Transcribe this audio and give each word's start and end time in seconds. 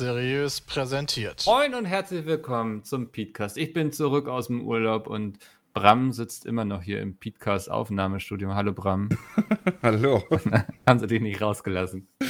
Seriös 0.00 0.62
präsentiert. 0.62 1.44
Moin 1.44 1.74
und 1.74 1.84
herzlich 1.84 2.24
willkommen 2.24 2.82
zum 2.84 3.12
Podcast. 3.12 3.58
Ich 3.58 3.74
bin 3.74 3.92
zurück 3.92 4.28
aus 4.28 4.46
dem 4.46 4.66
Urlaub 4.66 5.06
und 5.06 5.38
Bram 5.74 6.10
sitzt 6.12 6.46
immer 6.46 6.64
noch 6.64 6.80
hier 6.80 7.02
im 7.02 7.18
Podcast 7.18 7.70
Aufnahmestudio. 7.70 8.54
Hallo 8.54 8.72
Bram. 8.72 9.10
Hallo. 9.82 10.24
Haben 10.88 10.98
sie 11.00 11.06
dich 11.06 11.20
nicht 11.20 11.42
rausgelassen? 11.42 12.08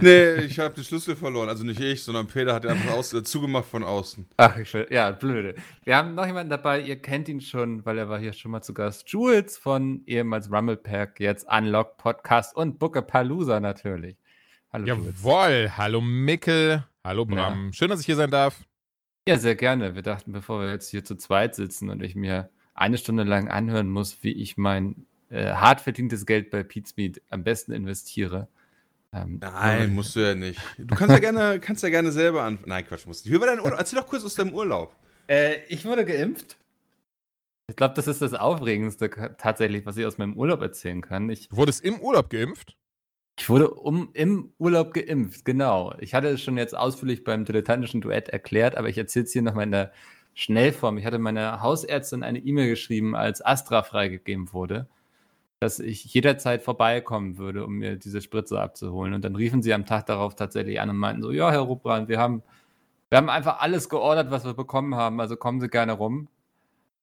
Nee, 0.00 0.34
ich 0.40 0.58
habe 0.58 0.74
den 0.74 0.82
Schlüssel 0.82 1.14
verloren. 1.14 1.48
Also 1.48 1.62
nicht 1.62 1.80
ich, 1.80 2.02
sondern 2.02 2.26
Peter 2.26 2.52
hat 2.52 2.64
den 2.64 2.72
einfach 2.72 2.94
aus, 2.94 3.12
äh, 3.12 3.22
zugemacht 3.22 3.66
von 3.66 3.84
außen. 3.84 4.26
Ach, 4.36 4.56
ich 4.56 4.74
will, 4.74 4.88
ja, 4.90 5.12
blöde. 5.12 5.54
Wir 5.84 5.96
haben 5.96 6.14
noch 6.14 6.26
jemanden 6.26 6.50
dabei, 6.50 6.80
ihr 6.80 7.00
kennt 7.00 7.28
ihn 7.28 7.40
schon, 7.40 7.86
weil 7.86 7.96
er 7.96 8.08
war 8.08 8.18
hier 8.18 8.32
schon 8.32 8.50
mal 8.50 8.60
zu 8.60 8.74
Gast. 8.74 9.08
Jules 9.08 9.56
von 9.56 10.02
ehemals 10.06 10.50
Rumblepack, 10.50 11.20
jetzt 11.20 11.46
Unlock 11.48 11.96
Podcast 11.96 12.56
und 12.56 12.80
Bookapalooza 12.80 13.60
natürlich. 13.60 14.16
Hallo 14.70 14.86
Jawohl, 14.86 15.60
Jules. 15.60 15.76
hallo 15.78 16.00
Mickel, 16.02 16.84
hallo 17.08 17.24
Bram. 17.24 17.66
Ja. 17.66 17.72
Schön, 17.72 17.88
dass 17.88 18.00
ich 18.00 18.06
hier 18.06 18.16
sein 18.16 18.30
darf. 18.30 18.64
Ja, 19.26 19.38
sehr 19.38 19.56
gerne. 19.56 19.94
Wir 19.94 20.02
dachten, 20.02 20.32
bevor 20.32 20.60
wir 20.60 20.70
jetzt 20.70 20.90
hier 20.90 21.04
zu 21.04 21.16
zweit 21.16 21.54
sitzen 21.54 21.88
und 21.90 22.02
ich 22.02 22.14
mir 22.14 22.50
eine 22.74 22.98
Stunde 22.98 23.24
lang 23.24 23.48
anhören 23.48 23.88
muss, 23.88 24.22
wie 24.22 24.32
ich 24.32 24.56
mein 24.56 25.06
äh, 25.30 25.54
hart 25.54 25.80
verdientes 25.80 26.26
Geld 26.26 26.50
bei 26.50 26.62
Pizmeet 26.62 27.22
am 27.30 27.44
besten 27.44 27.72
investiere, 27.72 28.48
ähm, 29.10 29.38
Nein, 29.40 29.94
musst 29.94 30.16
du 30.16 30.20
ja 30.20 30.34
nicht. 30.34 30.60
Du 30.76 30.94
kannst 30.94 31.14
ja 31.14 31.18
gerne, 31.18 31.60
kannst 31.62 31.82
ja 31.82 31.88
gerne 31.88 32.12
selber 32.12 32.42
an. 32.42 32.58
Nein, 32.66 32.86
Quatsch, 32.86 33.06
musst 33.06 33.24
du. 33.24 33.30
Wie 33.30 33.40
war 33.40 33.46
dein 33.46 33.60
Urlaub? 33.60 33.78
Erzähl 33.78 33.98
doch 33.98 34.06
kurz 34.06 34.22
aus 34.22 34.34
deinem 34.34 34.52
Urlaub. 34.52 34.94
Äh, 35.26 35.64
ich 35.68 35.86
wurde 35.86 36.04
geimpft. 36.04 36.58
Ich 37.68 37.76
glaube, 37.76 37.94
das 37.94 38.06
ist 38.06 38.20
das 38.20 38.34
Aufregendste 38.34 39.08
tatsächlich, 39.38 39.86
was 39.86 39.96
ich 39.96 40.04
aus 40.04 40.18
meinem 40.18 40.36
Urlaub 40.36 40.60
erzählen 40.60 41.00
kann. 41.00 41.30
Ich, 41.30 41.48
du 41.48 41.56
wurdest 41.56 41.82
im 41.82 42.00
Urlaub 42.00 42.28
geimpft? 42.28 42.76
Ich 43.38 43.48
wurde 43.48 43.70
um, 43.70 44.10
im 44.14 44.52
Urlaub 44.58 44.92
geimpft, 44.92 45.44
genau. 45.44 45.94
Ich 46.00 46.12
hatte 46.14 46.28
es 46.28 46.42
schon 46.42 46.58
jetzt 46.58 46.76
ausführlich 46.76 47.24
beim 47.24 47.44
dilettantischen 47.44 48.00
Duett 48.00 48.28
erklärt, 48.28 48.76
aber 48.76 48.88
ich 48.88 48.98
erzähle 48.98 49.24
es 49.26 49.32
hier 49.32 49.42
nochmal 49.42 49.64
in 49.64 49.72
der 49.72 49.92
Schnellform. 50.34 50.98
Ich 50.98 51.06
hatte 51.06 51.18
meiner 51.18 51.62
Hausärztin 51.62 52.22
eine 52.22 52.40
E-Mail 52.40 52.68
geschrieben, 52.68 53.14
als 53.14 53.44
Astra 53.44 53.82
freigegeben 53.82 54.52
wurde 54.52 54.88
dass 55.60 55.80
ich 55.80 56.04
jederzeit 56.04 56.62
vorbeikommen 56.62 57.36
würde, 57.36 57.64
um 57.64 57.74
mir 57.74 57.96
diese 57.96 58.20
Spritze 58.20 58.60
abzuholen. 58.60 59.14
Und 59.14 59.24
dann 59.24 59.34
riefen 59.34 59.62
sie 59.62 59.74
am 59.74 59.86
Tag 59.86 60.06
darauf 60.06 60.36
tatsächlich 60.36 60.80
an 60.80 60.90
und 60.90 60.96
meinten 60.96 61.22
so, 61.22 61.32
ja, 61.32 61.50
Herr 61.50 61.60
Rupbrand, 61.60 62.08
wir 62.08 62.18
haben, 62.18 62.42
wir 63.10 63.18
haben 63.18 63.30
einfach 63.30 63.60
alles 63.60 63.88
geordert, 63.88 64.30
was 64.30 64.44
wir 64.44 64.54
bekommen 64.54 64.94
haben, 64.94 65.20
also 65.20 65.36
kommen 65.36 65.60
Sie 65.60 65.68
gerne 65.68 65.92
rum. 65.92 66.28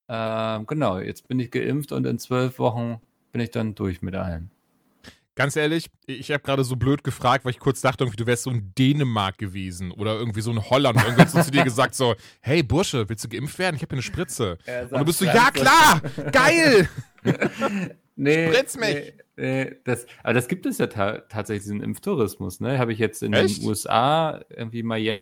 Äh, 0.08 0.63
genau, 0.66 1.00
jetzt 1.00 1.28
bin 1.28 1.39
ich 1.39 1.52
geimpft 1.52 1.91
und 1.91 2.06
in 2.06 2.19
zwölf 2.19 2.59
Wochen 2.59 3.02
bin 3.31 3.41
ich 3.41 3.52
dann 3.52 3.75
durch 3.75 4.02
mit 4.02 4.16
allem. 4.16 4.50
Ganz 5.36 5.58
ehrlich, 5.58 5.91
ich 6.05 6.31
habe 6.31 6.41
gerade 6.44 6.64
so 6.64 6.78
blöd 6.78 7.03
gefragt, 7.03 7.44
weil 7.44 7.52
ich 7.52 7.59
kurz 7.59 7.81
dachte, 7.81 8.05
du 8.05 8.25
wärst 8.25 8.44
so 8.44 8.52
in 8.52 8.73
Dänemark 8.73 9.38
gewesen 9.38 9.91
oder 9.91 10.14
irgendwie 10.14 10.39
so 10.39 10.50
in 10.50 10.69
Holland. 10.69 10.97
Und 10.97 11.03
irgendwann 11.03 11.28
so 11.28 11.41
zu 11.41 11.52
dir 11.52 11.64
gesagt 11.66 11.94
so, 11.94 12.16
hey 12.39 12.64
Bursche, 12.64 13.09
willst 13.09 13.25
du 13.25 13.30
geimpft 13.30 13.59
werden? 13.59 13.75
Ich 13.75 13.81
habe 13.81 13.89
hier 13.89 13.97
eine 13.97 14.02
Spritze. 14.02 14.58
und 14.89 15.00
du 15.00 15.06
bist 15.06 15.19
so, 15.19 15.25
ja 15.25 15.52
klar, 15.52 16.02
geil. 16.31 16.88
nee, 18.16 18.47
Spritz 18.47 18.78
mich! 18.78 19.13
Nee, 19.36 19.66
nee, 19.66 19.75
das, 19.83 20.06
aber 20.23 20.36
das 20.36 20.47
gibt 20.47 20.66
es 20.66 20.78
ja 20.78 20.88
ta 20.88 21.17
tatsächlich, 21.19 21.63
diesen 21.63 21.83
Impftourismus, 21.83 22.62
ne? 22.62 22.79
Habe 22.79 22.94
ich 22.94 23.00
jetzt 23.00 23.22
in 23.22 23.34
Echt? 23.34 23.62
den 23.62 23.68
USA 23.68 24.41
irgendwie 24.50 24.84
mal 24.84 25.00
ihre 25.00 25.22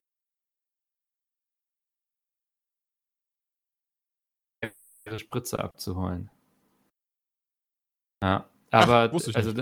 Spritze 5.17 5.57
abzuholen. 5.57 6.29
Ja, 8.21 8.47
aber 8.73 9.11
Ach, 9.13 9.35
also 9.35 9.53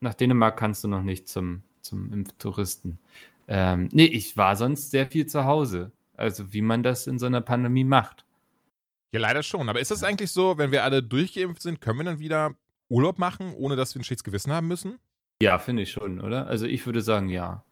nach 0.00 0.14
Dänemark 0.14 0.58
kannst 0.58 0.82
du 0.82 0.88
noch 0.88 1.02
nicht 1.02 1.28
zum, 1.28 1.62
zum 1.82 2.12
Impftouristen. 2.12 2.98
Ähm, 3.46 3.88
nee, 3.92 4.06
ich 4.06 4.36
war 4.36 4.56
sonst 4.56 4.90
sehr 4.90 5.06
viel 5.06 5.26
zu 5.26 5.44
Hause. 5.44 5.92
Also 6.16 6.52
wie 6.52 6.62
man 6.62 6.82
das 6.82 7.06
in 7.06 7.18
so 7.18 7.26
einer 7.26 7.40
Pandemie 7.40 7.84
macht. 7.84 8.24
Ja, 9.12 9.20
leider 9.20 9.44
schon. 9.44 9.68
Aber 9.68 9.80
ist 9.80 9.92
das 9.92 10.02
eigentlich 10.02 10.32
so, 10.32 10.58
wenn 10.58 10.72
wir 10.72 10.82
alle 10.82 11.02
durchgeimpft 11.02 11.62
sind, 11.62 11.80
können 11.80 11.98
wir 11.98 12.04
dann 12.04 12.18
wieder 12.18 12.56
Urlaub 12.88 13.18
machen, 13.18 13.54
ohne 13.54 13.76
dass 13.76 13.94
wir 13.94 14.00
ein 14.00 14.04
schlechtes 14.04 14.24
Gewissen 14.24 14.52
haben 14.52 14.66
müssen? 14.66 14.98
Ja, 15.40 15.58
finde 15.58 15.82
ich 15.82 15.92
schon, 15.92 16.20
oder? 16.20 16.48
Also 16.48 16.66
ich 16.66 16.84
würde 16.86 17.02
sagen, 17.02 17.28
ja. 17.28 17.64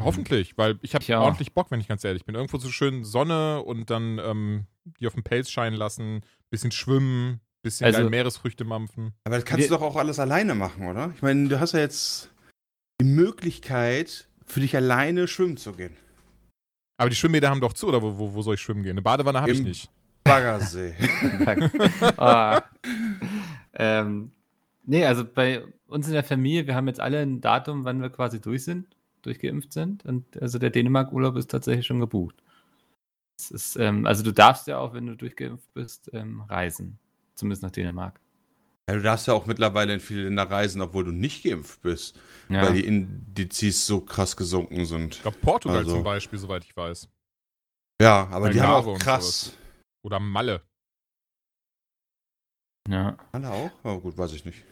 Hoffentlich, 0.00 0.58
weil 0.58 0.78
ich 0.82 0.94
habe 0.94 1.04
ja. 1.04 1.20
ordentlich 1.20 1.54
Bock, 1.54 1.70
wenn 1.70 1.80
ich 1.80 1.88
ganz 1.88 2.04
ehrlich 2.04 2.24
bin. 2.24 2.34
Irgendwo 2.34 2.58
so 2.58 2.68
schön 2.68 3.04
Sonne 3.04 3.62
und 3.62 3.90
dann 3.90 4.18
ähm, 4.18 4.66
die 5.00 5.06
auf 5.06 5.14
dem 5.14 5.22
Pelz 5.22 5.50
scheinen 5.50 5.76
lassen, 5.76 6.22
bisschen 6.50 6.72
schwimmen, 6.72 7.40
bisschen 7.62 7.86
also, 7.86 8.08
Meeresfrüchte 8.08 8.64
mampfen. 8.64 9.12
Aber 9.24 9.36
das 9.36 9.44
kannst 9.44 9.70
du 9.70 9.74
doch 9.74 9.82
auch 9.82 9.96
alles 9.96 10.18
alleine 10.18 10.54
machen, 10.54 10.86
oder? 10.86 11.12
Ich 11.14 11.22
meine, 11.22 11.48
du 11.48 11.60
hast 11.60 11.72
ja 11.72 11.80
jetzt 11.80 12.30
die 13.00 13.06
Möglichkeit, 13.06 14.28
für 14.46 14.60
dich 14.60 14.76
alleine 14.76 15.28
schwimmen 15.28 15.56
zu 15.56 15.72
gehen. 15.72 15.96
Aber 16.98 17.10
die 17.10 17.16
Schwimmbäder 17.16 17.50
haben 17.50 17.60
doch 17.60 17.72
zu, 17.72 17.88
oder 17.88 18.00
wo, 18.00 18.16
wo, 18.16 18.34
wo 18.34 18.42
soll 18.42 18.54
ich 18.54 18.60
schwimmen 18.60 18.82
gehen? 18.82 18.92
Eine 18.92 19.02
Badewanne 19.02 19.40
habe 19.40 19.52
ich 19.52 19.62
nicht. 19.62 19.90
Baggersee. 20.24 20.94
oh. 22.16 22.58
ähm, 23.74 24.30
nee, 24.84 25.04
also 25.04 25.24
bei 25.24 25.62
uns 25.86 26.06
in 26.06 26.14
der 26.14 26.24
Familie, 26.24 26.66
wir 26.66 26.74
haben 26.74 26.88
jetzt 26.88 27.00
alle 27.00 27.20
ein 27.20 27.40
Datum, 27.40 27.84
wann 27.84 28.00
wir 28.00 28.10
quasi 28.10 28.40
durch 28.40 28.64
sind, 28.64 28.86
durchgeimpft 29.22 29.72
sind. 29.72 30.04
Und 30.04 30.40
also 30.40 30.58
der 30.58 30.70
Dänemark-Urlaub 30.70 31.36
ist 31.36 31.50
tatsächlich 31.50 31.86
schon 31.86 32.00
gebucht. 32.00 32.36
Ist, 33.50 33.76
ähm, 33.76 34.06
also 34.06 34.22
du 34.22 34.32
darfst 34.32 34.66
ja 34.66 34.78
auch, 34.78 34.94
wenn 34.94 35.06
du 35.06 35.16
durchgeimpft 35.16 35.72
bist, 35.74 36.10
ähm, 36.14 36.40
reisen. 36.48 36.98
Zumindest 37.36 37.62
nach 37.62 37.70
Dänemark. 37.70 38.20
Ja, 38.88 38.94
du 38.96 39.02
darfst 39.02 39.26
ja 39.26 39.34
auch 39.34 39.46
mittlerweile 39.46 39.94
in 39.94 40.00
viele 40.00 40.24
Länder 40.24 40.50
reisen, 40.50 40.80
obwohl 40.80 41.04
du 41.04 41.12
nicht 41.12 41.44
geimpft 41.44 41.82
bist. 41.82 42.18
Ja. 42.48 42.62
Weil 42.62 42.74
die 42.74 42.86
Indizes 42.86 43.86
so 43.86 44.00
krass 44.00 44.36
gesunken 44.36 44.86
sind. 44.86 45.16
Ich 45.16 45.22
glaube, 45.22 45.38
Portugal 45.38 45.78
also. 45.78 45.92
zum 45.92 46.04
Beispiel, 46.04 46.38
soweit 46.38 46.64
ich 46.64 46.76
weiß. 46.76 47.08
Ja, 48.00 48.28
aber 48.28 48.50
die 48.50 48.60
haben 48.60 48.86
auch 48.86 48.98
krass. 48.98 49.52
Oder 50.02 50.20
Malle. 50.20 50.62
Ja. 52.88 53.16
Malle 53.32 53.50
auch? 53.50 53.70
Oh, 53.82 53.98
gut, 53.98 54.16
weiß 54.16 54.32
ich 54.32 54.44
nicht. 54.44 54.64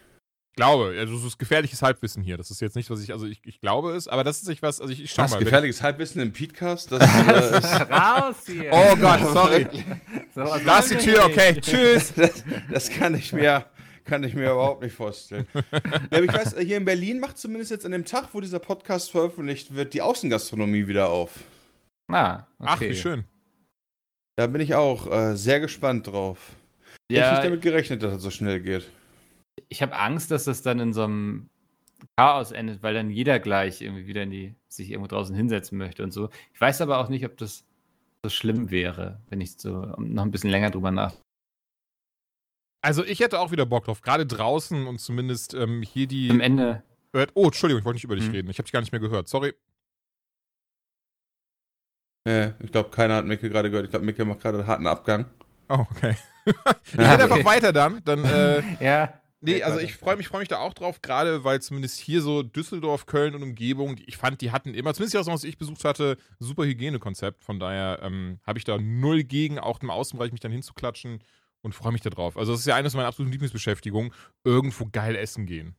Ich 0.54 0.56
glaube, 0.56 0.94
also 0.97 1.16
es 1.16 1.25
ist 1.25 1.37
gefährliches 1.37 1.82
Halbwissen 1.82 2.22
hier. 2.22 2.37
Das 2.37 2.48
ist 2.48 2.60
jetzt 2.60 2.76
nicht, 2.76 2.88
was 2.88 3.03
ich, 3.03 3.12
also 3.12 3.26
ich, 3.26 3.41
ich 3.44 3.60
glaube 3.60 3.91
es, 3.91 4.06
aber 4.06 4.22
das 4.22 4.41
ist 4.41 4.47
nicht 4.47 4.62
was, 4.62 4.81
also 4.81 4.92
ich, 4.92 5.03
ich 5.03 5.10
schau 5.10 5.25
was, 5.25 5.32
mal. 5.32 5.41
gefährliches 5.41 5.82
Halbwissen 5.82 6.22
im 6.22 6.32
Podcast? 6.32 6.92
Das, 6.92 7.03
äh, 7.26 7.59
ist 7.59 7.91
Raus 7.91 8.37
hier! 8.47 8.70
Oh 8.70 8.94
Gott, 8.94 9.19
sorry. 9.32 9.66
so, 10.34 10.44
da 10.64 10.78
ist 10.78 10.93
die 10.93 10.97
Tür, 10.98 11.25
okay, 11.25 11.60
tschüss. 11.60 12.12
Das, 12.16 12.44
das 12.70 12.88
kann 12.88 13.16
ich 13.16 13.32
mir 13.32 13.64
kann 14.04 14.22
ich 14.22 14.34
mir 14.34 14.53
überhaupt 14.53 14.84
nicht 14.84 14.94
vorstellen. 14.94 15.48
ja, 16.12 16.20
ich 16.20 16.32
weiß, 16.32 16.54
hier 16.60 16.76
in 16.76 16.84
Berlin 16.84 17.19
macht 17.19 17.37
zumindest 17.37 17.72
jetzt 17.72 17.84
an 17.84 17.91
dem 17.91 18.04
Tag, 18.04 18.28
wo 18.31 18.41
dieser 18.41 18.60
Podcast 18.60 19.10
veröffentlicht 19.10 19.75
wird, 19.75 19.93
die 19.93 20.03
Außengastronomie 20.03 20.87
wieder 20.87 21.09
auf. 21.09 21.32
Ah, 22.06 22.47
okay. 22.60 22.69
Ach, 22.69 22.81
wie 22.81 22.94
schön. 22.94 23.25
Da 24.37 24.47
bin 24.47 24.60
ich 24.60 24.76
auch 24.76 25.10
äh, 25.10 25.34
sehr 25.34 25.59
gespannt 25.59 26.06
drauf. 26.06 26.38
Ja, 27.10 27.19
ich 27.19 27.25
habe 27.25 27.34
nicht 27.34 27.44
damit 27.47 27.62
gerechnet, 27.62 28.04
dass 28.04 28.12
das 28.12 28.22
so 28.22 28.31
schnell 28.31 28.60
geht. 28.60 28.88
Ich 29.69 29.82
habe 29.82 29.97
Angst, 29.97 30.31
dass 30.31 30.44
das 30.44 30.62
dann 30.62 30.81
in 30.81 30.92
so 30.92 31.04
einem 31.04 31.48
Chaos 32.16 32.53
endet, 32.53 32.82
weil 32.82 32.94
dann 32.94 33.10
jeder 33.10 33.38
gleich 33.41 33.81
irgendwie 33.81 34.06
wieder 34.06 34.22
in 34.22 34.31
die, 34.31 34.54
sich 34.69 34.91
irgendwo 34.91 35.09
draußen 35.09 35.34
hinsetzen 35.34 35.78
möchte 35.78 36.03
und 36.03 36.12
so. 36.12 36.28
Ich 36.53 36.60
weiß 36.60 36.81
aber 36.81 36.98
auch 36.98 37.09
nicht, 37.09 37.25
ob 37.25 37.37
das 37.37 37.64
so 38.22 38.28
schlimm 38.31 38.70
wäre, 38.70 39.20
wenn 39.28 39.41
ich 39.41 39.59
so 39.59 39.94
noch 39.98 40.22
ein 40.22 40.31
bisschen 40.31 40.50
länger 40.50 40.70
drüber 40.70 40.90
nachdenke. 40.90 41.25
Also 42.82 43.02
ich 43.02 43.20
hätte 43.20 43.40
auch 43.40 43.50
wieder 43.50 43.64
Bock 43.64 43.87
drauf, 43.87 44.02
gerade 44.02 44.26
draußen 44.26 44.87
und 44.87 44.99
zumindest 44.99 45.55
ähm, 45.55 45.82
hier 45.82 46.06
die. 46.06 46.31
Am 46.31 46.40
Ende. 46.40 46.82
Oh, 47.32 47.44
Entschuldigung, 47.44 47.79
ich 47.79 47.84
wollte 47.84 47.96
nicht 47.96 48.05
über 48.05 48.17
dich 48.17 48.26
hm. 48.26 48.32
reden. 48.32 48.50
Ich 48.50 48.58
habe 48.58 48.64
dich 48.64 48.73
gar 48.73 48.81
nicht 48.81 48.93
mehr 48.93 49.00
gehört. 49.00 49.29
Sorry. 49.29 49.55
Ja, 52.26 52.55
ich 52.58 52.73
glaube, 52.73 52.90
keiner 52.90 53.17
hat 53.17 53.25
Micke 53.25 53.49
gerade 53.49 53.70
gehört. 53.70 53.87
Ich 53.87 53.90
glaube, 53.90 54.05
Micke 54.05 54.25
macht 54.25 54.40
gerade 54.40 54.58
einen 54.58 54.67
harten 54.67 54.87
Abgang. 54.87 55.26
Oh, 55.69 55.87
okay. 55.90 56.17
ich 56.44 56.94
ja, 56.94 57.12
rede 57.12 57.25
einfach 57.25 57.44
weiter 57.44 57.73
dann. 57.73 58.02
Dann 58.05 58.25
äh, 58.25 58.62
ja. 58.84 59.20
Nee, 59.44 59.62
also 59.62 59.79
ich 59.79 59.96
freue 59.96 60.17
mich, 60.17 60.29
freu 60.29 60.38
mich 60.38 60.49
da 60.49 60.58
auch 60.58 60.73
drauf, 60.73 61.02
gerade 61.02 61.44
weil 61.44 61.61
zumindest 61.61 61.99
hier 61.99 62.23
so 62.23 62.43
Düsseldorf, 62.43 63.06
Köln 63.06 63.35
und 63.35 63.43
Umgebung, 63.43 63.96
ich 64.06 64.17
fand, 64.17 64.41
die 64.41 64.50
hatten 64.50 64.73
immer, 64.73 64.94
zumindest 64.94 65.14
das, 65.14 65.26
was 65.26 65.44
ich 65.44 65.58
besucht 65.58 65.85
hatte, 65.85 66.17
super 66.38 66.64
Hygienekonzept. 66.64 67.44
Von 67.44 67.58
daher 67.58 68.00
ähm, 68.02 68.38
habe 68.46 68.58
ich 68.58 68.64
da 68.64 68.79
null 68.79 69.23
gegen, 69.25 69.58
auch 69.58 69.81
im 69.82 69.91
Außenbereich 69.91 70.32
mich 70.32 70.41
dann 70.41 70.52
hinzuklatschen 70.52 71.20
und 71.61 71.75
freue 71.75 71.93
mich 71.93 72.00
darauf. 72.00 72.37
Also, 72.38 72.52
das 72.52 72.61
ist 72.61 72.67
ja 72.67 72.75
eines 72.75 72.94
meiner 72.94 73.08
absoluten 73.08 73.32
Lieblingsbeschäftigungen, 73.32 74.12
irgendwo 74.44 74.87
geil 74.91 75.14
essen 75.17 75.46
gehen. 75.46 75.75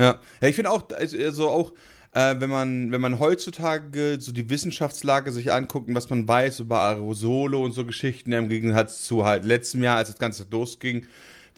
Ja, 0.00 0.20
ja 0.40 0.48
ich 0.48 0.56
finde 0.56 0.70
auch, 0.70 0.88
also 0.90 1.50
auch, 1.50 1.72
äh, 2.12 2.34
wenn, 2.38 2.50
man, 2.50 2.90
wenn 2.90 3.00
man 3.00 3.18
heutzutage 3.18 4.18
so 4.20 4.32
die 4.32 4.48
Wissenschaftslage 4.50 5.30
sich 5.30 5.52
anguckt 5.52 5.88
und 5.88 5.94
was 5.94 6.10
man 6.10 6.26
weiß 6.26 6.60
über 6.60 6.80
Aerosole 6.80 7.58
und 7.58 7.72
so 7.72 7.84
Geschichten 7.84 8.32
im 8.32 8.48
Gegensatz 8.48 9.04
zu 9.04 9.24
halt 9.24 9.44
letztem 9.44 9.82
Jahr, 9.82 9.98
als 9.98 10.08
das 10.08 10.18
Ganze 10.18 10.46
losging, 10.50 11.06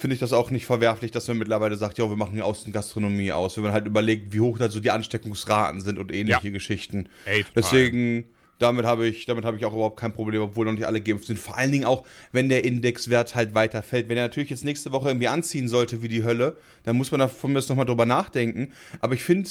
finde 0.00 0.14
ich 0.14 0.20
das 0.20 0.32
auch 0.32 0.50
nicht 0.50 0.66
verwerflich, 0.66 1.10
dass 1.10 1.28
man 1.28 1.38
mittlerweile 1.38 1.76
sagt, 1.76 1.98
ja, 1.98 2.08
wir 2.08 2.16
machen 2.16 2.34
die 2.34 2.42
Außengastronomie 2.42 3.32
aus, 3.32 3.56
wenn 3.56 3.64
man 3.64 3.72
halt 3.72 3.86
überlegt, 3.86 4.32
wie 4.32 4.40
hoch 4.40 4.58
da 4.58 4.68
so 4.68 4.80
die 4.80 4.90
Ansteckungsraten 4.90 5.80
sind 5.80 5.98
und 5.98 6.12
ähnliche 6.12 6.46
ja. 6.46 6.52
Geschichten. 6.52 7.08
Ey, 7.26 7.44
Deswegen 7.54 8.24
damit 8.60 8.84
habe 8.84 9.06
ich, 9.06 9.24
damit 9.24 9.44
habe 9.44 9.56
ich 9.56 9.64
auch 9.64 9.72
überhaupt 9.72 9.98
kein 9.98 10.12
Problem, 10.12 10.42
obwohl 10.42 10.66
noch 10.66 10.72
nicht 10.72 10.86
alle 10.86 11.00
geimpft 11.00 11.26
sind. 11.26 11.38
Vor 11.38 11.56
allen 11.56 11.72
Dingen 11.72 11.86
auch, 11.86 12.06
wenn 12.30 12.50
der 12.50 12.64
Indexwert 12.64 13.34
halt 13.34 13.54
weiter 13.54 13.82
fällt. 13.82 14.08
Wenn 14.08 14.18
er 14.18 14.24
natürlich 14.24 14.50
jetzt 14.50 14.64
nächste 14.64 14.92
Woche 14.92 15.08
irgendwie 15.08 15.28
anziehen 15.28 15.66
sollte 15.66 16.02
wie 16.02 16.08
die 16.08 16.24
Hölle, 16.24 16.58
dann 16.82 16.96
muss 16.96 17.10
man 17.10 17.20
da 17.20 17.28
von 17.28 17.52
mir 17.52 17.60
nochmal 17.60 17.86
drüber 17.86 18.04
nachdenken. 18.04 18.72
Aber 19.00 19.14
ich 19.14 19.22
finde, 19.22 19.48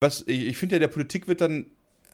was 0.00 0.24
ich, 0.26 0.46
ich 0.46 0.56
finde 0.56 0.76
ja, 0.76 0.78
der 0.78 0.88
Politik 0.88 1.28
wird 1.28 1.42
dann, 1.42 1.66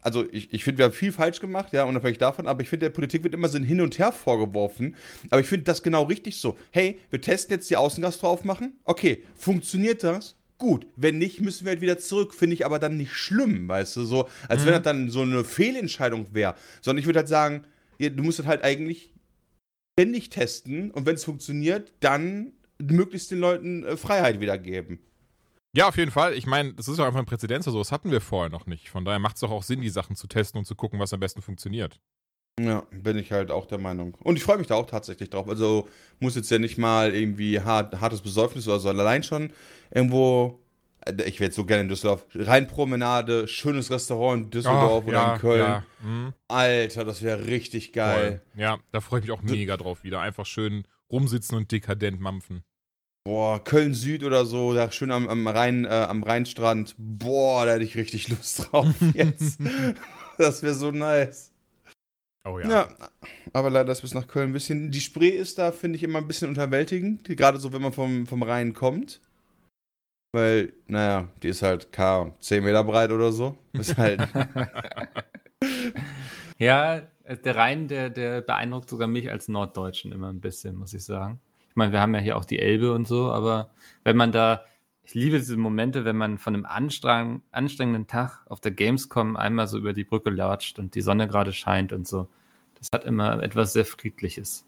also 0.08 0.24
ich, 0.32 0.52
ich 0.54 0.64
finde, 0.64 0.78
wir 0.78 0.84
haben 0.86 0.94
viel 0.94 1.12
falsch 1.12 1.38
gemacht, 1.38 1.74
ja, 1.74 1.84
unabhängig 1.84 2.16
davon, 2.16 2.46
aber 2.46 2.62
ich 2.62 2.70
finde, 2.70 2.86
der 2.86 2.94
Politik 2.94 3.24
wird 3.24 3.34
immer 3.34 3.48
so 3.48 3.58
ein 3.58 3.64
Hin 3.64 3.82
und 3.82 3.98
Her 3.98 4.10
vorgeworfen. 4.10 4.96
Aber 5.28 5.42
ich 5.42 5.46
finde 5.46 5.64
das 5.64 5.82
genau 5.82 6.04
richtig 6.04 6.40
so. 6.40 6.56
Hey, 6.70 6.98
wir 7.10 7.20
testen 7.20 7.54
jetzt 7.54 7.68
die 7.68 7.76
Außengastro 7.76 8.26
aufmachen. 8.26 8.78
Okay, 8.84 9.22
funktioniert 9.36 10.02
das? 10.02 10.36
Gut, 10.56 10.86
wenn 10.96 11.18
nicht, 11.18 11.42
müssen 11.42 11.66
wir 11.66 11.72
halt 11.72 11.82
wieder 11.82 11.98
zurück. 11.98 12.32
Finde 12.32 12.54
ich 12.54 12.64
aber 12.64 12.78
dann 12.78 12.96
nicht 12.96 13.12
schlimm, 13.12 13.68
weißt 13.68 13.96
du, 13.96 14.04
so, 14.04 14.28
als 14.48 14.64
wenn 14.64 14.72
das 14.72 14.82
dann 14.82 15.10
so 15.10 15.20
eine 15.20 15.44
Fehlentscheidung 15.44 16.26
wäre. 16.32 16.54
Sondern 16.80 17.00
ich 17.00 17.06
würde 17.06 17.18
halt 17.18 17.28
sagen, 17.28 17.64
du 17.98 18.22
musst 18.22 18.38
das 18.38 18.46
halt 18.46 18.64
eigentlich 18.64 19.12
ständig 19.98 20.30
testen 20.30 20.90
und 20.90 21.04
wenn 21.04 21.16
es 21.16 21.24
funktioniert, 21.24 21.92
dann 22.00 22.52
möglichst 22.78 23.30
den 23.30 23.40
Leuten 23.40 23.84
äh, 23.84 23.96
Freiheit 23.96 24.40
wiedergeben. 24.40 25.00
Ja, 25.74 25.88
auf 25.88 25.96
jeden 25.96 26.10
Fall. 26.10 26.34
Ich 26.34 26.46
meine, 26.46 26.72
das 26.74 26.88
ist 26.88 26.98
doch 26.98 27.04
einfach 27.04 27.18
ein 27.18 27.26
Präzedenz, 27.26 27.66
so 27.66 27.78
das 27.78 27.92
hatten 27.92 28.10
wir 28.10 28.20
vorher 28.20 28.50
noch 28.50 28.66
nicht. 28.66 28.88
Von 28.88 29.04
daher 29.04 29.18
macht 29.18 29.36
es 29.36 29.40
doch 29.40 29.50
auch 29.50 29.62
Sinn, 29.62 29.80
die 29.80 29.90
Sachen 29.90 30.16
zu 30.16 30.26
testen 30.26 30.58
und 30.58 30.64
zu 30.64 30.74
gucken, 30.74 30.98
was 30.98 31.12
am 31.12 31.20
besten 31.20 31.42
funktioniert. 31.42 32.00
Ja, 32.58 32.84
bin 32.90 33.18
ich 33.18 33.32
halt 33.32 33.50
auch 33.50 33.66
der 33.66 33.78
Meinung. 33.78 34.14
Und 34.22 34.36
ich 34.36 34.42
freue 34.42 34.58
mich 34.58 34.66
da 34.66 34.74
auch 34.74 34.86
tatsächlich 34.86 35.30
drauf. 35.30 35.48
Also 35.48 35.88
muss 36.18 36.34
jetzt 36.34 36.50
ja 36.50 36.58
nicht 36.58 36.78
mal 36.78 37.14
irgendwie 37.14 37.60
hart, 37.60 38.00
hartes 38.00 38.20
Besäufnis 38.20 38.66
oder 38.66 38.80
so. 38.80 38.88
Allein 38.88 39.22
schon 39.22 39.52
irgendwo, 39.90 40.58
äh, 41.06 41.12
ich 41.24 41.38
wäre 41.38 41.48
jetzt 41.48 41.56
so 41.56 41.64
gerne 41.64 41.82
in 41.82 41.88
Düsseldorf, 41.88 42.26
Rheinpromenade, 42.34 43.46
schönes 43.46 43.90
Restaurant 43.90 44.44
in 44.44 44.50
Düsseldorf 44.50 45.04
Ach, 45.04 45.08
oder 45.08 45.18
ja, 45.18 45.34
in 45.34 45.40
Köln. 45.40 45.60
ja, 45.60 45.84
mhm. 46.02 46.34
Alter, 46.48 47.04
das 47.04 47.22
wäre 47.22 47.46
richtig 47.46 47.92
geil. 47.92 48.42
Voll. 48.54 48.62
Ja, 48.62 48.78
da 48.90 49.00
freue 49.00 49.20
ich 49.20 49.26
mich 49.26 49.32
auch 49.32 49.42
mega 49.42 49.76
drauf 49.76 50.02
wieder. 50.02 50.20
Einfach 50.20 50.46
schön 50.46 50.84
rumsitzen 51.10 51.56
und 51.56 51.70
dekadent 51.70 52.20
mampfen. 52.20 52.64
Boah, 53.28 53.62
Köln 53.62 53.92
Süd 53.92 54.24
oder 54.24 54.46
so, 54.46 54.72
da 54.72 54.90
schön 54.90 55.10
am, 55.10 55.28
am, 55.28 55.46
Rhein, 55.46 55.84
äh, 55.84 55.88
am 55.88 56.22
Rheinstrand. 56.22 56.94
Boah, 56.96 57.66
da 57.66 57.72
hätte 57.72 57.84
ich 57.84 57.94
richtig 57.94 58.28
Lust 58.28 58.72
drauf 58.72 58.94
jetzt. 59.12 59.58
das 60.38 60.62
wäre 60.62 60.72
so 60.72 60.92
nice. 60.92 61.52
Oh 62.46 62.58
ja. 62.58 62.70
Ja, 62.70 62.88
aber 63.52 63.68
leider 63.68 63.92
ist 63.92 64.00
bis 64.00 64.14
nach 64.14 64.26
Köln 64.26 64.48
ein 64.48 64.52
bisschen. 64.54 64.90
Die 64.90 65.02
Spree 65.02 65.28
ist 65.28 65.58
da, 65.58 65.72
finde 65.72 65.96
ich, 65.96 66.04
immer 66.04 66.20
ein 66.20 66.26
bisschen 66.26 66.48
unterwältigend. 66.48 67.24
Gerade 67.36 67.58
so, 67.58 67.70
wenn 67.70 67.82
man 67.82 67.92
vom, 67.92 68.26
vom 68.26 68.42
Rhein 68.42 68.72
kommt. 68.72 69.20
Weil, 70.32 70.72
naja, 70.86 71.28
die 71.42 71.48
ist 71.48 71.60
halt 71.60 71.92
K 71.92 72.34
10 72.40 72.64
Meter 72.64 72.82
breit 72.82 73.12
oder 73.12 73.30
so. 73.30 73.58
Ist 73.74 73.98
halt. 73.98 74.26
Ja, 76.60 77.02
der 77.24 77.54
Rhein, 77.54 77.86
der, 77.86 78.10
der 78.10 78.40
beeindruckt 78.40 78.90
sogar 78.90 79.06
mich 79.06 79.30
als 79.30 79.46
Norddeutschen 79.46 80.10
immer 80.10 80.28
ein 80.28 80.40
bisschen, 80.40 80.74
muss 80.74 80.92
ich 80.92 81.04
sagen. 81.04 81.40
Ich 81.78 81.80
meine, 81.80 81.92
wir 81.92 82.00
haben 82.00 82.12
ja 82.16 82.20
hier 82.20 82.36
auch 82.36 82.44
die 82.44 82.58
Elbe 82.58 82.92
und 82.92 83.06
so, 83.06 83.30
aber 83.30 83.70
wenn 84.02 84.16
man 84.16 84.32
da, 84.32 84.64
ich 85.04 85.14
liebe 85.14 85.38
diese 85.38 85.56
Momente, 85.56 86.04
wenn 86.04 86.16
man 86.16 86.36
von 86.36 86.52
einem 86.52 86.66
anstreng, 86.66 87.40
anstrengenden 87.52 88.08
Tag 88.08 88.44
auf 88.48 88.58
der 88.60 88.72
Gamescom 88.72 89.36
einmal 89.36 89.68
so 89.68 89.78
über 89.78 89.92
die 89.92 90.02
Brücke 90.02 90.30
latscht 90.30 90.80
und 90.80 90.96
die 90.96 91.02
Sonne 91.02 91.28
gerade 91.28 91.52
scheint 91.52 91.92
und 91.92 92.08
so. 92.08 92.26
Das 92.80 92.88
hat 92.92 93.04
immer 93.04 93.40
etwas 93.44 93.74
sehr 93.74 93.84
Friedliches. 93.84 94.66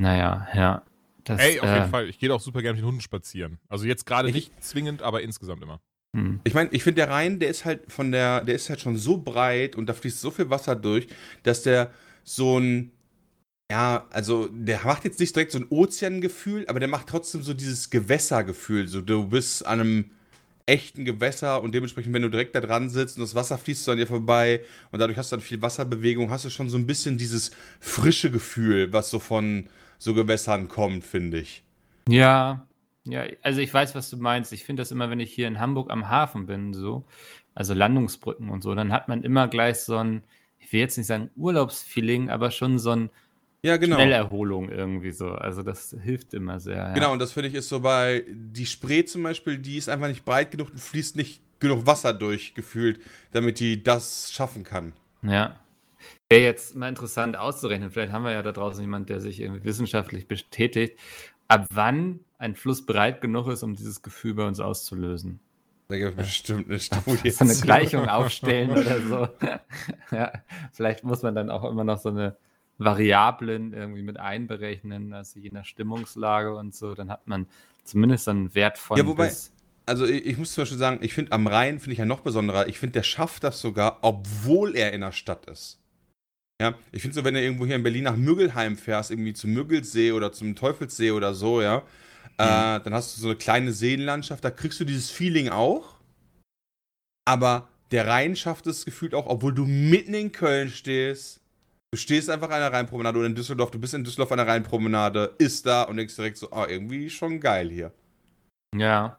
Naja, 0.00 0.48
ja. 0.54 0.82
Das, 1.24 1.38
Ey, 1.38 1.60
auf 1.60 1.68
äh, 1.68 1.74
jeden 1.80 1.90
Fall. 1.90 2.08
Ich 2.08 2.18
gehe 2.18 2.32
auch 2.32 2.40
super 2.40 2.62
gerne 2.62 2.76
mit 2.76 2.82
den 2.82 2.86
Hunden 2.88 3.02
spazieren. 3.02 3.58
Also 3.68 3.84
jetzt 3.84 4.06
gerade 4.06 4.30
Ich- 4.30 4.34
nicht 4.34 4.64
zwingend, 4.64 5.02
aber 5.02 5.20
insgesamt 5.20 5.62
immer. 5.62 5.82
hm. 6.16 6.40
Ich 6.44 6.54
meine, 6.54 6.70
ich 6.72 6.82
finde, 6.82 7.02
der 7.02 7.10
Rhein, 7.10 7.40
der 7.40 7.50
ist 7.50 7.66
halt 7.66 7.92
von 7.92 8.10
der, 8.10 8.42
der 8.42 8.54
ist 8.54 8.70
halt 8.70 8.80
schon 8.80 8.96
so 8.96 9.18
breit 9.18 9.76
und 9.76 9.86
da 9.86 9.92
fließt 9.92 10.18
so 10.18 10.30
viel 10.30 10.48
Wasser 10.48 10.76
durch, 10.76 11.08
dass 11.42 11.62
der 11.62 11.92
so 12.24 12.58
ein, 12.58 12.92
ja, 13.70 14.06
also 14.10 14.48
der 14.50 14.80
macht 14.84 15.04
jetzt 15.04 15.20
nicht 15.20 15.36
direkt 15.36 15.52
so 15.52 15.58
ein 15.58 15.66
Ozeangefühl, 15.68 16.66
aber 16.68 16.80
der 16.80 16.88
macht 16.88 17.08
trotzdem 17.08 17.42
so 17.42 17.52
dieses 17.52 17.90
Gewässergefühl. 17.90 18.88
So, 18.88 19.02
du 19.02 19.28
bist 19.28 19.66
an 19.66 19.80
einem 19.80 20.10
echten 20.64 21.04
Gewässer 21.04 21.62
und 21.62 21.74
dementsprechend, 21.74 22.12
wenn 22.12 22.22
du 22.22 22.30
direkt 22.30 22.54
da 22.54 22.60
dran 22.60 22.88
sitzt 22.90 23.16
und 23.16 23.22
das 23.22 23.34
Wasser 23.34 23.58
fließt 23.58 23.84
so 23.84 23.92
an 23.92 23.98
dir 23.98 24.06
vorbei 24.06 24.62
und 24.90 24.98
dadurch 24.98 25.18
hast 25.18 25.32
du 25.32 25.36
dann 25.36 25.42
viel 25.42 25.60
Wasserbewegung, 25.60 26.30
hast 26.30 26.44
du 26.44 26.50
schon 26.50 26.68
so 26.68 26.76
ein 26.76 26.86
bisschen 26.86 27.18
dieses 27.18 27.50
frische 27.80 28.30
Gefühl, 28.30 28.92
was 28.92 29.10
so 29.10 29.18
von 29.18 29.68
so 29.98 30.14
Gewässern 30.14 30.68
kommt, 30.68 31.04
finde 31.04 31.38
ich. 31.40 31.62
Ja, 32.08 32.66
ja, 33.04 33.24
also 33.42 33.60
ich 33.60 33.72
weiß, 33.72 33.94
was 33.94 34.10
du 34.10 34.18
meinst. 34.18 34.52
Ich 34.52 34.64
finde 34.64 34.82
das 34.82 34.90
immer, 34.92 35.10
wenn 35.10 35.20
ich 35.20 35.32
hier 35.32 35.48
in 35.48 35.58
Hamburg 35.58 35.90
am 35.90 36.08
Hafen 36.08 36.46
bin, 36.46 36.74
so, 36.74 37.04
also 37.54 37.72
Landungsbrücken 37.74 38.50
und 38.50 38.62
so, 38.62 38.74
dann 38.74 38.92
hat 38.92 39.08
man 39.08 39.22
immer 39.22 39.48
gleich 39.48 39.80
so 39.80 39.96
ein, 39.96 40.22
ich 40.58 40.72
will 40.72 40.80
jetzt 40.80 40.98
nicht 40.98 41.06
sagen 41.06 41.30
Urlaubsfeeling, 41.36 42.28
aber 42.28 42.50
schon 42.50 42.78
so 42.78 42.90
ein 42.90 43.10
Ja, 43.62 43.76
genau. 43.76 43.96
Schnellerholung 43.96 44.68
irgendwie 44.68 45.10
so. 45.10 45.30
Also 45.30 45.62
das 45.62 45.96
hilft 46.02 46.32
immer 46.34 46.60
sehr. 46.60 46.76
Ja. 46.76 46.92
Genau, 46.94 47.12
und 47.12 47.18
das 47.18 47.32
finde 47.32 47.48
ich 47.48 47.54
ist 47.54 47.68
so 47.68 47.80
bei 47.80 48.24
die 48.28 48.66
Spree 48.66 49.04
zum 49.04 49.22
Beispiel, 49.22 49.58
die 49.58 49.76
ist 49.76 49.88
einfach 49.88 50.08
nicht 50.08 50.24
breit 50.24 50.52
genug 50.52 50.70
und 50.70 50.80
fließt 50.80 51.16
nicht 51.16 51.42
genug 51.58 51.86
Wasser 51.86 52.14
durch, 52.14 52.54
gefühlt, 52.54 53.00
damit 53.32 53.58
die 53.58 53.82
das 53.82 54.30
schaffen 54.32 54.62
kann. 54.62 54.92
Ja. 55.22 55.56
Wäre 56.30 56.42
jetzt 56.42 56.76
mal 56.76 56.88
interessant 56.88 57.36
auszurechnen. 57.36 57.90
Vielleicht 57.90 58.12
haben 58.12 58.24
wir 58.24 58.32
ja 58.32 58.42
da 58.42 58.52
draußen 58.52 58.80
jemand, 58.80 59.08
der 59.08 59.20
sich 59.20 59.40
irgendwie 59.40 59.64
wissenschaftlich 59.64 60.28
betätigt, 60.28 60.98
ab 61.48 61.66
wann 61.70 62.20
ein 62.38 62.54
Fluss 62.54 62.86
breit 62.86 63.20
genug 63.20 63.48
ist, 63.48 63.64
um 63.64 63.74
dieses 63.74 64.02
Gefühl 64.02 64.34
bei 64.34 64.46
uns 64.46 64.60
auszulösen. 64.60 65.40
Da 65.88 65.96
gibt 65.96 66.10
es 66.10 66.16
bestimmt 66.16 66.68
eine 66.68 66.78
Studie. 66.78 67.30
So 67.30 67.44
eine. 67.44 67.54
Gleichung 67.54 68.08
aufstellen 68.08 68.70
oder 68.70 69.00
so. 69.00 69.28
ja, 70.14 70.32
vielleicht 70.72 71.02
muss 71.02 71.22
man 71.22 71.34
dann 71.34 71.50
auch 71.50 71.64
immer 71.64 71.82
noch 71.82 71.98
so 71.98 72.10
eine 72.10 72.36
Variablen 72.78 73.72
irgendwie 73.72 74.02
mit 74.02 74.18
einberechnen, 74.18 75.12
also 75.12 75.40
je 75.40 75.50
nach 75.52 75.64
Stimmungslage 75.64 76.54
und 76.54 76.74
so, 76.74 76.94
dann 76.94 77.10
hat 77.10 77.26
man 77.26 77.46
zumindest 77.84 78.28
einen 78.28 78.54
Wert 78.54 78.78
von 78.78 78.96
Ja, 78.98 79.06
wobei- 79.06 79.34
Also 79.86 80.04
ich, 80.06 80.26
ich 80.26 80.36
muss 80.36 80.52
zum 80.52 80.62
Beispiel 80.62 80.78
sagen, 80.78 80.98
ich 81.00 81.14
finde 81.14 81.32
am 81.32 81.46
Rhein 81.46 81.80
finde 81.80 81.92
ich 81.92 81.98
ja 81.98 82.04
noch 82.04 82.20
besonderer. 82.20 82.68
Ich 82.68 82.78
finde, 82.78 82.92
der 82.92 83.02
schafft 83.02 83.42
das 83.42 83.60
sogar, 83.60 83.98
obwohl 84.02 84.76
er 84.76 84.92
in 84.92 85.00
der 85.00 85.12
Stadt 85.12 85.46
ist. 85.46 85.80
Ja, 86.60 86.74
ich 86.92 87.02
finde 87.02 87.14
so, 87.14 87.24
wenn 87.24 87.34
du 87.34 87.40
irgendwo 87.42 87.64
hier 87.64 87.76
in 87.76 87.82
Berlin 87.82 88.04
nach 88.04 88.16
Müggelheim 88.16 88.76
fährst, 88.76 89.10
irgendwie 89.10 89.32
zum 89.32 89.52
Müggelsee 89.54 90.12
oder 90.12 90.32
zum 90.32 90.54
Teufelssee 90.56 91.12
oder 91.12 91.32
so, 91.34 91.62
ja, 91.62 91.78
äh, 92.36 92.80
dann 92.80 92.92
hast 92.92 93.16
du 93.16 93.20
so 93.22 93.28
eine 93.28 93.36
kleine 93.36 93.72
Seenlandschaft, 93.72 94.44
da 94.44 94.50
kriegst 94.50 94.78
du 94.78 94.84
dieses 94.84 95.10
Feeling 95.10 95.48
auch. 95.48 95.94
Aber 97.24 97.68
der 97.90 98.06
Rhein 98.06 98.36
schafft 98.36 98.66
es 98.66 98.84
gefühlt 98.84 99.14
auch, 99.14 99.26
obwohl 99.26 99.54
du 99.54 99.64
mitten 99.64 100.14
in 100.14 100.32
Köln 100.32 100.68
stehst. 100.68 101.40
Du 101.90 101.96
stehst 101.98 102.28
einfach 102.28 102.50
an 102.50 102.60
der 102.60 102.72
Rheinpromenade 102.72 103.18
oder 103.18 103.26
in 103.26 103.34
Düsseldorf, 103.34 103.70
du 103.70 103.78
bist 103.78 103.94
in 103.94 104.04
Düsseldorf 104.04 104.30
an 104.32 104.38
der 104.38 104.46
Rheinpromenade, 104.46 105.34
ist 105.38 105.64
da 105.66 105.84
und 105.84 105.96
denkst 105.96 106.16
direkt 106.16 106.36
so, 106.36 106.50
ah, 106.52 106.66
irgendwie 106.68 107.08
schon 107.10 107.40
geil 107.40 107.70
hier. 107.70 107.92
ja. 108.74 109.18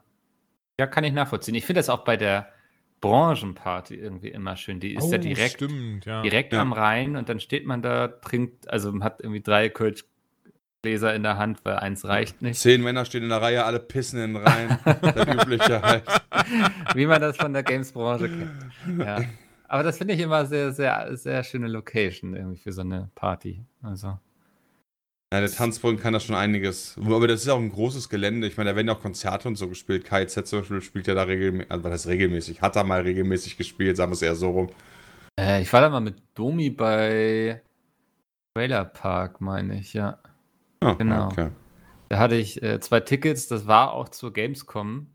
Ja, 0.79 0.87
kann 0.87 1.03
ich 1.03 1.11
nachvollziehen. 1.11 1.55
Ich 1.55 1.65
finde 1.65 1.79
das 1.79 1.89
auch 1.89 2.05
bei 2.05 2.15
der 2.15 2.53
Branchenparty 3.01 3.95
irgendwie 3.95 4.29
immer 4.29 4.55
schön. 4.55 4.79
Die 4.79 4.93
ist 4.95 5.11
ja 5.11 5.17
direkt, 5.17 5.55
Stimmt, 5.55 6.05
ja. 6.05 6.21
direkt 6.21 6.53
Ja. 6.53 6.61
am 6.61 6.71
Rhein 6.71 7.17
und 7.17 7.27
dann 7.27 7.41
steht 7.41 7.65
man 7.65 7.81
da, 7.81 8.07
trinkt, 8.07 8.69
also 8.69 8.93
man 8.93 9.03
hat 9.03 9.19
irgendwie 9.19 9.41
drei 9.41 9.67
Kölschgläser 9.67 11.13
in 11.13 11.23
der 11.23 11.37
Hand, 11.37 11.59
weil 11.65 11.75
eins 11.77 12.05
reicht 12.05 12.41
nicht. 12.41 12.61
Zehn 12.61 12.81
Männer 12.81 13.03
stehen 13.03 13.23
in 13.23 13.29
der 13.29 13.41
Reihe, 13.41 13.65
alle 13.65 13.79
pissen 13.81 14.21
in 14.23 14.35
den 14.35 14.41
Rhein. 14.45 14.79
das 14.85 15.27
übliche 15.43 15.81
halt. 15.81 16.03
Wie 16.93 17.05
man 17.07 17.19
das 17.19 17.35
von 17.35 17.51
der 17.51 17.63
Games-Branche 17.63 18.29
kennt. 18.29 18.99
Ja. 19.05 19.19
Aber 19.69 19.83
das 19.83 19.99
finde 19.99 20.15
ich 20.15 20.19
immer 20.19 20.45
sehr, 20.47 20.73
sehr, 20.73 21.15
sehr 21.15 21.43
schöne 21.43 21.67
Location 21.67 22.35
irgendwie 22.35 22.57
für 22.57 22.71
so 22.71 22.81
eine 22.81 23.09
Party. 23.13 23.63
Also. 23.83 24.17
Ja, 25.31 25.41
der 25.41 25.51
Tanzboden 25.51 25.99
kann 25.99 26.13
da 26.13 26.19
schon 26.19 26.35
einiges. 26.35 26.97
Aber 26.97 27.27
das 27.27 27.43
ist 27.43 27.49
auch 27.49 27.59
ein 27.59 27.71
großes 27.71 28.09
Gelände. 28.09 28.47
Ich 28.47 28.57
meine, 28.57 28.71
da 28.71 28.75
werden 28.75 28.87
ja 28.87 28.95
auch 28.95 29.01
Konzerte 29.01 29.47
und 29.47 29.57
so 29.57 29.67
gespielt. 29.67 30.05
KZ 30.05 30.47
zum 30.47 30.61
Beispiel 30.61 30.81
spielt 30.81 31.05
ja 31.05 31.13
da 31.13 31.21
regelmäßig, 31.21 31.71
also 31.71 31.87
heißt 31.87 32.07
regelmäßig? 32.07 32.61
Hat 32.63 32.75
er 32.75 32.83
mal 32.83 33.01
regelmäßig 33.01 33.57
gespielt, 33.57 33.95
sagen 33.95 34.11
wir 34.11 34.15
es 34.15 34.23
eher 34.23 34.35
so 34.35 34.49
rum. 34.49 34.69
Äh, 35.39 35.61
ich 35.61 35.71
war 35.71 35.81
da 35.81 35.89
mal 35.89 35.99
mit 35.99 36.15
Domi 36.33 36.71
bei 36.71 37.61
Trailer 38.55 38.85
Park, 38.85 39.39
meine 39.39 39.79
ich, 39.79 39.93
ja. 39.93 40.17
Ah, 40.79 40.93
Genau. 40.93 41.27
Okay. 41.27 41.49
Da 42.09 42.17
hatte 42.17 42.35
ich 42.35 42.63
äh, 42.63 42.79
zwei 42.79 43.01
Tickets, 43.01 43.47
das 43.47 43.67
war 43.67 43.93
auch 43.93 44.09
zur 44.09 44.33
Gamescom. 44.33 45.05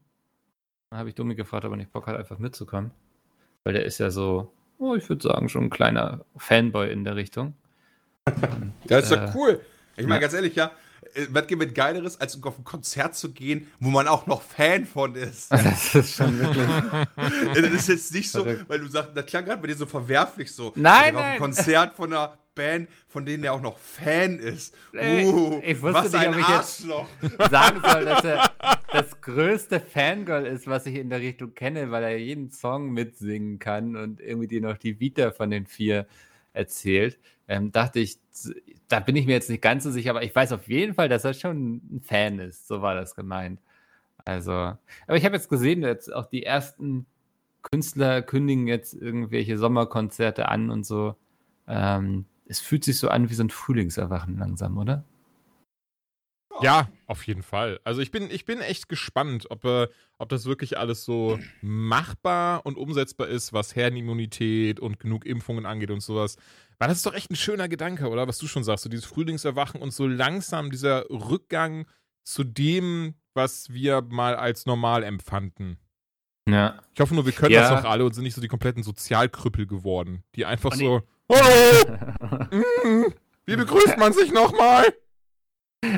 Da 0.90 0.98
habe 0.98 1.08
ich 1.08 1.16
Domi 1.16 1.34
gefragt, 1.34 1.64
ob 1.64 1.72
er 1.72 1.76
nicht 1.76 1.92
Bock 1.92 2.06
hat, 2.06 2.16
einfach 2.16 2.38
mitzukommen. 2.38 2.92
Weil 3.64 3.72
der 3.74 3.84
ist 3.84 3.98
ja 3.98 4.10
so, 4.10 4.52
oh, 4.78 4.94
ich 4.94 5.08
würde 5.08 5.26
sagen, 5.26 5.48
schon 5.48 5.64
ein 5.64 5.70
kleiner 5.70 6.24
Fanboy 6.36 6.90
in 6.92 7.04
der 7.04 7.16
Richtung. 7.16 7.54
Ja, 8.88 8.98
ist 8.98 9.10
Äh, 9.10 9.16
doch 9.26 9.34
cool. 9.34 9.60
Ich 9.96 10.04
meine, 10.04 10.14
ja. 10.16 10.20
ganz 10.20 10.34
ehrlich, 10.34 10.54
ja, 10.54 10.70
äh, 11.14 11.26
was 11.30 11.46
gibt 11.46 11.60
mit 11.60 11.74
Geileres, 11.74 12.20
als 12.20 12.42
auf 12.42 12.58
ein 12.58 12.64
Konzert 12.64 13.14
zu 13.14 13.32
gehen, 13.32 13.70
wo 13.80 13.90
man 13.90 14.08
auch 14.08 14.26
noch 14.26 14.42
Fan 14.42 14.86
von 14.86 15.14
ist? 15.14 15.50
Das 15.52 15.94
ist 15.94 16.16
schon 16.16 16.38
wirklich. 16.38 16.66
das 17.54 17.58
ist 17.72 17.88
jetzt 17.88 18.14
nicht 18.14 18.30
so, 18.30 18.46
weil 18.46 18.80
du 18.80 18.86
sagst, 18.88 19.10
das 19.14 19.26
klang 19.26 19.44
gerade 19.44 19.60
bei 19.60 19.68
dir 19.68 19.76
so 19.76 19.86
verwerflich 19.86 20.52
so. 20.52 20.72
Nein, 20.76 21.14
war 21.14 21.20
Auf 21.20 21.26
ein 21.26 21.30
nein. 21.32 21.38
Konzert 21.38 21.94
von 21.94 22.12
einer 22.12 22.36
Band, 22.54 22.88
von 23.08 23.24
denen 23.26 23.44
er 23.44 23.52
auch 23.54 23.60
noch 23.60 23.78
Fan 23.78 24.38
ist. 24.38 24.74
Äh, 24.92 25.24
Uh, 25.24 25.60
ich 25.64 25.80
wusste 25.82 25.94
was 26.04 26.12
nicht, 26.12 26.20
ein 26.20 26.28
ob 26.34 26.40
ich 26.40 26.48
jetzt- 26.48 26.88
Arschloch. 26.90 27.08
sagen 27.50 27.80
soll, 27.82 28.04
dass 28.04 28.24
er 28.24 28.50
das 28.92 29.20
größte 29.20 29.80
Fangirl 29.80 30.46
ist, 30.46 30.66
was 30.66 30.86
ich 30.86 30.94
in 30.96 31.10
der 31.10 31.20
Richtung 31.20 31.54
kenne, 31.54 31.90
weil 31.90 32.02
er 32.04 32.16
jeden 32.18 32.50
Song 32.50 32.90
mitsingen 32.90 33.58
kann 33.58 33.96
und 33.96 34.20
irgendwie 34.20 34.48
dir 34.48 34.60
noch 34.60 34.76
die 34.78 35.00
Vita 35.00 35.30
von 35.32 35.50
den 35.50 35.66
vier 35.66 36.06
erzählt. 36.52 37.18
Ähm, 37.48 37.72
dachte 37.72 37.98
ich, 38.00 38.18
da 38.88 39.00
bin 39.00 39.16
ich 39.16 39.26
mir 39.26 39.32
jetzt 39.32 39.50
nicht 39.50 39.62
ganz 39.62 39.84
so 39.84 39.90
sicher, 39.90 40.10
aber 40.10 40.22
ich 40.22 40.34
weiß 40.34 40.52
auf 40.52 40.68
jeden 40.68 40.94
Fall, 40.94 41.08
dass 41.08 41.24
er 41.24 41.34
schon 41.34 41.74
ein 41.96 42.00
Fan 42.02 42.38
ist. 42.38 42.66
So 42.68 42.80
war 42.80 42.94
das 42.94 43.14
gemeint. 43.14 43.60
Also, 44.24 44.52
aber 44.52 45.16
ich 45.16 45.24
habe 45.24 45.34
jetzt 45.36 45.50
gesehen, 45.50 45.82
jetzt 45.82 46.10
auch 46.12 46.26
die 46.26 46.44
ersten 46.44 47.04
Künstler 47.62 48.22
kündigen 48.22 48.66
jetzt 48.66 48.94
irgendwelche 48.94 49.58
Sommerkonzerte 49.58 50.48
an 50.48 50.70
und 50.70 50.86
so. 50.86 51.16
Ähm, 51.68 52.24
es 52.46 52.60
fühlt 52.60 52.84
sich 52.84 52.98
so 52.98 53.08
an 53.08 53.30
wie 53.30 53.34
so 53.34 53.42
ein 53.42 53.50
Frühlingserwachen 53.50 54.38
langsam, 54.38 54.76
oder? 54.78 55.04
Ja, 56.62 56.88
auf 57.06 57.26
jeden 57.26 57.42
Fall. 57.42 57.80
Also 57.82 58.00
ich 58.00 58.12
bin, 58.12 58.30
ich 58.30 58.44
bin 58.44 58.60
echt 58.60 58.88
gespannt, 58.88 59.46
ob, 59.50 59.64
äh, 59.64 59.88
ob 60.18 60.28
das 60.28 60.44
wirklich 60.44 60.78
alles 60.78 61.04
so 61.04 61.38
machbar 61.62 62.64
und 62.64 62.76
umsetzbar 62.76 63.26
ist, 63.26 63.52
was 63.52 63.74
Herdenimmunität 63.74 64.78
und 64.78 65.00
genug 65.00 65.26
Impfungen 65.26 65.66
angeht 65.66 65.90
und 65.90 66.00
sowas. 66.00 66.36
Weil 66.78 66.88
das 66.88 66.98
ist 66.98 67.06
doch 67.06 67.14
echt 67.14 67.30
ein 67.30 67.36
schöner 67.36 67.68
Gedanke, 67.68 68.08
oder? 68.08 68.28
Was 68.28 68.38
du 68.38 68.46
schon 68.46 68.62
sagst, 68.62 68.84
so 68.84 68.88
dieses 68.90 69.04
Frühlingserwachen 69.04 69.82
und 69.82 69.92
so 69.92 70.06
langsam 70.06 70.70
dieser 70.70 71.10
Rückgang 71.10 71.86
zu 72.24 72.44
dem, 72.44 73.14
was 73.34 73.72
wir 73.72 74.02
mal 74.02 74.36
als 74.36 74.64
normal 74.64 75.02
empfanden. 75.02 75.78
Ja. 76.48 76.80
Ich 76.94 77.00
hoffe 77.00 77.14
nur, 77.14 77.26
wir 77.26 77.32
können 77.32 77.52
Ja. 77.52 77.68
das 77.68 77.84
auch 77.84 77.90
alle 77.90 78.04
und 78.04 78.14
sind 78.14 78.22
nicht 78.24 78.34
so 78.34 78.40
die 78.40 78.48
kompletten 78.48 78.82
Sozialkrüppel 78.84 79.66
geworden, 79.66 80.22
die 80.36 80.44
einfach 80.44 80.70
Und 80.72 80.78
so, 80.78 81.02
hallo, 81.30 81.98
mm, 82.50 83.12
wie 83.46 83.56
begrüßt 83.56 83.98
man 83.98 84.12
sich 84.12 84.32
nochmal? 84.32 84.92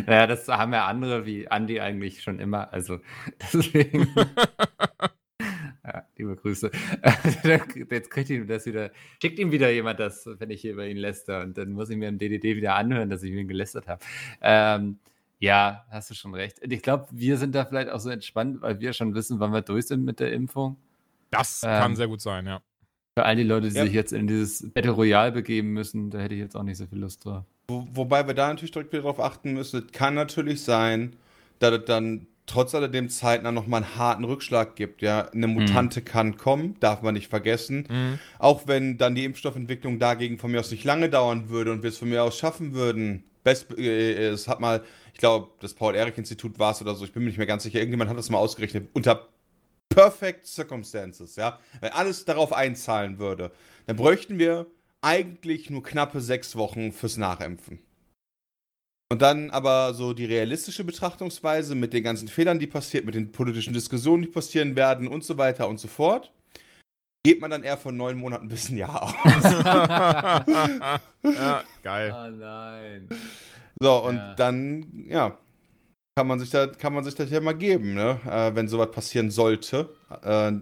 Ja, 0.06 0.26
das 0.26 0.48
haben 0.48 0.72
ja 0.72 0.86
andere 0.86 1.26
wie 1.26 1.48
Andi 1.48 1.80
eigentlich 1.80 2.22
schon 2.22 2.40
immer. 2.40 2.72
Also 2.72 2.98
deswegen. 3.52 4.08
ja, 5.84 6.04
liebe 6.16 6.36
Grüße. 6.36 6.70
Jetzt 7.90 8.10
kriegt 8.10 8.30
ihm 8.30 8.46
das 8.46 8.66
wieder, 8.66 8.90
schickt 9.22 9.38
ihm 9.38 9.52
wieder 9.52 9.70
jemand 9.70 10.00
das, 10.00 10.28
wenn 10.38 10.50
ich 10.50 10.60
hier 10.60 10.72
über 10.72 10.86
ihn 10.86 10.96
läster. 10.96 11.42
Und 11.42 11.56
dann 11.56 11.72
muss 11.72 11.90
ich 11.90 11.96
mir 11.96 12.08
im 12.08 12.18
DDD 12.18 12.56
wieder 12.56 12.74
anhören, 12.74 13.10
dass 13.10 13.22
ich 13.22 13.32
ihn 13.32 13.48
gelästert 13.48 13.86
habe. 13.86 14.04
Ähm, 14.40 14.98
ja, 15.38 15.84
hast 15.90 16.10
du 16.10 16.14
schon 16.14 16.34
recht. 16.34 16.62
Und 16.62 16.72
ich 16.72 16.82
glaube, 16.82 17.06
wir 17.12 17.36
sind 17.36 17.54
da 17.54 17.64
vielleicht 17.64 17.90
auch 17.90 18.00
so 18.00 18.10
entspannt, 18.10 18.62
weil 18.62 18.80
wir 18.80 18.92
schon 18.92 19.14
wissen, 19.14 19.38
wann 19.38 19.52
wir 19.52 19.62
durch 19.62 19.86
sind 19.86 20.04
mit 20.04 20.18
der 20.18 20.32
Impfung. 20.32 20.78
Das 21.30 21.62
Ähm, 21.62 21.80
kann 21.80 21.96
sehr 21.96 22.08
gut 22.08 22.20
sein, 22.20 22.46
ja. 22.46 22.60
Für 23.18 23.24
all 23.24 23.34
die 23.36 23.44
Leute, 23.44 23.70
die 23.70 23.74
Ja. 23.74 23.84
sich 23.84 23.94
jetzt 23.94 24.12
in 24.12 24.26
dieses 24.26 24.70
Battle 24.74 24.90
Royale 24.90 25.32
begeben 25.32 25.72
müssen, 25.72 26.10
da 26.10 26.18
hätte 26.18 26.34
ich 26.34 26.40
jetzt 26.40 26.54
auch 26.54 26.62
nicht 26.62 26.76
so 26.76 26.86
viel 26.86 26.98
Lust 26.98 27.24
drauf. 27.24 27.44
Wo, 27.68 27.88
wobei 27.94 28.26
wir 28.26 28.34
da 28.34 28.48
natürlich 28.48 28.72
direkt 28.72 28.92
wieder 28.92 29.04
darauf 29.04 29.20
achten 29.20 29.54
müssen, 29.54 29.84
es 29.86 29.92
kann 29.92 30.12
natürlich 30.14 30.62
sein, 30.62 31.16
dass 31.58 31.72
es 31.72 31.84
dann 31.86 32.26
trotz 32.44 32.74
alledem 32.74 33.08
zeitnah 33.08 33.52
nochmal 33.52 33.84
einen 33.84 33.96
harten 33.96 34.24
Rückschlag 34.24 34.76
gibt. 34.76 35.00
Ja, 35.00 35.30
eine 35.32 35.46
Mutante 35.46 36.02
kann 36.02 36.36
kommen, 36.36 36.76
darf 36.80 37.00
man 37.00 37.14
nicht 37.14 37.28
vergessen. 37.28 37.86
Mhm. 37.88 38.18
Auch 38.38 38.66
wenn 38.68 38.98
dann 38.98 39.14
die 39.14 39.24
Impfstoffentwicklung 39.24 39.98
dagegen 39.98 40.36
von 40.38 40.50
mir 40.52 40.60
aus 40.60 40.70
nicht 40.70 40.84
lange 40.84 41.08
dauern 41.08 41.48
würde 41.48 41.72
und 41.72 41.82
wir 41.82 41.88
es 41.88 41.96
von 41.96 42.10
mir 42.10 42.22
aus 42.22 42.36
schaffen 42.36 42.74
würden. 42.74 43.24
Best, 43.44 43.76
äh, 43.78 44.28
es 44.28 44.46
hat 44.46 44.60
mal, 44.60 44.82
ich 45.14 45.18
glaube, 45.20 45.48
das 45.60 45.72
Paul-Ehrlich-Institut 45.72 46.58
war 46.58 46.72
es 46.72 46.82
oder 46.82 46.94
so, 46.94 47.04
ich 47.06 47.12
bin 47.12 47.22
mir 47.22 47.28
nicht 47.28 47.38
mehr 47.38 47.46
ganz 47.46 47.62
sicher, 47.62 47.78
irgendjemand 47.78 48.10
hat 48.10 48.18
das 48.18 48.28
mal 48.28 48.38
ausgerechnet, 48.38 48.88
unter 48.92 49.26
perfect 49.88 50.46
circumstances, 50.46 51.36
ja, 51.36 51.58
wenn 51.80 51.92
alles 51.92 52.24
darauf 52.24 52.52
einzahlen 52.52 53.18
würde, 53.18 53.52
dann 53.86 53.96
bräuchten 53.96 54.38
wir 54.38 54.66
eigentlich 55.00 55.70
nur 55.70 55.82
knappe 55.82 56.20
sechs 56.20 56.56
Wochen 56.56 56.92
fürs 56.92 57.16
Nachimpfen. 57.16 57.78
Und 59.12 59.22
dann 59.22 59.50
aber 59.50 59.94
so 59.94 60.12
die 60.12 60.24
realistische 60.24 60.82
Betrachtungsweise 60.82 61.76
mit 61.76 61.92
den 61.92 62.02
ganzen 62.02 62.26
Fehlern, 62.26 62.58
die 62.58 62.66
passiert, 62.66 63.04
mit 63.04 63.14
den 63.14 63.30
politischen 63.30 63.72
Diskussionen, 63.72 64.22
die 64.22 64.28
passieren 64.28 64.74
werden 64.74 65.06
und 65.06 65.22
so 65.22 65.38
weiter 65.38 65.68
und 65.68 65.78
so 65.78 65.86
fort, 65.86 66.32
geht 67.24 67.40
man 67.40 67.50
dann 67.50 67.62
eher 67.62 67.76
von 67.76 67.96
neun 67.96 68.18
Monaten 68.18 68.48
bis 68.48 68.68
ein 68.68 68.76
Jahr 68.78 69.02
aus. 69.02 69.42
ja, 71.22 71.64
geil. 71.82 72.12
Oh 72.12 72.30
nein. 72.36 73.08
So, 73.80 74.04
und 74.04 74.16
Ja. 74.16 74.34
dann, 74.34 75.06
ja, 75.08 75.38
kann 76.16 76.26
man 76.26 76.38
sich 76.38 76.50
da, 76.50 76.66
kann 76.66 76.94
man 76.94 77.04
sich 77.04 77.14
das 77.14 77.30
ja 77.30 77.40
mal 77.40 77.52
geben, 77.52 77.94
ne? 77.94 78.20
Äh, 78.24 78.54
wenn 78.54 78.68
sowas 78.68 78.90
passieren 78.90 79.30
sollte. 79.30 79.94
Äh, 80.22 80.52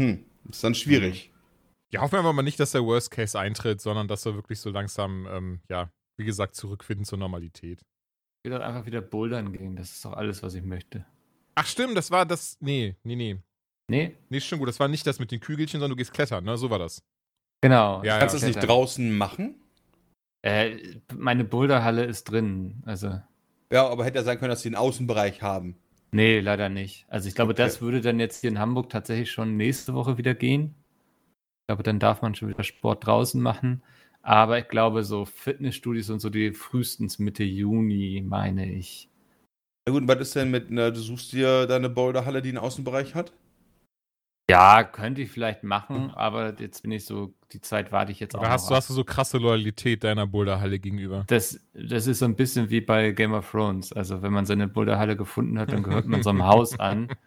hm, 0.00 0.24
ist 0.50 0.62
dann 0.62 0.74
schwierig. 0.74 1.32
Ja, 1.92 2.02
hoffen 2.02 2.12
wir 2.12 2.18
aber 2.18 2.34
mal 2.34 2.42
nicht, 2.42 2.60
dass 2.60 2.72
der 2.72 2.84
Worst 2.84 3.10
Case 3.10 3.38
eintritt, 3.38 3.80
sondern 3.80 4.06
dass 4.06 4.24
wir 4.26 4.34
wirklich 4.34 4.60
so 4.60 4.70
langsam, 4.70 5.26
ähm, 5.30 5.60
ja, 5.70 5.90
wie 6.18 6.26
gesagt, 6.26 6.54
zurückfinden 6.56 7.06
zur 7.06 7.18
Normalität. 7.18 7.80
Ich 7.80 8.50
will 8.50 8.58
doch 8.58 8.64
einfach 8.64 8.84
wieder 8.84 9.00
bouldern 9.00 9.52
gehen. 9.52 9.76
Das 9.76 9.92
ist 9.92 10.04
doch 10.04 10.12
alles, 10.12 10.42
was 10.42 10.54
ich 10.54 10.62
möchte. 10.62 11.06
Ach 11.54 11.66
stimmt, 11.66 11.96
das 11.96 12.10
war 12.10 12.26
das. 12.26 12.58
Nee, 12.60 12.96
nee, 13.02 13.16
nee. 13.16 13.38
Nee? 13.88 14.16
Nee, 14.28 14.40
stimmt 14.40 14.60
gut. 14.60 14.68
Das 14.68 14.80
war 14.80 14.88
nicht 14.88 15.06
das 15.06 15.18
mit 15.18 15.30
den 15.30 15.40
Kügelchen, 15.40 15.80
sondern 15.80 15.96
du 15.96 15.96
gehst 15.96 16.12
klettern, 16.12 16.44
ne? 16.44 16.58
So 16.58 16.68
war 16.68 16.78
das. 16.78 17.02
Genau. 17.62 18.02
Ja, 18.04 18.18
Kannst 18.18 18.34
du 18.34 18.38
es 18.38 18.44
nicht 18.44 18.60
draußen 18.60 19.16
machen? 19.16 19.54
Äh, 20.42 20.98
meine 21.14 21.44
Boulderhalle 21.44 22.04
ist 22.04 22.24
drin. 22.24 22.82
Also, 22.84 23.20
Ja, 23.72 23.88
aber 23.88 24.04
hätte 24.04 24.18
ja 24.18 24.24
sein 24.24 24.38
können, 24.38 24.50
dass 24.50 24.62
sie 24.62 24.68
einen 24.68 24.76
Außenbereich 24.76 25.42
haben. 25.42 25.76
nee, 26.12 26.40
leider 26.40 26.68
nicht. 26.68 27.06
Also, 27.08 27.28
ich 27.28 27.34
glaube, 27.34 27.52
Okay. 27.52 27.62
das 27.62 27.80
würde 27.80 28.00
dann 28.00 28.20
jetzt 28.20 28.40
hier 28.40 28.50
in 28.50 28.58
Hamburg 28.58 28.90
tatsächlich 28.90 29.30
schon 29.30 29.56
nächste 29.56 29.94
Woche 29.94 30.18
wieder 30.18 30.34
gehen. 30.34 30.74
Ich 31.64 31.68
glaube, 31.68 31.82
dann 31.84 31.98
darf 32.00 32.22
man 32.22 32.34
schon 32.34 32.48
wieder 32.48 32.64
Sport 32.64 33.06
draußen 33.06 33.40
machen. 33.42 33.82
Aber 34.22 34.58
ich 34.58 34.68
glaube, 34.68 35.04
so 35.04 35.24
Fitnessstudios 35.24 36.10
und 36.10 36.20
so, 36.20 36.30
die 36.30 36.52
frühestens 36.52 37.18
Mitte 37.18 37.44
Juni, 37.44 38.24
meine 38.26 38.70
ich. 38.72 39.08
Na 39.86 39.92
gut, 39.92 40.02
und 40.02 40.08
was 40.08 40.20
ist 40.20 40.36
denn 40.36 40.50
mit, 40.50 40.70
ne, 40.70 40.92
du 40.92 41.00
suchst 41.00 41.32
dir 41.32 41.66
deine 41.66 41.88
Boulderhalle, 41.90 42.42
die 42.42 42.50
einen 42.50 42.58
Außenbereich 42.58 43.14
hat? 43.14 43.32
Ja, 44.48 44.84
könnte 44.84 45.22
ich 45.22 45.30
vielleicht 45.30 45.64
machen, 45.64 46.12
aber 46.12 46.54
jetzt 46.60 46.82
bin 46.82 46.92
ich 46.92 47.04
so, 47.04 47.34
die 47.52 47.60
Zeit 47.60 47.90
warte 47.90 48.12
ich 48.12 48.20
jetzt 48.20 48.36
auch. 48.36 48.42
Da 48.42 48.50
hast, 48.50 48.64
noch 48.64 48.68
du 48.68 48.74
hast 48.76 48.90
du 48.90 48.94
so 48.94 49.02
krasse 49.02 49.38
Loyalität 49.38 50.04
deiner 50.04 50.26
Boulderhalle 50.28 50.78
gegenüber. 50.78 51.24
Das, 51.26 51.60
das 51.74 52.06
ist 52.06 52.20
so 52.20 52.26
ein 52.26 52.36
bisschen 52.36 52.70
wie 52.70 52.80
bei 52.80 53.10
Game 53.10 53.34
of 53.34 53.50
Thrones. 53.50 53.92
Also, 53.92 54.22
wenn 54.22 54.32
man 54.32 54.46
seine 54.46 54.68
Boulderhalle 54.68 55.16
gefunden 55.16 55.58
hat, 55.58 55.72
dann 55.72 55.82
gehört 55.82 56.06
man 56.06 56.22
so 56.22 56.30
einem 56.30 56.44
Haus 56.44 56.78
an. 56.78 57.08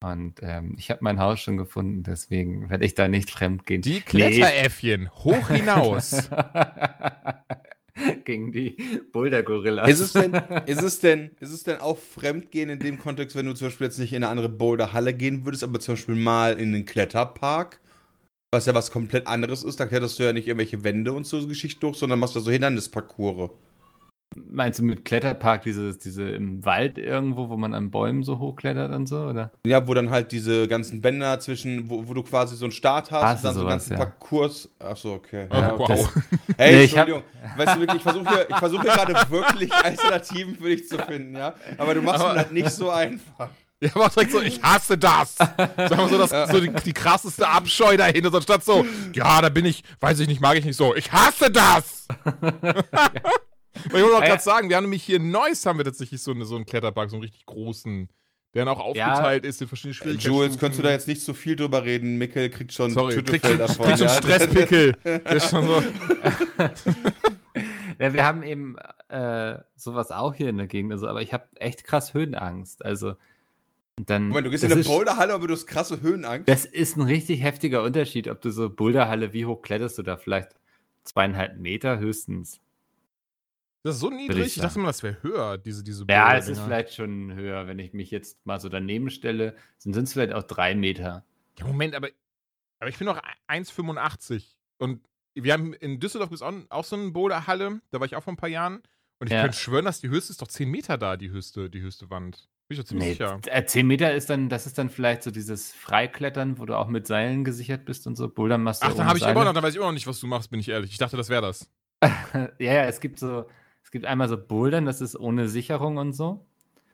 Und 0.00 0.40
ähm, 0.42 0.74
ich 0.76 0.90
habe 0.90 1.00
mein 1.02 1.18
Haus 1.18 1.40
schon 1.40 1.56
gefunden, 1.56 2.02
deswegen 2.02 2.68
werde 2.68 2.84
ich 2.84 2.94
da 2.94 3.08
nicht 3.08 3.30
fremd 3.30 3.64
gehen. 3.64 3.80
Die 3.80 4.02
Kletteräffchen, 4.02 5.10
hoch 5.10 5.48
hinaus. 5.48 6.28
Gegen 8.24 8.52
die 8.52 8.76
Boulder-Gorillas. 9.12 9.88
Ist 9.88 10.00
es 10.00 10.12
denn, 10.12 10.34
ist 10.66 10.82
es 10.82 11.00
denn, 11.00 11.30
ist 11.40 11.52
es 11.52 11.62
denn 11.62 11.78
auch 11.78 11.98
Fremdgehen 11.98 12.70
in 12.70 12.78
dem 12.78 12.98
Kontext, 12.98 13.36
wenn 13.36 13.46
du 13.46 13.54
zum 13.54 13.68
Beispiel 13.68 13.86
jetzt 13.86 13.98
nicht 13.98 14.12
in 14.12 14.24
eine 14.24 14.28
andere 14.28 14.48
Boulderhalle 14.48 15.14
gehen 15.14 15.44
würdest, 15.44 15.62
aber 15.62 15.80
zum 15.80 15.94
Beispiel 15.94 16.16
mal 16.16 16.58
in 16.58 16.72
den 16.72 16.84
Kletterpark? 16.84 17.80
Was 18.52 18.66
ja 18.66 18.74
was 18.74 18.90
komplett 18.90 19.26
anderes 19.26 19.64
ist, 19.64 19.80
da 19.80 19.86
kletterst 19.86 20.18
du 20.18 20.22
ja 20.22 20.32
nicht 20.32 20.46
irgendwelche 20.46 20.84
Wände 20.84 21.12
und 21.12 21.26
so 21.26 21.46
Geschichten 21.46 21.80
durch, 21.80 21.96
sondern 21.96 22.20
machst 22.20 22.36
da 22.36 22.40
so 22.40 22.50
Hindernisparcours. 22.50 23.50
Meinst 24.50 24.78
du 24.78 24.84
mit 24.84 25.04
Kletterpark 25.04 25.62
diese, 25.62 25.96
diese 25.96 26.28
im 26.30 26.64
Wald 26.64 26.98
irgendwo, 26.98 27.48
wo 27.48 27.56
man 27.56 27.74
an 27.74 27.90
Bäumen 27.90 28.22
so 28.22 28.38
hochklettert 28.38 28.92
und 28.92 29.06
so, 29.08 29.18
oder? 29.26 29.50
Ja, 29.66 29.86
wo 29.86 29.94
dann 29.94 30.10
halt 30.10 30.32
diese 30.32 30.66
ganzen 30.68 31.00
Bänder 31.00 31.38
zwischen, 31.40 31.88
wo, 31.88 32.08
wo 32.08 32.14
du 32.14 32.22
quasi 32.22 32.56
so 32.56 32.64
einen 32.64 32.72
Start 32.72 33.10
hast 33.10 33.22
Hast 33.22 33.38
und 33.40 33.44
dann 33.44 33.54
so 33.54 33.60
einen 33.60 33.68
ganzen 33.70 33.92
ja. 33.92 33.98
Parcours. 33.98 34.68
Achso, 34.78 35.14
okay. 35.14 35.46
Oh, 35.50 35.54
Ja, 35.54 35.74
okay. 35.74 35.96
wow. 35.98 36.16
Ey, 36.56 36.76
Nee, 36.76 36.82
ich 36.84 36.98
hab- 36.98 37.08
Entschuldigung. 37.08 37.22
Weißt 37.56 37.76
du 37.76 37.80
wirklich, 37.80 37.96
ich 37.98 38.02
versuche 38.02 38.28
hier, 38.28 38.46
ich 38.50 38.56
versuche 38.56 38.82
hier 38.82 38.92
gerade 38.92 39.30
wirklich 39.30 39.72
Alternativen 39.72 40.56
für 40.56 40.68
dich 40.68 40.88
zu 40.88 40.98
finden, 40.98 41.36
ja? 41.36 41.54
Aber 41.78 41.94
du 41.94 42.02
machst 42.02 42.20
es 42.24 42.26
halt 42.36 42.52
nicht 42.52 42.70
so 42.70 42.90
einfach. 42.90 43.50
Ja, 43.80 43.90
aber 43.96 44.08
direkt 44.08 44.32
so, 44.32 44.40
ich 44.40 44.62
hasse 44.62 44.96
das. 44.96 45.34
Sag 45.36 45.96
mal 45.96 46.08
so, 46.08 46.16
das, 46.16 46.50
so 46.50 46.60
die, 46.60 46.70
die 46.70 46.92
krasseste 46.92 47.46
Abscheu 47.46 47.96
dahinter, 47.96 48.30
so 48.30 48.40
statt 48.40 48.64
so, 48.64 48.84
ja, 49.14 49.42
da 49.42 49.48
bin 49.50 49.66
ich, 49.66 49.82
weiß 50.00 50.20
ich 50.20 50.28
nicht, 50.28 50.40
mag 50.40 50.56
ich 50.56 50.64
nicht 50.64 50.76
so, 50.76 50.94
ich 50.94 51.12
hasse 51.12 51.50
das. 51.50 52.06
Ich 53.86 53.92
wollte 53.92 54.06
auch 54.06 54.10
Ja, 54.10 54.20
ja. 54.20 54.26
gerade 54.30 54.42
sagen, 54.42 54.68
wir 54.68 54.76
haben 54.76 54.84
nämlich 54.84 55.02
hier 55.02 55.16
in 55.16 55.30
Neuss 55.30 55.66
haben 55.66 55.78
wir 55.78 55.84
tatsächlich 55.84 56.20
so, 56.22 56.30
eine, 56.32 56.44
so 56.44 56.56
einen 56.56 56.66
Kletterpark, 56.66 57.10
so 57.10 57.16
einen 57.16 57.22
richtig 57.24 57.44
großen, 57.46 58.08
der 58.54 58.64
dann 58.64 58.74
auch 58.74 58.80
aufgeteilt 58.80 59.44
ist 59.44 59.60
in 59.62 59.68
verschiedene 59.68 59.94
Schwierigkeitsstufen. 59.94 60.42
Jules, 60.42 60.58
könntest 60.58 60.78
du 60.78 60.82
da 60.84 60.90
jetzt 60.92 61.08
nicht 61.08 61.22
so 61.22 61.34
viel 61.34 61.56
drüber 61.56 61.84
reden? 61.84 62.16
Mikkel 62.18 62.50
kriegt 62.50 62.72
schon 62.72 62.92
Sorry, 62.92 63.22
kriegt 63.22 63.44
davon. 63.44 63.86
kriegt 63.86 63.98
schon 63.98 64.06
ja? 64.08 64.14
Stresspickel. 64.14 64.92
Der 65.04 65.26
ist 65.26 65.50
schon 65.50 65.66
so, 65.66 65.82
Ja, 67.98 68.12
wir 68.12 68.24
haben 68.24 68.42
eben 68.42 68.76
äh, 69.08 69.58
sowas 69.76 70.10
auch 70.10 70.34
hier 70.34 70.48
in 70.48 70.56
der 70.58 70.66
Gegend, 70.66 70.92
also, 70.92 71.06
aber 71.06 71.22
ich 71.22 71.32
habe 71.32 71.44
echt 71.56 71.84
krass 71.84 72.12
Höhenangst. 72.12 72.84
Also, 72.84 73.14
dann. 74.04 74.28
Moment, 74.28 74.46
du 74.46 74.50
gehst 74.50 74.64
das 74.64 74.70
in 74.70 74.72
eine 74.72 74.80
ist- 74.80 74.88
Boulderhalle, 74.88 75.32
aber 75.32 75.46
du 75.46 75.52
hast 75.54 75.66
krasse 75.66 76.00
Höhenangst. 76.02 76.48
Das 76.48 76.64
ist 76.64 76.96
ein 76.96 77.02
richtig 77.02 77.42
heftiger 77.42 77.82
Unterschied, 77.84 78.26
ob 78.28 78.40
du 78.40 78.50
so 78.50 78.68
Boulderhalle, 78.68 79.32
wie 79.32 79.46
hoch 79.46 79.62
kletterst 79.62 79.98
du 79.98 80.02
da? 80.02 80.16
Vielleicht 80.16 80.48
zweieinhalb 81.04 81.58
Meter 81.58 81.98
höchstens. 82.00 82.60
Das 83.84 83.96
ist 83.96 84.00
so 84.00 84.10
niedrig, 84.10 84.46
ich 84.46 84.56
ich 84.56 84.62
dachte 84.62 84.78
mal, 84.78 84.86
das 84.86 85.02
wäre 85.02 85.22
höher, 85.22 85.58
diese, 85.58 85.84
diese 85.84 86.04
Ja, 86.08 86.36
es 86.36 86.48
ist 86.48 86.60
vielleicht 86.60 86.94
schon 86.94 87.34
höher, 87.34 87.66
wenn 87.66 87.78
ich 87.78 87.92
mich 87.92 88.10
jetzt 88.10 88.44
mal 88.46 88.58
so 88.58 88.68
daneben 88.68 89.10
stelle, 89.10 89.54
dann 89.84 89.92
sind 89.92 90.04
es 90.04 90.14
vielleicht 90.14 90.32
auch 90.32 90.42
drei 90.42 90.74
Meter. 90.74 91.24
Ja, 91.58 91.66
Moment, 91.66 91.94
aber, 91.94 92.08
aber 92.80 92.88
ich 92.88 92.96
bin 92.98 93.06
noch 93.06 93.20
1,85 93.48 94.54
und 94.78 95.06
wir 95.34 95.52
haben 95.52 95.74
in 95.74 96.00
Düsseldorf 96.00 96.30
gibt's 96.30 96.42
auch, 96.42 96.52
auch 96.70 96.84
so 96.84 96.96
eine 96.96 97.10
Boulderhalle, 97.10 97.80
da 97.90 98.00
war 98.00 98.06
ich 98.06 98.16
auch 98.16 98.22
vor 98.22 98.32
ein 98.32 98.36
paar 98.36 98.48
Jahren 98.48 98.82
und 99.18 99.26
ich 99.26 99.32
Ja. 99.32 99.42
könnte 99.42 99.58
schwören, 99.58 99.84
dass 99.84 100.00
die 100.00 100.08
höchste 100.08 100.32
ist 100.32 100.40
doch 100.42 100.48
10 100.48 100.70
Meter 100.70 100.96
da, 100.96 101.16
die 101.16 101.30
höchste, 101.30 101.68
die 101.70 101.80
höchste 101.80 102.08
Wand. 102.10 102.48
Bin 102.68 102.76
ich 102.76 102.78
doch 102.78 102.88
ziemlich 102.88 103.08
sicher. 103.08 103.40
äh, 103.46 103.64
10 103.66 103.86
Meter 103.86 104.14
ist 104.14 104.30
dann, 104.30 104.48
das 104.48 104.64
ist 104.66 104.78
dann 104.78 104.88
vielleicht 104.88 105.22
so 105.22 105.30
dieses 105.30 105.72
Freiklettern, 105.72 106.58
wo 106.58 106.64
du 106.64 106.76
auch 106.78 106.88
mit 106.88 107.06
Seilen 107.06 107.44
gesichert 107.44 107.84
bist 107.84 108.06
und 108.06 108.16
so. 108.16 108.28
Bouldern 108.28 108.62
machst 108.62 108.82
du 108.82 108.86
Ach, 108.86 108.94
dann 108.94 109.06
habe 109.06 109.18
ich 109.18 109.26
immer 109.26 109.44
noch, 109.44 109.52
dann 109.52 109.62
weiß 109.62 109.72
ich 109.74 109.76
immer 109.76 109.86
noch 109.86 109.92
nicht, 109.92 110.06
was 110.06 110.18
du 110.20 110.26
machst, 110.26 110.50
bin 110.50 110.60
ich 110.60 110.68
ehrlich. 110.70 110.90
Ich 110.92 110.98
dachte, 110.98 111.16
das 111.18 111.28
wäre 111.28 111.42
das. 111.42 111.70
Ja, 112.58 112.72
ja, 112.72 112.84
es 112.84 113.00
gibt 113.00 113.18
so, 113.18 113.46
gibt 113.94 114.06
einmal 114.06 114.28
so 114.28 114.36
Bouldern, 114.36 114.86
das 114.86 115.00
ist 115.00 115.14
ohne 115.14 115.48
Sicherung 115.48 115.98
und 115.98 116.14
so. 116.14 116.44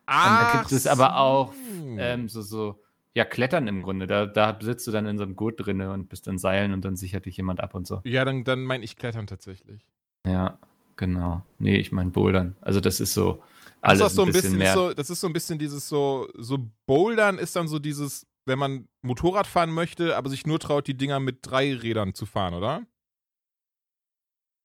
da 0.07 0.59
gibt 0.59 0.71
es 0.71 0.87
aber 0.87 1.17
auch 1.17 1.55
so. 1.55 1.97
ähm, 1.99 2.29
so, 2.29 2.43
so, 2.43 2.83
ja, 3.15 3.25
Klettern 3.25 3.67
im 3.69 3.83
Grunde. 3.83 4.07
Da, 4.07 4.27
da 4.27 4.59
sitzt 4.61 4.87
du 4.87 4.91
dann 4.91 5.07
in 5.07 5.17
so 5.17 5.25
einem 5.25 5.35
Gurt 5.35 5.65
drinne 5.65 5.93
und 5.93 6.11
bist 6.11 6.27
dann 6.27 6.37
Seilen 6.37 6.75
und 6.75 6.85
dann 6.85 6.97
sichert 6.97 7.25
dich 7.25 7.39
jemand 7.39 7.61
ab 7.61 7.75
und 7.75 7.87
so. 7.87 8.03
ja, 8.05 8.27
dann, 8.27 8.45
dann 8.45 8.65
meine 8.65 8.85
ich 8.85 8.97
Klettern 8.99 9.27
tatsächlich. 9.27 9.87
Ja, 10.27 10.59
genau. 10.97 11.43
Nee, 11.59 11.77
ich 11.79 11.91
meine 11.91 12.11
Bouldern. 12.11 12.55
Also 12.61 12.81
das 12.81 13.01
ist 13.01 13.15
so 13.15 13.43
Das 13.81 13.93
alles 13.93 14.01
ist 14.01 14.07
auch 14.07 14.11
so 14.11 14.23
ein 14.27 14.33
bisschen, 14.33 14.59
mehr. 14.59 14.75
so, 14.75 14.93
das 14.93 15.09
ist 15.09 15.21
so 15.23 15.27
ein 15.27 15.33
bisschen 15.33 15.59
dieses 15.59 15.89
so, 15.89 16.29
so 16.37 16.59
Bouldern 16.85 17.39
ist 17.39 17.57
dann 17.57 17.67
so 17.67 17.79
dieses, 17.79 18.27
wenn 18.45 18.59
man 18.59 18.89
Motorrad 19.01 19.47
fahren 19.47 19.71
möchte, 19.73 20.19
aber 20.19 20.29
sich 20.29 20.47
nur 20.47 20.59
traut, 20.59 20.87
die 20.87 20.99
Dinger 20.99 21.19
mit 21.19 21.39
drei 21.41 21.75
Rädern 21.75 22.13
zu 22.13 22.27
fahren, 22.27 22.53
oder? 22.53 22.83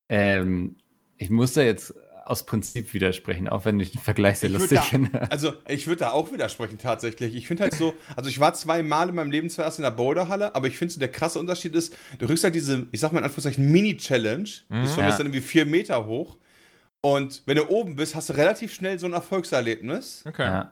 ähm, 0.09 0.75
ich 1.17 1.29
muss 1.29 1.53
da 1.53 1.61
jetzt 1.61 1.93
aus 2.25 2.45
Prinzip 2.45 2.93
widersprechen, 2.93 3.47
auch 3.47 3.65
wenn 3.65 3.79
ich 3.79 3.91
den 3.91 4.01
Vergleich 4.01 4.39
sehr 4.39 4.49
Ich 4.49 4.57
lustig 4.57 4.77
da- 4.79 4.83
finde. 4.83 5.31
Also, 5.31 5.53
ich 5.67 5.85
würde 5.87 5.99
da 5.99 6.11
auch 6.11 6.31
widersprechen, 6.31 6.77
tatsächlich. 6.77 7.35
Ich 7.35 7.47
finde 7.47 7.63
halt 7.63 7.73
so, 7.75 7.93
also 8.15 8.29
ich 8.29 8.39
war 8.39 8.53
zweimal 8.55 9.09
in 9.09 9.15
meinem 9.15 9.31
Leben 9.31 9.49
zuerst 9.49 9.77
in 9.79 9.83
der 9.83 9.91
Boulderhalle, 9.91 10.55
aber 10.55 10.67
ich 10.67 10.77
finde 10.77 10.93
so, 10.93 10.99
der 10.99 11.11
krasse 11.11 11.39
Unterschied 11.39 11.75
ist, 11.75 11.95
du 12.17 12.27
rückst 12.27 12.43
halt 12.43 12.55
diese, 12.55 12.87
ich 12.91 12.99
sag 12.99 13.11
mal 13.11 13.19
in 13.19 13.25
Anführungszeichen, 13.25 13.71
Mini-Challenge. 13.71 14.49
Mhm. 14.69 14.81
Das 14.83 14.93
von 14.93 15.03
Ja. 15.03 15.09
ist 15.09 15.17
dann 15.17 15.27
irgendwie 15.27 15.41
vier 15.41 15.65
Meter 15.65 16.05
hoch. 16.05 16.37
Und 17.01 17.43
wenn 17.45 17.57
du 17.57 17.69
oben 17.69 17.95
bist, 17.95 18.15
hast 18.15 18.29
du 18.29 18.33
relativ 18.33 18.73
schnell 18.73 18.97
so 18.97 19.05
ein 19.05 19.13
Erfolgserlebnis. 19.13 20.23
Okay. 20.27 20.43
Ja. 20.43 20.71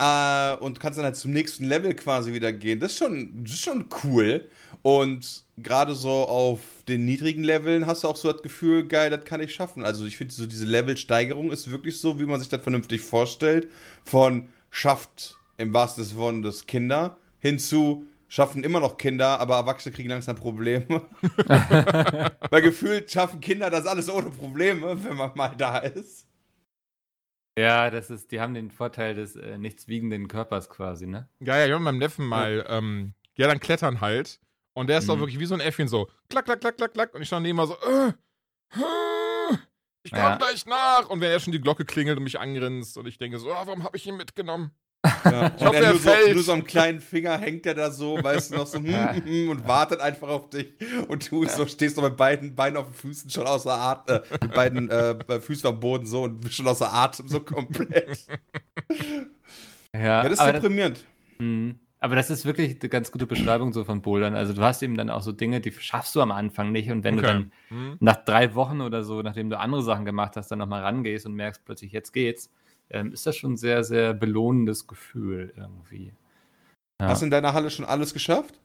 Äh, 0.00 0.56
und 0.58 0.78
kannst 0.78 0.98
dann 0.98 1.04
halt 1.04 1.16
zum 1.16 1.32
nächsten 1.32 1.64
Level 1.64 1.92
quasi 1.94 2.32
wieder 2.32 2.52
gehen. 2.52 2.78
Das 2.78 2.92
ist 2.92 2.98
schon, 2.98 3.42
das 3.42 3.54
ist 3.54 3.62
schon 3.64 3.86
cool. 4.04 4.48
Und 4.82 5.42
gerade 5.56 5.94
so 5.96 6.10
auf 6.10 6.60
den 6.88 7.04
niedrigen 7.04 7.44
Leveln 7.44 7.86
hast 7.86 8.04
du 8.04 8.08
auch 8.08 8.16
so 8.16 8.32
das 8.32 8.42
Gefühl, 8.42 8.86
geil, 8.86 9.10
das 9.10 9.24
kann 9.24 9.40
ich 9.40 9.54
schaffen. 9.54 9.84
Also 9.84 10.06
ich 10.06 10.16
finde 10.16 10.34
so 10.34 10.46
diese 10.46 10.64
Levelsteigerung 10.64 11.50
ist 11.52 11.70
wirklich 11.70 12.00
so, 12.00 12.18
wie 12.18 12.26
man 12.26 12.40
sich 12.40 12.48
das 12.48 12.62
vernünftig 12.62 13.02
vorstellt. 13.02 13.70
Von 14.04 14.48
schafft 14.70 15.36
im 15.56 15.72
wahrsten 15.74 16.04
Sinne 16.04 16.42
des 16.42 16.54
Wortes 16.54 16.66
Kinder 16.66 17.18
hinzu 17.40 18.06
schaffen 18.28 18.62
immer 18.62 18.80
noch 18.80 18.98
Kinder, 18.98 19.40
aber 19.40 19.56
Erwachsene 19.56 19.94
kriegen 19.94 20.10
langsam 20.10 20.36
Probleme. 20.36 20.84
Weil 22.50 22.62
gefühlt 22.62 23.10
schaffen 23.10 23.40
Kinder 23.40 23.70
das 23.70 23.86
alles 23.86 24.08
ohne 24.10 24.30
Probleme, 24.30 25.02
wenn 25.02 25.16
man 25.16 25.32
mal 25.34 25.54
da 25.56 25.78
ist. 25.78 26.26
ja, 27.58 27.90
das 27.90 28.10
ist, 28.10 28.30
die 28.30 28.40
haben 28.40 28.54
den 28.54 28.70
Vorteil 28.70 29.14
des 29.14 29.34
äh, 29.34 29.58
nichts 29.58 29.88
wiegenden 29.88 30.28
Körpers 30.28 30.68
quasi, 30.68 31.06
ne? 31.06 31.28
Ja, 31.40 31.56
ja, 31.56 31.66
ich 31.66 31.72
habe 31.72 31.80
mit 31.80 31.86
meinem 31.86 31.98
Neffen 31.98 32.26
mal, 32.26 32.64
ähm, 32.68 33.14
ja, 33.36 33.46
dann 33.48 33.60
klettern 33.60 34.00
halt. 34.00 34.40
Und 34.78 34.86
der 34.88 34.98
ist 34.98 35.08
doch 35.08 35.16
Mhm. 35.16 35.20
wirklich 35.20 35.38
wie 35.38 35.46
so 35.46 35.54
ein 35.54 35.60
Äffchen 35.60 35.88
so, 35.88 36.08
klack, 36.28 36.44
klack, 36.44 36.60
klack, 36.60 36.76
klack, 36.76 36.92
klack. 36.94 37.14
Und 37.14 37.22
ich 37.22 37.28
stand 37.28 37.42
neben 37.44 37.56
mal 37.56 37.66
so, 37.66 37.74
äh, 37.74 38.08
äh, 38.74 39.56
ich 40.04 40.12
komm 40.12 40.20
Ja. 40.20 40.36
gleich 40.36 40.66
nach. 40.66 41.08
Und 41.08 41.20
wenn 41.20 41.30
er 41.30 41.40
schon 41.40 41.52
die 41.52 41.60
Glocke 41.60 41.84
klingelt 41.84 42.16
und 42.18 42.24
mich 42.24 42.38
angrinst 42.38 42.96
und 42.96 43.06
ich 43.06 43.18
denke 43.18 43.38
so, 43.38 43.50
ah, 43.52 43.62
warum 43.66 43.82
habe 43.82 43.96
ich 43.96 44.06
ihn 44.06 44.16
mitgenommen? 44.16 44.70
Ja, 45.24 45.52
Ich 45.56 45.64
hoffe, 45.64 45.68
und 45.78 45.84
er 45.84 45.90
nur 45.90 45.98
so, 46.00 46.10
fällt. 46.10 46.34
nur 46.34 46.42
so 46.42 46.52
am 46.52 46.64
kleinen 46.64 47.00
Finger 47.00 47.38
hängt 47.38 47.64
er 47.66 47.74
da 47.74 47.90
so, 47.90 48.22
weißt 48.22 48.50
du, 48.50 48.56
noch 48.56 48.66
so 48.66 48.78
hm, 48.78 48.86
hm, 48.86 49.24
hm, 49.24 49.48
und 49.50 49.66
wartet 49.66 50.00
einfach 50.00 50.28
auf 50.28 50.50
dich. 50.50 50.72
Und 51.08 51.30
du 51.30 51.44
so, 51.46 51.66
stehst 51.66 51.96
noch 51.96 52.04
mit 52.04 52.16
beiden 52.16 52.54
Beinen 52.54 52.76
auf 52.76 52.86
den 52.86 52.94
Füßen 52.94 53.30
schon 53.30 53.46
außer 53.46 53.72
Atem, 53.72 54.16
äh, 54.16 54.38
mit 54.42 54.54
beiden 54.54 54.90
äh, 54.90 55.40
Füßen 55.40 55.68
am 55.68 55.78
Boden 55.80 56.06
so 56.06 56.22
und 56.24 56.52
schon 56.52 56.66
außer 56.66 56.92
Atem 56.92 57.28
so 57.28 57.40
komplett. 57.40 58.26
Ja, 59.94 60.00
Ja, 60.00 60.22
das 60.24 60.32
ist 60.32 60.38
aber, 60.40 60.52
das, 60.52 60.60
deprimierend. 60.62 61.04
Mhm. 61.38 61.78
Aber 62.00 62.14
das 62.16 62.30
ist 62.30 62.44
wirklich 62.44 62.80
eine 62.80 62.88
ganz 62.88 63.10
gute 63.10 63.26
Beschreibung 63.26 63.72
so 63.72 63.84
von 63.84 64.02
Bouldern. 64.02 64.34
Also 64.34 64.52
du 64.52 64.62
hast 64.62 64.82
eben 64.82 64.96
dann 64.96 65.10
auch 65.10 65.22
so 65.22 65.32
Dinge, 65.32 65.60
die 65.60 65.72
schaffst 65.72 66.14
du 66.14 66.20
am 66.20 66.30
Anfang 66.30 66.72
nicht 66.72 66.90
und 66.90 67.04
wenn 67.04 67.16
du 67.16 67.22
Okay. 67.22 67.26
dann 67.26 67.52
Hm? 67.68 67.96
nach 68.00 68.16
drei 68.24 68.54
Wochen 68.54 68.80
oder 68.80 69.02
so, 69.04 69.22
nachdem 69.22 69.50
du 69.50 69.58
andere 69.58 69.82
Sachen 69.82 70.04
gemacht 70.04 70.36
hast, 70.36 70.48
dann 70.50 70.60
nochmal 70.60 70.82
rangehst 70.82 71.26
und 71.26 71.34
merkst 71.34 71.64
plötzlich, 71.64 71.92
jetzt 71.92 72.12
geht's, 72.12 72.50
ähm, 72.90 73.12
ist 73.12 73.26
das 73.26 73.36
schon 73.36 73.52
ein 73.54 73.56
sehr, 73.56 73.84
sehr 73.84 74.14
belohnendes 74.14 74.86
Gefühl 74.86 75.52
irgendwie. 75.56 76.12
Ja. 77.00 77.08
Hast 77.08 77.22
du 77.22 77.26
in 77.26 77.30
deiner 77.30 77.52
Halle 77.54 77.70
schon 77.70 77.84
alles 77.84 78.12
geschafft? 78.14 78.60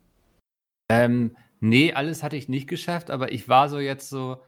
Ähm, 0.89 1.35
nee, 1.59 1.93
alles 1.93 2.23
hatte 2.23 2.35
ich 2.35 2.49
nicht 2.49 2.67
geschafft, 2.67 3.09
aber 3.11 3.31
ich 3.31 3.49
war 3.49 3.69
so 3.69 3.79
jetzt 3.79 4.09
so 4.09 4.41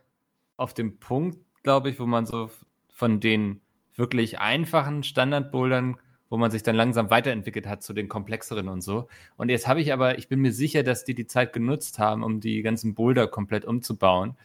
auf 0.58 0.74
dem 0.74 1.00
Punkt, 1.00 1.40
glaube 1.64 1.90
ich, 1.90 2.00
wo 2.00 2.06
man 2.06 2.26
so 2.26 2.50
von 2.94 3.20
den 3.20 3.62
wirklich 3.96 4.40
einfachen 4.40 5.04
Standardbouldern, 5.04 5.98
wo 6.36 6.38
man 6.38 6.52
sich 6.52 6.64
dann 6.64 6.76
langsam 6.76 7.10
weiterentwickelt 7.10 7.66
hat 7.66 7.82
zu 7.82 7.94
den 7.94 8.10
komplexeren 8.10 8.68
und 8.68 8.82
so. 8.82 9.08
Und 9.38 9.48
jetzt 9.48 9.70
habe 9.70 9.80
ich 9.80 9.94
aber, 9.94 10.18
ich 10.18 10.28
bin 10.28 10.42
mir 10.42 10.52
sicher, 10.52 10.84
dass 10.84 11.06
die 11.06 11.16
die 11.16 11.28
Zeit 11.28 11.54
genutzt 11.54 11.98
haben, 11.98 12.24
um 12.24 12.42
die 12.42 12.62
ganzen 12.62 12.94
Boulder 12.94 13.26
komplett 13.28 13.64
umzubauen. 13.64 14.36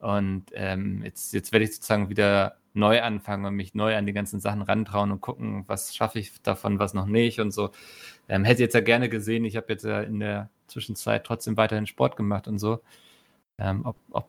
Und 0.00 0.46
ähm, 0.54 1.04
jetzt, 1.04 1.32
jetzt 1.32 1.52
werde 1.52 1.64
ich 1.64 1.76
sozusagen 1.76 2.08
wieder 2.08 2.56
neu 2.74 3.00
anfangen 3.00 3.44
und 3.44 3.54
mich 3.54 3.74
neu 3.76 3.94
an 3.96 4.06
die 4.06 4.12
ganzen 4.12 4.40
Sachen 4.40 4.60
rantrauen 4.60 5.12
und 5.12 5.20
gucken, 5.20 5.62
was 5.68 5.94
schaffe 5.94 6.18
ich 6.18 6.42
davon, 6.42 6.80
was 6.80 6.94
noch 6.94 7.06
nicht 7.06 7.38
und 7.38 7.52
so. 7.52 7.70
Ähm, 8.28 8.44
hätte 8.44 8.62
jetzt 8.62 8.74
ja 8.74 8.80
gerne 8.80 9.08
gesehen, 9.08 9.44
ich 9.44 9.54
habe 9.54 9.66
jetzt 9.68 9.84
ja 9.84 10.00
in 10.00 10.18
der 10.18 10.50
Zwischenzeit 10.66 11.22
trotzdem 11.22 11.56
weiterhin 11.56 11.86
Sport 11.86 12.16
gemacht 12.16 12.48
und 12.48 12.58
so, 12.58 12.80
ähm, 13.58 13.86
ob, 13.86 13.96
ob, 14.10 14.26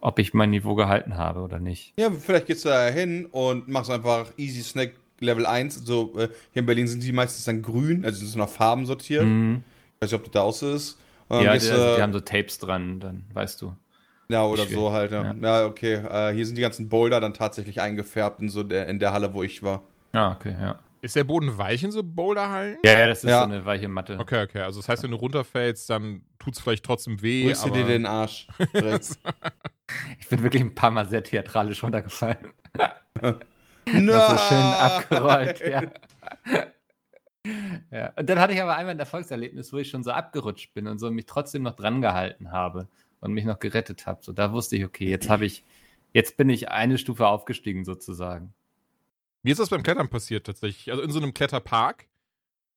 ob 0.00 0.18
ich 0.18 0.34
mein 0.34 0.50
Niveau 0.50 0.74
gehalten 0.74 1.16
habe 1.16 1.42
oder 1.42 1.60
nicht. 1.60 1.94
Ja, 1.96 2.10
vielleicht 2.10 2.46
gehst 2.46 2.64
du 2.64 2.70
da 2.70 2.88
hin 2.88 3.26
und 3.26 3.68
machst 3.68 3.88
einfach 3.88 4.32
Easy 4.36 4.62
Snack 4.62 4.94
Level 5.20 5.46
1. 5.46 5.84
So, 5.84 6.14
äh, 6.18 6.28
hier 6.52 6.60
in 6.60 6.66
Berlin 6.66 6.86
sind 6.88 7.02
die 7.02 7.12
meistens 7.12 7.44
dann 7.44 7.62
grün, 7.62 8.04
also 8.04 8.20
die 8.20 8.26
sind 8.26 8.38
nach 8.38 8.48
Farben 8.48 8.86
sortiert. 8.86 9.24
Mhm. 9.24 9.62
weiß 10.00 10.10
nicht, 10.10 10.18
ob 10.20 10.24
das 10.24 10.32
da 10.32 10.40
auch 10.42 10.52
so 10.52 10.72
ist. 10.72 10.98
Und 11.28 11.36
dann 11.38 11.44
Ja, 11.44 11.52
die, 11.54 11.58
gehst, 11.58 11.72
also, 11.72 11.86
äh, 11.86 11.96
die 11.96 12.02
haben 12.02 12.12
so 12.12 12.20
Tapes 12.20 12.58
dran, 12.58 13.00
dann 13.00 13.24
weißt 13.32 13.60
du. 13.62 13.74
Ja, 14.28 14.44
oder 14.44 14.66
so 14.66 14.92
halt. 14.92 15.12
Ja, 15.12 15.22
Ja. 15.22 15.34
ja 15.40 15.66
okay. 15.66 15.94
Äh, 15.94 16.34
hier 16.34 16.44
sind 16.46 16.56
die 16.56 16.62
ganzen 16.62 16.88
Boulder 16.88 17.20
dann 17.20 17.32
tatsächlich 17.34 17.80
eingefärbt 17.80 18.40
in, 18.40 18.48
so 18.48 18.62
der, 18.62 18.88
in 18.88 18.98
der 18.98 19.12
Halle, 19.12 19.32
wo 19.34 19.42
ich 19.42 19.62
war. 19.62 19.82
Ah, 20.12 20.32
okay, 20.32 20.54
ja. 20.60 20.78
Ist 21.00 21.14
der 21.14 21.24
Boden 21.24 21.56
weich 21.56 21.84
in 21.84 21.92
so 21.92 22.02
Boulderhallen? 22.02 22.78
Ja, 22.84 22.98
ja, 22.98 23.06
das 23.06 23.22
ist 23.22 23.30
Ja. 23.30 23.38
so 23.40 23.44
eine 23.44 23.64
weiche 23.64 23.86
Matte. 23.86 24.18
Okay, 24.18 24.42
okay. 24.42 24.60
Also 24.62 24.80
das 24.80 24.88
heißt, 24.88 25.02
wenn 25.04 25.12
du 25.12 25.16
runterfällst, 25.18 25.88
dann 25.88 26.22
tut's 26.38 26.58
vielleicht 26.58 26.84
trotzdem 26.84 27.22
weh. 27.22 27.44
Grüß 27.44 27.62
dir 27.62 27.72
aber 27.72 27.84
den 27.84 28.06
Arsch. 28.06 28.48
Ich 30.18 30.28
bin 30.28 30.42
wirklich 30.42 30.62
ein 30.62 30.74
paar 30.74 30.90
Mal 30.90 31.08
sehr 31.08 31.22
theatralisch 31.22 31.82
runtergefallen. 31.82 32.38
no! 33.92 34.12
Das 34.12 34.30
so 34.30 34.48
schön 34.48 34.58
abgerollt, 34.58 35.60
ja. 35.60 35.82
ja. 37.90 38.12
Und 38.16 38.28
dann 38.28 38.38
hatte 38.38 38.52
ich 38.52 38.62
aber 38.62 38.76
einmal 38.76 38.94
ein 38.94 38.98
Erfolgserlebnis, 38.98 39.72
wo 39.72 39.78
ich 39.78 39.88
schon 39.88 40.02
so 40.02 40.10
abgerutscht 40.10 40.74
bin 40.74 40.86
und 40.86 40.98
so 40.98 41.10
mich 41.10 41.26
trotzdem 41.26 41.62
noch 41.62 41.76
dran 41.76 42.00
gehalten 42.00 42.52
habe 42.52 42.88
und 43.20 43.32
mich 43.32 43.44
noch 43.44 43.58
gerettet 43.58 44.06
habe. 44.06 44.20
So, 44.22 44.32
da 44.32 44.52
wusste 44.52 44.76
ich, 44.76 44.84
okay, 44.84 45.08
jetzt 45.08 45.28
habe 45.28 45.46
ich, 45.46 45.64
jetzt 46.12 46.36
bin 46.36 46.48
ich 46.48 46.70
eine 46.70 46.98
Stufe 46.98 47.26
aufgestiegen 47.26 47.84
sozusagen. 47.84 48.52
Mir 49.42 49.52
ist 49.52 49.58
das 49.58 49.70
beim 49.70 49.82
Klettern 49.82 50.08
passiert 50.08 50.46
tatsächlich. 50.46 50.90
Also 50.90 51.02
in 51.02 51.10
so 51.10 51.20
einem 51.20 51.34
Kletterpark. 51.34 52.06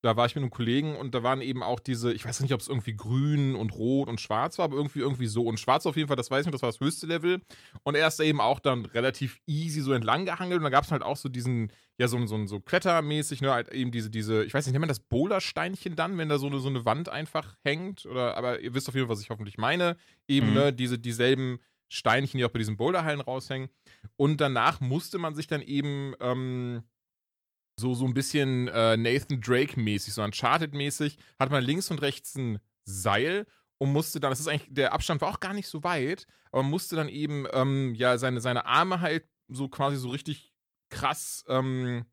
Da 0.02 0.16
war 0.16 0.26
ich 0.26 0.34
mit 0.36 0.44
einem 0.44 0.52
Kollegen 0.52 0.96
und 0.96 1.14
da 1.14 1.24
waren 1.24 1.42
eben 1.42 1.62
auch 1.62 1.82
diese, 1.82 2.14
ich 2.14 2.24
weiß 2.26 2.40
nicht, 2.40 2.54
ob 2.54 2.62
es 2.62 2.70
irgendwie 2.70 2.96
grün 2.96 3.56
und 3.56 3.74
rot 3.74 4.08
und 4.08 4.22
schwarz 4.22 4.58
war, 4.58 4.64
aber 4.66 4.78
irgendwie 4.78 5.00
irgendwie 5.00 5.28
so. 5.28 5.44
Und 5.44 5.60
schwarz 5.60 5.86
auf 5.86 5.98
jeden 5.98 6.08
Fall, 6.08 6.16
das 6.16 6.32
weiß 6.32 6.42
ich 6.42 6.46
nicht, 6.46 6.54
das 6.54 6.62
war 6.62 6.70
das 6.70 6.80
höchste 6.80 7.06
Level. 7.06 7.42
Und 7.84 7.96
er 7.96 8.08
ist 8.08 8.18
da 8.18 8.24
eben 8.24 8.40
auch 8.40 8.60
dann 8.62 8.86
relativ 8.86 9.40
easy 9.46 9.82
so 9.82 9.92
entlang 9.92 10.26
gehangelt. 10.26 10.60
Und 10.60 10.64
da 10.64 10.70
gab 10.70 10.86
es 10.86 10.92
halt 10.92 11.04
auch 11.04 11.18
so 11.18 11.28
diesen, 11.28 11.74
ja, 11.98 12.08
so, 12.08 12.26
so, 12.28 12.46
so 12.48 12.62
klettermäßig, 12.62 13.42
ne, 13.42 13.52
halt 13.52 13.74
eben 13.74 13.92
diese, 13.92 14.10
diese, 14.10 14.46
ich 14.46 14.54
weiß 14.54 14.66
nicht, 14.66 14.72
nennt 14.72 14.82
man 14.84 14.88
das 14.88 15.02
Bouldersteinchen 15.02 15.98
dann, 15.98 16.18
wenn 16.18 16.30
da 16.30 16.38
so 16.38 16.48
eine, 16.48 16.60
so 16.60 16.70
eine 16.70 16.86
Wand 16.86 17.10
einfach 17.10 17.58
hängt? 17.66 18.06
Oder, 18.06 18.38
aber 18.38 18.62
ihr 18.62 18.74
wisst 18.74 18.88
auf 18.88 18.96
jeden 18.96 19.08
Fall, 19.08 19.16
was 19.16 19.22
ich 19.22 19.30
hoffentlich 19.30 19.58
meine. 19.58 19.98
Eben, 20.30 20.48
Mhm. 20.48 20.54
ne, 20.54 20.74
diese, 20.74 20.98
dieselben 20.98 21.60
Steinchen, 21.90 22.38
die 22.38 22.46
auch 22.46 22.52
bei 22.52 22.60
diesen 22.60 22.78
Boulderhallen 22.78 23.20
raushängen. 23.20 23.68
Und 24.16 24.40
danach 24.40 24.80
musste 24.80 25.18
man 25.18 25.36
sich 25.36 25.48
dann 25.48 25.62
eben 25.62 26.14
ähm, 26.22 26.84
so, 27.80 27.94
so 27.94 28.06
ein 28.06 28.14
bisschen 28.14 28.68
äh, 28.68 28.98
Nathan 28.98 29.42
Drake-mäßig, 29.42 30.14
so 30.14 30.22
Uncharted-mäßig, 30.22 31.18
hat 31.40 31.52
man 31.52 31.64
links 31.64 31.90
und 31.92 32.02
rechts 32.02 32.36
ein 32.36 32.60
Seil 32.86 33.46
und 33.78 33.92
musste 33.92 34.20
dann, 34.20 34.32
das 34.32 34.40
ist 34.40 34.48
eigentlich, 34.48 34.68
der 34.70 34.94
Abstand 34.94 35.22
war 35.22 35.30
auch 35.30 35.40
gar 35.40 35.54
nicht 35.54 35.68
so 35.68 35.84
weit, 35.84 36.28
aber 36.52 36.64
musste 36.64 36.96
dann 36.96 37.10
eben 37.10 37.46
ähm, 37.54 37.94
ja 37.96 38.18
seine, 38.18 38.42
seine 38.42 38.66
Arme 38.66 39.02
halt 39.02 39.26
so 39.48 39.68
quasi 39.68 39.98
so 39.98 40.10
richtig 40.10 40.54
krass 40.90 41.44
ähm, 41.48 42.06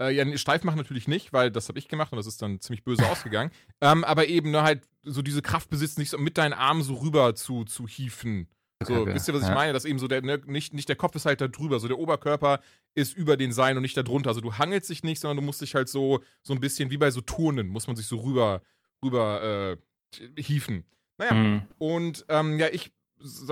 äh, 0.00 0.12
ja, 0.12 0.36
steif 0.36 0.64
machen 0.64 0.76
natürlich 0.76 1.08
nicht, 1.08 1.32
weil 1.32 1.50
das 1.50 1.68
habe 1.68 1.78
ich 1.78 1.88
gemacht 1.88 2.12
und 2.12 2.16
das 2.16 2.26
ist 2.26 2.42
dann 2.42 2.60
ziemlich 2.60 2.84
böse 2.84 3.06
ausgegangen. 3.10 3.50
Ähm, 3.80 4.04
aber 4.04 4.28
eben 4.28 4.50
ne, 4.50 4.62
halt 4.62 4.86
so 5.02 5.22
diese 5.22 5.42
Kraft 5.42 5.70
besitzen, 5.70 6.00
nicht 6.00 6.10
so 6.10 6.18
mit 6.18 6.38
deinen 6.38 6.52
Armen 6.52 6.82
so 6.82 6.94
rüber 6.94 7.34
zu, 7.34 7.64
zu 7.64 7.86
hieven. 7.86 8.48
So, 8.84 8.94
Okay, 8.94 9.14
wisst 9.14 9.28
ihr, 9.28 9.34
was 9.34 9.42
ich 9.42 9.48
ja. 9.48 9.54
meine? 9.54 9.72
Dass 9.72 9.86
eben 9.86 9.98
so 9.98 10.06
der, 10.06 10.22
ne, 10.22 10.40
nicht, 10.46 10.74
nicht 10.74 10.88
der 10.88 10.96
Kopf 10.96 11.14
ist 11.14 11.24
halt 11.24 11.40
da 11.40 11.48
drüber, 11.48 11.80
so 11.80 11.88
der 11.88 11.98
Oberkörper 11.98 12.60
ist 12.96 13.16
über 13.16 13.36
den 13.36 13.52
Seilen 13.52 13.76
und 13.76 13.82
nicht 13.82 13.96
da 13.96 14.02
drunter. 14.02 14.30
Also 14.30 14.40
du 14.40 14.54
hangelst 14.54 14.90
dich 14.90 15.04
nicht, 15.04 15.20
sondern 15.20 15.36
du 15.36 15.42
musst 15.42 15.60
dich 15.60 15.74
halt 15.76 15.88
so, 15.88 16.20
so 16.42 16.52
ein 16.54 16.60
bisschen 16.60 16.90
wie 16.90 16.96
bei 16.96 17.10
so 17.12 17.20
Turnen, 17.20 17.68
muss 17.68 17.86
man 17.86 17.94
sich 17.94 18.06
so 18.06 18.16
rüber, 18.18 18.62
rüber 19.04 19.76
äh, 20.18 20.40
hieven. 20.42 20.84
Naja, 21.18 21.34
Mhm. 21.34 21.62
und 21.78 22.24
ähm, 22.28 22.58
ja, 22.58 22.68
ich, 22.72 22.92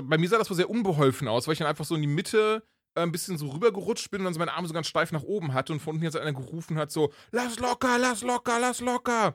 bei 0.03 0.17
mir 0.17 0.27
sah 0.29 0.37
das 0.37 0.49
wohl 0.49 0.55
sehr 0.57 0.69
unbeholfen 0.69 1.27
aus, 1.27 1.47
weil 1.47 1.53
ich 1.53 1.59
dann 1.59 1.67
einfach 1.67 1.85
so 1.85 1.95
in 1.95 2.01
die 2.01 2.07
Mitte 2.07 2.63
äh, 2.95 3.01
ein 3.01 3.11
bisschen 3.11 3.37
so 3.37 3.49
rübergerutscht 3.49 4.09
bin 4.11 4.21
und 4.21 4.25
dann 4.25 4.33
so 4.33 4.39
meine 4.39 4.53
Arme 4.53 4.67
so 4.67 4.73
ganz 4.73 4.87
steif 4.87 5.11
nach 5.11 5.23
oben 5.23 5.53
hatte 5.53 5.73
und 5.73 5.79
von 5.79 5.93
unten 5.93 6.03
jetzt 6.03 6.17
einer 6.17 6.33
gerufen 6.33 6.77
hat, 6.77 6.91
so, 6.91 7.11
lass 7.31 7.59
locker, 7.59 7.97
lass 7.99 8.21
locker, 8.23 8.59
lass 8.59 8.81
locker. 8.81 9.27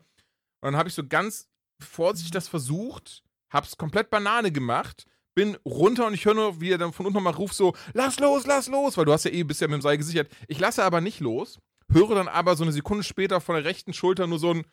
Und 0.61 0.73
dann 0.73 0.77
habe 0.77 0.89
ich 0.89 0.95
so 0.95 1.07
ganz 1.07 1.49
vorsichtig 1.81 2.33
das 2.33 2.49
versucht, 2.49 3.23
hab's 3.51 3.77
komplett 3.77 4.11
Banane 4.11 4.51
gemacht, 4.53 5.07
bin 5.35 5.57
runter 5.65 6.07
und 6.07 6.15
ich 6.15 6.25
höre 6.25 6.35
nur, 6.35 6.61
wie 6.61 6.71
er 6.71 6.79
dann 6.79 6.93
von 6.93 7.07
unten 7.07 7.17
nochmal 7.17 7.35
ruft, 7.35 7.55
so, 7.55 7.75
lass 7.95 8.19
los, 8.19 8.47
lass 8.47 8.69
los, 8.69 8.97
weil 8.97 9.05
du 9.05 9.13
hast 9.13 9.25
ja 9.25 9.31
eh, 9.31 9.43
bist 9.43 9.61
ja 9.61 9.69
mit 9.69 9.75
dem 9.75 9.83
Seil 9.83 9.99
gesichert. 9.99 10.31
Ich 10.49 10.59
lasse 10.59 10.85
aber 10.85 11.01
nicht 11.01 11.21
los, 11.21 11.59
höre 11.93 12.15
dann 12.15 12.29
aber 12.29 12.57
so 12.57 12.65
eine 12.65 12.73
Sekunde 12.73 13.05
später 13.05 13.41
von 13.41 13.55
der 13.55 13.65
rechten 13.65 13.93
Schulter 13.93 14.27
nur 14.27 14.39
so 14.39 14.51
ein 14.51 14.65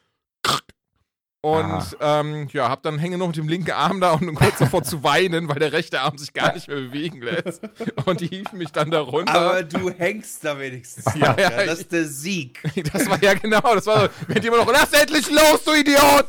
und 1.41 1.97
ähm, 2.01 2.49
ja, 2.51 2.67
hab 2.67 2.81
dann 2.83 2.97
hänge 2.97 3.17
noch 3.17 3.27
mit 3.27 3.37
dem 3.37 3.47
linken 3.47 3.71
Arm 3.71 4.01
da 4.01 4.13
und 4.13 4.35
kurz 4.35 4.57
davor 4.57 4.83
zu 4.83 5.03
weinen, 5.03 5.47
weil 5.47 5.59
der 5.59 5.71
rechte 5.71 6.01
Arm 6.01 6.17
sich 6.17 6.33
gar 6.33 6.53
nicht 6.53 6.67
mehr 6.67 6.77
bewegen 6.77 7.21
lässt. 7.21 7.61
Und 8.05 8.19
die 8.19 8.27
hieven 8.27 8.57
mich 8.57 8.71
dann 8.71 8.89
da 8.89 9.01
runter. 9.01 9.33
Aber 9.33 9.63
du 9.63 9.89
hängst 9.89 10.43
da 10.43 10.59
wenigstens. 10.59 11.05
Ja, 11.17 11.31
noch, 11.31 11.37
ja, 11.37 11.65
das 11.65 11.79
ist 11.79 11.91
der 11.91 12.05
Sieg. 12.05 12.61
Das 12.91 13.09
war 13.09 13.21
ja 13.23 13.33
genau, 13.35 13.61
das 13.61 13.85
war 13.85 14.01
so, 14.01 14.09
wenn 14.27 14.43
jemand 14.43 14.65
noch, 14.65 14.73
lass 14.73 14.91
endlich 14.93 15.29
los, 15.29 15.63
du 15.63 15.73
Idiot! 15.73 16.25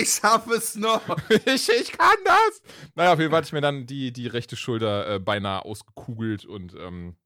Ich 0.00 0.10
schaffe 0.10 0.54
es 0.54 0.76
noch. 0.76 1.02
ich, 1.30 1.68
ich 1.68 1.92
kann 1.92 2.16
das! 2.24 2.62
Naja, 2.94 3.12
auf 3.12 3.18
jeden 3.18 3.30
Fall 3.30 3.38
hatte 3.38 3.46
ich 3.46 3.52
mir 3.52 3.60
dann 3.60 3.86
die, 3.86 4.12
die 4.12 4.26
rechte 4.26 4.56
Schulter 4.56 5.14
äh, 5.14 5.18
beinahe 5.18 5.64
ausgekugelt 5.64 6.44
und 6.44 6.74
ähm, 6.74 7.16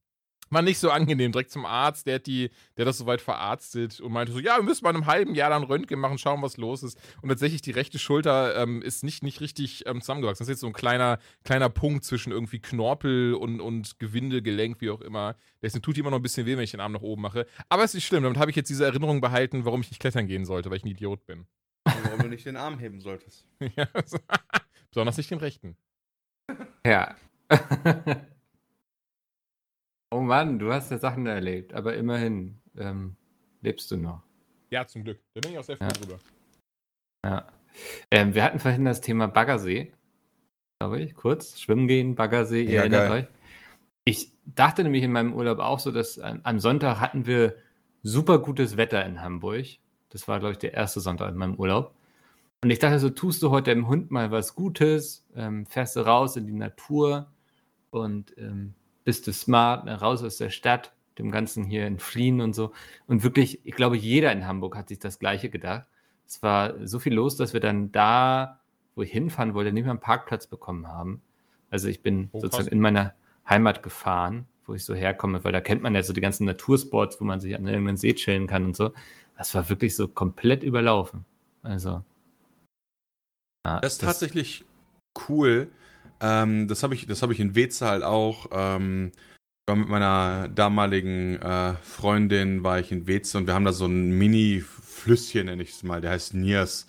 war 0.50 0.62
nicht 0.62 0.78
so 0.78 0.90
angenehm. 0.90 1.32
Direkt 1.32 1.50
zum 1.50 1.66
Arzt, 1.66 2.06
der 2.06 2.16
hat, 2.16 2.26
die, 2.26 2.50
der 2.76 2.84
das 2.84 2.98
soweit 2.98 3.20
verarztet 3.20 4.00
und 4.00 4.12
meinte 4.12 4.32
so, 4.32 4.38
ja, 4.38 4.56
wir 4.56 4.62
müssen 4.62 4.84
mal 4.84 4.90
in 4.90 4.96
einem 4.96 5.06
halben 5.06 5.34
Jahr 5.34 5.50
dann 5.50 5.64
Röntgen 5.64 5.98
machen, 5.98 6.18
schauen, 6.18 6.42
was 6.42 6.56
los 6.56 6.82
ist. 6.82 6.98
Und 7.22 7.28
tatsächlich, 7.28 7.62
die 7.62 7.72
rechte 7.72 7.98
Schulter 7.98 8.56
ähm, 8.56 8.80
ist 8.82 9.04
nicht, 9.04 9.22
nicht 9.22 9.40
richtig 9.40 9.84
ähm, 9.86 10.00
zusammengewachsen. 10.00 10.44
Das 10.44 10.48
ist 10.48 10.54
jetzt 10.54 10.60
so 10.60 10.66
ein 10.66 10.72
kleiner, 10.72 11.18
kleiner 11.44 11.68
Punkt 11.68 12.04
zwischen 12.04 12.32
irgendwie 12.32 12.60
Knorpel 12.60 13.34
und, 13.34 13.60
und 13.60 13.98
Gewinde, 13.98 14.42
Gelenk, 14.42 14.80
wie 14.80 14.90
auch 14.90 15.00
immer. 15.00 15.36
Deswegen 15.62 15.82
tut 15.82 15.96
die 15.96 16.00
immer 16.00 16.10
noch 16.10 16.18
ein 16.18 16.22
bisschen 16.22 16.46
weh, 16.46 16.56
wenn 16.56 16.64
ich 16.64 16.70
den 16.70 16.80
Arm 16.80 16.92
nach 16.92 17.02
oben 17.02 17.22
mache. 17.22 17.46
Aber 17.68 17.82
es 17.82 17.90
ist 17.90 17.94
nicht 17.94 18.06
schlimm. 18.06 18.22
Damit 18.22 18.38
habe 18.38 18.50
ich 18.50 18.56
jetzt 18.56 18.70
diese 18.70 18.84
Erinnerung 18.84 19.20
behalten, 19.20 19.64
warum 19.64 19.80
ich 19.80 19.90
nicht 19.90 20.00
klettern 20.00 20.26
gehen 20.26 20.44
sollte, 20.44 20.70
weil 20.70 20.76
ich 20.76 20.84
ein 20.84 20.88
Idiot 20.88 21.26
bin. 21.26 21.46
Warum 22.02 22.20
du 22.20 22.28
nicht 22.28 22.46
den 22.46 22.56
Arm 22.56 22.78
heben 22.78 23.00
solltest. 23.00 23.46
Ja, 23.76 23.88
so. 24.04 24.18
Besonders 24.90 25.16
nicht 25.16 25.30
den 25.30 25.38
rechten. 25.38 25.76
Ja. 26.86 27.16
oh 30.10 30.20
Mann, 30.20 30.58
du 30.58 30.72
hast 30.72 30.90
ja 30.90 30.98
Sachen 30.98 31.26
erlebt, 31.26 31.72
aber 31.74 31.96
immerhin 31.96 32.60
ähm, 32.76 33.16
lebst 33.62 33.90
du 33.90 33.96
noch. 33.96 34.22
Ja, 34.70 34.86
zum 34.86 35.04
Glück. 35.04 35.20
Da 35.34 35.40
bin 35.40 35.52
ich 35.52 35.58
auch 35.58 35.64
sehr 35.64 35.76
froh 35.76 35.84
Ja. 35.86 35.92
drüber. 35.92 36.18
Ja. 37.24 37.46
Ähm, 38.10 38.34
wir 38.34 38.44
hatten 38.44 38.58
vorhin 38.60 38.84
das 38.84 39.00
Thema 39.00 39.26
Baggersee, 39.26 39.92
glaube 40.78 41.00
ich, 41.00 41.14
kurz. 41.14 41.58
Schwimmen 41.60 41.88
gehen, 41.88 42.14
Baggersee, 42.14 42.62
ihr 42.62 42.70
Ja, 42.70 42.80
erinnert 42.82 43.08
geil. 43.08 43.22
euch. 43.22 43.28
Ich 44.04 44.32
dachte 44.44 44.84
nämlich 44.84 45.02
in 45.02 45.12
meinem 45.12 45.32
Urlaub 45.34 45.58
auch 45.58 45.78
so, 45.78 45.90
dass 45.90 46.18
am 46.18 46.40
am 46.44 46.58
Sonntag 46.60 47.00
hatten 47.00 47.26
wir 47.26 47.56
super 48.02 48.38
gutes 48.38 48.76
Wetter 48.76 49.04
in 49.06 49.22
Hamburg. 49.22 49.66
Das 50.14 50.28
war, 50.28 50.38
glaube 50.38 50.52
ich, 50.52 50.58
der 50.58 50.74
erste 50.74 51.00
Sonntag 51.00 51.30
in 51.30 51.36
meinem 51.36 51.56
Urlaub. 51.56 51.92
Und 52.62 52.70
ich 52.70 52.78
dachte 52.78 53.00
so, 53.00 53.10
tust 53.10 53.42
du 53.42 53.50
heute 53.50 53.74
dem 53.74 53.88
Hund 53.88 54.12
mal 54.12 54.30
was 54.30 54.54
Gutes, 54.54 55.26
ähm, 55.34 55.66
fährst 55.66 55.96
du 55.96 56.00
raus 56.00 56.36
in 56.36 56.46
die 56.46 56.52
Natur 56.52 57.26
und 57.90 58.32
ähm, 58.38 58.74
bist 59.04 59.26
du 59.26 59.32
smart, 59.32 59.84
ne, 59.84 60.00
raus 60.00 60.22
aus 60.22 60.36
der 60.36 60.50
Stadt, 60.50 60.92
dem 61.18 61.32
Ganzen 61.32 61.64
hier 61.64 61.84
entfliehen 61.84 62.40
und 62.40 62.54
so. 62.54 62.72
Und 63.08 63.24
wirklich, 63.24 63.60
ich 63.66 63.74
glaube, 63.74 63.96
jeder 63.96 64.30
in 64.30 64.46
Hamburg 64.46 64.76
hat 64.76 64.88
sich 64.88 65.00
das 65.00 65.18
Gleiche 65.18 65.50
gedacht. 65.50 65.88
Es 66.26 66.42
war 66.44 66.86
so 66.86 67.00
viel 67.00 67.12
los, 67.12 67.36
dass 67.36 67.52
wir 67.52 67.60
dann 67.60 67.90
da, 67.90 68.60
wo 68.94 69.02
ich 69.02 69.10
hinfahren 69.10 69.52
wollte, 69.54 69.72
nicht 69.72 69.82
mehr 69.84 69.90
einen 69.90 70.00
Parkplatz 70.00 70.46
bekommen 70.46 70.86
haben. 70.86 71.22
Also 71.70 71.88
ich 71.88 72.02
bin 72.02 72.30
Oh, 72.32 72.40
sozusagen 72.40 72.68
in 72.68 72.80
meiner 72.80 73.14
Heimat 73.48 73.82
gefahren, 73.82 74.46
wo 74.64 74.74
ich 74.74 74.84
so 74.84 74.94
herkomme, 74.94 75.44
weil 75.44 75.52
da 75.52 75.60
kennt 75.60 75.82
man 75.82 75.94
ja 75.94 76.04
so 76.04 76.12
die 76.12 76.20
ganzen 76.20 76.44
Natursports, 76.46 77.20
wo 77.20 77.24
man 77.24 77.40
sich 77.40 77.54
an 77.56 77.66
irgendeinem 77.66 77.96
See 77.96 78.14
chillen 78.14 78.46
kann 78.46 78.64
und 78.64 78.76
so. 78.76 78.92
Das 79.36 79.54
war 79.54 79.68
wirklich 79.68 79.96
so 79.96 80.08
komplett 80.08 80.62
überlaufen. 80.62 81.24
Also. 81.62 82.04
ja, 83.66 83.80
Das 83.80 83.94
ist 83.94 84.00
tatsächlich 84.00 84.64
cool. 85.28 85.68
Ähm, 86.20 86.68
das 86.68 86.82
habe 86.82 86.94
ich, 86.94 87.06
das 87.06 87.22
hab 87.22 87.30
ich 87.30 87.40
in 87.40 87.54
Weze 87.54 87.86
halt 87.86 88.02
auch. 88.02 88.46
Ähm, 88.52 89.12
war 89.66 89.76
mit 89.76 89.88
meiner 89.88 90.48
damaligen 90.48 91.40
äh, 91.40 91.74
Freundin 91.82 92.62
war 92.62 92.80
ich 92.80 92.92
in 92.92 93.06
Weze 93.06 93.38
und 93.38 93.46
wir 93.46 93.54
haben 93.54 93.64
da 93.64 93.72
so 93.72 93.86
ein 93.86 94.10
Mini-Flüsschen, 94.10 95.46
nenne 95.46 95.62
ich 95.62 95.70
es 95.70 95.82
mal. 95.82 96.00
Der 96.00 96.10
heißt 96.10 96.34
Niers. 96.34 96.86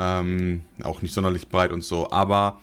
Ähm, 0.00 0.64
auch 0.82 1.02
nicht 1.02 1.14
sonderlich 1.14 1.48
breit 1.48 1.72
und 1.72 1.82
so. 1.82 2.10
Aber 2.10 2.60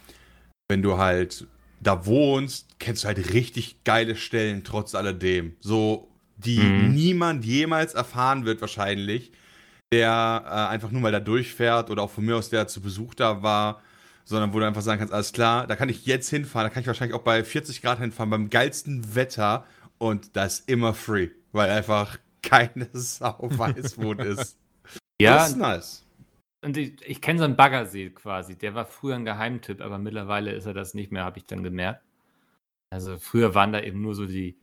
wenn 0.69 0.81
du 0.81 0.97
halt 0.97 1.47
da 1.79 2.05
wohnst, 2.05 2.79
kennst 2.79 3.03
du 3.03 3.07
halt 3.07 3.33
richtig 3.33 3.83
geile 3.83 4.15
Stellen 4.15 4.63
trotz 4.63 4.95
alledem. 4.95 5.55
So, 5.59 6.07
die 6.37 6.69
Mhm. 6.69 6.93
niemand 6.93 7.45
jemals 7.45 7.93
erfahren 7.93 8.45
wird 8.45 8.61
wahrscheinlich, 8.61 9.31
der 9.93 10.43
äh, 10.45 10.71
einfach 10.73 10.91
nur 10.91 11.01
mal 11.01 11.11
da 11.11 11.19
durchfährt 11.19 11.89
oder 11.89 12.03
auch 12.03 12.11
von 12.11 12.25
mir 12.25 12.35
aus, 12.37 12.49
der 12.49 12.67
zu 12.67 12.81
Besuch 12.81 13.15
da 13.15 13.41
war, 13.43 13.81
sondern 14.25 14.53
wo 14.53 14.59
du 14.59 14.65
einfach 14.67 14.81
sagen 14.81 14.99
kannst, 14.99 15.13
alles 15.13 15.33
klar, 15.33 15.67
da 15.67 15.75
kann 15.75 15.89
ich 15.89 16.05
jetzt 16.05 16.29
hinfahren, 16.29 16.67
da 16.67 16.73
kann 16.73 16.81
ich 16.81 16.87
wahrscheinlich 16.87 17.15
auch 17.15 17.23
bei 17.23 17.43
40 17.43 17.81
Grad 17.81 17.99
hinfahren, 17.99 18.29
beim 18.29 18.49
geilsten 18.49 19.15
Wetter 19.15 19.65
und 19.97 20.35
das 20.35 20.59
ist 20.59 20.69
immer 20.69 20.93
free, 20.93 21.29
weil 21.53 21.69
einfach 21.69 22.17
keine 22.43 22.89
Sau 22.93 23.37
weiß, 23.57 23.97
wo 23.97 24.13
es 24.13 24.39
ist. 24.39 24.57
ja, 25.21 25.35
Das 25.37 25.49
ist 25.49 25.57
nice. 25.57 26.03
Und 26.63 26.75
ich, 26.77 27.01
ich 27.07 27.21
kenne 27.21 27.39
so 27.39 27.45
einen 27.45 27.55
Baggersee 27.55 28.09
quasi. 28.09 28.57
Der 28.57 28.73
war 28.75 28.85
früher 28.85 29.15
ein 29.15 29.25
Geheimtipp, 29.25 29.81
aber 29.81 29.99
mittlerweile 29.99 30.51
ist 30.53 30.65
er 30.65 30.73
das 30.73 30.93
nicht 30.93 31.11
mehr, 31.11 31.23
habe 31.23 31.37
ich 31.39 31.45
dann 31.45 31.63
gemerkt. 31.63 32.03
Also 32.89 33.17
früher 33.17 33.55
waren 33.55 33.73
da 33.73 33.81
eben 33.81 34.01
nur 34.01 34.15
so 34.15 34.25
die 34.25 34.57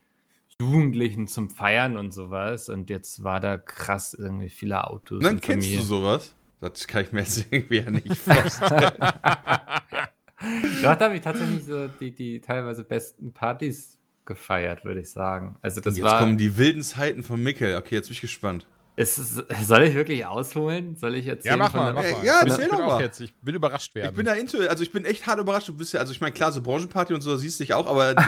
Jugendlichen 0.60 1.26
zum 1.26 1.50
Feiern 1.50 1.96
und 1.96 2.12
sowas. 2.12 2.68
Und 2.68 2.90
jetzt 2.90 3.24
war 3.24 3.40
da 3.40 3.58
krass 3.58 4.14
irgendwie 4.14 4.50
viele 4.50 4.86
Autos. 4.88 5.22
Dann 5.22 5.40
kennst 5.40 5.66
du 5.66 5.72
Familien. 5.72 5.86
sowas? 5.86 6.34
Das 6.60 6.86
kann 6.86 7.02
ich 7.04 7.12
mir 7.12 7.20
jetzt 7.20 7.46
irgendwie 7.50 7.78
ja 7.78 7.90
nicht 7.90 8.16
vorstellen. 8.16 8.92
Dort 10.82 11.00
habe 11.00 11.16
ich 11.16 11.22
tatsächlich 11.22 11.64
so 11.64 11.88
die, 11.88 12.14
die 12.14 12.40
teilweise 12.40 12.84
besten 12.84 13.32
Partys 13.32 13.98
gefeiert, 14.24 14.84
würde 14.84 15.00
ich 15.00 15.10
sagen. 15.10 15.56
Also 15.62 15.80
das 15.80 15.96
jetzt 15.96 16.04
war. 16.04 16.18
kommen 16.18 16.38
die 16.38 16.56
wilden 16.56 16.82
Zeiten 16.82 17.22
von 17.22 17.42
Mikkel. 17.42 17.76
Okay, 17.76 17.94
jetzt 17.96 18.08
bin 18.08 18.14
ich 18.14 18.20
gespannt. 18.20 18.66
Ist, 18.96 19.16
soll 19.16 19.82
ich 19.82 19.94
wirklich 19.94 20.24
ausholen? 20.24 20.94
Soll 20.94 21.16
ich 21.16 21.26
erzählen? 21.26 21.54
Ja, 21.54 21.56
mach 21.56 21.74
mal, 21.74 21.92
mach 21.92 22.02
mal. 22.02 22.24
Ja, 22.24 22.38
ich 22.38 22.44
bin, 22.44 22.50
erzähl 22.50 22.64
ich 22.64 22.70
bin 22.70 22.78
doch 22.78 22.86
mal. 22.86 23.00
jetzt, 23.00 23.20
ich 23.20 23.34
will 23.42 23.56
überrascht 23.56 23.92
werden. 23.96 24.10
Ich 24.10 24.16
bin 24.16 24.24
da 24.24 24.34
into, 24.34 24.58
also 24.68 24.84
ich 24.84 24.92
bin 24.92 25.04
echt 25.04 25.26
hart 25.26 25.40
überrascht. 25.40 25.66
Du 25.66 25.74
bist 25.74 25.92
ja, 25.92 26.00
also 26.00 26.12
ich 26.12 26.20
meine, 26.20 26.32
klar, 26.32 26.52
so 26.52 26.62
Branchenparty 26.62 27.12
und 27.12 27.20
so, 27.20 27.36
siehst 27.36 27.58
du 27.58 27.64
dich 27.64 27.74
auch, 27.74 27.88
aber 27.88 28.14
du, 28.14 28.22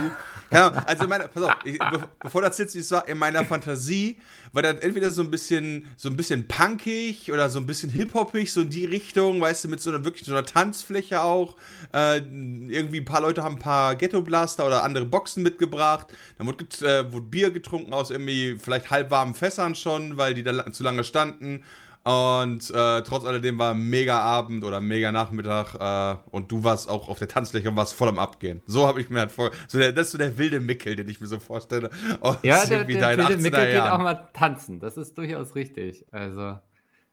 Ahnung, 0.51 0.83
also 0.85 1.07
meine, 1.07 1.29
pass 1.29 1.45
auf, 1.45 1.55
ich, 1.63 1.79
be 1.79 2.09
bevor 2.19 2.43
das 2.43 2.59
jetzt 2.59 2.75
ist, 2.75 2.91
war 2.91 3.07
in 3.07 3.17
meiner 3.17 3.45
Fantasie, 3.45 4.19
war 4.57 4.63
das 4.63 4.77
entweder 4.77 5.11
so 5.11 5.21
ein 5.21 5.31
bisschen, 5.31 5.87
so 5.99 6.09
ein 6.09 6.17
bisschen 6.17 6.49
punkig 6.49 7.31
oder 7.31 7.51
so 7.51 7.59
ein 7.59 7.67
bisschen 7.67 7.91
hip-hoppig, 7.91 8.51
so 8.51 8.63
in 8.63 8.71
die 8.71 8.87
Richtung, 8.87 9.39
weißt 9.39 9.65
du, 9.65 9.69
mit 9.69 9.83
so 9.83 9.91
einer 9.91 10.03
wirklich 10.03 10.25
so 10.25 10.33
einer 10.33 10.47
Tanzfläche 10.47 11.21
auch. 11.21 11.57
Äh, 11.93 12.21
irgendwie 12.21 13.01
ein 13.01 13.05
paar 13.05 13.21
Leute 13.21 13.45
haben 13.45 13.57
ein 13.57 13.61
paar 13.61 13.97
Ghetto-Blaster 13.97 14.67
oder 14.67 14.83
andere 14.83 15.05
Boxen 15.05 15.43
mitgebracht. 15.43 16.07
Dann 16.39 16.47
wurde, 16.47 16.65
äh, 16.81 17.13
wurde 17.13 17.27
Bier 17.27 17.51
getrunken 17.51 17.93
aus 17.93 18.11
irgendwie 18.11 18.57
vielleicht 18.59 18.91
halbwarmen 18.91 19.35
Fässern 19.35 19.75
schon, 19.75 20.17
weil 20.17 20.33
die 20.33 20.43
da 20.43 20.73
zu 20.73 20.83
lange 20.83 21.05
standen. 21.05 21.63
Und 22.07 22.71
äh, 22.71 23.03
trotz 23.03 23.25
alledem 23.25 23.59
war 23.59 23.75
mega 23.75 24.21
Abend 24.21 24.63
oder 24.63 24.81
mega 24.81 25.11
Nachmittag 25.11 25.75
äh, 25.75 26.21
und 26.31 26.53
du 26.53 26.63
warst 26.63 26.89
auch 26.89 27.09
auf 27.09 27.19
der 27.19 27.27
Tanzfläche 27.27 27.69
und 27.69 27.75
warst 27.75 27.95
voll 27.95 28.09
am 28.09 28.21
Abgehen. 28.21 28.63
So 28.65 28.87
habe 28.87 29.01
ich 29.01 29.11
mir 29.11 29.19
halt 29.19 29.33
vor. 29.33 29.51
So 29.67 29.79
der, 29.79 29.91
das 29.91 30.07
ist 30.07 30.13
so 30.13 30.19
der 30.19 30.39
wilde 30.39 30.61
Mickel, 30.61 30.95
den 30.95 31.09
ich 31.09 31.21
mir 31.21 31.27
so 31.27 31.41
vorstelle. 31.41 31.91
aus 32.21 32.37
Ja, 32.45 32.65
der, 32.69 32.85
der, 32.85 33.19
80er 33.19 33.39
Mickel 33.39 33.73
geht 33.73 33.81
auch 33.81 33.99
mal 33.99 34.29
tanzen. 34.35 34.79
Das 34.79 34.97
ist 34.97 35.19
durchaus 35.19 35.57
richtig. 35.57 36.07
Also, 36.13 36.57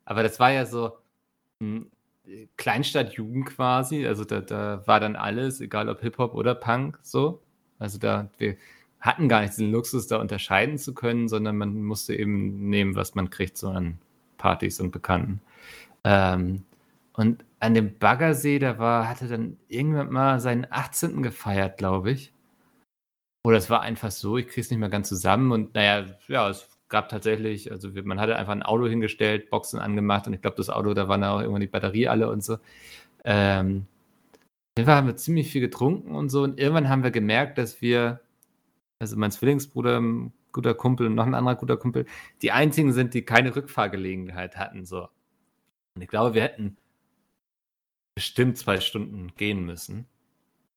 aber 0.06 0.22
das 0.22 0.40
war 0.40 0.52
ja 0.52 0.68
so 0.68 0.92
hm, 1.60 1.90
Kleinstadtjugend 2.58 3.48
quasi. 3.48 4.06
Also 4.06 4.26
da, 4.26 4.42
da 4.42 4.86
war 4.86 5.00
dann 5.00 5.16
alles, 5.16 5.60
egal 5.60 5.90
ob 5.90 6.02
Hip-Hop 6.02 6.36
oder 6.36 6.54
Punk, 6.54 7.00
so. 7.02 7.42
Also 7.80 7.98
da, 7.98 8.30
wir 8.38 8.58
hatten 9.00 9.28
gar 9.28 9.42
nicht 9.42 9.54
diesen 9.54 9.72
Luxus, 9.72 10.06
da 10.06 10.18
unterscheiden 10.18 10.78
zu 10.78 10.94
können, 10.94 11.30
sondern 11.30 11.58
man 11.58 11.82
musste 11.82 12.16
eben 12.16 12.70
nehmen, 12.70 12.94
was 12.94 13.16
man 13.16 13.32
kriegt, 13.32 13.58
so 13.58 13.70
an 13.70 13.98
Partys 14.44 14.82
und 14.82 14.92
Bekannten. 14.92 15.40
Ähm, 16.04 16.66
und 17.14 17.46
an 17.62 17.74
dem 17.74 17.98
Baggersee, 17.98 18.60
da 18.60 18.78
war, 18.78 19.08
hatte 19.08 19.30
dann 19.30 19.58
irgendwann 19.70 20.12
mal 20.12 20.42
seinen 20.42 20.68
18. 20.70 21.24
gefeiert, 21.24 21.78
glaube 21.78 22.12
ich. 22.12 22.34
Oder 23.46 23.58
es 23.58 23.70
war 23.70 23.82
einfach 23.82 24.12
so, 24.12 24.38
ich 24.38 24.50
krieg's 24.50 24.70
nicht 24.70 24.80
mehr 24.80 24.90
ganz 24.90 25.08
zusammen 25.08 25.54
und 25.54 25.76
naja, 25.76 26.06
ja, 26.28 26.50
es 26.50 26.68
gab 26.90 27.08
tatsächlich, 27.08 27.72
also 27.72 27.90
man 28.04 28.20
hatte 28.20 28.36
einfach 28.36 28.52
ein 28.52 28.64
Auto 28.64 28.86
hingestellt, 28.86 29.50
Boxen 29.50 29.80
angemacht 29.80 30.28
und 30.28 30.34
ich 30.34 30.42
glaube, 30.42 30.58
das 30.58 30.70
Auto, 30.70 30.94
da 30.94 31.08
waren 31.08 31.24
auch 31.24 31.40
irgendwann 31.40 31.62
die 31.62 31.68
Batterie 31.68 32.10
alle 32.10 32.30
und 32.30 32.44
so. 32.44 32.58
Ähm, 33.24 33.86
auf 34.34 34.78
jeden 34.78 34.88
Fall 34.88 34.98
haben 34.98 35.08
wir 35.08 35.16
ziemlich 35.16 35.50
viel 35.50 35.62
getrunken 35.62 36.16
und 36.16 36.30
so 36.30 36.44
und 36.44 36.60
irgendwann 36.60 36.90
haben 36.90 37.04
wir 37.04 37.12
gemerkt, 37.12 37.58
dass 37.58 37.82
wir, 37.82 38.20
also 39.00 39.16
mein 39.16 39.32
Zwillingsbruder, 39.32 40.02
guter 40.54 40.74
Kumpel 40.74 41.08
und 41.08 41.16
noch 41.16 41.26
ein 41.26 41.36
anderer 41.36 41.56
guter 41.56 41.78
Kumpel, 41.78 42.06
die 42.42 42.52
einzigen 42.52 42.94
sind, 42.94 43.14
die 43.14 43.24
keine 43.24 43.56
Rückfahrgelegenheit 43.56 44.56
hatten, 44.58 44.86
so. 44.86 45.10
Und 45.96 46.02
ich 46.02 46.08
glaube, 46.08 46.34
wir 46.34 46.42
hätten 46.44 46.78
bestimmt 48.16 48.58
zwei 48.58 48.80
Stunden 48.80 49.34
gehen 49.36 49.66
müssen. 49.66 50.08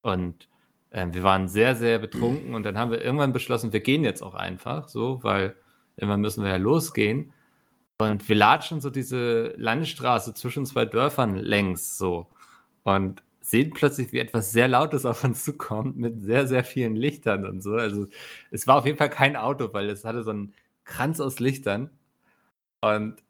Und 0.02 0.48
ähm, 0.92 1.14
wir 1.14 1.22
waren 1.22 1.48
sehr, 1.48 1.74
sehr 1.76 1.98
betrunken 1.98 2.54
und 2.54 2.62
dann 2.62 2.78
haben 2.78 2.90
wir 2.90 3.02
irgendwann 3.02 3.32
beschlossen, 3.32 3.72
wir 3.72 3.80
gehen 3.80 4.04
jetzt 4.04 4.22
auch 4.22 4.34
einfach 4.34 4.88
so, 4.88 5.22
weil 5.22 5.56
irgendwann 5.96 6.20
müssen 6.20 6.44
wir 6.44 6.50
ja 6.50 6.56
losgehen. 6.56 7.32
Und 7.98 8.28
wir 8.28 8.36
latschen 8.36 8.80
so 8.80 8.90
diese 8.90 9.54
Landstraße 9.56 10.34
zwischen 10.34 10.66
zwei 10.66 10.84
Dörfern 10.84 11.36
längs 11.36 11.96
so 11.96 12.26
und 12.84 13.22
sehen 13.50 13.70
plötzlich, 13.70 14.12
wie 14.12 14.18
etwas 14.18 14.50
sehr 14.52 14.68
Lautes 14.68 15.06
auf 15.06 15.22
uns 15.24 15.44
zukommt 15.44 15.96
mit 15.96 16.20
sehr, 16.22 16.46
sehr 16.46 16.64
vielen 16.64 16.96
Lichtern 16.96 17.46
und 17.46 17.62
so. 17.62 17.74
Also 17.74 18.08
es 18.50 18.66
war 18.66 18.76
auf 18.76 18.86
jeden 18.86 18.98
Fall 18.98 19.10
kein 19.10 19.36
Auto, 19.36 19.72
weil 19.72 19.88
es 19.88 20.04
hatte 20.04 20.24
so 20.24 20.30
einen 20.30 20.54
Kranz 20.84 21.20
aus 21.20 21.38
Lichtern. 21.38 21.90
Und 22.80 23.22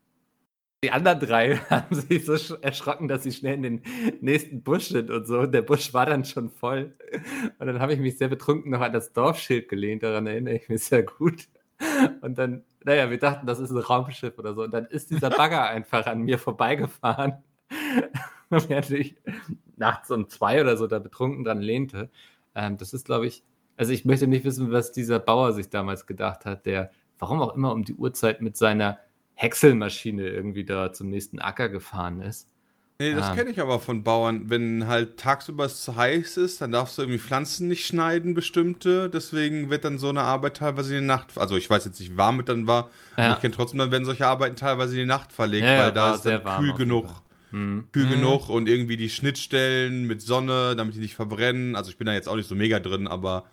die 0.83 0.91
anderen 0.91 1.21
drei 1.21 1.57
haben 1.71 1.95
sich 1.95 2.25
so 2.25 2.57
erschrocken, 2.57 3.09
dass 3.09 3.25
sie 3.25 3.33
schnell 3.33 3.55
in 3.55 3.63
den 3.63 3.83
nächsten 4.21 4.63
Busch 4.63 4.89
sind 4.89 5.11
und 5.11 5.27
so. 5.27 5.41
Und 5.41 5.53
der 5.53 5.63
Busch 5.63 5.93
war 5.93 6.07
dann 6.07 6.25
schon 6.25 6.51
voll. 6.51 6.95
Und 7.59 7.67
dann 7.67 7.81
habe 7.81 7.93
ich 7.93 8.01
mich 8.01 8.17
sehr 8.19 8.29
betrunken 8.29 8.71
noch 8.71 8.81
an 8.81 8.93
das 8.93 9.13
Dorfschild 9.13 9.69
gelehnt. 9.69 10.03
Daran 10.03 10.27
erinnere 10.27 10.55
ich 10.55 10.69
mich 10.69 10.85
sehr 10.85 11.03
gut. 11.03 11.49
Und 12.23 12.39
dann, 12.39 12.65
naja, 12.85 13.11
wir 13.11 13.19
dachten, 13.19 13.47
das 13.47 13.61
ist 13.61 13.71
ein 13.71 13.79
Raumschiff 13.79 14.39
oder 14.39 14.55
so. 14.55 14.63
Und 14.63 14.73
dann 14.73 14.87
ist 14.87 15.11
dieser 15.11 15.31
Bagger 15.37 15.69
einfach 15.69 16.07
an 16.07 16.23
mir 16.23 16.39
vorbeigefahren. 16.39 17.35
Während 18.49 18.91
ich 18.93 19.17
nachts 19.77 20.11
um 20.11 20.29
zwei 20.29 20.61
oder 20.61 20.77
so 20.77 20.87
da 20.87 20.99
betrunken 20.99 21.45
dran 21.45 21.61
lehnte. 21.61 22.11
Ähm, 22.55 22.77
das 22.79 22.93
ist, 22.93 23.07
glaube 23.07 23.27
ich, 23.27 23.43
also 23.77 23.93
ich 23.93 24.05
möchte 24.05 24.27
nicht 24.27 24.45
wissen, 24.45 24.73
was 24.73 24.93
dieser 24.93 25.19
Bauer 25.19 25.53
sich 25.53 25.69
damals 25.69 26.07
gedacht 26.07 26.45
hat, 26.47 26.65
der, 26.67 26.91
warum 27.19 27.41
auch 27.43 27.55
immer 27.55 27.73
um 27.73 27.85
die 27.85 27.95
Uhrzeit 27.95 28.41
mit 28.41 28.57
seiner 28.57 28.99
Häckselmaschine 29.35 30.27
irgendwie 30.29 30.65
da 30.65 30.93
zum 30.93 31.11
nächsten 31.11 31.39
Acker 31.39 31.69
gefahren 31.69 32.21
ist. 32.23 32.49
Nee, 32.99 33.13
das 33.15 33.27
Ah. 33.27 33.35
kenne 33.35 33.51
ich 33.51 33.61
aber 33.61 33.79
von 33.79 34.03
Bauern. 34.03 34.49
Wenn 34.49 34.87
halt 34.87 35.19
tagsüber 35.19 35.67
es 35.67 35.83
zu 35.85 35.97
heiß 35.97 36.39
ist, 36.39 36.63
dann 36.63 36.73
darfst 36.73 36.97
du 36.97 37.03
irgendwie 37.03 37.19
Pflanzen 37.19 37.69
nicht 37.69 37.87
schneiden, 37.87 38.33
bestimmte. 38.33 39.11
Deswegen 39.11 39.69
wird 39.69 39.85
dann 39.85 39.99
so 39.99 40.09
eine 40.09 40.23
Arbeit 40.23 40.57
teilweise 40.57 40.95
in 40.97 41.03
die 41.03 41.07
Nacht. 41.07 41.37
Also 41.37 41.59
ich 41.59 41.69
weiß 41.69 41.85
jetzt 41.85 42.01
nicht, 42.01 42.17
warm 42.17 42.41
es 42.41 42.47
dann 42.47 42.67
war, 42.67 42.89
Ja. 43.19 43.27
aber 43.27 43.35
ich 43.35 43.41
kenne 43.43 43.55
trotzdem, 43.55 43.79
dann 43.81 43.91
werden 43.91 44.07
solche 44.07 44.27
Arbeiten 44.27 44.57
teilweise 44.57 44.95
in 44.95 45.01
die 45.01 45.07
Nacht 45.07 45.31
verlegt, 45.31 45.67
Ja, 45.67 45.79
weil 45.85 45.93
da 45.93 46.15
ist 46.15 46.23
dann 46.25 46.43
kühl 46.43 46.73
genug. 46.73 47.05
Fall. 47.09 47.17
Mhm. 47.57 47.89
Kühl 47.93 48.07
Mhm. 48.07 48.11
genug 48.11 48.49
und 48.51 48.69
irgendwie 48.69 48.97
die 48.97 49.09
Schnittstellen 49.09 50.07
mit 50.07 50.21
Sonne, 50.21 50.77
damit 50.77 50.95
die 50.95 50.99
nicht 51.01 51.15
verbrennen. 51.15 51.75
Also 51.75 51.91
ich 51.91 51.97
bin 51.97 52.07
da 52.07 52.13
jetzt 52.13 52.29
auch 52.29 52.37
nicht 52.37 52.49
so 52.49 52.55
mega 52.55 52.79
drin, 52.81 53.07
aber 53.09 53.45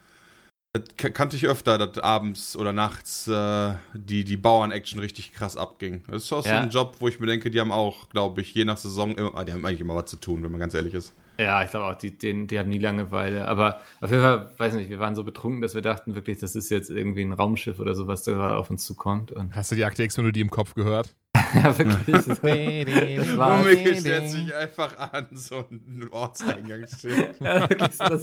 das 0.74 0.84
ka- 0.98 1.10
kannte 1.10 1.36
ich 1.36 1.46
öfter, 1.48 1.78
dass 1.78 2.00
abends 2.00 2.58
oder 2.58 2.74
nachts 2.74 3.28
äh, 3.28 3.76
die, 3.94 4.24
die 4.24 4.38
Bauern-Action 4.38 5.00
richtig 5.00 5.32
krass 5.34 5.56
abging. 5.56 6.04
Das 6.10 6.24
ist 6.24 6.34
auch 6.34 6.44
so 6.44 6.50
Ja. 6.50 6.62
ein 6.62 6.70
Job, 6.70 6.98
wo 7.00 7.08
ich 7.08 7.20
mir 7.20 7.28
denke, 7.28 7.50
die 7.52 7.60
haben 7.60 7.72
auch, 7.72 8.10
glaube 8.10 8.42
ich, 8.42 8.54
je 8.54 8.66
nach 8.66 8.78
Saison 8.78 9.16
immer, 9.16 9.36
ah, 9.36 9.44
die 9.46 9.54
haben 9.54 9.66
eigentlich 9.66 9.82
immer 9.82 9.96
was 9.96 10.10
zu 10.10 10.18
tun, 10.18 10.44
wenn 10.44 10.52
man 10.52 10.60
ganz 10.60 10.74
ehrlich 10.74 10.94
ist. 10.96 11.14
Ja, 11.38 11.64
ich 11.64 11.72
glaube 11.72 11.88
auch, 11.88 11.96
die, 11.96 12.16
den, 12.16 12.48
die 12.48 12.60
haben 12.60 12.70
nie 12.70 12.78
Langeweile. 12.78 13.48
Aber 13.48 13.82
auf 14.02 14.12
jeden 14.12 14.22
Fall, 14.22 14.52
weiß 14.58 14.74
nicht, 14.76 14.90
wir 14.90 15.00
waren 15.00 15.16
so 15.16 15.24
betrunken, 15.24 15.62
dass 15.62 15.74
wir 15.74 15.82
dachten 15.82 16.16
wirklich, 16.16 16.40
das 16.40 16.56
ist 16.56 16.70
jetzt 16.70 16.90
irgendwie 16.90 17.24
ein 17.24 17.34
Raumschiff 17.34 17.80
oder 17.80 17.96
so, 17.96 18.08
was 18.08 18.24
da 18.24 18.34
gerade 18.34 18.56
auf 18.56 18.70
uns 18.70 18.86
zukommt. 18.86 19.32
Und 19.32 19.56
Hast 19.56 19.72
du 19.72 19.76
die 19.76 19.86
Akte 19.86 20.04
X-Melodie 20.04 20.42
im 20.42 20.52
Kopf 20.52 20.76
gehört? 20.76 21.16
ja, 21.56 21.78
wirklich. 21.78 22.26
Das, 22.26 22.44
Womit 22.44 24.00
stellt 24.00 24.30
sich 24.30 24.54
einfach 24.54 24.98
an, 24.98 25.28
so 25.32 25.66
ein 25.72 26.08
Ortseingangsschild. 26.12 27.36
ja, 27.40 27.70
wirklich 27.70 27.98
das, 27.98 28.22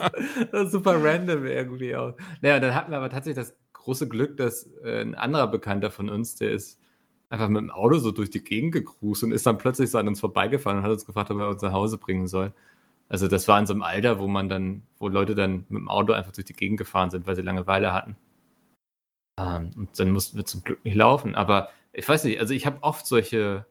das 0.52 0.66
ist 0.66 0.72
super 0.72 1.02
random 1.02 1.44
irgendwie 1.46 1.96
auch. 1.96 2.14
Naja, 2.40 2.60
dann 2.60 2.74
hatten 2.74 2.92
wir 2.92 2.98
aber 2.98 3.10
tatsächlich 3.10 3.44
das 3.44 3.56
große 3.72 4.08
Glück, 4.08 4.36
dass 4.36 4.70
äh, 4.84 5.00
ein 5.00 5.14
anderer 5.16 5.48
Bekannter 5.48 5.90
von 5.90 6.08
uns, 6.08 6.36
der 6.36 6.52
ist 6.52 6.78
einfach 7.30 7.48
mit 7.48 7.62
dem 7.62 7.70
Auto 7.70 7.98
so 7.98 8.10
durch 8.10 8.30
die 8.30 8.42
Gegend 8.42 8.72
gecruised 8.72 9.22
und 9.22 9.32
ist 9.32 9.46
dann 9.46 9.56
plötzlich 9.56 9.90
so 9.90 9.98
an 9.98 10.08
uns 10.08 10.20
vorbeigefahren 10.20 10.78
und 10.78 10.84
hat 10.84 10.90
uns 10.90 11.06
gefragt, 11.06 11.30
ob 11.30 11.38
er 11.38 11.48
uns 11.48 11.62
nach 11.62 11.72
Hause 11.72 11.96
bringen 11.96 12.26
soll. 12.26 12.52
Also 13.10 13.26
das 13.26 13.48
war 13.48 13.58
in 13.58 13.66
so 13.66 13.74
einem 13.74 13.82
Alter, 13.82 14.20
wo 14.20 14.28
man 14.28 14.48
dann, 14.48 14.84
wo 14.98 15.08
Leute 15.08 15.34
dann 15.34 15.66
mit 15.68 15.80
dem 15.80 15.88
Auto 15.88 16.12
einfach 16.12 16.30
durch 16.30 16.44
die 16.46 16.54
Gegend 16.54 16.78
gefahren 16.78 17.10
sind, 17.10 17.26
weil 17.26 17.34
sie 17.34 17.42
Langeweile 17.42 17.92
hatten. 17.92 18.16
Ähm, 19.38 19.72
und 19.76 19.98
dann 19.98 20.12
mussten 20.12 20.36
wir 20.36 20.44
zum 20.44 20.62
Glück 20.62 20.84
nicht 20.84 20.94
laufen. 20.94 21.34
Aber 21.34 21.70
ich 21.92 22.08
weiß 22.08 22.22
nicht, 22.24 22.38
also 22.38 22.54
ich 22.54 22.66
habe 22.66 22.82
oft 22.82 23.04
solche 23.04 23.66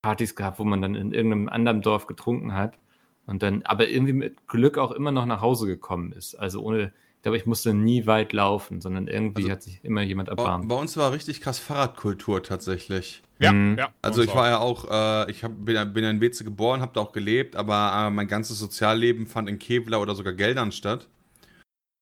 Partys 0.00 0.34
gehabt, 0.34 0.58
wo 0.58 0.64
man 0.64 0.80
dann 0.80 0.94
in 0.94 1.12
irgendeinem 1.12 1.50
anderen 1.50 1.82
Dorf 1.82 2.06
getrunken 2.06 2.54
hat 2.54 2.78
und 3.26 3.42
dann 3.42 3.62
aber 3.64 3.88
irgendwie 3.88 4.14
mit 4.14 4.48
Glück 4.48 4.78
auch 4.78 4.92
immer 4.92 5.12
noch 5.12 5.26
nach 5.26 5.42
Hause 5.42 5.66
gekommen 5.66 6.12
ist. 6.12 6.34
Also 6.34 6.62
ohne, 6.62 6.94
ich 7.22 7.24
glaube, 7.24 7.36
ich 7.36 7.46
musste 7.46 7.72
nie 7.72 8.04
weit 8.08 8.32
laufen, 8.32 8.80
sondern 8.80 9.06
irgendwie 9.06 9.42
Also, 9.42 9.52
hat 9.52 9.62
sich 9.62 9.78
immer 9.84 10.02
jemand 10.02 10.28
erbarmt. 10.28 10.66
bei 10.68 10.74
uns 10.74 10.96
war 10.96 11.12
richtig 11.12 11.40
krass 11.40 11.60
Fahrradkultur 11.60 12.42
tatsächlich. 12.42 13.22
Ja, 13.38 13.52
Mhm. 13.52 13.78
ja. 13.78 13.90
Also 14.02 14.22
ich 14.22 14.34
war 14.34 14.48
ja 14.48 14.58
auch, 14.58 14.90
äh, 14.90 15.30
ich 15.30 15.44
hab, 15.44 15.52
bin, 15.64 15.76
ja- 15.76 15.84
bin 15.84 16.02
ja 16.02 16.10
in 16.10 16.20
Weze 16.20 16.42
geboren, 16.42 16.80
habe 16.80 16.90
da 16.94 17.00
auch 17.00 17.12
gelebt, 17.12 17.54
aber 17.54 17.92
äh, 18.08 18.10
mein 18.10 18.26
ganzes 18.26 18.58
Sozialleben 18.58 19.28
fand 19.28 19.48
in 19.48 19.60
Kevlar 19.60 20.00
oder 20.00 20.16
sogar 20.16 20.32
Geldern 20.32 20.72
statt. 20.72 21.06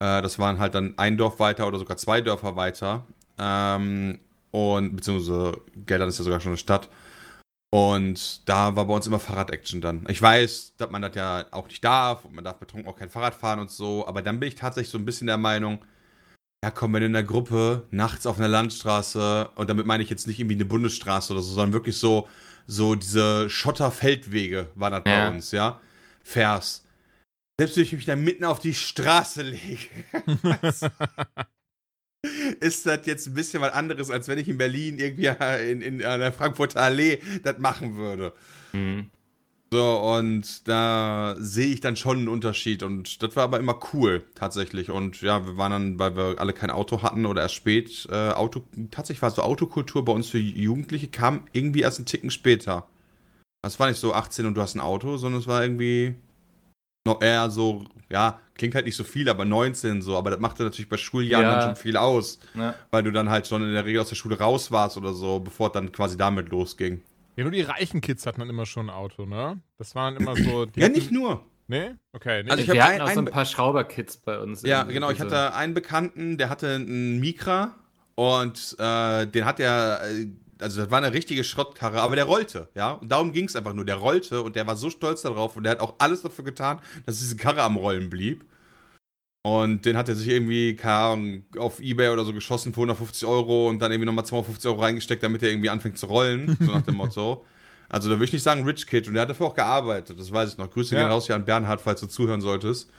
Äh, 0.02 0.22
das 0.22 0.38
waren 0.38 0.58
halt 0.58 0.74
dann 0.74 0.94
ein 0.96 1.18
Dorf 1.18 1.38
weiter 1.38 1.66
oder 1.68 1.78
sogar 1.78 1.98
zwei 1.98 2.22
Dörfer 2.22 2.56
weiter. 2.56 3.06
Ähm, 3.38 4.20
und 4.52 4.96
beziehungsweise 4.96 5.52
Geldern 5.84 6.08
ist 6.08 6.16
ja 6.16 6.24
sogar 6.24 6.40
schon 6.40 6.52
eine 6.52 6.56
Stadt. 6.56 6.88
Und 7.72 8.48
da 8.48 8.74
war 8.74 8.84
bei 8.86 8.94
uns 8.94 9.06
immer 9.06 9.20
Fahrrad-Action 9.20 9.80
dann. 9.80 10.04
Ich 10.08 10.20
weiß, 10.20 10.74
dass 10.76 10.90
man 10.90 11.02
das 11.02 11.14
ja 11.14 11.46
auch 11.52 11.68
nicht 11.68 11.84
darf 11.84 12.24
und 12.24 12.34
man 12.34 12.44
darf 12.44 12.58
betrunken 12.58 12.88
auch 12.90 12.96
kein 12.96 13.10
Fahrrad 13.10 13.34
fahren 13.34 13.60
und 13.60 13.70
so, 13.70 14.06
aber 14.08 14.22
dann 14.22 14.40
bin 14.40 14.48
ich 14.48 14.56
tatsächlich 14.56 14.90
so 14.90 14.98
ein 14.98 15.04
bisschen 15.04 15.28
der 15.28 15.36
Meinung, 15.36 15.84
ja 16.64 16.72
komm, 16.72 16.94
wenn 16.94 17.04
in 17.04 17.12
der 17.12 17.22
Gruppe 17.22 17.86
nachts 17.92 18.26
auf 18.26 18.38
einer 18.38 18.48
Landstraße, 18.48 19.50
und 19.54 19.70
damit 19.70 19.86
meine 19.86 20.02
ich 20.02 20.10
jetzt 20.10 20.26
nicht 20.26 20.40
irgendwie 20.40 20.56
eine 20.56 20.64
Bundesstraße 20.64 21.32
oder 21.32 21.42
so, 21.42 21.52
sondern 21.52 21.72
wirklich 21.72 21.96
so, 21.96 22.28
so 22.66 22.96
diese 22.96 23.48
Schotterfeldwege 23.48 24.70
waren 24.74 24.92
das 24.92 25.02
Ja. 25.06 25.28
bei 25.28 25.36
uns, 25.36 25.52
ja, 25.52 25.80
fährst. 26.24 26.84
Selbst 27.60 27.76
wenn 27.76 27.84
ich 27.84 27.92
mich 27.92 28.04
da 28.06 28.16
mitten 28.16 28.44
auf 28.44 28.58
die 28.58 28.74
Straße 28.74 29.42
lege, 29.42 29.86
ist 32.60 32.86
das 32.86 33.06
jetzt 33.06 33.26
ein 33.26 33.34
bisschen 33.34 33.62
was 33.62 33.72
anderes, 33.72 34.10
als 34.10 34.28
wenn 34.28 34.38
ich 34.38 34.48
in 34.48 34.58
Berlin 34.58 34.98
irgendwie 34.98 35.30
in, 35.70 35.82
in, 35.82 35.98
der 35.98 36.32
Frankfurter 36.32 36.80
Allee 36.80 37.18
das 37.42 37.58
machen 37.58 37.96
würde. 37.96 38.32
Mhm. 38.72 39.10
So, 39.72 39.98
und 40.00 40.66
da 40.66 41.36
sehe 41.38 41.68
ich 41.68 41.80
dann 41.80 41.94
schon 41.94 42.18
einen 42.18 42.28
Unterschied. 42.28 42.82
Und 42.82 43.22
das 43.22 43.36
war 43.36 43.44
aber 43.44 43.60
immer 43.60 43.78
cool, 43.92 44.24
tatsächlich. 44.34 44.90
Und 44.90 45.20
ja, 45.22 45.46
wir 45.46 45.56
waren 45.56 45.70
dann, 45.70 45.98
weil 45.98 46.16
wir 46.16 46.40
alle 46.40 46.52
kein 46.52 46.70
Auto 46.70 47.02
hatten 47.02 47.24
oder 47.24 47.42
erst 47.42 47.54
spät, 47.54 48.08
äh, 48.10 48.30
Auto, 48.30 48.64
tatsächlich 48.90 49.22
war 49.22 49.30
so 49.30 49.42
Autokultur 49.42 50.04
bei 50.04 50.12
uns 50.12 50.28
für 50.28 50.38
Jugendliche, 50.38 51.06
kam 51.06 51.46
irgendwie 51.52 51.82
erst 51.82 51.98
einen 51.98 52.06
Ticken 52.06 52.32
später. 52.32 52.88
Das 53.62 53.78
war 53.78 53.88
nicht 53.88 54.00
so 54.00 54.12
18 54.12 54.46
und 54.46 54.54
du 54.54 54.60
hast 54.60 54.74
ein 54.74 54.80
Auto, 54.80 55.16
sondern 55.18 55.40
es 55.40 55.46
war 55.46 55.62
irgendwie 55.62 56.16
noch 57.06 57.22
eher 57.22 57.50
so, 57.50 57.84
ja, 58.10 58.40
klingt 58.54 58.74
halt 58.74 58.84
nicht 58.86 58.96
so 58.96 59.04
viel, 59.04 59.28
aber 59.28 59.44
19 59.44 60.02
so. 60.02 60.16
Aber 60.16 60.30
das 60.30 60.40
machte 60.40 60.62
natürlich 60.64 60.88
bei 60.88 60.96
Schuljahren 60.96 61.44
Ja. 61.46 61.54
dann 61.58 61.62
schon 61.68 61.76
viel 61.76 61.96
aus, 61.96 62.38
Ja. 62.54 62.74
weil 62.90 63.02
du 63.02 63.10
dann 63.12 63.30
halt 63.30 63.46
schon 63.46 63.62
in 63.62 63.72
der 63.72 63.84
Regel 63.84 64.00
aus 64.02 64.08
der 64.10 64.16
Schule 64.16 64.38
raus 64.38 64.70
warst 64.70 64.96
oder 64.96 65.12
so, 65.14 65.40
bevor 65.40 65.68
es 65.68 65.72
dann 65.72 65.90
quasi 65.92 66.16
damit 66.16 66.50
losging. 66.50 67.02
Ja, 67.36 67.44
nur 67.44 67.52
die 67.52 67.62
reichen 67.62 68.00
Kids 68.00 68.26
hatten 68.26 68.40
dann 68.40 68.50
immer 68.50 68.66
schon 68.66 68.90
ein 68.90 68.94
Auto, 68.94 69.24
ne? 69.24 69.60
Das 69.78 69.94
waren 69.94 70.16
immer 70.16 70.36
so. 70.36 70.66
die 70.66 70.80
Ja, 70.80 70.86
hatten- 70.86 70.94
nicht 70.96 71.10
nur. 71.10 71.44
Nee? 71.68 71.92
Okay, 72.12 72.42
nee. 72.42 72.50
Also 72.50 72.64
ich 72.64 72.68
wir 72.72 72.82
hab 72.82 72.90
hatten 72.90 73.00
ein- 73.02 73.08
auch 73.08 73.14
so 73.14 73.20
ein 73.20 73.24
paar 73.26 73.44
Schrauberkits 73.46 74.16
bei 74.18 74.38
uns. 74.40 74.62
Ja, 74.62 74.82
genau. 74.82 75.10
Ich 75.10 75.20
hatte 75.20 75.54
einen 75.54 75.72
Bekannten, 75.72 76.36
der 76.36 76.50
hatte 76.50 76.74
einen 76.74 77.20
Mikra 77.20 77.76
und 78.16 78.76
äh, 78.78 79.26
den 79.26 79.44
hat 79.44 79.60
er, 79.60 80.00
äh, 80.10 80.26
also 80.62 80.82
das 80.82 80.90
war 80.90 80.98
eine 80.98 81.12
richtige 81.12 81.44
Schrottkarre, 81.44 82.00
aber 82.00 82.16
der 82.16 82.24
rollte, 82.24 82.68
ja. 82.74 82.92
Und 82.92 83.08
darum 83.10 83.32
ging 83.32 83.46
es 83.46 83.56
einfach 83.56 83.72
nur. 83.74 83.84
Der 83.84 83.96
rollte 83.96 84.42
und 84.42 84.56
der 84.56 84.66
war 84.66 84.76
so 84.76 84.90
stolz 84.90 85.22
darauf 85.22 85.56
und 85.56 85.64
der 85.64 85.72
hat 85.72 85.80
auch 85.80 85.94
alles 85.98 86.22
dafür 86.22 86.44
getan, 86.44 86.80
dass 87.06 87.18
diese 87.18 87.36
Karre 87.36 87.62
am 87.62 87.76
Rollen 87.76 88.10
blieb. 88.10 88.44
Und 89.42 89.86
den 89.86 89.96
hat 89.96 90.08
er 90.08 90.16
sich 90.16 90.28
irgendwie, 90.28 90.76
keine 90.76 90.94
Ahnung, 90.94 91.44
auf 91.56 91.80
Ebay 91.80 92.10
oder 92.10 92.24
so 92.24 92.32
geschossen 92.34 92.74
für 92.74 92.80
150 92.80 93.26
Euro 93.26 93.68
und 93.68 93.78
dann 93.78 93.90
irgendwie 93.90 94.06
nochmal 94.06 94.26
250 94.26 94.68
Euro 94.70 94.82
reingesteckt, 94.82 95.22
damit 95.22 95.42
er 95.42 95.48
irgendwie 95.50 95.70
anfängt 95.70 95.96
zu 95.96 96.06
rollen, 96.06 96.58
so 96.60 96.72
nach 96.72 96.82
dem 96.82 96.96
Motto. 96.96 97.44
Also 97.88 98.08
da 98.08 98.16
würde 98.16 98.26
ich 98.26 98.32
nicht 98.32 98.42
sagen 98.42 98.64
Rich 98.64 98.86
Kid 98.86 99.08
und 99.08 99.14
der 99.14 99.22
hat 99.22 99.30
dafür 99.30 99.46
auch 99.46 99.54
gearbeitet, 99.54 100.20
das 100.20 100.30
weiß 100.30 100.52
ich 100.52 100.58
noch. 100.58 100.70
Grüße 100.70 100.94
Ja. 100.94 101.00
gehen 101.00 101.10
raus 101.10 101.26
hier 101.26 101.34
an 101.34 101.44
Bernhard, 101.44 101.80
falls 101.80 102.00
du 102.00 102.06
zuhören 102.06 102.40
solltest. 102.40 102.90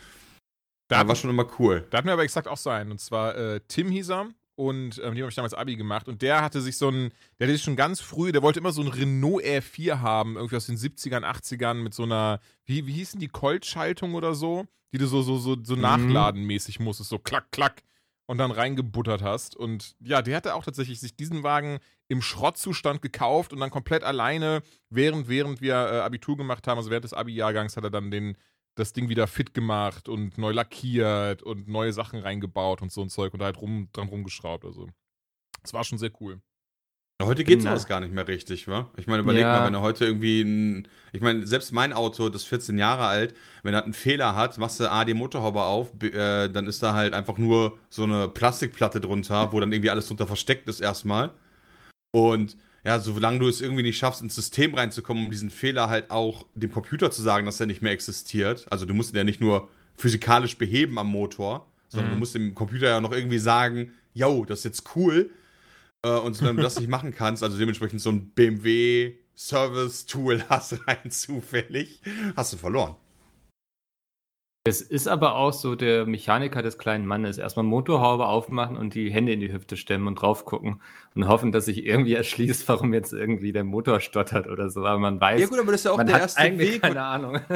Da 0.89 1.07
war 1.07 1.15
schon 1.15 1.29
immer 1.29 1.47
cool. 1.59 1.87
Da 1.89 1.99
hatten 1.99 2.07
wir 2.07 2.13
aber 2.13 2.23
exakt 2.23 2.49
auch 2.49 2.57
so 2.57 2.69
einen. 2.69 2.91
Und 2.91 2.99
zwar 2.99 3.37
äh, 3.37 3.61
Tim 3.69 3.89
er. 3.89 4.33
Und 4.61 5.01
ähm, 5.03 5.15
dem 5.15 5.23
habe 5.23 5.29
ich 5.29 5.35
damals 5.35 5.55
Abi 5.55 5.75
gemacht. 5.75 6.07
Und 6.07 6.21
der 6.21 6.43
hatte 6.43 6.61
sich 6.61 6.77
so 6.77 6.89
ein, 6.89 7.11
der 7.39 7.47
hatte 7.47 7.55
sich 7.55 7.63
schon 7.63 7.75
ganz 7.75 7.99
früh, 7.99 8.31
der 8.31 8.43
wollte 8.43 8.59
immer 8.59 8.71
so 8.71 8.83
ein 8.83 8.89
Renault 8.89 9.43
R4 9.43 10.01
haben, 10.01 10.35
irgendwie 10.35 10.55
aus 10.55 10.67
den 10.67 10.77
70ern, 10.77 11.23
80ern 11.23 11.73
mit 11.75 11.95
so 11.95 12.03
einer, 12.03 12.39
wie, 12.65 12.85
wie 12.85 12.93
hießen 12.93 13.19
die, 13.19 13.27
Colt-Schaltung 13.27 14.13
oder 14.13 14.35
so, 14.35 14.67
die 14.93 14.99
du 14.99 15.07
so, 15.07 15.23
so, 15.23 15.37
so, 15.39 15.57
so 15.63 15.75
Mhm. 15.75 15.81
nachladenmäßig 15.81 16.79
musstest, 16.79 17.09
so 17.09 17.17
klack, 17.17 17.51
klack 17.51 17.81
und 18.27 18.37
dann 18.37 18.51
reingebuttert 18.51 19.23
hast. 19.23 19.55
Und 19.55 19.95
ja, 19.99 20.21
der 20.21 20.37
hatte 20.37 20.53
auch 20.53 20.63
tatsächlich 20.63 20.99
sich 20.99 21.15
diesen 21.15 21.41
Wagen 21.41 21.79
im 22.07 22.21
Schrottzustand 22.21 23.01
gekauft 23.01 23.53
und 23.53 23.59
dann 23.61 23.71
komplett 23.71 24.03
alleine, 24.03 24.61
während, 24.91 25.27
während 25.27 25.61
wir 25.61 25.73
äh, 25.73 25.99
Abitur 26.01 26.37
gemacht 26.37 26.67
haben, 26.67 26.77
also 26.77 26.91
während 26.91 27.05
des 27.05 27.13
Abi-Jahrgangs, 27.13 27.77
hat 27.77 27.83
er 27.83 27.89
dann 27.89 28.11
den, 28.11 28.37
das 28.75 28.93
Ding 28.93 29.09
wieder 29.09 29.27
fit 29.27 29.53
gemacht 29.53 30.07
und 30.07 30.37
neu 30.37 30.51
lackiert 30.51 31.43
und 31.43 31.67
neue 31.67 31.93
Sachen 31.93 32.19
reingebaut 32.19 32.81
und 32.81 32.91
so 32.91 33.01
ein 33.01 33.09
Zeug 33.09 33.33
und 33.33 33.39
da 33.39 33.45
halt 33.45 33.61
rum, 33.61 33.89
dran 33.93 34.07
rumgeschraubt. 34.07 34.65
Also, 34.65 34.87
das 35.61 35.73
war 35.73 35.83
schon 35.83 35.97
sehr 35.97 36.11
cool. 36.21 36.41
Heute 37.23 37.43
geht 37.43 37.61
sowas 37.61 37.85
gar 37.85 37.99
nicht 37.99 38.11
mehr 38.13 38.27
richtig, 38.27 38.67
wa? 38.67 38.89
Ich 38.97 39.05
meine, 39.05 39.21
überleg 39.21 39.43
Ja. 39.43 39.59
mal, 39.59 39.65
wenn 39.65 39.73
du 39.73 39.81
heute 39.81 40.05
irgendwie 40.05 40.41
ein, 40.41 40.87
ich 41.13 41.21
meine, 41.21 41.45
selbst 41.45 41.71
mein 41.71 41.93
Auto, 41.93 42.29
das 42.29 42.41
ist 42.43 42.47
14 42.47 42.79
Jahre 42.79 43.05
alt, 43.05 43.35
wenn 43.61 43.73
das 43.73 43.83
einen 43.83 43.93
Fehler 43.93 44.35
hat, 44.35 44.57
machst 44.57 44.79
du 44.79 44.89
A, 44.89 45.05
die 45.05 45.13
Motorhaube 45.13 45.61
auf, 45.61 45.91
b, 45.93 46.07
äh, 46.07 46.49
dann 46.49 46.65
ist 46.65 46.81
da 46.81 46.93
halt 46.95 47.13
einfach 47.13 47.37
nur 47.37 47.77
so 47.89 48.03
eine 48.03 48.27
Plastikplatte 48.27 48.99
drunter, 49.01 49.51
wo 49.51 49.59
dann 49.59 49.71
irgendwie 49.71 49.91
alles 49.91 50.07
drunter 50.07 50.25
versteckt 50.25 50.67
ist 50.67 50.79
erstmal. 50.79 51.29
Und 52.11 52.57
ja, 52.83 52.99
solange 52.99 53.39
du 53.39 53.47
es 53.47 53.61
irgendwie 53.61 53.83
nicht 53.83 53.97
schaffst, 53.97 54.21
ins 54.21 54.35
System 54.35 54.73
reinzukommen, 54.73 55.25
um 55.25 55.31
diesen 55.31 55.49
Fehler 55.49 55.89
halt 55.89 56.09
auch 56.11 56.45
dem 56.55 56.71
Computer 56.71 57.11
zu 57.11 57.21
sagen, 57.21 57.45
dass 57.45 57.59
er 57.59 57.67
nicht 57.67 57.81
mehr 57.81 57.91
existiert, 57.91 58.65
also 58.71 58.85
du 58.85 58.93
musst 58.93 59.13
ihn 59.13 59.17
ja 59.17 59.23
nicht 59.23 59.41
nur 59.41 59.69
physikalisch 59.95 60.57
beheben 60.57 60.97
am 60.97 61.07
Motor, 61.07 61.67
sondern 61.89 62.09
Mhm. 62.09 62.13
du 62.15 62.19
musst 62.19 62.35
dem 62.35 62.55
Computer 62.55 62.87
ja 62.87 63.01
noch 63.01 63.11
irgendwie 63.11 63.37
sagen, 63.39 63.91
yo, 64.13 64.45
das 64.45 64.59
ist 64.59 64.65
jetzt 64.65 64.95
cool, 64.95 65.29
Äh, 66.03 66.09
und 66.09 66.41
wenn 66.41 66.55
du 66.55 66.63
das 66.63 66.79
nicht 66.79 66.89
machen 66.97 67.13
kannst, 67.13 67.43
also 67.43 67.59
dementsprechend 67.59 68.01
so 68.01 68.09
ein 68.09 68.31
BMW 68.31 69.13
Service-Tool 69.35 70.43
hast 70.49 70.87
rein 70.87 71.11
zufällig, 71.11 72.01
hast 72.35 72.53
du 72.53 72.57
verloren. 72.57 72.95
Es 74.63 74.81
ist 74.81 75.07
aber 75.07 75.35
auch 75.35 75.53
so 75.53 75.73
der 75.73 76.05
Mechaniker 76.05 76.61
des 76.61 76.77
kleinen 76.77 77.07
Mannes. 77.07 77.39
Erstmal 77.39 77.65
Motorhaube 77.65 78.27
aufmachen 78.27 78.77
und 78.77 78.93
die 78.93 79.11
Hände 79.11 79.33
in 79.33 79.39
die 79.39 79.51
Hüfte 79.51 79.75
stemmen 79.75 80.07
und 80.07 80.15
drauf 80.15 80.45
gucken 80.45 80.81
und 81.15 81.27
hoffen, 81.27 81.51
dass 81.51 81.65
sich 81.65 81.83
irgendwie 81.83 82.13
erschließt, 82.13 82.67
warum 82.67 82.93
jetzt 82.93 83.11
irgendwie 83.11 83.51
der 83.51 83.63
Motor 83.63 83.99
stottert 83.99 84.47
oder 84.47 84.69
so. 84.69 84.85
Aber 84.85 84.99
man 84.99 85.19
weiß, 85.19 85.41
Ja 85.41 85.47
gut, 85.47 85.59
aber 85.59 85.71
das 85.71 85.81
ist 85.81 85.85
ja 85.85 85.91
auch 85.91 86.03
der 86.03 86.19
erste 86.19 86.39
eigentlich 86.39 86.73
Weg. 86.73 86.81
keine 86.83 87.03
Ahnung. 87.03 87.39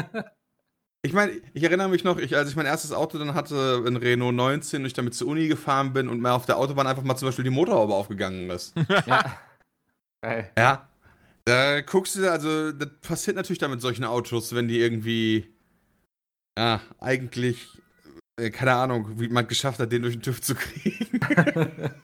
Ich 1.06 1.14
meine, 1.14 1.34
ich 1.54 1.62
erinnere 1.62 1.88
mich 1.88 2.04
noch, 2.04 2.18
ich, 2.18 2.36
als 2.36 2.50
ich 2.50 2.56
mein 2.56 2.66
erstes 2.66 2.92
Auto 2.92 3.20
dann 3.20 3.36
hatte, 3.36 3.84
ein 3.86 3.96
Renault 3.96 4.34
19, 4.34 4.82
und 4.82 4.88
ich 4.88 4.94
damit 4.94 5.14
zur 5.14 5.28
Uni 5.28 5.48
gefahren 5.48 5.94
bin 5.94 6.10
und 6.10 6.20
mir 6.20 6.34
auf 6.34 6.48
der 6.48 6.58
Autobahn 6.58 6.88
einfach 6.88 7.04
mal 7.04 7.16
zum 7.16 7.28
Beispiel 7.28 7.44
die 7.44 7.52
Motorhaube 7.52 7.94
aufgegangen 7.94 8.50
ist. 8.50 8.74
ja. 9.06 9.38
Geil. 10.22 10.52
ja. 10.58 10.90
Da 11.44 11.82
guckst 11.82 12.16
du, 12.16 12.32
also 12.32 12.72
das 12.72 12.90
passiert 13.02 13.36
natürlich 13.36 13.60
dann 13.60 13.70
mit 13.70 13.82
solchen 13.82 14.04
Autos, 14.04 14.56
wenn 14.56 14.68
die 14.68 14.80
irgendwie, 14.80 15.55
ja, 16.58 16.82
eigentlich, 17.00 17.68
äh, 18.40 18.50
keine 18.50 18.74
Ahnung, 18.76 19.20
wie 19.20 19.28
man 19.30 19.48
geschafft 19.48 19.80
hat, 19.80 19.92
den 19.92 20.02
durch 20.02 20.16
den 20.16 20.22
TÜV 20.22 20.42
zu 20.42 20.56
kriegen. 20.56 21.20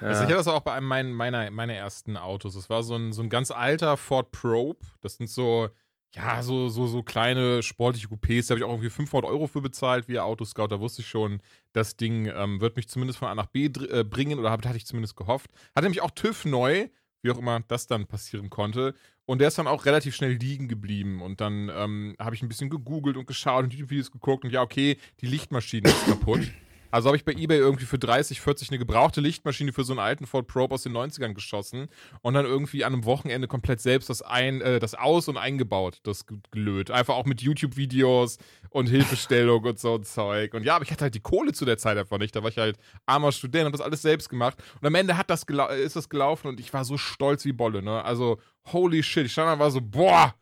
Also 0.00 0.22
ich 0.22 0.26
hatte 0.26 0.34
das 0.34 0.48
auch 0.48 0.60
bei 0.62 0.72
einem 0.72 0.86
meiner, 0.86 1.10
meiner, 1.10 1.50
meiner 1.50 1.74
ersten 1.74 2.16
Autos. 2.16 2.54
Das 2.54 2.68
war 2.68 2.82
so 2.82 2.96
ein, 2.96 3.12
so 3.12 3.22
ein 3.22 3.28
ganz 3.30 3.50
alter 3.52 3.96
Ford 3.96 4.32
Probe. 4.32 4.80
Das 5.00 5.14
sind 5.16 5.30
so, 5.30 5.68
ja, 6.14 6.42
so, 6.42 6.68
so, 6.68 6.88
so 6.88 7.02
kleine 7.04 7.62
sportliche 7.62 8.08
Coupés. 8.08 8.48
Da 8.48 8.52
habe 8.54 8.58
ich 8.58 8.64
auch 8.64 8.70
irgendwie 8.70 8.90
500 8.90 9.30
Euro 9.30 9.46
für 9.46 9.60
bezahlt 9.60 10.08
via 10.08 10.22
Autoscout. 10.24 10.66
Da 10.68 10.80
wusste 10.80 11.02
ich 11.02 11.08
schon, 11.08 11.40
das 11.72 11.96
Ding 11.96 12.26
ähm, 12.26 12.60
wird 12.60 12.74
mich 12.76 12.88
zumindest 12.88 13.20
von 13.20 13.28
A 13.28 13.34
nach 13.36 13.46
B 13.46 13.66
äh, 13.66 14.02
bringen 14.02 14.40
oder 14.40 14.50
hab- 14.50 14.64
hatte 14.66 14.76
ich 14.76 14.86
zumindest 14.86 15.16
gehofft. 15.16 15.50
Hatte 15.74 15.84
nämlich 15.84 16.02
auch 16.02 16.10
TÜV 16.10 16.46
neu, 16.46 16.88
wie 17.22 17.30
auch 17.30 17.38
immer 17.38 17.60
das 17.68 17.86
dann 17.86 18.06
passieren 18.06 18.50
konnte. 18.50 18.94
Und 19.24 19.38
der 19.38 19.48
ist 19.48 19.58
dann 19.58 19.68
auch 19.68 19.86
relativ 19.86 20.14
schnell 20.14 20.32
liegen 20.32 20.68
geblieben. 20.68 21.22
Und 21.22 21.40
dann 21.40 21.70
ähm, 21.74 22.16
habe 22.18 22.34
ich 22.34 22.42
ein 22.42 22.48
bisschen 22.48 22.70
gegoogelt 22.70 23.16
und 23.16 23.26
geschaut 23.26 23.64
und 23.64 23.72
YouTube-Videos 23.72 24.10
geguckt. 24.10 24.44
Und 24.44 24.50
ja, 24.50 24.62
okay, 24.62 24.98
die 25.20 25.26
Lichtmaschine 25.26 25.88
ist 25.88 26.06
kaputt. 26.06 26.40
Also 26.92 27.08
habe 27.08 27.16
ich 27.16 27.24
bei 27.24 27.32
eBay 27.32 27.58
irgendwie 27.58 27.86
für 27.86 27.98
30, 27.98 28.40
40 28.40 28.68
eine 28.70 28.78
gebrauchte 28.78 29.20
Lichtmaschine 29.20 29.72
für 29.72 29.82
so 29.82 29.92
einen 29.92 29.98
alten 29.98 30.26
Ford 30.26 30.46
Probe 30.46 30.74
aus 30.74 30.82
den 30.84 30.92
90ern 30.92 31.32
geschossen 31.34 31.88
und 32.20 32.34
dann 32.34 32.44
irgendwie 32.44 32.84
an 32.84 32.92
einem 32.92 33.04
Wochenende 33.04 33.48
komplett 33.48 33.80
selbst 33.80 34.08
das 34.10 34.22
ein, 34.22 34.60
äh, 34.60 34.78
das 34.78 34.94
aus- 34.94 35.26
und 35.26 35.36
eingebaut, 35.38 35.98
das 36.04 36.26
ge- 36.26 36.38
gelöt. 36.52 36.90
Einfach 36.92 37.14
auch 37.14 37.24
mit 37.26 37.42
YouTube-Videos 37.42 38.38
und 38.70 38.88
Hilfestellung 38.88 39.64
und 39.64 39.78
so 39.80 39.96
ein 39.96 40.04
Zeug. 40.04 40.54
Und 40.54 40.64
ja, 40.64 40.76
aber 40.76 40.84
ich 40.84 40.92
hatte 40.92 41.02
halt 41.02 41.14
die 41.14 41.20
Kohle 41.20 41.52
zu 41.52 41.64
der 41.64 41.78
Zeit 41.78 41.98
einfach 41.98 42.18
nicht. 42.18 42.36
Da 42.36 42.42
war 42.42 42.50
ich 42.50 42.58
halt 42.58 42.78
armer 43.06 43.32
Student, 43.32 43.64
habe 43.64 43.72
das 43.76 43.80
alles 43.84 44.02
selbst 44.02 44.28
gemacht. 44.28 44.62
Und 44.80 44.86
am 44.86 44.94
Ende 44.94 45.16
hat 45.16 45.30
das 45.30 45.46
gelau- 45.46 45.70
äh, 45.70 45.82
ist 45.82 45.96
das 45.96 46.08
gelaufen 46.08 46.46
und 46.48 46.60
ich 46.60 46.72
war 46.72 46.84
so 46.84 46.98
stolz 46.98 47.44
wie 47.44 47.52
Bolle, 47.52 47.82
ne? 47.82 48.04
Also, 48.04 48.38
holy 48.70 49.02
shit. 49.02 49.26
Ich 49.26 49.32
stand 49.32 49.48
da 49.48 49.54
und 49.54 49.58
war 49.58 49.70
so, 49.70 49.80
boah, 49.80 50.34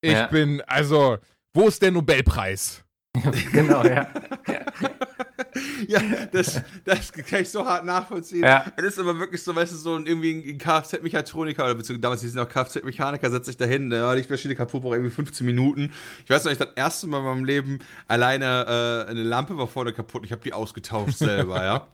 ich 0.00 0.12
Ja. 0.12 0.28
bin, 0.28 0.62
also, 0.68 1.18
wo 1.52 1.66
ist 1.66 1.82
der 1.82 1.90
Nobelpreis? 1.90 2.84
genau, 3.52 3.82
ja. 3.84 4.08
ja, 5.88 6.00
das, 6.32 6.60
das 6.84 7.12
kann 7.12 7.42
ich 7.42 7.50
so 7.50 7.64
hart 7.64 7.84
nachvollziehen. 7.84 8.44
Ja. 8.44 8.64
Es 8.76 8.84
ist 8.84 8.98
aber 8.98 9.18
wirklich 9.18 9.42
so, 9.42 9.54
weißt 9.54 9.72
du, 9.72 9.76
so 9.76 9.94
ein, 9.94 10.06
irgendwie 10.06 10.52
ein 10.52 10.58
Kfz-Mechatroniker 10.58 11.64
oder 11.64 11.74
beziehungsweise 11.74 12.00
damals 12.00 12.20
hieß 12.22 12.30
es 12.30 12.36
noch 12.36 12.48
Kfz-Mechaniker, 12.48 13.30
setzt 13.30 13.46
sich 13.46 13.56
dahin, 13.56 13.90
ja, 13.90 14.14
die 14.14 14.24
Maschine 14.28 14.54
kaputt, 14.54 14.82
braucht 14.82 14.94
irgendwie 14.94 15.14
15 15.14 15.46
Minuten. 15.46 15.92
Ich 16.24 16.30
weiß 16.30 16.44
noch, 16.44 16.52
ich 16.52 16.58
das 16.58 16.68
erste 16.74 17.06
Mal 17.06 17.18
in 17.18 17.24
meinem 17.24 17.44
Leben 17.44 17.78
alleine, 18.08 19.06
äh, 19.06 19.10
eine 19.10 19.22
Lampe 19.22 19.56
war 19.56 19.68
vorne 19.68 19.92
kaputt, 19.92 20.24
ich 20.24 20.32
habe 20.32 20.42
die 20.42 20.52
ausgetauscht 20.52 21.18
selber, 21.18 21.62
ja. 21.64 21.86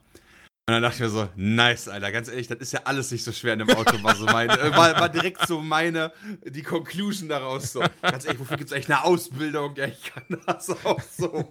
Und 0.69 0.75
dann 0.75 0.83
dachte 0.83 0.95
ich 0.95 1.01
mir 1.01 1.09
so, 1.09 1.29
nice, 1.35 1.89
Alter, 1.89 2.13
ganz 2.13 2.29
ehrlich, 2.29 2.47
das 2.47 2.59
ist 2.59 2.73
ja 2.73 2.83
alles 2.85 3.11
nicht 3.11 3.25
so 3.25 3.33
schwer 3.33 3.55
in 3.55 3.59
dem 3.59 3.71
Auto, 3.71 4.01
war 4.05 4.15
so 4.15 4.27
meine, 4.27 4.53
äh, 4.53 4.71
war, 4.71 4.95
war 5.01 5.09
direkt 5.09 5.45
so 5.49 5.61
meine, 5.61 6.13
die 6.45 6.63
Conclusion 6.63 7.29
daraus 7.29 7.73
so. 7.73 7.83
Ganz 8.01 8.25
ehrlich, 8.25 8.39
wofür 8.39 8.57
gibt 8.57 8.71
es 8.71 8.73
eigentlich 8.73 8.89
eine 8.89 9.03
Ausbildung? 9.05 9.75
Ja, 9.75 9.87
ich 9.87 10.05
kann 10.05 10.23
das 10.47 10.71
auch 10.85 11.01
so. 11.01 11.51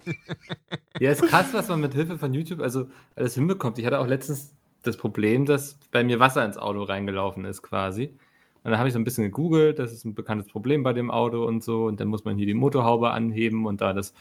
Ja, 0.98 1.10
ist 1.10 1.26
krass, 1.26 1.48
was 1.52 1.68
man 1.68 1.82
mit 1.82 1.92
Hilfe 1.92 2.16
von 2.16 2.32
YouTube 2.32 2.60
also 2.62 2.88
alles 3.14 3.34
hinbekommt. 3.34 3.78
Ich 3.78 3.84
hatte 3.84 3.98
auch 3.98 4.06
letztens 4.06 4.54
das 4.80 4.96
Problem, 4.96 5.44
dass 5.44 5.78
bei 5.90 6.02
mir 6.04 6.18
Wasser 6.18 6.42
ins 6.46 6.56
Auto 6.56 6.82
reingelaufen 6.82 7.44
ist 7.44 7.60
quasi. 7.60 8.18
Und 8.64 8.70
dann 8.70 8.78
habe 8.78 8.88
ich 8.88 8.94
so 8.94 8.98
ein 8.98 9.04
bisschen 9.04 9.24
gegoogelt, 9.24 9.78
das 9.78 9.92
ist 9.92 10.06
ein 10.06 10.14
bekanntes 10.14 10.46
Problem 10.48 10.82
bei 10.82 10.94
dem 10.94 11.10
Auto 11.10 11.44
und 11.44 11.62
so. 11.62 11.84
Und 11.84 12.00
dann 12.00 12.08
muss 12.08 12.24
man 12.24 12.38
hier 12.38 12.46
die 12.46 12.54
Motorhaube 12.54 13.10
anheben 13.10 13.66
und 13.66 13.82
da 13.82 13.92
das 13.92 14.14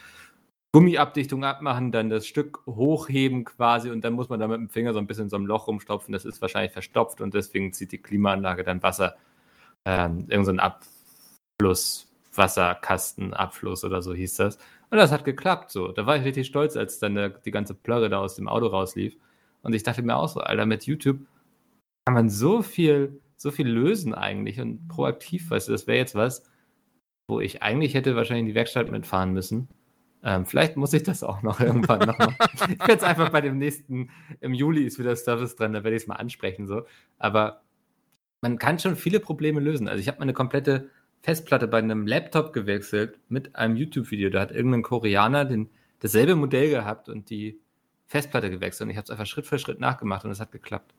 Gummiabdichtung 0.74 1.44
abmachen, 1.44 1.92
dann 1.92 2.10
das 2.10 2.26
Stück 2.26 2.66
hochheben 2.66 3.44
quasi 3.44 3.90
und 3.90 4.06
dann 4.06 4.14
muss 4.14 4.30
man 4.30 4.40
da 4.40 4.48
mit 4.48 4.58
dem 4.58 4.70
Finger 4.70 4.94
so 4.94 5.00
ein 5.00 5.08
bisschen 5.08 5.26
in 5.26 5.30
so 5.30 5.36
einem 5.36 5.46
Loch 5.46 5.68
rumstopfen. 5.68 6.14
Das 6.14 6.24
ist 6.24 6.42
wahrscheinlich 6.42 6.72
verstopft 6.72 7.20
und 7.20 7.34
deswegen 7.34 7.74
zieht 7.74 7.92
die 7.92 7.98
Klimaanlage 7.98 8.64
dann 8.64 8.82
Wasser, 8.82 9.16
ähm, 9.86 10.26
irgend 10.30 10.46
so 10.46 10.54
Abfluss, 10.54 12.08
Wasserkasten, 12.34 13.34
Abfluss 13.34 13.84
oder 13.84 14.02
so 14.02 14.14
hieß 14.14 14.36
das. 14.36 14.58
Und 14.90 14.98
das 14.98 15.12
hat 15.12 15.26
geklappt 15.26 15.72
so. 15.72 15.90
Da 15.90 16.06
war 16.06 16.18
ich 16.18 16.24
richtig 16.24 16.48
stolz, 16.48 16.78
als 16.78 17.00
dann 17.00 17.16
der, 17.16 17.30
die 17.30 17.52
ganze 17.52 17.74
Plörre 17.74 18.10
da 18.10 18.20
aus 18.20 18.36
dem 18.36 18.48
Auto 18.48 18.68
rauslief. 18.68 19.18
Und 19.64 19.74
ich 19.74 19.84
dachte 19.84 20.04
mir 20.04 20.16
auch 20.16 20.30
so, 20.30 20.40
Alter, 20.40 20.66
mit 20.66 20.86
YouTube 20.86 21.20
kann 22.06 22.14
man 22.14 22.30
so 22.30 22.62
viel, 22.62 23.20
so 23.38 23.52
viel 23.52 23.68
lösen 23.68 24.14
eigentlich 24.14 24.60
und 24.60 24.88
proaktiv, 24.88 25.50
weißt 25.50 25.68
du, 25.68 25.74
das 25.74 25.88
wäre 25.88 25.98
jetzt 25.98 26.16
was, 26.16 26.50
wo 27.30 27.40
ich 27.40 27.62
eigentlich 27.62 27.94
hätte 27.94 28.16
wahrscheinlich 28.16 28.42
in 28.42 28.48
die 28.48 28.56
Werkstatt 28.56 28.92
mitfahren 28.92 29.34
müssen. 29.34 29.68
Ähm, 30.24 30.46
vielleicht 30.46 30.78
muss 30.78 30.94
ich 30.94 31.04
das 31.04 31.24
auch 31.24 31.42
noch 31.42 31.60
irgendwann 31.60 32.00
nochmal. 32.08 32.36
ich 32.70 32.80
werde 32.80 32.94
es 32.94 33.04
einfach 33.04 33.30
bei 33.30 33.42
dem 33.42 33.58
nächsten, 33.58 34.10
im 34.40 34.54
Juli 34.54 34.84
ist 34.84 35.00
wieder 35.00 35.16
Service 35.16 35.56
dran, 35.56 35.74
da 35.74 35.84
werde 35.84 35.96
ich 35.96 36.04
es 36.04 36.08
mal 36.08 36.16
ansprechen 36.16 36.68
so. 36.68 36.84
Aber 37.18 37.62
man 38.42 38.58
kann 38.60 38.80
schon 38.80 38.96
viele 38.96 39.20
Probleme 39.20 39.60
lösen. 39.60 39.88
Also 39.88 40.00
ich 40.00 40.08
habe 40.08 40.20
meine 40.20 40.34
komplette 40.34 40.90
Festplatte 41.22 41.68
bei 41.68 41.78
einem 41.80 42.08
Laptop 42.08 42.54
gewechselt 42.54 43.20
mit 43.30 43.56
einem 43.56 43.76
YouTube-Video. 43.76 44.30
Da 44.30 44.42
hat 44.42 44.52
irgendein 44.52 44.82
Koreaner 44.82 45.46
den, 45.46 45.70
dasselbe 46.00 46.36
Modell 46.36 46.70
gehabt 46.70 47.10
und 47.10 47.30
die 47.30 47.60
Festplatte 48.08 48.50
gewechselt. 48.50 48.86
Und 48.88 48.90
ich 48.92 48.98
habe 48.98 49.06
es 49.06 49.12
einfach 49.12 49.26
Schritt 49.28 49.46
für 49.46 49.60
Schritt 49.60 49.80
nachgemacht 49.80 50.26
und 50.26 50.32
es 50.32 50.40
hat 50.40 50.52
geklappt. 50.52 50.94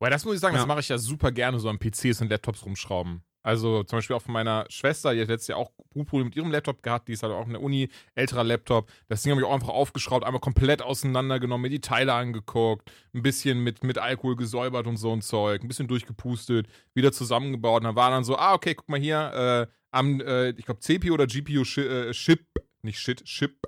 Weil 0.00 0.10
das 0.10 0.24
muss 0.24 0.34
ich 0.34 0.40
sagen, 0.40 0.54
Ja. 0.54 0.60
das 0.60 0.66
mache 0.68 0.80
ich 0.80 0.88
ja 0.88 0.98
super 0.98 1.30
gerne, 1.32 1.58
so 1.58 1.68
an 1.68 1.78
PCs 1.78 2.20
und 2.22 2.30
Laptops 2.30 2.64
rumschrauben. 2.64 3.22
Also 3.44 3.84
zum 3.84 3.98
Beispiel 3.98 4.16
auch 4.16 4.22
von 4.22 4.32
meiner 4.32 4.64
Schwester, 4.70 5.14
die 5.14 5.20
hat 5.20 5.28
letztes 5.28 5.48
Jahr 5.48 5.58
auch 5.58 5.70
Probleme 5.92 6.24
mit 6.24 6.36
ihrem 6.36 6.50
Laptop 6.50 6.82
gehabt, 6.82 7.08
die 7.08 7.12
ist 7.12 7.22
halt 7.22 7.32
auch 7.32 7.46
in 7.46 7.52
der 7.52 7.62
Uni, 7.62 7.88
älterer 8.14 8.42
Laptop. 8.42 8.90
Das 9.08 9.22
Ding 9.22 9.30
habe 9.30 9.42
ich 9.42 9.46
auch 9.46 9.52
einfach 9.54 9.68
aufgeschraubt, 9.68 10.24
einmal 10.24 10.40
komplett 10.40 10.80
auseinandergenommen, 10.82 11.62
mir 11.62 11.68
die 11.68 11.80
Teile 11.80 12.14
angeguckt, 12.14 12.90
ein 13.12 13.22
bisschen 13.22 13.60
mit, 13.62 13.84
mit 13.84 13.98
Alkohol 13.98 14.34
gesäubert 14.34 14.86
und 14.86 14.96
so 14.96 15.12
ein 15.12 15.20
Zeug, 15.20 15.62
ein 15.62 15.68
bisschen 15.68 15.86
durchgepustet, 15.88 16.66
wieder 16.94 17.12
zusammengebaut. 17.12 17.82
Und 17.82 17.84
dann 17.84 17.96
war 17.96 18.10
dann 18.10 18.24
so, 18.24 18.36
ah, 18.36 18.54
okay, 18.54 18.74
guck 18.74 18.88
mal 18.88 18.98
hier, 18.98 19.68
äh, 19.70 19.72
am, 19.90 20.20
äh, 20.22 20.50
ich 20.50 20.64
glaube, 20.64 20.80
CPU 20.80 21.12
oder 21.12 21.26
GPU 21.26 21.64
Shi- 21.64 21.82
äh, 21.86 22.12
Chip, 22.12 22.46
nicht 22.82 22.98
Shit, 22.98 23.24
Chip, 23.24 23.58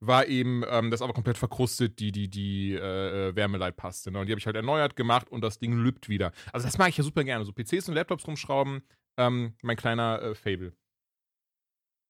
war 0.00 0.26
eben 0.26 0.62
ähm, 0.68 0.90
das 0.90 1.02
aber 1.02 1.12
komplett 1.12 1.38
verkrustet, 1.38 1.98
die, 1.98 2.12
die, 2.12 2.28
die 2.28 2.72
äh, 2.74 3.28
äh, 3.30 3.36
Wärmeleitpaste. 3.36 4.10
Ne? 4.10 4.20
Und 4.20 4.26
die 4.26 4.32
habe 4.32 4.38
ich 4.38 4.46
halt 4.46 4.56
erneuert 4.56 4.96
gemacht 4.96 5.28
und 5.30 5.40
das 5.42 5.58
Ding 5.58 5.72
lübt 5.72 6.08
wieder. 6.08 6.32
Also 6.52 6.66
das 6.66 6.78
mag 6.78 6.90
ich 6.90 6.96
ja 6.98 7.04
super 7.04 7.24
gerne. 7.24 7.44
So 7.44 7.52
PCs 7.52 7.88
und 7.88 7.94
Laptops 7.94 8.26
rumschrauben, 8.26 8.82
ähm, 9.16 9.54
mein 9.62 9.76
kleiner 9.76 10.20
äh, 10.22 10.34
Fable. 10.34 10.72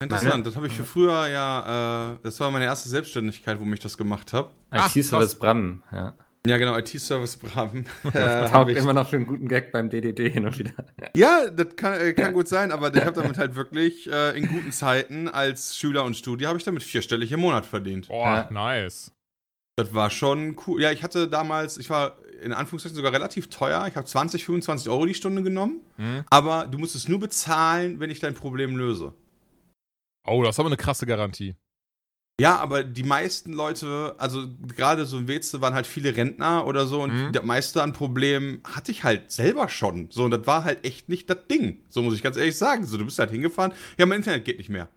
Interessant, 0.03 0.47
das 0.47 0.57
habe 0.57 0.67
ich 0.67 0.73
für 0.75 0.85
früher 0.85 1.29
ja, 1.29 2.13
äh, 2.15 2.19
das 2.23 2.39
war 2.41 2.51
meine 2.51 2.65
erste 2.65 2.89
Selbstständigkeit, 2.89 3.59
wo 3.61 3.65
ich 3.73 3.81
das 3.81 3.97
gemacht 3.97 4.33
habe. 4.33 4.51
IT-Service 4.73 5.37
Bram, 5.37 5.83
ja. 5.93 6.15
Ja, 6.47 6.59
genau, 6.59 6.77
IT-Service 6.77 7.39
Bram. 7.39 7.87
äh, 8.05 8.11
Taugt 8.11 8.53
hab 8.53 8.69
ich. 8.69 8.77
immer 8.77 8.93
noch 8.93 9.09
für 9.09 9.17
einen 9.17 9.27
guten 9.27 9.49
Gag 9.49 9.73
beim 9.73 9.89
DDD 9.89 10.29
hin 10.31 10.45
und 10.45 10.59
wieder. 10.59 10.73
Ja, 11.17 11.49
das 11.49 11.75
kann, 11.77 11.99
äh, 11.99 12.13
kann 12.13 12.35
gut 12.35 12.49
sein, 12.49 12.71
aber 12.71 12.95
ich 12.95 13.01
habe 13.03 13.13
damit 13.23 13.39
halt 13.39 13.55
wirklich 13.55 14.11
äh, 14.13 14.37
in 14.37 14.47
guten 14.49 14.73
Zeiten 14.73 15.29
als 15.29 15.75
Schüler 15.79 16.05
und 16.05 16.17
Studie 16.19 16.47
habe 16.47 16.59
ich 16.59 16.65
damit 16.65 16.83
vierstellig 16.83 17.33
im 17.33 17.41
Monat 17.41 17.65
verdient. 17.65 18.09
Boah, 18.09 18.27
Ja. 18.27 18.49
nice. 18.51 19.11
Das 19.77 19.93
war 19.93 20.11
schon 20.11 20.57
cool. 20.67 20.81
Ja, 20.81 20.93
ich 20.93 21.03
hatte 21.03 21.29
damals, 21.29 21.79
ich 21.79 21.91
war 21.91 22.17
in 22.43 22.53
Anführungszeichen 22.53 22.95
sogar 22.97 23.13
relativ 23.13 23.49
teuer. 23.49 23.87
Ich 23.89 23.97
habe 23.97 24.07
20, 24.07 24.45
25 24.45 24.89
Euro 24.89 25.07
die 25.07 25.15
Stunde 25.15 25.43
genommen, 25.43 25.81
Hm? 25.97 26.25
aber 26.31 26.67
du 26.67 26.79
musst 26.79 26.95
es 26.95 27.09
nur 27.09 27.19
bezahlen, 27.19 27.99
wenn 28.01 28.11
ich 28.11 28.21
dein 28.21 28.35
Problem 28.35 28.77
löse. 28.77 29.15
Oh, 30.27 30.43
das 30.43 30.55
ist 30.55 30.61
aber 30.61 30.69
eine 30.69 30.77
krasse 30.77 31.07
Garantie. 31.07 31.55
Ja, 32.41 32.57
aber 32.59 32.83
die 32.83 33.05
meisten 33.05 33.53
Leute, 33.53 34.15
also 34.19 34.47
gerade 34.77 35.07
so 35.07 35.19
in 35.19 35.29
Weze 35.29 35.61
waren 35.61 35.75
halt 35.75 35.87
viele 35.87 36.17
Rentner 36.17 36.67
oder 36.67 36.87
so 36.87 37.03
und 37.03 37.13
Mhm. 37.29 37.33
der 37.33 37.45
meiste 37.45 37.81
an 37.83 37.93
Problemen 37.93 38.61
hatte 38.65 38.91
ich 38.91 39.05
halt 39.05 39.31
selber 39.31 39.69
schon. 39.69 40.09
So, 40.11 40.25
und 40.25 40.33
das 40.33 40.45
war 40.47 40.65
halt 40.65 40.85
echt 40.85 41.09
nicht 41.09 41.31
das 41.31 41.47
Ding. 41.49 41.85
So 41.91 42.03
muss 42.03 42.15
ich 42.15 42.23
ganz 42.23 42.37
ehrlich 42.37 42.57
sagen. 42.59 42.87
So, 42.87 42.97
du 42.99 43.05
bist 43.05 43.19
halt 43.21 43.31
hingefahren, 43.31 43.73
ja, 43.99 44.07
mein 44.07 44.19
Internet 44.19 44.45
geht 44.45 44.59
nicht 44.59 44.71
mehr. 44.71 44.89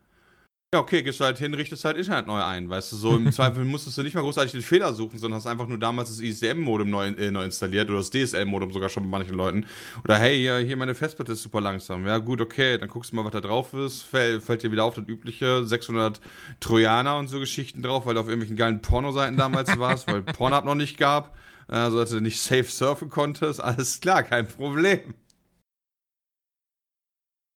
Ja, 0.73 0.81
okay, 0.81 1.01
gehst 1.01 1.21
du 1.21 1.23
halt 1.23 1.37
hin, 1.37 1.53
richtest 1.53 1.85
halt 1.85 1.95
Internet 1.95 2.27
neu 2.27 2.43
ein, 2.43 2.69
weißt 2.69 2.91
du, 2.91 2.97
so 2.97 3.15
im 3.15 3.31
Zweifel 3.31 3.63
musstest 3.63 3.97
du 3.97 4.03
nicht 4.03 4.15
mal 4.15 4.21
großartig 4.21 4.51
den 4.51 4.61
Fehler 4.61 4.93
suchen, 4.93 5.17
sondern 5.17 5.37
hast 5.37 5.47
einfach 5.47 5.65
nur 5.65 5.77
damals 5.77 6.09
das 6.09 6.19
ISDM-Modem 6.19 6.89
neu, 6.89 7.07
äh, 7.07 7.31
neu 7.31 7.45
installiert 7.45 7.89
oder 7.89 7.99
das 7.99 8.09
DSL-Modem 8.09 8.73
sogar 8.73 8.89
schon 8.89 9.03
bei 9.03 9.09
manchen 9.17 9.33
Leuten. 9.33 9.65
Oder 10.03 10.17
hey, 10.17 10.37
hier, 10.37 10.57
hier 10.57 10.75
meine 10.75 10.93
Festplatte 10.93 11.31
ist 11.31 11.43
super 11.43 11.61
langsam. 11.61 12.05
Ja, 12.05 12.17
gut, 12.17 12.41
okay, 12.41 12.77
dann 12.77 12.89
guckst 12.89 13.13
du 13.13 13.15
mal, 13.15 13.23
was 13.23 13.31
da 13.31 13.39
drauf 13.39 13.73
ist, 13.73 14.01
fällt, 14.01 14.43
fällt 14.43 14.61
dir 14.61 14.69
wieder 14.73 14.83
auf 14.83 14.95
das 14.95 15.07
übliche 15.07 15.65
600 15.65 16.19
Trojaner 16.59 17.17
und 17.17 17.29
so 17.29 17.39
Geschichten 17.39 17.81
drauf, 17.81 18.05
weil 18.05 18.15
du 18.15 18.19
auf 18.19 18.27
irgendwelchen 18.27 18.57
geilen 18.57 18.81
Pornoseiten 18.81 19.37
damals 19.37 19.69
warst, 19.79 20.11
weil 20.11 20.21
Pornhub 20.21 20.65
noch 20.65 20.75
nicht 20.75 20.97
gab. 20.97 21.33
Also, 21.69 21.97
dass 21.97 22.09
du 22.09 22.19
nicht 22.19 22.41
safe 22.41 22.65
surfen 22.65 23.09
konntest, 23.09 23.63
alles 23.63 24.01
klar, 24.01 24.23
kein 24.23 24.45
Problem. 24.45 25.13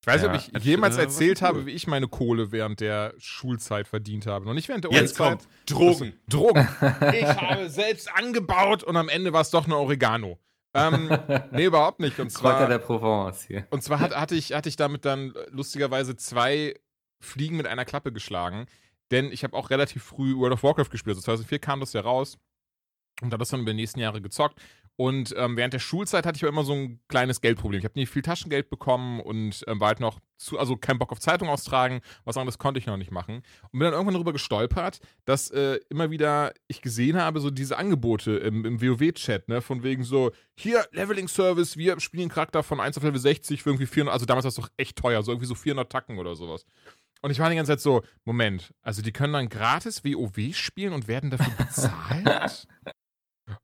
Ich 0.02 0.08
weiß 0.08 0.22
nicht, 0.24 0.48
Ja, 0.48 0.54
ob 0.56 0.58
ich 0.58 0.64
jemals 0.66 0.98
äh, 0.98 1.02
erzählt 1.02 1.42
war 1.42 1.50
habe, 1.50 1.60
cool. 1.60 1.66
wie 1.68 1.72
ich 1.72 1.86
meine 1.86 2.08
Kohle 2.08 2.52
während 2.52 2.80
der 2.80 3.14
Schulzeit 3.20 3.88
verdient 3.88 4.26
habe. 4.26 4.46
Noch 4.46 4.54
nicht 4.56 4.68
während 4.68 4.84
der 4.84 4.92
Jetzt 4.92 5.16
kommt 5.16 5.48
Drogen. 5.68 6.14
Drogen. 6.28 6.68
Ich 7.14 7.24
habe 7.26 7.70
selbst 7.70 8.12
angebaut 8.14 8.84
und 8.84 8.98
am 8.98 9.10
Ende 9.10 9.32
war 9.32 9.42
es 9.42 9.52
doch 9.52 9.66
eine 9.66 9.78
Oregano. 9.78 10.40
Ähm, 10.74 11.10
nee, 11.52 11.66
überhaupt 11.66 12.00
nicht. 12.00 12.20
Und 12.20 12.34
Kräuter 12.34 12.58
zwar, 12.60 12.68
der 12.68 12.80
Provence 12.80 13.44
hier. 13.44 13.68
und 13.70 13.84
zwar 13.84 14.00
hat, 14.00 14.16
hatte, 14.16 14.36
ich, 14.36 14.54
hatte 14.54 14.70
ich 14.70 14.76
damit 14.76 15.06
dann 15.06 15.34
lustigerweise 15.50 16.16
zwei 16.16 16.74
Fliegen 17.20 17.58
mit 17.58 17.68
einer 17.68 17.86
Klappe 17.86 18.12
geschlagen. 18.12 18.66
Denn 19.12 19.32
ich 19.32 19.44
habe 19.44 19.56
auch 19.56 19.70
relativ 19.70 20.04
früh 20.04 20.36
World 20.36 20.54
of 20.54 20.64
Warcraft 20.64 20.90
gespielt. 20.90 21.16
Also 21.16 21.26
2004 21.26 21.60
kam 21.60 21.80
das 21.80 21.94
ja 21.94 22.02
raus. 22.02 22.40
Und 23.22 23.28
habe 23.34 23.40
das 23.40 23.50
dann 23.50 23.60
über 23.60 23.72
die 23.72 23.76
nächsten 23.78 24.00
Jahre 24.00 24.20
gezockt. 24.22 24.60
Und 24.98 25.34
ähm, 25.38 25.58
während 25.58 25.74
der 25.74 25.80
Schulzeit 25.80 26.26
hatte 26.26 26.38
ich 26.38 26.44
aber 26.44 26.50
immer 26.50 26.64
so 26.64 26.74
ein 26.74 27.00
kleines 27.08 27.42
Geldproblem. 27.42 27.80
Ich 27.80 27.86
habe 27.86 27.98
nie 27.98 28.06
viel 28.06 28.22
Taschengeld 28.22 28.70
bekommen 28.70 29.20
und 29.20 29.64
ähm, 29.68 29.80
war 29.80 29.88
halt 29.88 30.00
noch 30.00 30.20
zu, 30.38 30.60
also 30.60 30.76
kein 30.76 31.00
Bock 31.00 31.12
auf 31.12 31.20
Zeitung 31.20 31.50
austragen. 31.50 32.02
Was 32.24 32.38
anderes 32.38 32.58
konnte 32.58 32.80
ich 32.80 32.86
noch 32.86 32.98
nicht 32.98 33.12
machen. 33.12 33.38
Und 33.72 33.80
bin 33.80 33.82
dann 33.82 33.94
irgendwann 33.94 34.14
darüber 34.14 34.34
gestolpert, 34.34 35.00
dass 35.26 35.50
äh, 35.50 35.80
immer 35.90 36.12
wieder 36.12 36.54
ich 36.68 36.82
gesehen 36.82 37.18
habe, 37.18 37.40
so 37.40 37.50
diese 37.50 37.78
Angebote 37.78 38.38
im, 38.38 38.66
im 38.66 38.82
WoW-Chat, 38.82 39.50
ne, 39.50 39.62
von 39.62 39.84
wegen 39.84 40.04
so, 40.04 40.32
hier, 40.56 40.86
Leveling-Service, 40.92 41.78
wir 41.78 42.00
spielen 42.00 42.24
einen 42.24 42.32
Charakter 42.32 42.62
von 42.62 42.80
1 42.80 42.98
auf 42.98 43.04
Level 43.04 43.20
60 43.20 43.64
für 43.64 43.70
irgendwie 43.70 43.88
400, 43.88 44.14
also 44.14 44.26
damals 44.26 44.44
war 44.44 44.50
es 44.50 44.56
doch 44.56 44.70
echt 44.78 44.98
teuer, 44.98 45.24
so 45.24 45.32
irgendwie 45.32 45.48
so 45.48 45.56
400 45.56 45.92
Tacken 45.92 46.20
oder 46.20 46.36
sowas. 46.36 46.66
Und 47.22 47.32
ich 47.32 47.40
war 47.40 47.50
die 47.50 47.56
ganze 47.56 47.72
Zeit 47.72 47.82
so, 47.82 48.04
Moment, 48.26 48.74
also 48.82 49.02
die 49.02 49.12
können 49.12 49.34
dann 49.34 49.50
gratis 49.50 50.04
WoW 50.04 50.56
spielen 50.56 50.94
und 50.94 51.08
werden 51.08 51.30
dafür 51.30 51.54
bezahlt? 51.58 52.68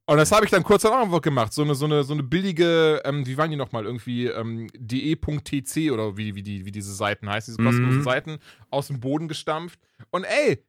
Und 0.06 0.18
das 0.18 0.32
habe 0.32 0.46
ich 0.46 0.52
dann 0.52 0.64
kurz 0.64 0.82
dann 0.82 0.94
auch 0.94 1.04
einfach 1.04 1.22
gemacht. 1.22 1.54
So 1.54 1.62
eine, 1.64 1.76
so 1.76 1.86
eine, 1.86 2.04
so 2.04 2.14
eine 2.14 2.24
billige, 2.24 3.02
ähm, 3.06 3.26
wie 3.26 3.38
waren 3.38 3.52
die 3.52 3.58
nochmal? 3.58 3.86
Irgendwie 3.86 4.28
ähm, 4.28 4.68
de.tc 4.78 5.92
oder 5.92 6.18
wie, 6.18 6.36
wie, 6.36 6.44
die, 6.44 6.66
wie 6.66 6.72
diese 6.72 6.94
Seiten 6.94 7.30
heißen, 7.30 7.56
diese 7.56 7.64
kostenlosen 7.66 8.00
Mhm. 8.00 8.04
Seiten 8.04 8.40
aus 8.70 8.88
dem 8.88 9.00
Boden 9.00 9.28
gestampft. 9.28 9.80
Und 10.12 10.24
ey, 10.26 10.64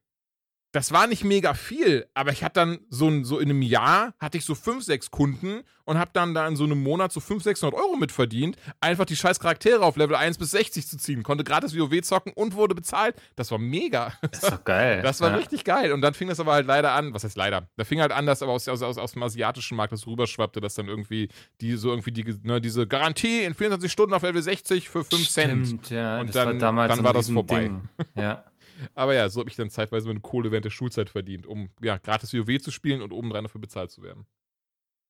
das 0.73 0.93
war 0.93 1.07
nicht 1.07 1.25
mega 1.25 1.55
viel, 1.55 2.07
aber 2.13 2.31
ich 2.31 2.45
hatte 2.45 2.61
dann 2.61 2.79
so, 2.91 3.09
ein, 3.09 3.25
so 3.25 3.39
in 3.39 3.49
einem 3.49 3.63
Jahr 3.63 4.13
hatte 4.19 4.37
ich 4.37 4.45
so 4.45 4.55
fünf, 4.55 4.85
sechs 4.85 5.11
Kunden 5.11 5.63
und 5.85 5.99
habe 5.99 6.11
dann 6.13 6.35
da 6.35 6.47
in 6.47 6.57
so 6.57 6.65
einem 6.65 6.83
Monat 6.83 7.11
so 7.11 7.21
500, 7.21 7.45
600 7.45 7.81
Euro 7.81 7.97
mitverdient, 7.97 8.57
einfach 8.79 9.07
die 9.07 9.17
scheiß 9.17 9.41
Charaktere 9.41 9.83
auf 9.83 9.97
Level 9.97 10.15
1 10.15 10.37
bis 10.37 10.51
60 10.51 10.87
zu 10.87 10.99
ziehen. 10.99 11.23
Konnte 11.23 11.43
gratis 11.43 11.75
WoW 11.75 12.03
zocken 12.03 12.33
und 12.35 12.55
wurde 12.55 12.75
bezahlt. 12.75 13.17
Das 13.37 13.51
war 13.51 13.59
mega. 13.59 14.13
Das 14.21 14.43
ist 14.43 14.53
doch 14.53 14.65
geil. 14.65 15.01
Das 15.09 15.23
war 15.23 15.31
ja. 15.31 15.37
richtig 15.37 15.65
geil. 15.65 15.93
Und 15.93 16.03
dann 16.03 16.13
fing 16.13 16.29
das 16.29 16.39
aber 16.39 16.53
halt 16.53 16.67
leider 16.67 16.93
an, 16.93 17.15
was 17.15 17.25
heißt 17.25 17.37
leider? 17.39 17.67
Da 17.79 17.85
fing 17.85 18.01
halt 18.03 18.13
an, 18.13 18.27
dass 18.27 18.43
aber 18.43 18.53
aus, 18.53 18.69
aus, 18.69 18.83
aus, 18.83 18.99
aus 18.99 19.13
dem 19.13 19.23
asiatischen 19.23 19.77
Markt 19.77 19.93
das 19.95 20.07
rüberschwappte, 20.07 20.61
dass 20.61 20.75
dann 20.75 20.89
irgendwie 20.89 21.29
die 21.63 21.77
so 21.77 21.89
irgendwie 21.89 22.13
die, 22.13 22.37
ne, 22.43 22.61
diese 22.61 22.87
Garantie 22.87 23.45
in 23.45 23.55
24 23.55 23.91
Stunden 23.91 24.13
auf 24.13 24.23
Level 24.23 24.43
60 24.43 24.91
für 24.91 25.03
5 25.03 25.29
Cent. 25.31 25.67
Stimmt, 25.67 25.91
ja. 25.91 26.21
Und 26.21 26.35
dann- 26.35 26.47
war 26.47 26.55
damals 26.55 26.95
dann 26.95 27.05
war 27.05 27.15
das 27.15 27.31
vorbei. 27.31 27.71
Ja. 28.15 28.45
Aber 28.95 29.15
ja, 29.15 29.29
so 29.29 29.41
habe 29.41 29.51
ich 29.51 29.57
dann 29.57 29.71
zeitweise 29.71 30.07
meine 30.07 30.21
Kohle 30.21 30.51
während 30.51 30.65
der 30.65 30.71
Schulzeit 30.71 31.11
verdient, 31.11 31.47
um 31.47 31.71
ja 31.81 31.99
gratis 31.99 32.33
WoW 32.35 32.61
zu 32.61 32.71
spielen 32.71 33.03
und 33.03 33.13
obendrein 33.13 33.45
dafür 33.45 33.61
bezahlt 33.61 33.91
zu 33.91 34.03
werden. 34.03 34.27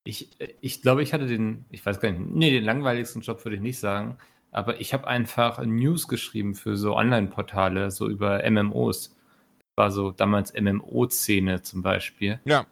Ich, 0.04 0.40
äh, 0.40 0.54
ich 0.60 0.82
glaube, 0.82 1.02
ich 1.02 1.12
hatte 1.12 1.26
den, 1.26 1.64
ich 1.70 1.84
weiß 1.84 2.00
gar 2.00 2.10
nicht, 2.10 2.34
nee, 2.34 2.50
den 2.50 2.64
langweiligsten 2.64 3.22
Job 3.22 3.44
würde 3.44 3.56
ich 3.56 3.62
nicht 3.62 3.78
sagen, 3.78 4.18
aber 4.50 4.80
ich 4.80 4.94
habe 4.94 5.06
einfach 5.06 5.62
News 5.64 6.08
geschrieben 6.08 6.54
für 6.54 6.76
so 6.76 6.96
Online-Portale, 6.96 7.90
so 7.90 8.08
über 8.08 8.48
MMOs. 8.48 9.10
Das 9.58 9.76
war 9.76 9.90
so 9.90 10.10
damals 10.10 10.54
MMO-Szene 10.54 11.62
zum 11.62 11.82
Beispiel. 11.82 12.40
Ja. 12.44 12.66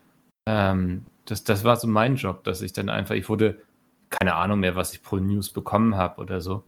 Ähm, 0.48 1.04
das, 1.26 1.44
das 1.44 1.64
war 1.64 1.76
so 1.76 1.86
mein 1.86 2.16
Job, 2.16 2.44
dass 2.44 2.62
ich 2.62 2.72
dann 2.72 2.88
einfach, 2.88 3.14
ich 3.14 3.28
wurde, 3.28 3.60
keine 4.08 4.34
Ahnung 4.34 4.60
mehr, 4.60 4.76
was 4.76 4.92
ich 4.94 5.02
pro 5.02 5.16
News 5.16 5.50
bekommen 5.50 5.96
habe 5.96 6.20
oder 6.22 6.40
so, 6.40 6.64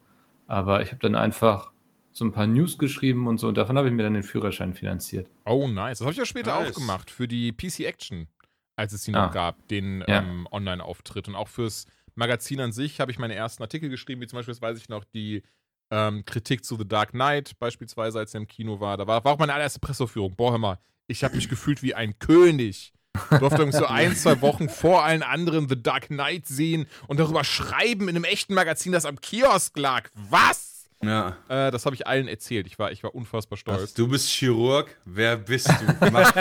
aber 0.47 0.83
ich 0.83 0.89
habe 0.89 1.01
dann 1.01 1.14
einfach 1.14 1.72
so 2.19 2.25
ein 2.25 2.33
paar 2.33 2.47
News 2.47 2.79
geschrieben 2.79 3.27
und 3.27 3.39
so 3.39 3.49
und 3.49 3.57
davon 3.57 3.77
habe 3.79 3.89
ich 3.89 3.95
mir 3.95 4.03
dann 4.03 4.14
den 4.14 4.23
Führerschein 4.23 4.75
finanziert. 4.75 5.29
Oh, 5.47 5.69
nice. 5.69 5.99
Das 5.99 6.07
habe 6.07 6.12
ich 6.12 6.19
ja 6.19 6.27
später 6.27 6.59
Nice. 6.59 6.71
auch 6.71 6.79
gemacht 6.81 7.11
für 7.11 7.27
die 7.29 7.53
PC 7.53 7.81
Action, 7.87 8.29
als 8.77 8.93
es 8.93 9.05
sie 9.05 9.14
Ah. 9.14 9.27
noch 9.27 9.33
gab, 9.33 9.66
den 9.69 10.05
Ja. 10.07 10.19
ähm, 10.21 10.47
Online-Auftritt. 10.51 11.29
Und 11.29 11.35
auch 11.37 11.49
fürs 11.49 11.87
Magazin 12.14 12.61
an 12.61 12.73
sich 12.73 13.01
habe 13.01 13.11
ich 13.12 13.19
meine 13.19 13.35
ersten 13.35 13.62
Artikel 13.62 13.89
geschrieben, 13.89 14.21
wie 14.21 14.27
zum 14.27 14.39
Beispiel, 14.39 14.53
das 14.53 14.61
weiß 14.62 14.79
ich 14.79 14.89
noch, 14.89 15.05
die 15.05 15.43
ähm, 15.91 16.25
Kritik 16.27 16.64
zu 16.66 16.77
The 16.77 16.87
Dark 16.87 17.12
Knight, 17.12 17.59
beispielsweise, 17.59 18.19
als 18.19 18.35
er 18.35 18.41
im 18.43 18.47
Kino 18.47 18.79
war. 18.79 18.97
Da 18.99 19.07
war, 19.07 19.25
war 19.25 19.33
auch 19.33 19.39
meine 19.39 19.55
allererste 19.55 19.81
Presseaufführung. 19.81 20.37
Boah, 20.37 20.51
hör 20.51 20.59
mal, 20.59 20.79
ich 21.07 21.25
habe 21.25 21.35
mich 21.37 21.49
gefühlt 21.49 21.83
wie 21.83 21.95
ein 21.95 22.19
König. 22.19 22.93
Durfte 23.39 23.62
irgendwie 23.62 23.79
so 23.79 23.87
ein, 23.87 24.14
zwei 24.14 24.41
Wochen 24.43 24.69
vor 24.69 25.03
allen 25.05 25.23
anderen 25.23 25.66
The 25.69 25.83
Dark 25.83 26.09
Knight 26.09 26.47
sehen 26.47 26.87
und 27.07 27.19
darüber 27.21 27.43
schreiben 27.43 28.03
in 28.09 28.16
einem 28.16 28.25
echten 28.25 28.53
Magazin, 28.53 28.93
das 28.93 29.07
am 29.07 29.19
Kiosk 29.21 29.79
lag. 29.79 30.11
Was? 30.14 30.68
Ja. 31.03 31.37
Äh, 31.49 31.71
das 31.71 31.85
habe 31.87 31.95
ich 31.95 32.07
allen 32.07 32.27
erzählt. 32.29 32.67
Ich 32.67 32.79
war, 32.79 32.91
ich 32.91 33.03
war 33.05 33.15
unfassbar 33.15 33.57
stolz. 33.57 33.83
Was, 33.83 33.95
du 33.95 34.09
bist 34.09 34.29
Chirurg, 34.31 34.97
wer 35.05 35.37
bist 35.37 35.69
du? 35.69 36.07
Mach, 36.11 36.33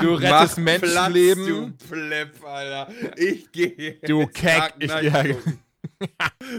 Du 0.00 0.14
rettest 0.14 0.58
Menschenleben. 0.58 1.46
Du 1.46 1.72
Plepp, 1.88 2.44
Alter. 2.44 2.88
Ich 3.16 3.50
gehe. 3.50 3.94
Du 4.06 4.26
Keck, 4.28 4.74
ich- 4.78 4.88
ja. 4.90 5.24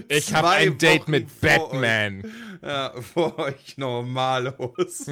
Ich 0.10 0.34
habe 0.34 0.50
ein 0.50 0.78
Date 0.78 1.02
Wochen 1.02 1.12
mit 1.12 1.30
vor 1.30 1.70
Batman. 1.70 2.24
Ja, 2.62 2.94
vor 3.02 3.38
euch 3.40 3.78
normalos. 3.78 5.06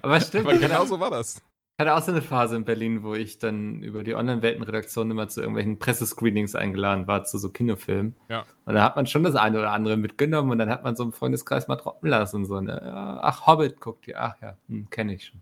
Aber 0.00 0.20
stimmt, 0.20 0.46
Aber 0.48 0.56
genau 0.58 0.84
so 0.86 0.98
war 0.98 1.10
das. 1.10 1.40
Ich 1.76 1.84
hatte 1.84 1.94
auch 1.96 2.02
so 2.02 2.12
eine 2.12 2.22
Phase 2.22 2.54
in 2.54 2.64
Berlin, 2.64 3.02
wo 3.02 3.14
ich 3.14 3.38
dann 3.38 3.82
über 3.82 4.04
die 4.04 4.14
Online-Welten-Redaktion 4.14 5.10
immer 5.10 5.28
zu 5.28 5.40
irgendwelchen 5.40 5.78
Pressescreenings 5.78 6.54
eingeladen 6.54 7.06
war, 7.06 7.24
zu 7.24 7.38
so 7.38 7.48
Kinofilmen. 7.48 8.14
Ja. 8.28 8.44
Und 8.66 8.74
da 8.74 8.84
hat 8.84 8.94
man 8.94 9.06
schon 9.06 9.22
das 9.22 9.34
eine 9.36 9.58
oder 9.58 9.72
andere 9.72 9.96
mitgenommen 9.96 10.50
und 10.50 10.58
dann 10.58 10.68
hat 10.68 10.84
man 10.84 10.96
so 10.96 11.02
im 11.02 11.12
Freundeskreis 11.12 11.68
mal 11.68 11.76
droppen 11.76 12.10
lassen. 12.10 12.44
So, 12.44 12.60
ne? 12.60 12.80
ja, 12.84 13.20
ach, 13.22 13.46
Hobbit 13.46 13.80
guckt 13.80 14.06
ihr. 14.06 14.20
Ach 14.20 14.36
ja, 14.42 14.56
hm, 14.68 14.90
kenne 14.90 15.14
ich 15.14 15.24
schon. 15.24 15.40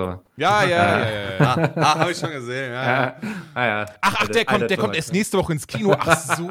So. 0.00 0.18
Ja, 0.36 0.64
ja, 0.64 0.68
ja, 0.68 0.98
Ja. 0.98 1.10
ja. 1.10 1.30
ja. 1.38 1.38
ah, 1.40 1.70
ah 1.76 1.98
habe 1.98 2.12
ich 2.12 2.18
schon 2.18 2.30
gesehen. 2.30 2.72
Ja, 2.72 2.82
ja. 2.82 3.02
Ja, 3.02 3.14
ah, 3.52 3.66
ja. 3.66 3.86
Ach, 4.00 4.14
ach, 4.20 4.28
der 4.28 4.44
kommt, 4.46 4.70
der 4.70 4.76
kommt 4.78 4.96
erst 4.96 5.12
nächste 5.12 5.36
Woche 5.36 5.52
ins 5.52 5.66
Kino. 5.66 5.94
Ach 5.98 6.18
so. 6.18 6.50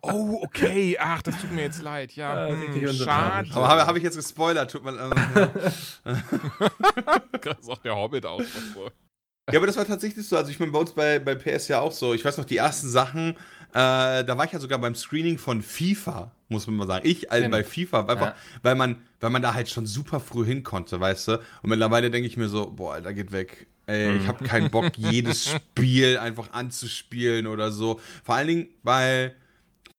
Oh, 0.00 0.40
okay. 0.42 0.98
Ach, 1.00 1.22
das 1.22 1.40
tut 1.40 1.52
mir 1.52 1.62
jetzt 1.62 1.80
leid. 1.82 2.12
Ja, 2.12 2.48
Ja, 2.48 2.52
hm, 2.52 2.72
richtig 2.72 3.04
schade. 3.04 3.48
Aber 3.54 3.68
habe 3.68 3.86
hab 3.86 3.96
ich 3.96 4.02
jetzt 4.02 4.16
gespoilert? 4.16 4.72
Tut 4.72 4.82
mir 4.82 4.90
äh, 4.92 5.36
Das 7.42 7.58
ist 7.60 7.70
auch 7.70 7.78
der 7.78 7.94
Hobbit 7.94 8.26
auch. 8.26 8.42
so. 8.74 8.90
Ja, 9.50 9.58
aber 9.58 9.66
das 9.66 9.76
war 9.76 9.84
tatsächlich 9.84 10.26
so. 10.26 10.36
Also 10.36 10.50
ich 10.50 10.58
meine, 10.58 10.72
bei 10.72 10.78
uns 10.80 10.92
bei, 10.92 11.20
bei 11.20 11.36
PS 11.36 11.68
ja 11.68 11.80
auch 11.80 11.92
so. 11.92 12.14
Ich 12.14 12.24
weiß 12.24 12.38
noch, 12.38 12.44
die 12.44 12.56
ersten 12.56 12.88
Sachen, 12.88 13.36
äh, 13.72 14.24
da 14.24 14.36
war 14.38 14.44
ich 14.44 14.52
ja 14.52 14.58
sogar 14.60 14.78
beim 14.78 14.94
Screening 14.94 15.38
von 15.38 15.62
FIFA, 15.62 16.30
muss 16.48 16.66
man 16.66 16.76
mal 16.76 16.86
sagen. 16.86 17.06
Ich 17.08 17.30
also 17.30 17.48
bei 17.48 17.64
FIFA, 17.64 18.00
einfach, 18.00 18.20
Ja. 18.20 18.34
weil, 18.62 18.74
man, 18.74 18.96
weil 19.20 19.30
man 19.30 19.42
da 19.42 19.54
halt 19.54 19.68
schon 19.70 19.86
super 19.86 20.20
früh 20.20 20.44
hin 20.44 20.62
konnte, 20.62 21.00
weißt 21.00 21.28
du? 21.28 21.32
Und 21.62 21.70
mittlerweile 21.70 22.10
denke 22.10 22.26
ich 22.28 22.36
mir 22.36 22.48
so, 22.48 22.70
boah, 22.70 22.94
Alter, 22.94 23.14
geht 23.14 23.32
weg. 23.32 23.66
Ey, 23.86 24.16
ich 24.16 24.22
Mhm. 24.24 24.28
habe 24.28 24.44
keinen 24.44 24.70
Bock, 24.70 24.92
jedes 24.96 25.50
Spiel 25.50 26.18
einfach 26.18 26.52
anzuspielen 26.52 27.46
oder 27.46 27.72
so. 27.72 28.00
Vor 28.22 28.34
allen 28.36 28.48
Dingen, 28.48 28.68
weil 28.82 29.34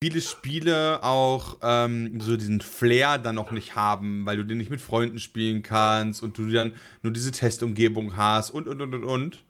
viele 0.01 0.21
Spiele 0.21 1.01
auch 1.03 1.57
ähm, 1.61 2.19
so 2.21 2.37
diesen 2.37 2.61
Flair 2.61 3.17
dann 3.17 3.35
noch 3.35 3.51
nicht 3.51 3.75
haben, 3.75 4.25
weil 4.25 4.37
du 4.37 4.43
den 4.45 4.57
nicht 4.57 4.69
mit 4.69 4.81
Freunden 4.81 5.17
spielen 5.19 5.63
kannst 5.63 6.21
und 6.21 6.37
du 6.37 6.49
dann 6.49 6.73
nur 7.01 7.11
diese 7.13 7.31
Testumgebung 7.31 8.15
hast 8.17 8.51
und 8.51 8.67
und 8.67 8.81
und 8.81 8.93
und 8.93 9.03
und. 9.03 9.43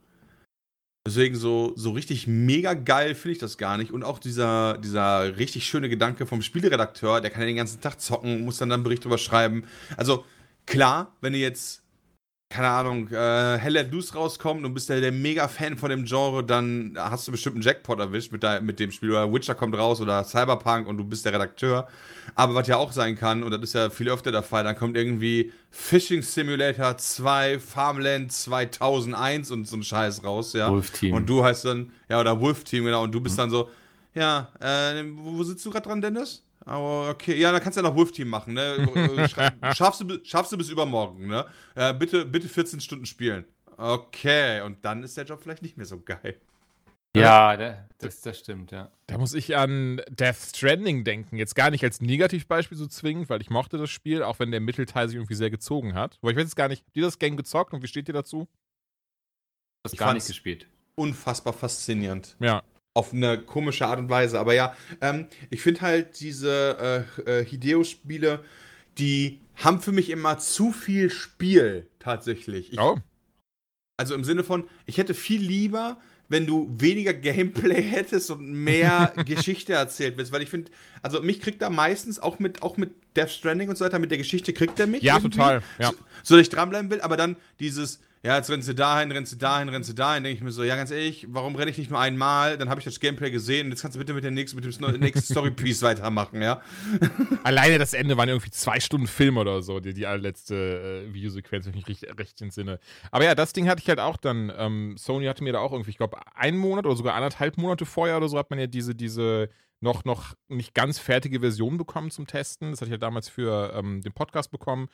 Deswegen 1.05 1.35
so, 1.35 1.73
so 1.75 1.91
richtig 1.91 2.27
mega 2.27 2.73
geil 2.73 3.13
finde 3.13 3.33
ich 3.33 3.39
das 3.39 3.57
gar 3.57 3.77
nicht. 3.77 3.91
Und 3.91 4.03
auch 4.03 4.19
dieser, 4.19 4.77
dieser 4.77 5.35
richtig 5.37 5.65
schöne 5.65 5.89
Gedanke 5.89 6.25
vom 6.25 6.41
Spieleredakteur, 6.41 7.19
der 7.19 7.29
kann 7.29 7.41
ja 7.41 7.47
den 7.47 7.57
ganzen 7.57 7.81
Tag 7.81 7.99
zocken, 7.99 8.45
muss 8.45 8.57
dann 8.57 8.69
dann 8.69 8.77
einen 8.77 8.83
Bericht 8.85 9.03
drüber 9.03 9.17
schreiben. 9.17 9.65
Also 9.97 10.23
klar, 10.65 11.13
wenn 11.19 11.33
du 11.33 11.39
jetzt, 11.39 11.82
keine 12.53 12.69
Ahnung, 12.69 13.07
äh, 13.09 13.57
Hell 13.57 13.73
Let 13.73 13.91
Loose 13.91 14.13
rauskommt 14.13 14.63
und 14.63 14.75
bist 14.75 14.87
der, 14.87 15.01
der 15.01 15.11
mega 15.11 15.47
Fan 15.47 15.75
von 15.75 15.89
dem 15.89 16.05
Genre, 16.05 16.43
dann 16.43 16.95
hast 16.95 17.27
du 17.27 17.31
bestimmt 17.31 17.55
einen 17.55 17.63
Jackpot 17.63 17.99
erwischt 17.99 18.31
mit, 18.31 18.43
de, 18.43 18.61
mit 18.61 18.79
dem 18.79 18.91
Spiel. 18.91 19.09
Oder 19.09 19.33
Witcher 19.33 19.55
kommt 19.55 19.75
raus 19.75 19.99
oder 19.99 20.23
Cyberpunk 20.23 20.87
und 20.87 20.97
du 20.97 21.03
bist 21.03 21.25
der 21.25 21.33
Redakteur. 21.33 21.87
Aber 22.35 22.53
was 22.53 22.67
ja 22.67 22.77
auch 22.77 22.91
sein 22.91 23.15
kann, 23.17 23.41
und 23.41 23.49
das 23.49 23.61
ist 23.61 23.73
ja 23.73 23.89
viel 23.89 24.07
öfter 24.07 24.31
der 24.31 24.43
Fall, 24.43 24.63
dann 24.63 24.77
kommt 24.77 24.95
irgendwie 24.95 25.51
Fishing 25.71 26.21
Simulator 26.21 26.95
2, 26.95 27.57
Farmland 27.57 28.31
2001 28.31 29.49
und 29.49 29.67
so 29.67 29.75
ein 29.77 29.83
Scheiß 29.83 30.23
raus, 30.23 30.53
ja. 30.53 30.69
Wolf-Team. 30.69 31.15
Und 31.15 31.27
du 31.27 31.43
heißt 31.43 31.65
dann, 31.65 31.91
ja, 32.07 32.19
oder 32.19 32.39
Wolf 32.39 32.63
Team, 32.65 32.85
genau, 32.85 33.01
und 33.01 33.11
du 33.13 33.19
bist 33.19 33.39
dann 33.39 33.49
so, 33.49 33.71
ja, 34.13 34.49
äh, 34.59 35.03
wo 35.15 35.43
sitzt 35.43 35.65
du 35.65 35.71
gerade 35.71 35.89
dran, 35.89 36.01
Dennis? 36.01 36.43
Aber 36.65 37.09
okay, 37.09 37.35
ja, 37.37 37.51
dann 37.51 37.61
kannst 37.61 37.77
du 37.77 37.81
ja 37.83 37.89
noch 37.89 37.95
Wolf 37.95 38.11
Team 38.11 38.29
machen, 38.29 38.53
ne? 38.53 38.87
Schrei- 39.29 39.51
schaffst, 39.75 40.01
du, 40.01 40.19
schaffst 40.23 40.51
du 40.51 40.57
bis 40.57 40.69
übermorgen, 40.69 41.27
ne? 41.27 41.45
Äh, 41.75 41.93
bitte, 41.93 42.25
bitte 42.25 42.47
14 42.47 42.79
Stunden 42.79 43.05
spielen. 43.05 43.45
Okay, 43.77 44.61
und 44.61 44.83
dann 44.85 45.03
ist 45.03 45.17
der 45.17 45.25
Job 45.25 45.39
vielleicht 45.41 45.61
nicht 45.61 45.77
mehr 45.77 45.85
so 45.85 45.99
geil. 45.99 46.39
Ja, 47.15 47.55
da- 47.57 47.87
das, 47.99 48.21
das 48.21 48.39
stimmt, 48.39 48.71
ja. 48.71 48.91
Da 49.07 49.17
muss 49.17 49.33
ich 49.33 49.55
an 49.55 50.01
Death 50.09 50.37
Stranding 50.55 51.03
denken. 51.03 51.35
Jetzt 51.37 51.53
gar 51.55 51.69
nicht 51.69 51.83
als 51.83 52.01
Negativbeispiel 52.01 52.77
so 52.77 52.87
zwingend, 52.87 53.29
weil 53.29 53.41
ich 53.41 53.49
mochte 53.49 53.77
das 53.77 53.89
Spiel, 53.91 54.23
auch 54.23 54.39
wenn 54.39 54.49
der 54.51 54.61
Mittelteil 54.61 55.07
sich 55.07 55.17
irgendwie 55.17 55.35
sehr 55.35 55.49
gezogen 55.51 55.93
hat. 55.93 56.17
Aber 56.21 56.31
ich 56.31 56.37
weiß 56.37 56.43
jetzt 56.43 56.55
gar 56.55 56.69
nicht, 56.69 56.83
habt 56.85 56.97
ihr 56.97 57.03
das 57.03 57.19
Game 57.19 57.37
gezockt 57.37 57.73
und 57.73 57.83
wie 57.83 57.87
steht 57.87 58.07
ihr 58.07 58.13
dazu? 58.15 58.47
Das 59.83 59.93
Ich 59.93 59.99
gar 59.99 60.13
nicht 60.13 60.25
gespielt. 60.27 60.67
unfassbar 60.95 61.53
faszinierend. 61.53 62.35
Ja. 62.39 62.63
Auf 62.95 63.13
eine 63.13 63.39
komische 63.39 63.87
Art 63.87 63.99
und 63.99 64.09
Weise. 64.09 64.39
Aber 64.39 64.53
ja, 64.53 64.75
ähm, 65.01 65.27
ich 65.49 65.61
finde 65.61 65.81
halt 65.81 66.19
diese 66.19 67.05
äh, 67.25 67.39
äh, 67.39 67.45
Hideo-Spiele, 67.45 68.43
die 68.97 69.39
haben 69.55 69.81
für 69.81 69.91
mich 69.91 70.09
immer 70.09 70.37
zu 70.37 70.71
viel 70.71 71.09
Spiel 71.09 71.87
tatsächlich. 71.99 72.73
Ich, 72.73 72.79
Oh. 72.79 72.97
Also 73.97 74.15
im 74.15 74.23
Sinne 74.23 74.43
von, 74.43 74.67
ich 74.87 74.97
hätte 74.97 75.13
viel 75.13 75.41
lieber, 75.41 75.97
wenn 76.27 76.47
du 76.47 76.67
weniger 76.77 77.13
Gameplay 77.13 77.81
hättest 77.81 78.31
und 78.31 78.51
mehr 78.51 79.13
Geschichte 79.25 79.73
erzählt 79.73 80.17
wirst, 80.17 80.31
weil 80.31 80.41
ich 80.41 80.49
finde, 80.49 80.71
also 81.01 81.21
mich 81.21 81.39
kriegt 81.39 81.61
er 81.61 81.69
meistens 81.69 82.19
auch 82.19 82.39
mit 82.39 82.63
auch 82.63 82.77
mit 82.77 82.91
Death 83.15 83.29
Stranding 83.29 83.69
und 83.69 83.77
so 83.77 83.85
weiter, 83.85 83.99
mit 83.99 84.11
der 84.11 84.17
Geschichte 84.17 84.51
kriegt 84.53 84.79
er 84.79 84.87
mich. 84.87 85.03
Ja, 85.03 85.17
irgendwie. 85.17 85.37
total. 85.37 85.61
Ja. 85.79 85.89
So, 85.89 85.95
so, 86.23 86.35
dass 86.35 86.41
ich 86.41 86.49
dranbleiben 86.49 86.89
will, 86.89 87.01
aber 87.01 87.17
dann 87.17 87.35
dieses, 87.59 87.99
ja, 88.25 88.37
jetzt 88.37 88.49
rennst 88.49 88.69
du 88.69 88.73
dahin, 88.73 89.11
rennst 89.11 89.33
du 89.33 89.35
dahin, 89.35 89.67
rennst 89.67 89.89
du 89.89 89.93
dahin, 89.93 90.23
denke 90.23 90.37
ich 90.37 90.43
mir 90.43 90.51
so, 90.51 90.63
ja, 90.63 90.77
ganz 90.77 90.91
ehrlich, 90.91 91.27
warum 91.29 91.55
renne 91.55 91.69
ich 91.71 91.77
nicht 91.77 91.91
nur 91.91 91.99
einmal? 91.99 92.57
Dann 92.57 92.69
habe 92.69 92.79
ich 92.79 92.85
das 92.85 93.01
Gameplay 93.01 93.31
gesehen 93.31 93.65
und 93.65 93.71
jetzt 93.71 93.81
kannst 93.81 93.95
du 93.95 93.99
bitte 93.99 94.13
mit, 94.13 94.23
der 94.23 94.31
nächsten, 94.31 94.55
mit 94.55 94.65
dem 94.65 94.99
nächsten 95.01 95.33
Story-Piece 95.33 95.81
weitermachen, 95.81 96.41
ja. 96.41 96.61
Alleine 97.43 97.77
das 97.79 97.93
Ende 97.93 98.15
waren 98.15 98.29
irgendwie 98.29 98.51
zwei 98.51 98.79
Stunden 98.79 99.07
Film 99.07 99.35
oder 99.35 99.61
so, 99.61 99.81
die, 99.81 99.93
die 99.93 100.07
allerletzte 100.07 101.05
äh, 101.05 101.13
Videosequenz, 101.13 101.65
wenn 101.65 101.73
ich 101.73 101.85
mich 101.85 102.01
recht, 102.01 102.17
recht 102.17 102.41
entsinne. 102.41 102.79
Aber 103.11 103.25
ja, 103.25 103.35
das 103.35 103.51
Ding 103.51 103.67
hatte 103.67 103.81
ich 103.81 103.89
halt 103.89 103.99
auch 103.99 104.15
dann. 104.15 104.53
Ähm, 104.57 104.95
Sony 104.97 105.25
hatte 105.25 105.43
mir 105.43 105.51
da 105.51 105.59
auch 105.59 105.73
irgendwie, 105.73 105.91
ich 105.91 105.97
glaube, 105.97 106.17
einen 106.33 106.57
Monat 106.57 106.85
oder 106.85 106.95
sogar 106.95 107.15
anderthalb 107.15 107.57
Monate 107.57 107.85
vorher 107.85 108.15
oder 108.15 108.29
so 108.29 108.37
hat 108.37 108.49
man 108.49 108.57
ja 108.57 108.67
diese, 108.67 108.95
diese 108.95 109.49
noch, 109.81 110.05
noch 110.05 110.33
nicht 110.47 110.73
ganz 110.73 110.97
fertige 110.97 111.41
Version 111.41 111.77
bekommen 111.77 112.09
zum 112.09 112.25
Testen. 112.25 112.71
Das 112.71 112.79
hatte 112.79 112.87
ich 112.87 112.93
ja 112.93 112.97
damals 112.97 113.27
für 113.27 113.73
ähm, 113.75 114.01
den 114.01 114.13
Podcast 114.13 114.49
bekommen. 114.49 114.87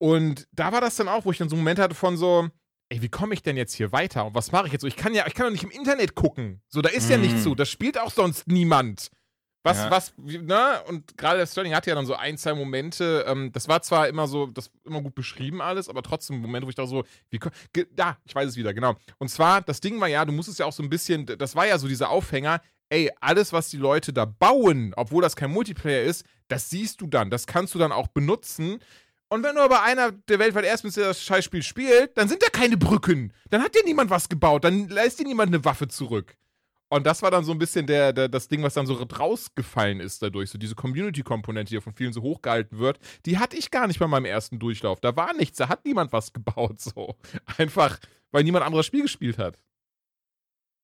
Und 0.00 0.48
da 0.52 0.72
war 0.72 0.80
das 0.80 0.96
dann 0.96 1.08
auch, 1.08 1.24
wo 1.26 1.30
ich 1.30 1.38
dann 1.38 1.48
so 1.50 1.56
einen 1.56 1.62
Moment 1.62 1.78
hatte 1.78 1.94
von 1.94 2.16
so, 2.16 2.48
ey, 2.88 3.02
wie 3.02 3.08
komme 3.10 3.34
ich 3.34 3.42
denn 3.42 3.56
jetzt 3.58 3.74
hier 3.74 3.92
weiter? 3.92 4.24
Und 4.26 4.34
was 4.34 4.50
mache 4.50 4.66
ich 4.66 4.72
jetzt 4.72 4.80
so? 4.82 4.88
Ich 4.88 4.96
kann 4.96 5.14
ja, 5.14 5.26
ich 5.26 5.34
kann 5.34 5.44
doch 5.46 5.52
nicht 5.52 5.62
im 5.64 5.70
Internet 5.70 6.14
gucken. 6.14 6.62
So, 6.68 6.80
da 6.80 6.88
ist 6.88 7.10
ja 7.10 7.18
Mm. 7.18 7.20
nichts 7.20 7.42
so. 7.44 7.54
Das 7.54 7.68
spielt 7.68 7.98
auch 8.00 8.10
sonst 8.10 8.48
niemand. 8.48 9.10
Was, 9.62 9.76
Ja. 9.76 9.90
was, 9.90 10.14
ne? 10.16 10.82
Und 10.88 11.18
gerade 11.18 11.36
der 11.38 11.46
Sterling 11.46 11.74
hatte 11.74 11.90
ja 11.90 11.94
dann 11.94 12.06
so 12.06 12.14
ein, 12.14 12.38
zwei 12.38 12.54
Momente. 12.54 13.26
Ähm, 13.28 13.52
das 13.52 13.68
war 13.68 13.82
zwar 13.82 14.08
immer 14.08 14.26
so, 14.26 14.46
das 14.46 14.70
immer 14.86 15.02
gut 15.02 15.14
beschrieben 15.14 15.60
alles, 15.60 15.90
aber 15.90 16.02
trotzdem 16.02 16.38
Momente, 16.40 16.64
wo 16.66 16.70
ich 16.70 16.74
da 16.76 16.86
so, 16.86 17.04
wie, 17.28 17.38
da, 17.94 18.16
ich 18.24 18.34
weiß 18.34 18.48
es 18.48 18.56
wieder, 18.56 18.72
genau. 18.72 18.94
Und 19.18 19.28
zwar, 19.28 19.60
das 19.60 19.82
Ding 19.82 20.00
war 20.00 20.08
ja, 20.08 20.24
du 20.24 20.32
musstest 20.32 20.60
ja 20.60 20.64
auch 20.64 20.72
so 20.72 20.82
ein 20.82 20.88
bisschen, 20.88 21.26
das 21.26 21.54
war 21.54 21.66
ja 21.66 21.76
so 21.78 21.88
dieser 21.88 22.08
Aufhänger, 22.08 22.62
ey, 22.88 23.10
alles, 23.20 23.52
was 23.52 23.68
die 23.68 23.76
Leute 23.76 24.14
da 24.14 24.24
bauen, 24.24 24.94
obwohl 24.96 25.20
das 25.22 25.36
kein 25.36 25.50
Multiplayer 25.50 26.04
ist, 26.04 26.24
das 26.48 26.70
siehst 26.70 27.02
du 27.02 27.06
dann, 27.06 27.28
das 27.28 27.46
kannst 27.46 27.74
du 27.74 27.78
dann 27.78 27.92
auch 27.92 28.08
benutzen. 28.08 28.78
Und 29.32 29.44
wenn 29.44 29.54
du 29.54 29.62
aber 29.62 29.82
einer 29.84 30.10
der 30.10 30.40
weltweit 30.40 30.64
erstens 30.64 30.94
das 30.94 31.22
Scheißspiel 31.22 31.62
spielt, 31.62 32.18
dann 32.18 32.28
sind 32.28 32.42
da 32.42 32.48
keine 32.48 32.76
Brücken. 32.76 33.32
Dann 33.48 33.62
hat 33.62 33.76
dir 33.76 33.84
niemand 33.84 34.10
was 34.10 34.28
gebaut, 34.28 34.64
dann 34.64 34.88
lässt 34.88 35.20
dir 35.20 35.24
niemand 35.24 35.54
eine 35.54 35.64
Waffe 35.64 35.86
zurück. 35.86 36.36
Und 36.88 37.06
das 37.06 37.22
war 37.22 37.30
dann 37.30 37.44
so 37.44 37.52
ein 37.52 37.58
bisschen 37.58 37.86
der, 37.86 38.12
der, 38.12 38.28
das 38.28 38.48
Ding, 38.48 38.64
was 38.64 38.74
dann 38.74 38.86
so 38.86 38.94
rausgefallen 38.94 40.00
ist 40.00 40.20
dadurch. 40.20 40.50
So 40.50 40.58
diese 40.58 40.74
Community-Komponente, 40.74 41.72
die 41.72 41.80
von 41.80 41.94
vielen 41.94 42.12
so 42.12 42.22
hochgehalten 42.22 42.80
wird, 42.80 42.98
die 43.24 43.38
hatte 43.38 43.56
ich 43.56 43.70
gar 43.70 43.86
nicht 43.86 44.00
bei 44.00 44.08
meinem 44.08 44.24
ersten 44.24 44.58
Durchlauf. 44.58 45.00
Da 45.00 45.14
war 45.14 45.32
nichts, 45.32 45.58
da 45.58 45.68
hat 45.68 45.84
niemand 45.84 46.12
was 46.12 46.32
gebaut. 46.32 46.80
So. 46.80 47.14
Einfach, 47.56 48.00
weil 48.32 48.42
niemand 48.42 48.66
anderes 48.66 48.86
Spiel 48.86 49.02
gespielt 49.02 49.38
hat. 49.38 49.56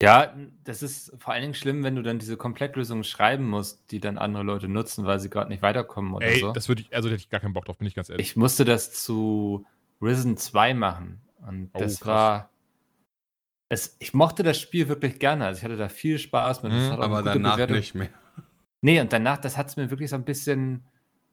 Ja, 0.03 0.35
das 0.65 0.83
ist 0.83 1.13
vor 1.19 1.33
allen 1.33 1.43
Dingen 1.43 1.55
schlimm, 1.55 1.83
wenn 1.83 1.97
du 1.97 2.03
dann 2.03 2.19
diese 2.19 2.37
Komplettlösungen 2.37 3.03
schreiben 3.03 3.49
musst, 3.49 3.91
die 3.91 3.99
dann 3.99 4.19
andere 4.19 4.43
Leute 4.43 4.69
nutzen, 4.69 5.07
weil 5.07 5.19
sie 5.21 5.31
gerade 5.31 5.49
nicht 5.49 5.63
weiterkommen 5.63 6.13
oder 6.13 6.27
Ey, 6.27 6.41
so. 6.41 6.53
das 6.53 6.69
würde 6.69 6.83
ich, 6.83 6.95
also 6.95 7.09
da 7.09 7.15
hätte 7.15 7.23
ich 7.23 7.31
gar 7.31 7.41
keinen 7.41 7.55
Bock 7.55 7.65
drauf, 7.65 7.79
bin 7.79 7.89
ich 7.89 7.95
ganz 7.95 8.11
ehrlich. 8.11 8.27
Ich 8.27 8.37
musste 8.37 8.67
das 8.67 8.93
zu 8.93 9.65
Risen 10.03 10.37
2 10.37 10.75
machen. 10.75 11.23
Und 11.47 11.71
Oh, 11.73 11.79
das 11.79 12.01
krass. 12.01 12.07
war. 12.07 12.51
Es, 13.69 13.97
ich 13.99 14.13
mochte 14.15 14.43
das 14.43 14.61
Spiel 14.61 14.89
wirklich 14.89 15.19
gerne. 15.19 15.47
Also 15.47 15.59
ich 15.59 15.65
hatte 15.65 15.77
da 15.77 15.89
viel 15.89 16.19
Spaß 16.19 16.63
mit. 16.63 16.73
Das 16.73 16.91
hat 16.91 16.99
auch 17.01 17.05
eine 17.05 17.15
Aber 17.17 17.23
danach 17.23 17.55
Bewertung. 17.55 17.77
nicht 17.77 17.95
mehr. 17.95 18.11
Nee, 18.83 19.01
und 19.01 19.13
danach, 19.13 19.39
das 19.39 19.57
hat 19.57 19.69
es 19.69 19.77
mir 19.77 19.91
wirklich 19.91 20.11
so 20.11 20.17
ein 20.17 20.25
bisschen. 20.25 20.85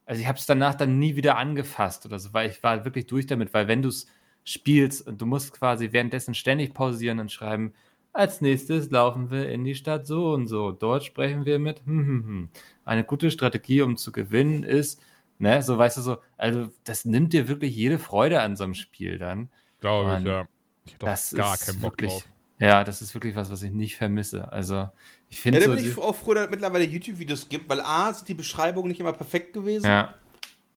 Also 0.05 0.21
ich 0.21 0.27
habe 0.27 0.37
es 0.39 0.45
danach 0.45 0.75
dann 0.75 0.99
nie 0.99 1.15
wieder 1.15 1.37
angefasst 1.37 2.05
oder 2.05 2.17
so, 2.19 2.33
weil 2.33 2.49
ich 2.49 2.63
war 2.63 2.85
wirklich 2.85 3.07
durch 3.07 3.27
damit, 3.27 3.53
weil 3.53 3.67
wenn 3.67 3.81
du 3.81 3.89
es 3.89 4.07
spielst 4.45 5.05
und 5.07 5.21
du 5.21 5.25
musst 5.25 5.53
quasi 5.53 5.91
währenddessen 5.91 6.33
ständig 6.33 6.73
pausieren 6.73 7.19
und 7.19 7.31
schreiben, 7.31 7.73
als 8.13 8.41
nächstes 8.41 8.89
laufen 8.91 9.31
wir 9.31 9.49
in 9.49 9.63
die 9.65 9.75
Stadt 9.75 10.05
so 10.07 10.33
und 10.33 10.47
so. 10.47 10.71
Dort 10.71 11.03
sprechen 11.03 11.45
wir 11.45 11.59
mit 11.59 11.85
hm, 11.85 12.05
hm, 12.07 12.25
hm. 12.25 12.49
Eine 12.85 13.03
gute 13.03 13.31
Strategie, 13.31 13.81
um 13.81 13.97
zu 13.97 14.11
gewinnen, 14.11 14.63
ist, 14.63 15.01
ne, 15.39 15.61
so 15.63 15.77
weißt 15.77 15.97
du 15.97 16.01
so, 16.01 16.17
also 16.37 16.69
das 16.83 17.05
nimmt 17.05 17.33
dir 17.33 17.47
wirklich 17.47 17.75
jede 17.75 17.99
Freude 17.99 18.41
an 18.41 18.55
so 18.55 18.63
einem 18.63 18.73
Spiel 18.75 19.17
dann. 19.17 19.49
Glaube 19.79 20.15
ich, 20.15 20.23
Mann, 20.23 20.25
ja. 20.25 20.47
Ich 20.85 20.93
hätte 20.95 21.11
Das 21.11 21.33
gar 21.33 21.57
ist 21.57 21.57
keinen 21.57 21.81
Bock 21.81 21.97
wirklich, 21.97 21.99
drauf. 21.99 22.29
ja, 22.59 22.83
das 22.83 23.01
ist 23.01 23.13
wirklich 23.15 23.35
was, 23.35 23.51
was 23.51 23.63
ich 23.63 23.71
nicht 23.71 23.97
vermisse. 23.97 24.51
Also 24.51 24.89
ich 25.29 25.39
Ja, 25.51 25.59
finde 25.59 25.59
da 25.59 25.67
so, 25.67 25.75
bin 25.75 25.79
ich 25.79 25.97
auch 25.97 26.15
froh, 26.15 26.33
dass 26.33 26.45
es 26.45 26.49
mittlerweile 26.51 26.85
YouTube-Videos 26.85 27.47
gibt, 27.49 27.69
weil 27.69 27.79
A, 27.81 28.11
sind 28.13 28.27
die 28.27 28.33
Beschreibungen 28.33 28.87
nicht 28.87 28.99
immer 28.99 29.13
perfekt 29.13 29.53
gewesen. 29.53 29.89
ja, 29.89 30.15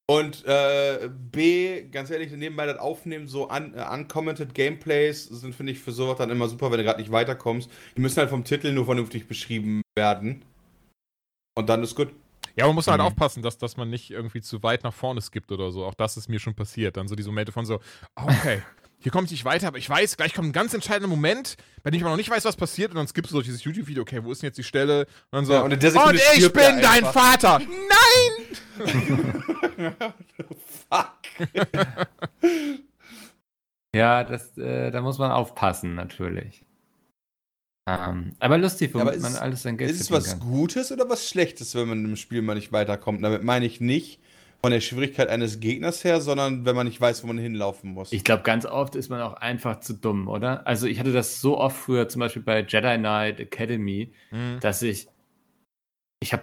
Und 0.09 0.45
äh, 0.45 1.11
B, 1.11 1.83
ganz 1.91 2.11
ehrlich, 2.11 2.31
nebenbei 2.31 2.67
das 2.67 2.79
Aufnehmen, 2.79 3.27
so 3.27 3.51
un 3.51 3.75
äh, 3.75 3.85
uncommented 3.93 4.55
Gameplays 4.55 5.25
sind, 5.25 5.53
finde 5.55 5.73
ich, 5.73 5.81
für 5.81 5.91
sowas 5.91 6.19
dann 6.19 6.31
immer 6.31 6.49
super, 6.49 6.71
wenn 6.71 6.79
du 6.79 6.85
gerade 6.85 7.01
nicht 7.01 7.11
weiterkommst. 7.11 7.69
Die 7.97 8.01
müssen 8.01 8.19
halt 8.19 8.31
vom 8.31 8.45
Titel 8.45 8.71
nur 8.73 8.85
vernünftig 8.85 9.27
beschrieben 9.27 9.83
werden. 9.99 10.45
Und 11.59 11.69
dann 11.69 11.83
ist 11.83 11.97
gut. 11.97 12.13
Ja, 12.55 12.67
man 12.67 12.77
muss 12.77 12.87
halt 12.87 13.01
Mhm. 13.01 13.07
aufpassen, 13.09 13.43
dass, 13.43 13.59
dass 13.59 13.77
man 13.77 13.91
nicht 13.91 14.11
irgendwie 14.11 14.41
zu 14.41 14.63
weit 14.63 14.85
nach 14.85 14.95
vorne 14.95 15.21
skippt 15.21 15.51
oder 15.51 15.73
so. 15.73 15.85
Auch 15.85 15.95
das 15.95 16.17
ist 16.17 16.29
mir 16.29 16.39
schon 16.39 16.55
passiert. 16.55 16.97
Dann 16.97 17.09
so 17.09 17.17
diese 17.17 17.29
Momente 17.31 17.51
von 17.53 17.67
so, 17.67 17.81
okay, 18.15 18.63
hier 19.07 19.13
komme 19.13 19.27
ich 19.27 19.31
nicht 19.31 19.45
weiter, 19.45 19.69
aber 19.69 19.79
ich 19.79 19.89
weiß, 19.89 20.17
gleich 20.17 20.35
kommt 20.35 20.49
ein 20.49 20.53
ganz 20.53 20.75
entscheidender 20.75 21.07
Moment, 21.07 21.57
bei 21.85 21.93
dem 21.93 21.99
ich 21.99 22.03
aber 22.03 22.11
noch 22.11 22.17
nicht 22.17 22.29
weiß, 22.29 22.45
was 22.45 22.57
passiert. 22.57 22.91
Und 22.91 22.97
dann 22.97 23.07
skippst 23.07 23.31
du 23.31 23.37
so 23.37 23.41
dieses 23.41 23.63
YouTube-Video, 23.63 24.03
okay, 24.03 24.19
wo 24.25 24.33
ist 24.33 24.43
denn 24.43 24.49
jetzt 24.49 24.57
die 24.59 24.65
Stelle? 24.65 25.03
Und 25.31 25.37
dann 25.37 25.45
so, 25.47 25.53
Ja, 25.53 25.61
und 25.61 25.71
in 25.71 25.79
der 25.79 25.93
Sekunde 25.93 26.11
und 26.15 26.39
ich 26.39 26.53
bin 26.53 26.81
dein 26.83 27.05
einfach. 27.05 27.13
Vater! 27.13 27.61
Nein! 27.61 28.83
Fuck. 30.91 31.19
ja, 33.95 34.25
das, 34.25 34.59
äh, 34.59 34.91
da 34.91 35.01
muss 35.03 35.19
man 35.19 35.31
aufpassen, 35.31 35.95
natürlich. 35.95 36.65
Ähm, 37.89 38.33
aber 38.41 38.59
lustig, 38.59 38.93
Ja, 38.93 39.03
aber 39.03 39.11
womit 39.13 39.23
man 39.23 39.35
ist- 39.35 39.39
alles 39.39 39.63
sein 39.63 39.77
Geld 39.77 39.93
Ist 39.93 40.01
es 40.01 40.11
was 40.11 40.31
kann. 40.31 40.41
Gutes 40.41 40.91
oder 40.91 41.09
was 41.09 41.29
Schlechtes, 41.29 41.77
wenn 41.77 41.87
man 41.87 42.05
im 42.05 42.17
Spiel 42.17 42.43
mal 42.43 42.57
nicht 42.57 42.73
weiterkommt? 42.73 43.23
Damit 43.23 43.45
meine 43.45 43.67
ich 43.67 43.81
nicht 43.81 44.19
von 44.67 44.73
der 44.73 44.81
Schwierigkeit 44.81 45.29
eines 45.29 45.61
Gegners 45.61 46.03
her, 46.03 46.21
sondern 46.21 46.65
wenn 46.65 46.75
man 46.75 46.89
nicht 46.89 47.01
weiß, 47.01 47.23
wo 47.23 47.29
man 47.29 47.39
hinlaufen 47.39 47.93
muss. 47.93 48.11
Ich 48.11 48.25
glaube, 48.25 48.43
ganz 48.43 48.67
oft 48.67 48.97
ist 48.97 49.11
man 49.11 49.21
auch 49.21 49.35
einfach 49.35 49.79
zu 49.79 49.95
dumm, 49.95 50.27
oder? 50.27 50.67
Also 50.67 50.89
ich 50.89 50.99
hatte 50.99 51.13
das 51.13 51.41
so 51.41 51.57
oft 51.57 51.77
früher, 51.77 52.09
zum 52.09 52.19
Beispiel 52.19 52.43
bei 52.43 52.63
Jedi 52.67 52.99
Knight 52.99 53.39
Academy, 53.39 54.13
Mhm. 54.33 54.59
dass 54.61 54.83
ich 54.83 55.07
ich 56.21 56.33
habe 56.33 56.43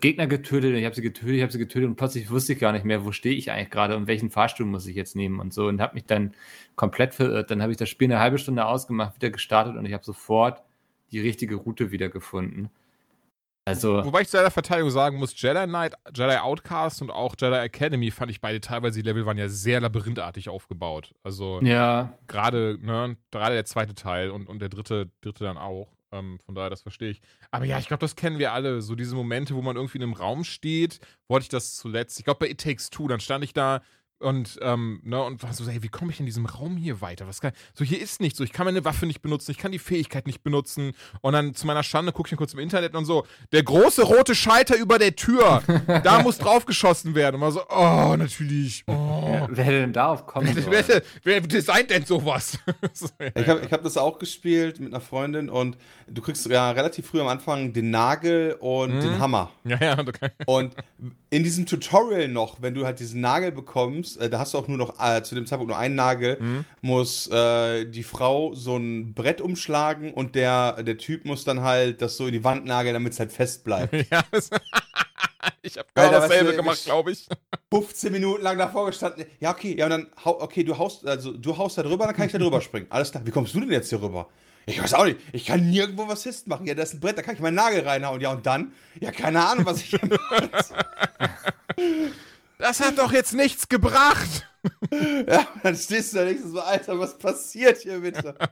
Gegner 0.00 0.26
getötet, 0.26 0.72
und 0.72 0.78
ich 0.78 0.84
habe 0.84 0.96
sie 0.96 1.02
getötet, 1.02 1.36
ich 1.36 1.42
habe 1.42 1.52
sie 1.52 1.60
getötet 1.60 1.88
und 1.88 1.94
plötzlich 1.94 2.28
wusste 2.28 2.54
ich 2.54 2.58
gar 2.58 2.72
nicht 2.72 2.84
mehr, 2.84 3.04
wo 3.04 3.12
stehe 3.12 3.36
ich 3.36 3.52
eigentlich 3.52 3.70
gerade 3.70 3.96
und 3.96 4.08
welchen 4.08 4.30
Fahrstuhl 4.30 4.66
muss 4.66 4.88
ich 4.88 4.96
jetzt 4.96 5.14
nehmen 5.14 5.38
und 5.38 5.54
so 5.54 5.68
und 5.68 5.80
habe 5.80 5.94
mich 5.94 6.06
dann 6.06 6.34
komplett 6.74 7.14
verirrt. 7.14 7.52
Dann 7.52 7.62
habe 7.62 7.70
ich 7.70 7.78
das 7.78 7.88
Spiel 7.88 8.10
eine 8.10 8.18
halbe 8.18 8.38
Stunde 8.38 8.66
ausgemacht, 8.66 9.14
wieder 9.14 9.30
gestartet 9.30 9.76
und 9.76 9.86
ich 9.86 9.92
habe 9.92 10.02
sofort 10.02 10.64
die 11.12 11.20
richtige 11.20 11.54
Route 11.54 11.92
wieder 11.92 12.08
gefunden. 12.08 12.70
Also 13.66 14.04
Wobei 14.04 14.20
ich 14.20 14.28
zu 14.28 14.36
deiner 14.36 14.50
Verteidigung 14.50 14.90
sagen 14.90 15.18
muss, 15.18 15.40
Jedi 15.40 15.64
Knight, 15.64 15.94
Jedi 16.14 16.36
Outcast 16.36 17.00
und 17.00 17.10
auch 17.10 17.34
Jedi 17.38 17.56
Academy 17.56 18.10
fand 18.10 18.30
ich 18.30 18.40
beide 18.40 18.60
teilweise, 18.60 19.02
die 19.02 19.08
Level 19.08 19.24
waren 19.24 19.38
ja 19.38 19.48
sehr 19.48 19.80
labyrinthartig 19.80 20.50
aufgebaut. 20.50 21.14
Also 21.22 21.60
ja, 21.62 22.18
gerade, 22.26 22.78
ne, 22.82 23.16
gerade 23.30 23.54
der 23.54 23.64
zweite 23.64 23.94
Teil 23.94 24.30
und, 24.30 24.48
und 24.48 24.58
der 24.58 24.68
dritte, 24.68 25.10
dritte 25.22 25.44
dann 25.44 25.56
auch. 25.56 25.94
Ähm, 26.12 26.38
von 26.44 26.54
daher, 26.54 26.70
das 26.70 26.82
verstehe 26.82 27.10
ich. 27.10 27.22
Aber 27.50 27.64
ja, 27.64 27.78
ich 27.78 27.88
glaube, 27.88 28.02
das 28.02 28.16
kennen 28.16 28.38
wir 28.38 28.52
alle. 28.52 28.82
So 28.82 28.94
diese 28.94 29.16
Momente, 29.16 29.54
wo 29.54 29.62
man 29.62 29.76
irgendwie 29.76 29.98
in 29.98 30.04
einem 30.04 30.12
Raum 30.12 30.44
steht. 30.44 31.00
Wo 31.26 31.34
hatte 31.34 31.44
ich 31.44 31.48
das 31.48 31.76
zuletzt? 31.76 32.18
Ich 32.18 32.24
glaube, 32.24 32.40
bei 32.40 32.50
It 32.50 32.60
Takes 32.60 32.90
Two, 32.90 33.08
dann 33.08 33.20
stand 33.20 33.44
ich 33.44 33.54
da 33.54 33.80
und, 34.20 34.58
ähm, 34.62 35.00
ne, 35.04 35.22
und 35.22 35.42
war 35.42 35.52
so, 35.52 35.66
hey, 35.68 35.82
wie 35.82 35.88
komme 35.88 36.10
ich 36.12 36.20
in 36.20 36.26
diesem 36.26 36.46
Raum 36.46 36.76
hier 36.76 37.00
weiter? 37.00 37.26
Was 37.26 37.40
kann, 37.40 37.52
so, 37.74 37.84
hier 37.84 38.00
ist 38.00 38.20
nichts. 38.20 38.38
So, 38.38 38.44
ich 38.44 38.52
kann 38.52 38.64
meine 38.64 38.84
Waffe 38.84 39.06
nicht 39.06 39.20
benutzen, 39.22 39.50
ich 39.50 39.58
kann 39.58 39.72
die 39.72 39.78
Fähigkeit 39.78 40.26
nicht 40.26 40.42
benutzen. 40.42 40.92
Und 41.20 41.32
dann 41.34 41.54
zu 41.54 41.66
meiner 41.66 41.82
Schande 41.82 42.12
gucke 42.12 42.28
ich 42.28 42.32
mir 42.32 42.38
kurz 42.38 42.54
im 42.54 42.60
Internet 42.60 42.94
und 42.94 43.04
so, 43.04 43.26
der 43.52 43.62
große 43.62 44.02
rote 44.02 44.34
Schalter 44.34 44.76
über 44.76 44.98
der 44.98 45.14
Tür, 45.16 45.62
da 46.04 46.22
muss 46.22 46.38
draufgeschossen 46.38 47.14
werden. 47.14 47.36
Und 47.36 47.40
war 47.42 47.52
so, 47.52 47.62
oh, 47.68 48.16
natürlich. 48.16 48.84
Oh. 48.86 49.46
wer 49.50 49.64
hätte 49.64 49.80
denn 49.80 49.92
darauf 49.92 50.26
kommen 50.26 50.48
Wer, 50.54 50.62
sollen? 50.62 50.84
wer, 50.86 51.02
wer 51.22 51.40
designt 51.42 51.90
denn 51.90 52.04
sowas? 52.04 52.58
So, 52.92 53.08
ja. 53.20 53.30
Ich 53.34 53.48
habe 53.48 53.60
ich 53.64 53.72
hab 53.72 53.82
das 53.82 53.96
auch 53.96 54.18
gespielt 54.18 54.78
mit 54.78 54.92
einer 54.92 55.00
Freundin 55.00 55.48
und 55.50 55.76
du 56.06 56.22
kriegst 56.22 56.46
ja 56.46 56.70
relativ 56.70 57.06
früh 57.06 57.20
am 57.20 57.28
Anfang 57.28 57.72
den 57.72 57.90
Nagel 57.90 58.56
und 58.60 58.94
Mhm. 58.94 59.00
den 59.00 59.18
Hammer. 59.18 59.50
Ja, 59.64 59.78
ja, 59.80 59.96
kann, 59.96 60.30
Und 60.46 60.74
in 61.30 61.42
diesem 61.42 61.66
Tutorial 61.66 62.28
noch, 62.28 62.62
wenn 62.62 62.74
du 62.74 62.84
halt 62.84 63.00
diesen 63.00 63.20
Nagel 63.20 63.50
bekommst, 63.50 64.03
äh, 64.18 64.30
da 64.30 64.38
hast 64.38 64.54
du 64.54 64.58
auch 64.58 64.68
nur 64.68 64.78
noch 64.78 64.98
äh, 65.00 65.22
zu 65.22 65.34
dem 65.34 65.46
Zeitpunkt 65.46 65.70
nur 65.70 65.78
einen 65.78 65.94
Nagel, 65.94 66.38
Mhm. 66.40 66.64
muss 66.82 67.26
äh, 67.28 67.84
die 67.86 68.02
Frau 68.02 68.54
so 68.54 68.76
ein 68.76 69.14
Brett 69.14 69.40
umschlagen 69.40 70.12
und 70.14 70.34
der, 70.34 70.82
der 70.82 70.98
Typ 70.98 71.24
muss 71.24 71.44
dann 71.44 71.62
halt 71.62 72.00
das 72.02 72.16
so 72.16 72.26
in 72.26 72.32
die 72.32 72.44
Wand 72.44 72.64
nageln, 72.66 72.94
damit 72.94 73.12
es 73.12 73.18
halt 73.20 73.32
fest 73.32 73.64
bleibt. 73.64 73.92
ja, 74.10 74.22
das, 74.30 74.50
ich 75.62 75.76
habe 75.78 75.88
genau 75.94 76.10
dasselbe 76.10 76.50
du, 76.50 76.56
gemacht, 76.56 76.84
glaube 76.84 77.12
ich. 77.12 77.26
15 77.72 78.12
Minuten 78.12 78.42
lang 78.42 78.58
davor 78.58 78.86
gestanden. 78.86 79.24
Ja, 79.40 79.50
okay, 79.52 79.76
ja, 79.78 79.84
und 79.86 79.90
dann, 79.90 80.06
hau, 80.24 80.40
okay, 80.40 80.64
du 80.64 80.76
haust, 80.78 81.06
also 81.06 81.32
du 81.32 81.56
haust 81.56 81.78
da 81.78 81.82
drüber, 81.82 82.06
dann 82.06 82.14
kann 82.14 82.26
ich 82.26 82.32
da 82.32 82.38
drüber 82.38 82.60
springen. 82.60 82.86
Alles 82.90 83.10
klar, 83.10 83.24
wie 83.26 83.30
kommst 83.30 83.54
du 83.54 83.60
denn 83.60 83.70
jetzt 83.70 83.88
hier 83.88 84.00
rüber? 84.02 84.28
Ich 84.66 84.82
weiß 84.82 84.94
auch 84.94 85.04
nicht. 85.04 85.18
Ich 85.32 85.44
kann 85.44 85.68
nirgendwo 85.68 86.08
was 86.08 86.22
Hist 86.24 86.46
machen. 86.46 86.66
Ja, 86.66 86.74
das 86.74 86.88
ist 86.88 86.94
ein 86.94 87.00
Brett, 87.00 87.18
da 87.18 87.22
kann 87.22 87.34
ich 87.34 87.40
meinen 87.42 87.54
Nagel 87.56 87.80
reinhauen. 87.86 88.18
Ja, 88.22 88.32
und 88.32 88.46
dann? 88.46 88.72
Ja, 88.98 89.10
keine 89.10 89.44
Ahnung, 89.46 89.66
was 89.66 89.82
ich. 89.82 89.94
Das 92.58 92.80
hat 92.80 92.98
doch 92.98 93.12
jetzt 93.12 93.34
nichts 93.34 93.68
gebracht. 93.68 94.48
ja, 95.28 95.46
dann 95.62 95.76
stehst 95.76 96.12
du 96.14 96.18
da 96.18 96.24
nicht 96.24 96.42
so, 96.42 96.60
Alter, 96.60 96.98
was 96.98 97.18
passiert 97.18 97.78
hier 97.78 98.00
bitte? 98.00 98.34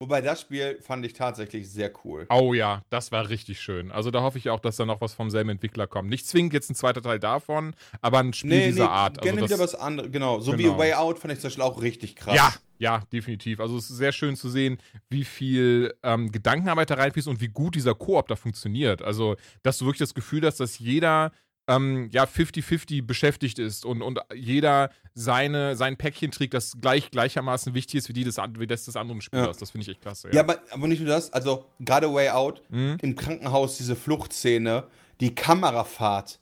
Wobei 0.00 0.20
das 0.20 0.40
Spiel 0.42 0.78
fand 0.82 1.06
ich 1.06 1.14
tatsächlich 1.14 1.70
sehr 1.70 1.90
cool. 2.04 2.26
Oh 2.28 2.52
ja, 2.52 2.82
das 2.90 3.10
war 3.12 3.28
richtig 3.28 3.60
schön. 3.60 3.90
Also 3.90 4.10
da 4.10 4.20
hoffe 4.22 4.36
ich 4.36 4.50
auch, 4.50 4.60
dass 4.60 4.76
da 4.76 4.84
noch 4.84 5.00
was 5.00 5.14
vom 5.14 5.30
selben 5.30 5.50
Entwickler 5.50 5.86
kommt. 5.86 6.10
Nicht 6.10 6.26
zwingend 6.26 6.52
jetzt 6.52 6.68
ein 6.68 6.74
zweiter 6.74 7.00
Teil 7.00 7.18
davon, 7.20 7.74
aber 8.02 8.18
ein 8.18 8.32
Spiel 8.34 8.66
dieser 8.66 8.90
Art. 8.90 9.22
Gerne 9.22 9.40
also 9.40 9.54
wieder 9.54 9.62
was 9.62 9.74
anderes, 9.74 10.10
genau. 10.12 10.40
So 10.40 10.52
Genau. 10.52 10.74
wie 10.74 10.78
Way 10.78 10.94
Out 10.94 11.20
fand 11.20 11.32
ich 11.32 11.40
zum 11.40 11.48
Beispiel 11.48 11.62
auch 11.64 11.80
richtig 11.80 12.16
krass. 12.16 12.34
Ja, 12.34 12.52
ja, 12.78 13.02
definitiv. 13.12 13.60
Also 13.60 13.78
es 13.78 13.88
ist 13.88 13.96
sehr 13.96 14.12
schön 14.12 14.36
zu 14.36 14.50
sehen, 14.50 14.78
wie 15.08 15.24
viel 15.24 15.94
ähm, 16.02 16.30
Gedankenarbeit 16.32 16.90
da 16.90 16.96
reinfließt 16.96 17.28
und 17.28 17.40
wie 17.40 17.48
gut 17.48 17.76
dieser 17.76 17.94
Koop 17.94 18.28
da 18.28 18.36
funktioniert. 18.36 19.00
Also, 19.00 19.36
dass 19.62 19.78
du 19.78 19.86
wirklich 19.86 20.00
das 20.00 20.12
Gefühl 20.12 20.44
hast, 20.44 20.58
dass 20.58 20.78
jeder 20.80 21.32
ähm, 21.66 22.08
ja 22.12 22.24
50-50 22.24 23.06
beschäftigt 23.06 23.58
ist 23.58 23.84
und, 23.84 24.02
und 24.02 24.20
jeder 24.34 24.90
seine, 25.14 25.76
sein 25.76 25.96
Päckchen 25.96 26.30
trägt, 26.30 26.54
das 26.54 26.74
gleich 26.80 27.10
gleichermaßen 27.10 27.72
wichtig 27.74 27.96
ist 27.96 28.08
wie, 28.08 28.12
die 28.12 28.24
des, 28.24 28.36
wie 28.36 28.66
das 28.66 28.84
des 28.84 28.96
anderen 28.96 29.20
Spielers. 29.20 29.56
Ja. 29.56 29.60
Das 29.60 29.70
finde 29.70 29.82
ich 29.84 29.88
echt 29.90 30.02
klasse. 30.02 30.28
Ja, 30.32 30.40
aber, 30.40 30.60
aber 30.70 30.88
nicht 30.88 31.00
nur 31.00 31.08
das, 31.08 31.32
also 31.32 31.66
gerade 31.80 32.12
Way 32.12 32.30
Out, 32.30 32.62
Mhm. 32.68 32.98
im 33.00 33.16
Krankenhaus 33.16 33.76
diese 33.76 33.96
Fluchtszene, 33.96 34.84
die 35.20 35.34
Kamerafahrt. 35.34 36.40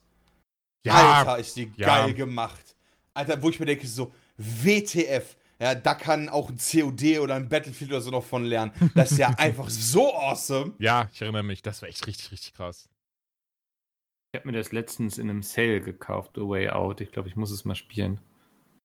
Ja, 0.85 1.19
Alter, 1.19 1.39
ist 1.39 1.55
die 1.55 1.71
ja. 1.77 1.87
geil 1.87 2.13
gemacht. 2.13 2.75
Alter, 3.13 3.41
wo 3.41 3.49
ich 3.49 3.59
mir 3.59 3.65
denke, 3.67 3.87
so, 3.87 4.11
WTF. 4.37 5.35
Ja, 5.59 5.75
da 5.75 5.93
kann 5.93 6.27
auch 6.27 6.49
ein 6.49 6.57
COD 6.57 7.19
oder 7.19 7.35
ein 7.35 7.47
Battlefield 7.47 7.91
oder 7.91 8.01
so 8.01 8.11
noch 8.11 8.25
von 8.25 8.43
lernen. 8.43 8.73
Das 8.95 9.11
ist 9.13 9.17
ja 9.19 9.29
einfach 9.37 9.69
so 9.69 10.13
awesome. 10.13 10.73
ja, 10.79 11.07
ich 11.13 11.21
erinnere 11.21 11.43
mich. 11.43 11.61
Das 11.61 11.81
war 11.81 11.87
echt 11.87 12.05
richtig, 12.07 12.31
richtig 12.31 12.53
krass. 12.55 12.89
Ich 14.33 14.39
habe 14.39 14.49
mir 14.51 14.57
das 14.57 14.71
letztens 14.71 15.19
in 15.19 15.29
einem 15.29 15.43
Sale 15.43 15.79
gekauft, 15.79 16.31
The 16.35 16.41
Way 16.41 16.69
Out. 16.69 17.01
Ich 17.01 17.11
glaube, 17.11 17.29
ich 17.29 17.35
muss 17.35 17.51
es 17.51 17.65
mal 17.65 17.75
spielen. 17.75 18.15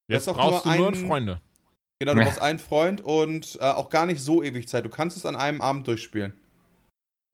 Das 0.08 0.16
Jetzt 0.16 0.22
ist 0.22 0.28
auch 0.28 0.36
brauchst 0.36 0.66
nur 0.66 0.74
du 0.74 0.80
nur 0.80 0.88
ein- 0.88 0.94
einen 0.94 1.06
Freunde. 1.06 1.40
Genau, 2.00 2.12
du 2.14 2.18
Ja. 2.20 2.24
brauchst 2.26 2.42
einen 2.42 2.58
Freund 2.58 3.00
und 3.00 3.56
äh, 3.60 3.64
auch 3.64 3.88
gar 3.88 4.04
nicht 4.04 4.20
so 4.20 4.42
ewig 4.42 4.68
Zeit. 4.68 4.84
Du 4.84 4.90
kannst 4.90 5.16
es 5.16 5.24
an 5.24 5.36
einem 5.36 5.62
Abend 5.62 5.86
durchspielen. 5.86 6.34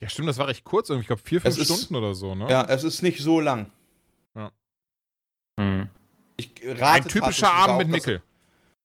Ja, 0.01 0.09
stimmt, 0.09 0.29
das 0.29 0.39
war 0.39 0.47
recht 0.47 0.62
kurz. 0.65 0.91
irgendwie. 0.91 1.03
Ich 1.03 1.07
glaube, 1.09 1.23
vier, 1.25 1.41
fünf 1.41 1.53
Es 1.55 1.59
ist- 1.61 1.75
Stunden 1.75 1.97
oder 1.97 2.15
so, 2.15 2.37
ne? 2.37 2.49
Ja, 2.49 2.62
es 2.69 2.85
ist 2.85 3.03
nicht 3.03 3.21
so 3.21 3.41
lang. 3.41 3.71
Hm. 5.61 5.89
Ich 6.37 6.51
rate 6.65 7.05
Ein 7.05 7.09
typischer 7.09 7.53
Abend 7.53 7.71
auch, 7.75 7.79
mit 7.79 7.87
das- 7.89 7.93
Mickel. 7.95 8.23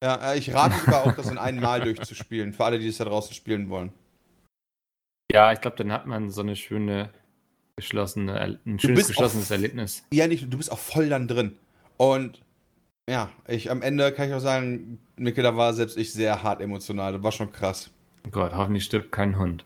Ja, 0.04 0.32
äh, 0.34 0.38
ich 0.38 0.54
rate 0.54 0.76
sogar 0.80 1.04
auch, 1.06 1.12
das 1.16 1.28
in 1.32 1.38
einem 1.38 1.60
Mal 1.62 1.82
durchzuspielen. 1.82 2.54
Für 2.54 2.66
alle, 2.66 2.80
die 2.80 2.88
es 2.88 2.98
da 2.98 3.06
draußen 3.06 3.34
spielen 3.34 3.70
wollen. 3.70 3.92
Ja, 5.32 5.52
ich 5.52 5.62
glaube, 5.62 5.78
dann 5.78 5.92
hat 5.92 6.06
man 6.08 6.30
so 6.32 6.42
eine 6.42 6.56
schöne 6.56 7.12
geschlossene, 7.80 8.40
ein 8.66 8.80
schönes 8.80 8.98
bist 9.00 9.08
geschlossenes 9.10 9.46
auf- 9.46 9.52
Erlebnis. 9.52 10.04
Ja, 10.14 10.28
nicht, 10.28 10.52
du 10.52 10.58
bist 10.58 10.72
auch 10.72 10.80
voll 10.80 11.10
dann 11.10 11.28
drin. 11.28 11.56
Und 11.98 12.42
ja, 13.10 13.30
ich 13.48 13.72
am 13.72 13.82
Ende 13.82 14.12
kann 14.12 14.28
ich 14.30 14.34
auch 14.36 14.40
sagen, 14.40 15.00
Mikkel, 15.18 15.44
da 15.44 15.56
war 15.56 15.74
selbst 15.74 15.98
ich 15.98 16.14
sehr 16.14 16.44
hart 16.44 16.62
emotional. 16.62 17.14
Das 17.14 17.24
war 17.24 17.32
schon 17.32 17.52
krass. 17.52 17.90
Gott, 18.32 18.54
hoffentlich 18.54 18.84
stirbt 18.86 19.12
kein 19.12 19.38
Hund. 19.40 19.66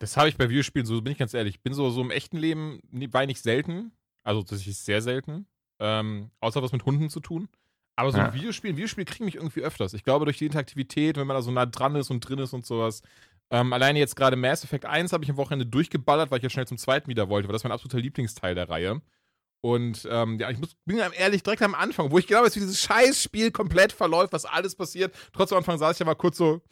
Das 0.00 0.16
habe 0.16 0.28
ich 0.28 0.36
bei 0.36 0.48
Videospielen, 0.48 0.86
so 0.86 1.00
bin 1.02 1.12
ich 1.12 1.18
ganz 1.18 1.34
ehrlich. 1.34 1.56
Ich 1.56 1.60
bin 1.60 1.74
so, 1.74 1.90
so 1.90 2.00
im 2.00 2.10
echten 2.10 2.36
Leben 2.38 2.80
ich 2.92 3.26
nicht 3.26 3.42
selten. 3.42 3.92
Also 4.24 4.42
tatsächlich 4.42 4.78
sehr 4.78 5.02
selten. 5.02 5.46
Ähm, 5.78 6.30
außer 6.40 6.62
was 6.62 6.72
mit 6.72 6.84
Hunden 6.84 7.08
zu 7.10 7.20
tun. 7.20 7.48
Aber 7.96 8.10
so 8.10 8.18
Ja. 8.18 8.26
ein 8.28 8.34
Videospiel, 8.34 8.70
ein 8.70 8.76
Videospiel 8.76 9.04
kriegen 9.04 9.26
mich 9.26 9.34
irgendwie 9.36 9.60
öfters. 9.60 9.92
Ich 9.94 10.04
glaube, 10.04 10.24
durch 10.24 10.38
die 10.38 10.46
Interaktivität, 10.46 11.16
wenn 11.16 11.26
man 11.26 11.36
da 11.36 11.42
so 11.42 11.50
nah 11.50 11.66
dran 11.66 11.94
ist 11.96 12.10
und 12.10 12.20
drin 12.20 12.38
ist 12.38 12.54
und 12.54 12.64
sowas. 12.66 13.02
Ähm, 13.50 13.72
alleine 13.72 13.98
jetzt 13.98 14.14
gerade 14.14 14.36
Mass 14.36 14.64
Effect 14.64 14.84
1 14.84 15.12
habe 15.12 15.24
ich 15.24 15.30
am 15.30 15.36
Wochenende 15.36 15.66
durchgeballert, 15.66 16.30
weil 16.30 16.38
ich 16.38 16.44
ja 16.44 16.50
schnell 16.50 16.66
zum 16.66 16.78
zweiten 16.78 17.08
wieder 17.08 17.28
wollte, 17.28 17.48
weil 17.48 17.52
das 17.52 17.64
mein 17.64 17.72
absoluter 17.72 17.98
Lieblingsteil 17.98 18.54
der 18.54 18.68
Reihe. 18.68 19.02
Und 19.62 20.08
ähm, 20.10 20.38
ja, 20.38 20.50
ich 20.50 20.58
muss, 20.58 20.74
bin 20.86 21.00
einem 21.00 21.12
ehrlich 21.16 21.42
direkt 21.42 21.62
am 21.62 21.74
Anfang, 21.74 22.10
wo 22.10 22.18
ich 22.18 22.26
genau 22.26 22.42
weiß, 22.42 22.56
wie 22.56 22.60
dieses 22.60 22.80
Scheißspiel 22.80 23.50
komplett 23.50 23.92
verläuft, 23.92 24.32
was 24.32 24.46
alles 24.46 24.74
passiert. 24.74 25.14
Trotzdem 25.32 25.56
am 25.56 25.60
Anfang 25.60 25.78
saß 25.78 25.96
ich 25.96 26.00
ja 26.00 26.06
mal 26.06 26.14
kurz 26.14 26.38
so, 26.38 26.62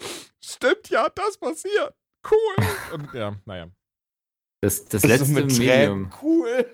stimmt 0.43 0.89
ja, 0.89 1.09
das 1.15 1.37
passiert. 1.37 1.95
Cool. 2.31 2.67
Und 2.95 3.13
ja, 3.13 3.37
naja. 3.45 3.69
Das, 4.61 4.87
das 4.87 5.03
Das 5.03 5.11
letzte 5.11 5.33
Medium. 5.33 6.11
Tränen 6.11 6.13
cool. 6.23 6.67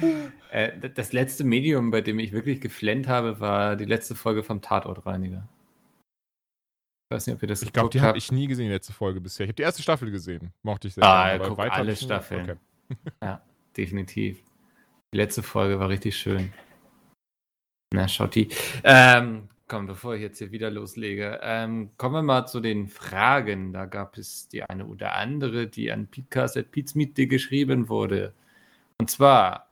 äh, 0.50 0.90
das 0.90 1.12
letzte 1.12 1.44
Medium, 1.44 1.90
bei 1.90 2.00
dem 2.00 2.18
ich 2.18 2.32
wirklich 2.32 2.60
geflennt 2.60 3.08
habe, 3.08 3.40
war 3.40 3.76
die 3.76 3.86
letzte 3.86 4.14
Folge 4.14 4.42
vom 4.42 4.60
Tatortreiniger. 4.60 5.48
Ich 7.08 7.14
weiß 7.14 7.26
nicht, 7.26 7.36
ob 7.36 7.42
ihr 7.42 7.48
das 7.48 7.62
Ich 7.62 7.72
glaube, 7.72 7.90
die 7.90 8.00
habe 8.00 8.16
ich 8.16 8.32
nie 8.32 8.46
gesehen, 8.46 8.66
die 8.66 8.72
letzte 8.72 8.92
Folge 8.92 9.20
bisher. 9.20 9.44
Ich 9.44 9.48
habe 9.48 9.56
die 9.56 9.62
erste 9.62 9.82
Staffel 9.82 10.10
gesehen. 10.10 10.52
Mochte 10.62 10.88
ich 10.88 10.94
sehr 10.94 11.04
Ah, 11.04 11.36
gerne, 11.36 11.48
guck 11.48 11.58
alle 11.58 11.96
Staffeln. 11.96 12.50
Okay. 12.50 12.58
Ja, 13.22 13.40
definitiv. 13.76 14.42
Die 15.12 15.16
letzte 15.16 15.42
Folge 15.42 15.78
war 15.78 15.88
richtig 15.88 16.16
schön. 16.16 16.52
Na, 17.94 18.08
schaut 18.08 18.34
die. 18.34 18.48
Ähm, 18.82 19.48
komm, 19.68 19.86
bevor 19.86 20.14
ich 20.16 20.22
jetzt 20.22 20.38
hier 20.38 20.50
wieder 20.50 20.70
loslege, 20.70 21.40
ähm, 21.42 21.90
kommen 21.96 22.14
wir 22.16 22.22
mal 22.22 22.46
zu 22.46 22.60
den 22.60 22.88
Fragen. 22.88 23.72
Da 23.72 23.86
gab 23.86 24.18
es 24.18 24.48
die 24.48 24.62
eine 24.62 24.86
oder 24.86 25.14
andere, 25.14 25.66
die 25.66 25.92
an 25.92 26.08
podcast.pizmeet 26.08 27.28
geschrieben 27.28 27.88
wurde. 27.88 28.34
Und 28.98 29.10
zwar 29.10 29.70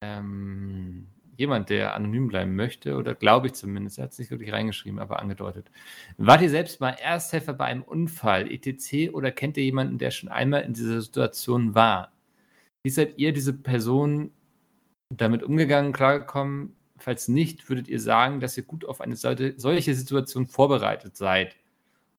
ähm, 0.00 1.08
jemand, 1.38 1.70
der 1.70 1.94
anonym 1.94 2.26
bleiben 2.26 2.56
möchte, 2.56 2.96
oder 2.96 3.14
glaube 3.14 3.46
ich 3.46 3.54
zumindest, 3.54 3.98
er 3.98 4.04
hat 4.04 4.12
es 4.12 4.18
nicht 4.18 4.30
wirklich 4.32 4.52
reingeschrieben, 4.52 4.98
aber 4.98 5.20
angedeutet. 5.20 5.70
Wart 6.16 6.42
ihr 6.42 6.50
selbst 6.50 6.80
mal 6.80 6.90
Ersthelfer 6.90 7.54
bei 7.54 7.66
einem 7.66 7.82
Unfall, 7.82 8.50
etc., 8.50 9.10
oder 9.12 9.30
kennt 9.30 9.56
ihr 9.56 9.64
jemanden, 9.64 9.98
der 9.98 10.10
schon 10.10 10.28
einmal 10.28 10.62
in 10.62 10.74
dieser 10.74 11.00
Situation 11.00 11.76
war? 11.76 12.12
Wie 12.82 12.90
seid 12.90 13.18
ihr 13.18 13.32
diese 13.32 13.52
Person 13.52 14.32
damit 15.10 15.44
umgegangen, 15.44 15.92
klargekommen? 15.92 16.74
Falls 16.98 17.28
nicht, 17.28 17.68
würdet 17.68 17.86
ihr 17.86 18.00
sagen, 18.00 18.40
dass 18.40 18.56
ihr 18.56 18.64
gut 18.64 18.84
auf 18.84 19.00
eine 19.00 19.14
solche, 19.14 19.94
Situation 19.94 20.46
vorbereitet 20.48 21.16
seid? 21.16 21.54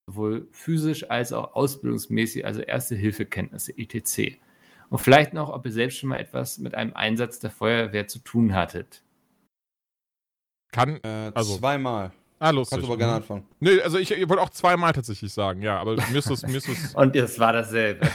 Sowohl 0.08 0.48
physisch 0.52 1.10
als 1.10 1.34
auch 1.34 1.56
ausbildungsmäßig, 1.56 2.46
also 2.46 2.62
Erste-Hilfe-Kenntnisse, 2.62 3.78
etc. 3.78 4.38
Und 4.90 5.00
vielleicht 5.00 5.34
noch, 5.34 5.50
ob 5.50 5.66
ihr 5.66 5.74
selbst 5.74 5.98
schon 5.98 6.10
mal 6.10 6.20
etwas 6.20 6.58
mit 6.58 6.74
einem 6.74 6.94
Einsatz 6.94 7.40
der 7.40 7.52
Feuerwehr 7.52 8.08
zu 8.08 8.20
tun 8.20 8.56
hattet. 8.56 9.04
Kann. 10.72 11.00
Äh, 11.04 11.32
Also- 11.34 11.58
zweimal. 11.58 12.12
Ah, 12.42 12.52
lustig. 12.52 12.78
Kannst 12.78 12.88
du 12.88 12.94
aber 12.94 12.98
gerne 12.98 13.16
anfangen. 13.16 13.46
Nee, 13.60 13.82
also 13.82 13.98
ich, 13.98 14.10
ich 14.12 14.30
wollte 14.30 14.42
auch 14.42 14.50
zweimal 14.50 14.94
tatsächlich 14.94 15.34
sagen, 15.34 15.62
ja, 15.62 15.78
aber 15.78 15.96
mir 15.96 16.18
ist. 16.20 16.48
Mir 16.48 16.62
Und 16.96 17.14
es 17.18 17.38
war 17.38 17.52
dasselbe. 17.52 18.08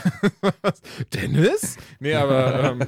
Dennis? 1.13 1.77
Nee, 1.99 2.15
aber. 2.15 2.55
Ähm, 2.65 2.79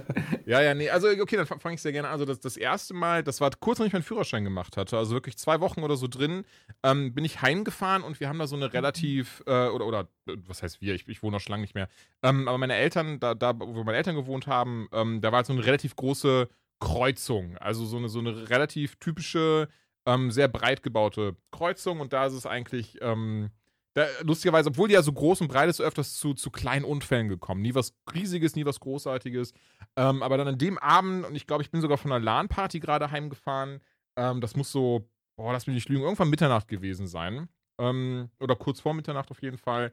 ja, 0.47 0.61
ja, 0.61 0.73
nee. 0.73 0.89
Also, 0.89 1.07
okay, 1.09 1.35
dann 1.35 1.45
fange 1.45 1.75
ich 1.75 1.81
sehr 1.81 1.91
gerne 1.91 2.07
an. 2.07 2.13
Also, 2.13 2.25
das, 2.25 2.39
das 2.39 2.57
erste 2.57 2.95
Mal, 2.95 3.23
das 3.23 3.39
war 3.39 3.51
kurz, 3.59 3.77
nachdem 3.77 3.87
ich 3.87 3.93
meinen 3.93 4.03
Führerschein 4.03 4.43
gemacht 4.43 4.77
hatte, 4.77 4.97
also 4.97 5.11
wirklich 5.11 5.37
zwei 5.37 5.59
Wochen 5.59 5.83
oder 5.83 5.95
so 5.95 6.07
drin, 6.07 6.43
ähm, 6.83 7.13
bin 7.13 7.23
ich 7.23 7.41
heimgefahren 7.43 8.01
und 8.01 8.19
wir 8.19 8.29
haben 8.29 8.39
da 8.39 8.47
so 8.47 8.55
eine 8.55 8.73
relativ, 8.73 9.43
äh, 9.45 9.67
oder, 9.67 9.85
oder, 9.85 9.99
äh, 10.27 10.37
was 10.47 10.63
heißt 10.63 10.81
wir? 10.81 10.95
Ich, 10.95 11.07
ich 11.07 11.21
wohne 11.21 11.33
noch 11.33 11.41
schon 11.41 11.51
lange 11.51 11.61
nicht 11.61 11.75
mehr. 11.75 11.87
Ähm, 12.23 12.47
aber 12.47 12.57
meine 12.57 12.73
Eltern, 12.75 13.19
da, 13.19 13.35
da, 13.35 13.53
wo 13.59 13.83
meine 13.83 13.97
Eltern 13.97 14.15
gewohnt 14.15 14.47
haben, 14.47 14.87
ähm, 14.91 15.21
da 15.21 15.31
war 15.31 15.37
halt 15.37 15.45
so 15.45 15.53
eine 15.53 15.63
relativ 15.65 15.95
große 15.95 16.47
Kreuzung. 16.79 17.57
Also, 17.57 17.85
so 17.85 17.97
eine, 17.97 18.09
so 18.09 18.19
eine 18.19 18.49
relativ 18.49 18.95
typische, 18.97 19.67
ähm, 20.05 20.31
sehr 20.31 20.47
breit 20.47 20.83
gebaute 20.83 21.35
Kreuzung 21.51 21.99
und 21.99 22.13
da 22.13 22.25
ist 22.25 22.33
es 22.33 22.45
eigentlich. 22.45 22.97
Ähm, 23.01 23.51
da, 23.97 24.05
lustigerweise, 24.21 24.69
obwohl 24.69 24.89
die 24.89 24.93
ja 24.93 25.01
so 25.01 25.11
groß 25.11 25.41
und 25.41 25.47
breit 25.47 25.69
ist, 25.69 25.81
öfters 25.81 26.17
zu, 26.17 26.35
zu 26.35 26.51
kleinen 26.51 26.85
Unfällen 26.85 27.29
gekommen. 27.29 27.63
Nie 27.63 27.73
was 27.73 27.95
Riesiges, 28.13 28.55
nie 28.55 28.63
was 28.63 28.79
Großartiges. 28.79 29.53
Ähm, 29.95 30.21
aber 30.21 30.37
dann 30.37 30.47
an 30.47 30.59
dem 30.59 30.77
Abend, 30.77 31.25
und 31.25 31.33
ich 31.33 31.47
glaube, 31.47 31.63
ich 31.63 31.71
bin 31.71 31.81
sogar 31.81 31.97
von 31.97 32.11
einer 32.11 32.23
LAN-Party 32.23 32.79
gerade 32.79 33.09
heimgefahren. 33.09 33.81
Ähm, 34.15 34.39
das 34.39 34.55
muss 34.55 34.71
so, 34.71 35.09
boah, 35.35 35.51
lass 35.51 35.65
mich 35.65 35.73
nicht 35.73 35.89
lügen, 35.89 36.03
irgendwann 36.03 36.29
Mitternacht 36.29 36.67
gewesen 36.67 37.07
sein. 37.07 37.49
Ähm, 37.79 38.29
oder 38.39 38.55
kurz 38.55 38.79
vor 38.79 38.93
Mitternacht 38.93 39.31
auf 39.31 39.41
jeden 39.41 39.57
Fall. 39.57 39.91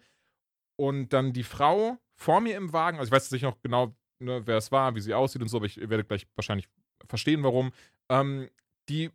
Und 0.77 1.15
dann 1.15 1.33
die 1.33 1.43
Frau 1.43 1.97
vor 2.15 2.43
mir 2.43 2.59
im 2.59 2.75
Wagen, 2.75 2.99
also 2.99 3.09
ich 3.09 3.13
weiß 3.13 3.31
nicht 3.31 3.43
noch 3.43 3.63
genau, 3.63 3.97
ne, 4.19 4.43
wer 4.47 4.57
es 4.57 4.73
war, 4.73 4.95
wie 4.95 5.01
sie 5.01 5.15
aussieht 5.15 5.43
und 5.43 5.49
so, 5.49 5.59
aber 5.59 5.67
ich 5.67 5.79
werde 5.79 6.05
gleich 6.05 6.27
wahrscheinlich 6.35 6.69
verstehen, 7.09 7.43
warum. 7.43 7.73
Ähm, 8.09 8.49
die 8.89 9.11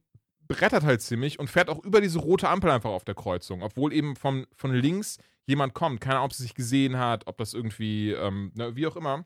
brettert 0.48 0.84
halt 0.84 1.02
ziemlich 1.02 1.40
und 1.40 1.50
fährt 1.50 1.70
auch 1.70 1.84
über 1.84 2.02
diese 2.02 2.20
rote 2.20 2.50
Ampel 2.50 2.72
einfach 2.72 2.90
auf 2.90 3.06
der 3.06 3.16
Kreuzung, 3.16 3.62
obwohl 3.62 3.94
eben 3.94 4.16
von, 4.16 4.48
von 4.56 4.74
links 4.74 5.18
jemand 5.46 5.74
kommt. 5.74 6.02
Keine 6.02 6.16
Ahnung, 6.16 6.26
ob 6.26 6.34
sie 6.34 6.44
sich 6.44 6.56
gesehen 6.56 6.98
hat, 6.98 7.28
ob 7.28 7.38
das 7.38 7.54
irgendwie, 7.54 8.12
ähm, 8.12 8.52
ne, 8.56 8.76
wie 8.76 8.88
auch 8.88 8.96
immer. 8.96 9.26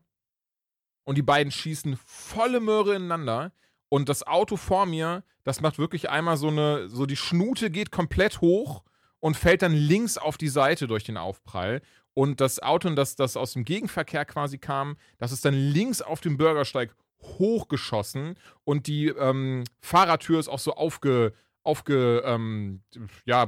Und 1.05 1.17
die 1.17 1.23
beiden 1.23 1.51
schießen 1.51 1.97
volle 2.05 2.59
Möhre 2.59 2.95
ineinander. 2.95 3.51
Und 3.89 4.09
das 4.09 4.25
Auto 4.25 4.57
vor 4.57 4.85
mir, 4.85 5.23
das 5.43 5.61
macht 5.61 5.77
wirklich 5.77 6.09
einmal 6.09 6.37
so 6.37 6.47
eine, 6.47 6.89
so 6.89 7.05
die 7.05 7.15
Schnute 7.15 7.69
geht 7.69 7.91
komplett 7.91 8.41
hoch 8.41 8.83
und 9.19 9.37
fällt 9.37 9.61
dann 9.61 9.73
links 9.73 10.17
auf 10.17 10.37
die 10.37 10.49
Seite 10.49 10.87
durch 10.87 11.03
den 11.03 11.17
Aufprall. 11.17 11.81
Und 12.13 12.41
das 12.41 12.61
Auto, 12.61 12.89
das, 12.91 13.15
das 13.15 13.35
aus 13.37 13.53
dem 13.53 13.65
Gegenverkehr 13.65 14.25
quasi 14.25 14.57
kam, 14.57 14.97
das 15.17 15.31
ist 15.31 15.45
dann 15.45 15.53
links 15.53 16.01
auf 16.01 16.21
dem 16.21 16.37
Bürgersteig 16.37 16.95
hochgeschossen 17.23 18.35
und 18.63 18.87
die 18.87 19.07
ähm, 19.07 19.63
Fahrertür 19.81 20.39
ist 20.39 20.47
auch 20.49 20.59
so 20.59 20.73
aufge, 20.73 21.33
aufge, 21.63 22.21
ähm, 22.25 22.81
ja, 23.25 23.45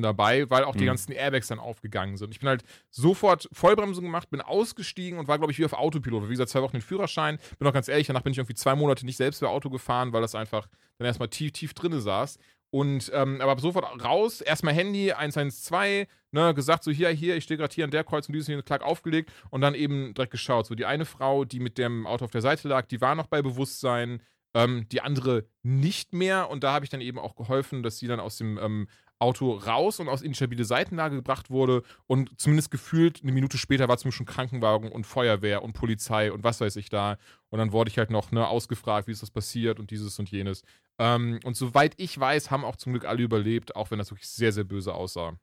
dabei, 0.00 0.48
weil 0.48 0.64
auch 0.64 0.74
die 0.74 0.84
Mhm. 0.84 0.86
ganzen 0.88 1.12
Airbags 1.12 1.48
dann 1.48 1.58
aufgegangen 1.58 2.16
sind. 2.16 2.30
Ich 2.30 2.40
bin 2.40 2.48
halt 2.48 2.64
sofort 2.90 3.48
Vollbremsung 3.52 4.04
gemacht, 4.04 4.30
bin 4.30 4.40
ausgestiegen 4.40 5.18
und 5.18 5.28
war, 5.28 5.36
glaube 5.36 5.52
ich, 5.52 5.58
wie 5.58 5.66
auf 5.66 5.74
Autopilot. 5.74 6.24
Wie 6.24 6.30
gesagt, 6.30 6.48
zwei 6.48 6.62
Wochen 6.62 6.78
den 6.78 6.82
Führerschein. 6.82 7.38
Bin 7.58 7.68
auch 7.68 7.74
ganz 7.74 7.88
ehrlich, 7.88 8.06
danach 8.06 8.22
bin 8.22 8.32
ich 8.32 8.38
irgendwie 8.38 8.54
zwei 8.54 8.74
Monate 8.74 9.04
nicht 9.04 9.18
selbst 9.18 9.42
mehr 9.42 9.50
Auto 9.50 9.68
gefahren, 9.68 10.12
weil 10.14 10.22
das 10.22 10.34
einfach 10.34 10.66
dann 10.96 11.06
erstmal 11.06 11.28
tief, 11.28 11.52
tief 11.52 11.74
drinne 11.74 12.00
saß. 12.00 12.38
Und 12.70 13.10
ähm, 13.14 13.40
aber 13.40 13.58
sofort 13.58 14.04
raus, 14.04 14.40
erstmal 14.42 14.74
Handy, 14.74 15.12
112, 15.12 16.06
ne, 16.32 16.54
gesagt 16.54 16.84
so, 16.84 16.90
hier, 16.90 17.08
hier, 17.10 17.36
ich 17.36 17.44
stehe 17.44 17.56
gerade 17.56 17.74
hier 17.74 17.84
an 17.84 17.90
der 17.90 18.04
Kreuzung, 18.04 18.34
dieses 18.34 18.46
hier, 18.46 18.62
Klack 18.62 18.82
aufgelegt 18.82 19.32
und 19.50 19.62
dann 19.62 19.74
eben 19.74 20.12
direkt 20.12 20.32
geschaut. 20.32 20.66
So, 20.66 20.74
die 20.74 20.84
eine 20.84 21.06
Frau, 21.06 21.44
die 21.44 21.60
mit 21.60 21.78
dem 21.78 22.06
Auto 22.06 22.24
auf 22.26 22.30
der 22.30 22.42
Seite 22.42 22.68
lag, 22.68 22.86
die 22.86 23.00
war 23.00 23.14
noch 23.14 23.26
bei 23.26 23.40
Bewusstsein, 23.40 24.20
ähm, 24.54 24.86
die 24.90 25.00
andere 25.00 25.46
nicht 25.62 26.12
mehr. 26.12 26.50
Und 26.50 26.62
da 26.62 26.72
habe 26.72 26.84
ich 26.84 26.90
dann 26.90 27.00
eben 27.00 27.18
auch 27.18 27.36
geholfen, 27.36 27.82
dass 27.82 27.98
sie 27.98 28.06
dann 28.06 28.20
aus 28.20 28.36
dem 28.36 28.58
ähm, 28.58 28.88
Auto 29.20 29.52
raus 29.52 30.00
und 30.00 30.08
aus 30.08 30.22
instabile 30.22 30.64
Seitenlage 30.64 31.16
gebracht 31.16 31.50
wurde. 31.50 31.82
Und 32.06 32.38
zumindest 32.40 32.70
gefühlt 32.70 33.22
eine 33.22 33.32
Minute 33.32 33.58
später 33.58 33.88
war 33.88 33.98
zum 33.98 34.08
Beispiel 34.08 34.26
schon 34.26 34.34
Krankenwagen 34.34 34.92
und 34.92 35.04
Feuerwehr 35.04 35.62
und 35.62 35.72
Polizei 35.72 36.30
und 36.32 36.44
was 36.44 36.60
weiß 36.60 36.76
ich 36.76 36.88
da. 36.88 37.18
Und 37.50 37.58
dann 37.58 37.72
wurde 37.72 37.90
ich 37.90 37.98
halt 37.98 38.10
noch 38.10 38.30
ne, 38.30 38.46
ausgefragt, 38.46 39.08
wie 39.08 39.12
ist 39.12 39.22
das 39.22 39.30
passiert 39.30 39.80
und 39.80 39.90
dieses 39.90 40.18
und 40.18 40.30
jenes. 40.30 40.62
Ähm, 40.98 41.40
und 41.44 41.56
soweit 41.56 41.94
ich 41.96 42.18
weiß, 42.18 42.50
haben 42.50 42.64
auch 42.64 42.76
zum 42.76 42.92
Glück 42.92 43.04
alle 43.04 43.22
überlebt, 43.22 43.76
auch 43.76 43.90
wenn 43.90 43.98
das 43.98 44.10
wirklich 44.10 44.28
sehr, 44.28 44.52
sehr 44.52 44.64
böse 44.64 44.94
aussah. 44.94 45.38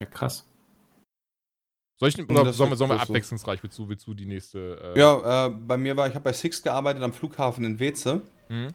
Ja, 0.00 0.08
krass. 0.08 0.48
Soll 1.98 2.10
ich, 2.10 2.18
oder 2.30 2.52
sollen 2.52 2.70
wir, 2.70 2.76
sollen 2.76 2.90
wir 2.90 3.00
abwechslungsreich? 3.00 3.60
Willst 3.64 3.76
du, 3.76 3.88
willst 3.88 4.06
du 4.06 4.14
die 4.14 4.26
nächste? 4.26 4.94
Äh, 4.94 4.98
Ja, 5.00 5.46
äh, 5.46 5.50
bei 5.50 5.76
mir 5.76 5.96
war, 5.96 6.06
ich 6.06 6.14
habe 6.14 6.22
bei 6.22 6.32
Six 6.32 6.62
gearbeitet 6.62 7.02
am 7.02 7.12
Flughafen 7.12 7.64
in 7.64 7.80
Weze. 7.80 8.22
Mhm. 8.48 8.72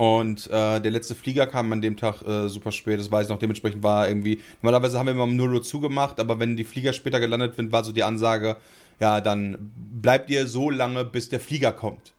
Und 0.00 0.46
äh, 0.46 0.80
der 0.80 0.92
letzte 0.92 1.16
Flieger 1.16 1.48
kam 1.48 1.72
an 1.72 1.80
dem 1.82 1.96
Tag 1.96 2.22
äh, 2.22 2.48
super 2.48 2.70
spät, 2.70 3.00
das 3.00 3.10
weiß 3.10 3.26
ich 3.26 3.30
noch. 3.30 3.38
Dementsprechend 3.40 3.82
war 3.82 4.08
irgendwie, 4.08 4.40
normalerweise 4.62 4.96
haben 4.98 5.06
wir 5.06 5.12
immer 5.12 5.24
um 5.24 5.34
0 5.34 5.54
Uhr 5.54 5.62
zugemacht, 5.62 6.20
aber 6.20 6.38
wenn 6.38 6.56
die 6.56 6.62
Flieger 6.64 6.92
später 6.92 7.18
gelandet 7.18 7.56
sind, 7.56 7.72
war 7.72 7.82
so 7.82 7.90
die 7.90 8.04
Ansage, 8.04 8.56
ja, 9.00 9.20
dann 9.20 9.72
bleibt 10.00 10.30
ihr 10.30 10.46
so 10.46 10.70
lange, 10.70 11.04
bis 11.04 11.28
der 11.30 11.40
Flieger 11.40 11.72
kommt. 11.72 12.12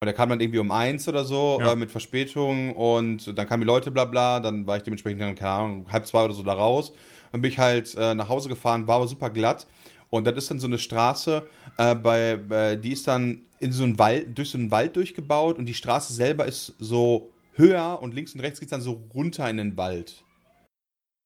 Und 0.00 0.06
der 0.06 0.12
kam 0.14 0.28
dann 0.28 0.40
irgendwie 0.40 0.58
um 0.60 0.70
eins 0.70 1.08
oder 1.08 1.24
so 1.24 1.58
Ja. 1.60 1.72
äh, 1.72 1.76
mit 1.76 1.90
Verspätung 1.90 2.74
und 2.76 3.36
dann 3.36 3.48
kamen 3.48 3.62
die 3.62 3.66
Leute, 3.66 3.90
bla 3.90 4.04
bla, 4.04 4.40
dann 4.40 4.66
war 4.66 4.76
ich 4.76 4.82
dementsprechend 4.84 5.22
dann, 5.22 5.34
keine 5.34 5.50
Ahnung, 5.52 5.86
halb 5.90 6.06
zwei 6.06 6.24
oder 6.24 6.34
so 6.34 6.42
da 6.44 6.52
raus. 6.52 6.92
Dann 7.32 7.40
bin 7.40 7.50
ich 7.50 7.58
halt 7.58 7.94
äh, 7.96 8.14
nach 8.14 8.28
Hause 8.28 8.48
gefahren, 8.48 8.86
war 8.86 8.96
aber 8.96 9.08
super 9.08 9.30
glatt. 9.30 9.66
Und 10.10 10.24
das 10.26 10.36
ist 10.36 10.50
dann 10.50 10.60
so 10.60 10.68
eine 10.68 10.78
Straße, 10.78 11.48
äh, 11.78 11.94
bei, 11.96 12.36
bei, 12.36 12.76
die 12.76 12.92
ist 12.92 13.08
dann 13.08 13.45
in 13.58 13.72
so 13.72 13.84
einen 13.84 13.98
Wald, 13.98 14.36
durch 14.36 14.50
so 14.50 14.58
einen 14.58 14.70
Wald 14.70 14.96
durchgebaut 14.96 15.58
und 15.58 15.66
die 15.66 15.74
Straße 15.74 16.12
selber 16.12 16.46
ist 16.46 16.74
so 16.78 17.30
höher 17.54 17.98
und 18.02 18.14
links 18.14 18.34
und 18.34 18.40
rechts 18.40 18.60
geht 18.60 18.66
es 18.66 18.70
dann 18.70 18.80
so 18.80 19.02
runter 19.14 19.48
in 19.48 19.56
den 19.56 19.76
Wald. 19.76 20.24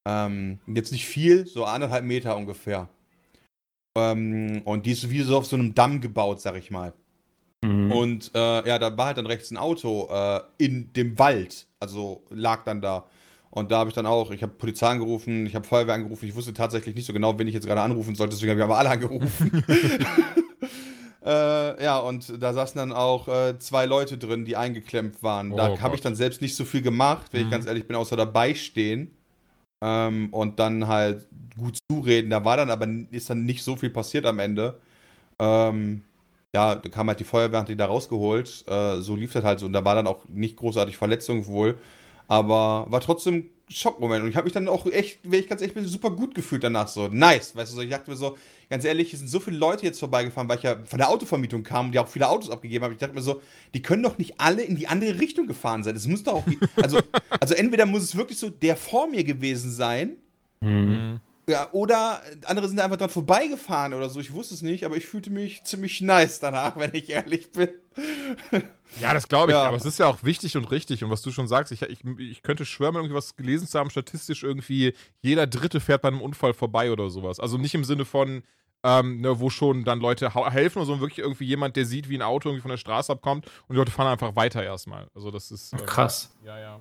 Ähm, 0.09 0.61
jetzt 0.67 0.93
nicht 0.93 1.07
viel, 1.07 1.47
so 1.47 1.65
anderthalb 1.65 2.05
Meter 2.05 2.37
ungefähr. 2.37 2.89
Ähm, 3.99 4.63
und 4.65 4.87
die 4.87 4.93
ist 4.93 5.11
wie 5.11 5.23
so 5.23 5.37
auf 5.37 5.47
so 5.47 5.57
einem 5.57 5.75
Damm 5.75 6.01
gebaut, 6.01 6.41
sag 6.41 6.57
ich 6.57 6.71
mal. 6.71 6.93
Mhm. 7.63 7.93
Und 7.93 8.31
äh, 8.35 8.69
ja, 8.69 8.79
da 8.79 8.97
war 8.97 9.07
halt 9.07 9.19
dann 9.19 9.27
rechts 9.27 9.51
ein 9.51 9.57
Auto 9.57 10.09
äh, 10.11 10.41
in 10.59 10.93
dem 10.93 11.19
Wald. 11.19 11.67
Also 11.81 12.25
lag 12.31 12.65
dann 12.65 12.81
da. 12.81 13.07
Und 13.51 13.73
da 13.73 13.79
habe 13.79 13.91
ich 13.91 13.95
dann 13.95 14.07
auch, 14.07 14.31
ich 14.31 14.43
habe 14.43 14.53
Polizei 14.53 14.87
angerufen, 14.87 15.45
ich 15.45 15.57
habe 15.57 15.67
Feuerwehr 15.67 15.95
angerufen. 15.95 16.27
Ich 16.27 16.37
wusste 16.37 16.55
tatsächlich 16.55 16.95
nicht 16.95 17.07
so 17.07 17.13
genau, 17.13 17.37
wen 17.39 17.49
ich 17.49 17.55
jetzt 17.55 17.67
gerade 17.67 17.83
anrufen 17.83 18.15
sollte, 18.15 18.35
deswegen 18.35 18.51
habe 18.51 18.61
ich 18.61 18.65
aber 18.65 18.79
alle 18.79 18.91
angerufen. 18.91 19.65
äh, 21.25 21.85
ja, 21.85 21.99
und 21.99 22.43
da 22.43 22.53
saßen 22.53 22.79
dann 22.79 22.93
auch 22.93 23.29
äh, 23.29 23.59
zwei 23.59 23.87
Leute 23.87 24.19
drin, 24.19 24.45
die 24.45 24.57
eingeklemmt 24.57 25.23
waren. 25.23 25.53
Oh 25.53 25.57
da 25.57 25.79
habe 25.81 25.95
ich 25.95 26.01
dann 26.01 26.15
selbst 26.17 26.41
nicht 26.43 26.57
so 26.57 26.65
viel 26.65 26.83
gemacht, 26.83 27.27
wenn 27.33 27.41
Mhm. 27.41 27.45
ich 27.47 27.51
ganz 27.51 27.67
ehrlich 27.67 27.87
bin, 27.87 27.97
außer 27.97 28.17
dabei 28.17 28.55
stehen. 28.55 29.11
Ähm, 29.83 30.29
und 30.33 30.59
dann 30.59 30.89
halt 30.89 31.27
gut 31.59 31.79
zureden. 31.91 32.31
Da 32.31 32.45
war 32.45 32.57
dann 32.57 32.71
aber 32.71 32.87
ist 33.11 33.31
dann 33.31 33.45
nicht 33.45 33.63
so 33.65 33.77
viel 33.77 33.91
passiert 33.91 34.27
am 34.27 34.39
Ende. 34.39 34.81
Ähm, 35.39 36.03
ja, 36.55 36.75
da 36.75 36.89
kam 36.89 37.09
halt 37.09 37.21
die 37.21 37.25
Feuerwehr, 37.25 37.61
hat 37.61 37.69
die 37.69 37.77
da 37.77 37.87
rausgeholt. 37.87 38.65
Äh, 38.69 39.01
so 39.01 39.17
lief 39.17 39.33
das 39.33 39.45
halt 39.45 39.61
so. 39.61 39.67
Und 39.67 39.73
da 39.73 39.85
war 39.85 39.95
dann 39.95 40.07
auch 40.07 40.27
nicht 40.29 40.57
großartig 40.57 40.97
Verletzung 40.97 41.47
wohl. 41.47 41.79
Aber 42.29 42.87
war 42.89 43.01
trotzdem 43.01 43.51
Schockmoment. 43.69 44.23
Und 44.25 44.31
ich 44.31 44.37
habe 44.37 44.45
mich 44.45 44.53
dann 44.53 44.69
auch 44.69 44.87
echt, 44.87 45.21
wenn 45.25 45.41
ich 45.41 45.49
ganz 45.49 45.61
ehrlich 45.61 45.75
bin, 45.75 45.85
super 45.87 46.11
gut 46.11 46.35
gefühlt 46.35 46.65
danach. 46.65 46.89
So, 46.89 47.09
nice. 47.09 47.55
Weißt 47.57 47.73
du, 47.73 47.77
so, 47.77 47.83
ich 47.83 47.91
dachte 47.91 48.11
mir 48.11 48.17
so, 48.17 48.37
ganz 48.71 48.85
ehrlich, 48.85 49.13
es 49.13 49.19
sind 49.19 49.29
so 49.29 49.41
viele 49.41 49.59
Leute 49.59 49.85
jetzt 49.85 49.99
vorbeigefahren, 49.99 50.49
weil 50.49 50.59
ich 50.59 50.63
ja 50.63 50.77
von 50.85 50.99
der 50.99 51.11
Autovermietung 51.11 51.65
kam 51.65 51.87
und 51.87 51.93
die 51.93 51.99
auch 51.99 52.09
viele 52.09 52.29
Autos 52.29 52.51
abgegeben 52.51 52.85
habe. 52.85 52.95
Ich 52.95 53.01
dachte 53.01 53.15
mir 53.15 53.21
so, 53.21 53.43
die 53.75 53.83
können 53.83 54.03
doch 54.03 54.17
nicht 54.17 54.41
alle 54.41 54.63
in 54.63 54.77
die 54.77 54.87
andere 54.87 55.19
Richtung 55.21 55.47
gefahren 55.47 55.83
sein. 55.83 55.97
Es 55.97 56.07
muss 56.07 56.23
doch 56.23 56.35
auch. 56.35 56.45
Also, 56.77 57.01
also 57.41 57.55
entweder 57.55 57.85
muss 57.85 58.03
es 58.03 58.17
wirklich 58.17 58.39
so 58.39 58.49
der 58.49 58.77
vor 58.77 59.09
mir 59.09 59.25
gewesen 59.25 59.73
sein. 59.73 60.17
Mhm. 60.61 61.21
Ja, 61.49 61.69
oder 61.73 62.23
andere 62.45 62.69
sind 62.69 62.79
einfach 62.79 62.97
dran 62.97 63.11
vorbeigefahren 63.11 63.93
oder 63.93 64.09
so. 64.09 64.21
Ich 64.21 64.33
wusste 64.33 64.55
es 64.55 64.63
nicht, 64.63 64.85
aber 64.85 64.97
ich 64.97 65.07
fühlte 65.07 65.31
mich 65.31 65.65
ziemlich 65.65 66.01
nice 66.01 66.39
danach, 66.39 66.77
wenn 66.79 66.95
ich 66.95 67.11
ehrlich 67.11 67.51
bin. 67.51 67.71
Ja, 69.01 69.13
das 69.15 69.27
glaube 69.27 69.51
ich. 69.51 69.57
Ja. 69.57 69.65
Aber 69.65 69.77
es 69.77 69.85
ist 69.85 69.99
ja 69.99 70.07
auch 70.07 70.23
wichtig 70.23 70.57
und 70.57 70.71
richtig. 70.71 71.03
Und 71.03 71.11
was 71.11 71.23
du 71.23 71.33
schon 71.33 71.49
sagst, 71.49 71.73
ich, 71.73 71.83
ich, 71.83 72.05
ich 72.19 72.43
könnte 72.45 72.65
schwören, 72.65 72.95
irgendwie 72.95 73.17
was 73.17 73.35
gelesen 73.35 73.67
zu 73.67 73.81
haben, 73.81 73.91
statistisch 73.91 74.45
irgendwie 74.45 74.95
jeder 75.23 75.49
Dritte 75.49 75.81
fährt 75.81 76.03
bei 76.03 76.09
einem 76.09 76.21
Unfall 76.21 76.55
vorbei 76.55 76.93
oder 76.93 77.11
sowas. 77.11 77.41
Also 77.41 77.59
nicht 77.59 77.75
im 77.75 77.85
Sinne 77.85 78.05
von, 78.05 78.45
ähm, 78.83 79.21
ne, 79.21 79.41
wo 79.41 79.51
schon 79.51 79.85
dann 79.85 80.01
Leute 80.01 80.35
helfen, 80.35 80.85
sondern 80.85 81.01
wirklich 81.01 81.19
irgendwie 81.19 81.45
jemand, 81.45 81.77
der 81.77 81.85
sieht, 81.85 82.09
wie 82.09 82.17
ein 82.17 82.23
Auto 82.23 82.49
irgendwie 82.49 82.63
von 82.63 82.71
der 82.71 82.79
Straße 82.79 83.13
abkommt 83.13 83.47
und 83.69 83.75
die 83.75 83.79
Leute 83.79 83.93
fahren 83.93 84.09
einfach 84.09 84.37
weiter 84.37 84.63
erstmal. 84.63 85.09
Also 85.15 85.31
das 85.31 85.51
ist. 85.51 85.73
ähm, 85.73 85.85
Krass. 85.87 86.35
Ja, 86.45 86.59
ja. 86.59 86.81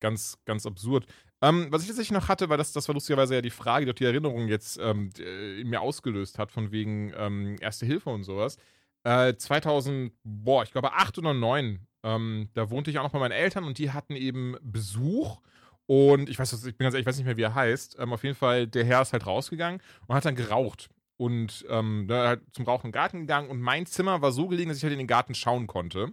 Ganz, 0.00 0.38
ganz 0.44 0.66
absurd. 0.66 1.06
Ähm, 1.42 1.66
was 1.70 1.82
ich 1.82 1.88
tatsächlich 1.88 2.18
noch 2.18 2.28
hatte, 2.28 2.48
weil 2.48 2.58
das, 2.58 2.72
das 2.72 2.88
war 2.88 2.94
lustigerweise 2.94 3.34
ja 3.34 3.42
die 3.42 3.50
Frage, 3.50 3.84
die 3.84 3.90
auch 3.90 3.96
die 3.96 4.04
Erinnerung 4.04 4.48
jetzt 4.48 4.78
ähm, 4.78 5.10
äh, 5.18 5.60
in 5.60 5.68
mir 5.68 5.80
ausgelöst 5.80 6.38
hat, 6.38 6.50
von 6.50 6.70
wegen 6.70 7.12
ähm, 7.16 7.56
Erste 7.60 7.86
Hilfe 7.86 8.10
und 8.10 8.24
sowas. 8.24 8.56
Äh, 9.04 9.36
2000, 9.36 10.12
boah, 10.24 10.62
ich 10.62 10.72
glaube 10.72 10.92
8 10.92 11.18
oder 11.18 11.34
9, 11.34 11.86
ähm, 12.04 12.48
da 12.54 12.70
wohnte 12.70 12.90
ich 12.90 12.98
auch 12.98 13.02
noch 13.02 13.10
bei 13.10 13.18
meinen 13.18 13.32
Eltern 13.32 13.64
und 13.64 13.78
die 13.78 13.90
hatten 13.90 14.16
eben 14.16 14.56
Besuch. 14.62 15.40
Und 15.86 16.28
ich 16.28 16.38
weiß, 16.38 16.52
ich 16.52 16.76
bin 16.76 16.84
ganz 16.84 16.94
ehrlich, 16.94 17.04
ich 17.04 17.06
weiß 17.06 17.16
nicht 17.16 17.26
mehr, 17.26 17.36
wie 17.36 17.42
er 17.42 17.54
heißt. 17.54 17.96
Ähm, 17.98 18.12
auf 18.12 18.24
jeden 18.24 18.34
Fall, 18.34 18.66
der 18.66 18.84
Herr 18.84 19.02
ist 19.02 19.12
halt 19.12 19.26
rausgegangen 19.26 19.80
und 20.06 20.14
hat 20.14 20.24
dann 20.24 20.34
geraucht. 20.36 20.88
Und 21.16 21.64
ähm, 21.70 22.06
da 22.08 22.28
halt 22.28 22.42
zum 22.52 22.66
Rauchen 22.66 22.86
im 22.86 22.92
Garten 22.92 23.20
gegangen 23.20 23.48
und 23.48 23.60
mein 23.60 23.86
Zimmer 23.86 24.20
war 24.20 24.32
so 24.32 24.48
gelegen, 24.48 24.68
dass 24.68 24.78
ich 24.78 24.84
halt 24.84 24.92
in 24.92 24.98
den 24.98 25.06
Garten 25.06 25.34
schauen 25.34 25.66
konnte. 25.66 26.12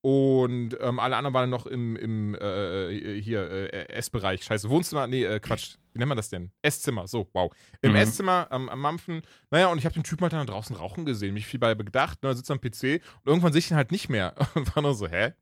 Und 0.00 0.76
ähm, 0.80 1.00
alle 1.00 1.16
anderen 1.16 1.34
waren 1.34 1.50
noch 1.50 1.66
im, 1.66 1.96
im 1.96 2.34
äh, 2.36 3.20
hier, 3.20 3.50
äh, 3.50 3.88
Essbereich. 3.88 4.44
Scheiße, 4.44 4.70
Wohnzimmer, 4.70 5.08
nee, 5.08 5.24
äh, 5.24 5.40
Quatsch. 5.40 5.74
Wie 5.92 5.98
nennt 5.98 6.08
man 6.08 6.16
das 6.16 6.28
denn? 6.30 6.52
Esszimmer, 6.62 7.08
so, 7.08 7.28
wow. 7.32 7.52
Im 7.82 7.90
Mhm. 7.90 7.96
Esszimmer 7.96 8.46
am, 8.50 8.68
am 8.68 8.80
Mampfen. 8.80 9.22
Naja, 9.50 9.66
und 9.68 9.78
ich 9.78 9.84
habe 9.84 9.94
den 9.94 10.04
Typen 10.04 10.22
halt 10.22 10.32
dann 10.32 10.46
draußen 10.46 10.76
rauchen 10.76 11.04
gesehen. 11.04 11.34
Mich 11.34 11.46
viel 11.46 11.58
bei 11.58 11.74
gedacht, 11.74 12.22
ne, 12.22 12.32
sitzt 12.34 12.50
am 12.52 12.60
PC 12.60 13.02
und 13.24 13.26
irgendwann 13.26 13.52
sehe 13.52 13.58
ich 13.58 13.72
ihn 13.72 13.76
halt 13.76 13.90
nicht 13.90 14.08
mehr. 14.08 14.34
Und 14.54 14.74
war 14.76 14.82
nur 14.84 14.94
so, 14.94 15.08
hä? 15.08 15.32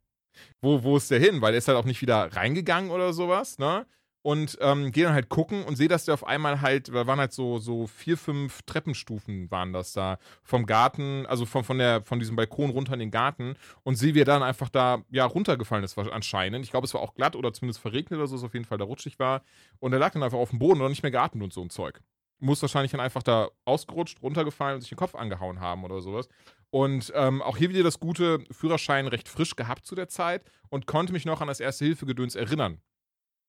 Wo, 0.62 0.82
wo 0.82 0.96
ist 0.96 1.10
der 1.10 1.20
hin? 1.20 1.42
Weil 1.42 1.52
er 1.52 1.58
ist 1.58 1.68
halt 1.68 1.76
auch 1.76 1.84
nicht 1.84 2.00
wieder 2.00 2.34
reingegangen 2.34 2.90
oder 2.90 3.12
sowas, 3.12 3.58
ne? 3.58 3.86
Und 4.26 4.58
ähm, 4.60 4.90
gehe 4.90 5.04
dann 5.04 5.12
halt 5.12 5.28
gucken 5.28 5.62
und 5.62 5.76
sehe, 5.76 5.86
dass 5.86 6.06
der 6.06 6.14
auf 6.14 6.26
einmal 6.26 6.60
halt, 6.60 6.88
da 6.88 7.06
waren 7.06 7.20
halt 7.20 7.32
so, 7.32 7.58
so 7.58 7.86
vier, 7.86 8.18
fünf 8.18 8.62
Treppenstufen 8.62 9.48
waren 9.52 9.72
das 9.72 9.92
da 9.92 10.18
vom 10.42 10.66
Garten, 10.66 11.26
also 11.26 11.46
von, 11.46 11.62
von, 11.62 11.78
der, 11.78 12.02
von 12.02 12.18
diesem 12.18 12.34
Balkon 12.34 12.70
runter 12.70 12.94
in 12.94 12.98
den 12.98 13.12
Garten 13.12 13.54
und 13.84 13.94
sehe, 13.94 14.16
wie 14.16 14.22
er 14.22 14.24
dann 14.24 14.42
einfach 14.42 14.68
da, 14.68 15.04
ja, 15.10 15.26
runtergefallen 15.26 15.84
ist 15.84 15.96
anscheinend. 15.96 16.64
Ich 16.64 16.72
glaube, 16.72 16.88
es 16.88 16.94
war 16.94 17.02
auch 17.02 17.14
glatt 17.14 17.36
oder 17.36 17.52
zumindest 17.52 17.78
verregnet 17.78 18.18
oder 18.18 18.26
so, 18.26 18.34
es 18.34 18.42
auf 18.42 18.54
jeden 18.54 18.64
Fall 18.64 18.78
da 18.78 18.84
rutschig 18.84 19.20
war. 19.20 19.42
Und 19.78 19.92
er 19.92 20.00
lag 20.00 20.12
dann 20.12 20.24
einfach 20.24 20.38
auf 20.38 20.50
dem 20.50 20.58
Boden 20.58 20.80
und 20.80 20.90
nicht 20.90 21.04
mehr 21.04 21.12
geatmet 21.12 21.44
und 21.44 21.52
so 21.52 21.62
ein 21.62 21.70
Zeug. 21.70 22.00
Muss 22.40 22.60
wahrscheinlich 22.62 22.90
dann 22.90 23.00
einfach 23.00 23.22
da 23.22 23.50
ausgerutscht, 23.64 24.22
runtergefallen 24.22 24.74
und 24.74 24.80
sich 24.80 24.90
den 24.90 24.98
Kopf 24.98 25.14
angehauen 25.14 25.60
haben 25.60 25.84
oder 25.84 26.00
sowas. 26.00 26.28
Und 26.70 27.12
ähm, 27.14 27.42
auch 27.42 27.58
hier 27.58 27.68
wieder 27.70 27.84
das 27.84 28.00
gute 28.00 28.40
Führerschein 28.50 29.06
recht 29.06 29.28
frisch 29.28 29.54
gehabt 29.54 29.86
zu 29.86 29.94
der 29.94 30.08
Zeit 30.08 30.42
und 30.68 30.88
konnte 30.88 31.12
mich 31.12 31.26
noch 31.26 31.40
an 31.40 31.46
das 31.46 31.60
Erste-Hilfe-Gedöns 31.60 32.34
erinnern. 32.34 32.80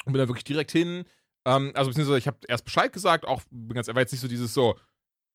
Und 0.08 0.14
bin 0.14 0.22
da 0.22 0.28
wirklich 0.28 0.44
direkt 0.44 0.72
hin. 0.72 1.04
Ähm, 1.46 1.72
also, 1.76 1.90
beziehungsweise, 1.90 2.18
ich 2.18 2.28
habe 2.28 2.38
erst 2.48 2.66
Bescheid 2.66 2.92
gesagt, 2.92 3.26
auch 3.26 3.42
bin 3.52 3.76
ganz, 3.76 3.88
war 3.88 4.00
jetzt 4.00 4.12
nicht 4.12 4.22
so 4.22 4.28
dieses 4.28 4.54
so, 4.54 4.76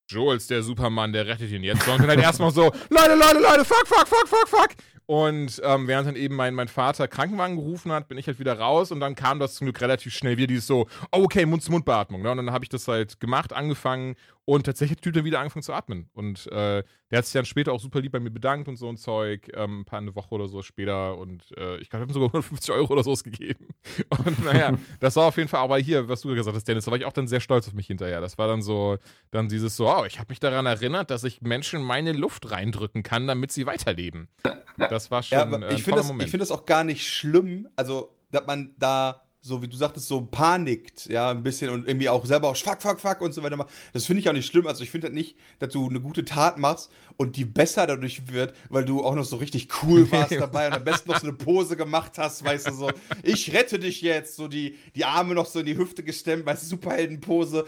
Joels, 0.09 0.47
der 0.47 0.63
Supermann, 0.63 1.13
der 1.13 1.27
rettet 1.27 1.51
ihn 1.51 1.63
jetzt, 1.63 1.83
sondern 1.83 2.03
bin 2.03 2.11
halt 2.11 2.21
erstmal 2.21 2.51
so, 2.51 2.65
Leute, 2.91 3.15
Leute, 3.15 3.39
Leute, 3.41 3.65
fuck, 3.65 3.87
fuck, 3.87 4.07
fuck, 4.09 4.29
fuck, 4.29 4.49
fuck. 4.49 4.71
Und 5.07 5.61
ähm, 5.65 5.89
während 5.89 6.09
dann 6.09 6.17
eben 6.17 6.37
mein, 6.37 6.55
mein 6.55 6.69
Vater 6.69 7.09
Krankenwagen 7.09 7.57
gerufen 7.57 7.93
hat, 7.93 8.09
bin 8.09 8.19
ich 8.19 8.27
halt 8.29 8.39
wieder 8.39 8.59
raus 8.59 8.93
und 8.93 9.01
dann 9.01 9.15
kam 9.15 9.41
das 9.41 9.55
zum 9.55 9.67
Glück 9.67 9.81
relativ 9.81 10.15
schnell 10.15 10.37
wieder 10.37 10.47
dieses 10.47 10.67
so, 10.67 10.87
oh, 11.11 11.25
okay, 11.25 11.45
Mund-zu-Mund-Beatmung. 11.45 12.23
Ne? 12.23 12.31
Und 12.31 12.37
dann 12.39 12.53
habe 12.53 12.65
ich 12.65 12.69
das 12.69 12.87
halt 12.89 13.19
gemacht, 13.21 13.53
angefangen 13.53 14.15
und 14.45 14.65
tatsächlich 14.65 14.97
hat 14.97 15.05
der 15.05 15.11
Typ 15.13 15.15
dann 15.15 15.25
wieder 15.25 15.39
angefangen 15.41 15.63
zu 15.63 15.73
atmen. 15.73 16.09
Und 16.15 16.47
äh, 16.49 16.83
Der 17.11 17.19
hat 17.19 17.25
sich 17.27 17.33
dann 17.35 17.45
später 17.45 17.73
auch 17.73 17.81
super 17.81 18.01
lieb 18.01 18.13
bei 18.13 18.21
mir 18.21 18.31
bedankt 18.31 18.69
und 18.69 18.77
so 18.77 18.89
ein 18.89 18.97
Zeug, 18.97 19.51
ähm, 19.55 19.81
ein 19.81 19.85
paar 19.85 19.99
eine 20.01 20.15
Woche 20.17 20.35
oder 20.35 20.49
so 20.49 20.63
später 20.63 21.17
und 21.19 21.43
äh, 21.57 21.77
ich 21.79 21.91
glaube, 21.91 22.05
ich 22.05 22.09
habe 22.09 22.13
sogar 22.13 22.29
150 22.35 22.75
Euro 22.75 22.93
oder 22.93 23.05
so 23.05 23.13
ausgegeben. 23.13 23.69
Und 24.25 24.45
naja, 24.45 24.77
das 25.01 25.17
war 25.17 25.27
auf 25.27 25.37
jeden 25.37 25.49
Fall, 25.49 25.61
aber 25.61 25.79
hier, 25.79 26.09
was 26.09 26.23
du 26.23 26.35
gesagt 26.35 26.57
hast, 26.57 26.67
Dennis, 26.67 26.85
da 26.87 26.91
war 26.91 26.99
ich 26.99 27.05
auch 27.05 27.13
dann 27.13 27.29
sehr 27.29 27.41
stolz 27.41 27.69
auf 27.69 27.75
mich 27.75 27.87
hinterher. 27.87 28.21
Das 28.21 28.39
war 28.39 28.49
dann 28.49 28.63
so, 28.63 28.99
dann 29.31 29.49
dieses 29.49 29.77
so, 29.77 29.89
oh, 29.89 30.05
ich 30.07 30.19
habe 30.19 30.31
mich 30.31 30.41
daran 30.41 30.67
erinnert, 30.67 31.11
dass 31.11 31.25
ich 31.25 31.43
Menschen 31.43 31.83
meine 31.83 32.13
Luft 32.13 32.51
reindrücken 32.51 33.03
kann, 33.03 33.27
damit 33.27 33.53
sie 33.53 33.67
weiterleben. 33.67 34.29
Das 34.77 35.11
war 35.11 35.23
schon 35.23 35.39
Ja, 35.39 35.45
äh, 35.45 35.55
ein 35.55 35.63
ich 35.75 35.83
finde 35.83 35.91
toller 35.91 35.97
das, 35.97 36.07
Moment. 36.09 36.25
ich 36.25 36.31
find 36.31 36.41
das 36.41 36.51
auch 36.51 36.65
gar 36.67 36.85
nicht 36.85 37.07
schlimm, 37.09 37.69
also, 37.77 38.17
dass 38.31 38.47
man 38.47 38.75
da, 38.79 39.23
so 39.45 39.61
wie 39.61 39.67
du 39.67 39.77
sagtest, 39.77 40.07
so 40.07 40.21
panikt, 40.25 41.07
ja, 41.07 41.31
ein 41.31 41.43
bisschen 41.43 41.69
und 41.71 41.89
irgendwie 41.89 42.09
auch 42.09 42.25
selber 42.25 42.49
auch 42.49 42.57
fuck, 42.57 42.81
fuck, 42.81 43.01
fuck 43.01 43.21
und 43.21 43.35
so 43.35 43.43
weiter 43.43 43.57
macht. 43.57 43.71
Das 43.93 44.07
finde 44.07 44.21
ich 44.21 44.29
auch 44.29 44.33
nicht 44.33 44.47
schlimm. 44.47 44.69
Also, 44.69 44.85
ich 44.85 44.91
finde 44.91 45.09
das 45.09 45.15
nicht, 45.15 45.37
dass 45.59 45.73
du 45.73 45.89
eine 45.89 46.01
gute 46.01 46.25
Tat 46.25 46.59
machst 46.59 46.91
und 47.17 47.37
die 47.37 47.45
besser 47.45 47.89
dadurch 47.89 48.31
wird, 48.33 48.55
weil 48.69 48.85
du 48.85 49.05
auch 49.05 49.17
noch 49.17 49.25
so 49.25 49.37
richtig 49.37 49.69
cool 49.83 50.11
warst 50.13 50.33
dabei 50.33 50.69
und 50.69 50.75
am 50.75 50.85
besten 50.85 51.11
noch 51.11 51.19
so 51.19 51.27
eine 51.27 51.37
Pose 51.37 51.77
gemacht 51.77 52.13
hast, 52.19 52.45
weißt 52.45 52.69
du, 52.69 52.73
so, 52.73 52.91
ich 53.25 53.53
rette 53.53 53.81
dich 53.81 54.01
jetzt, 54.01 54.37
so 54.37 54.47
die, 54.47 54.77
die 54.95 55.05
Arme 55.05 55.35
noch 55.35 55.47
so 55.47 55.59
in 55.59 55.67
die 55.67 55.77
Hüfte 55.77 56.05
gestemmt, 56.05 56.47
weißt 56.47 56.63
du, 56.63 56.67
Superheldenpose. 56.69 57.67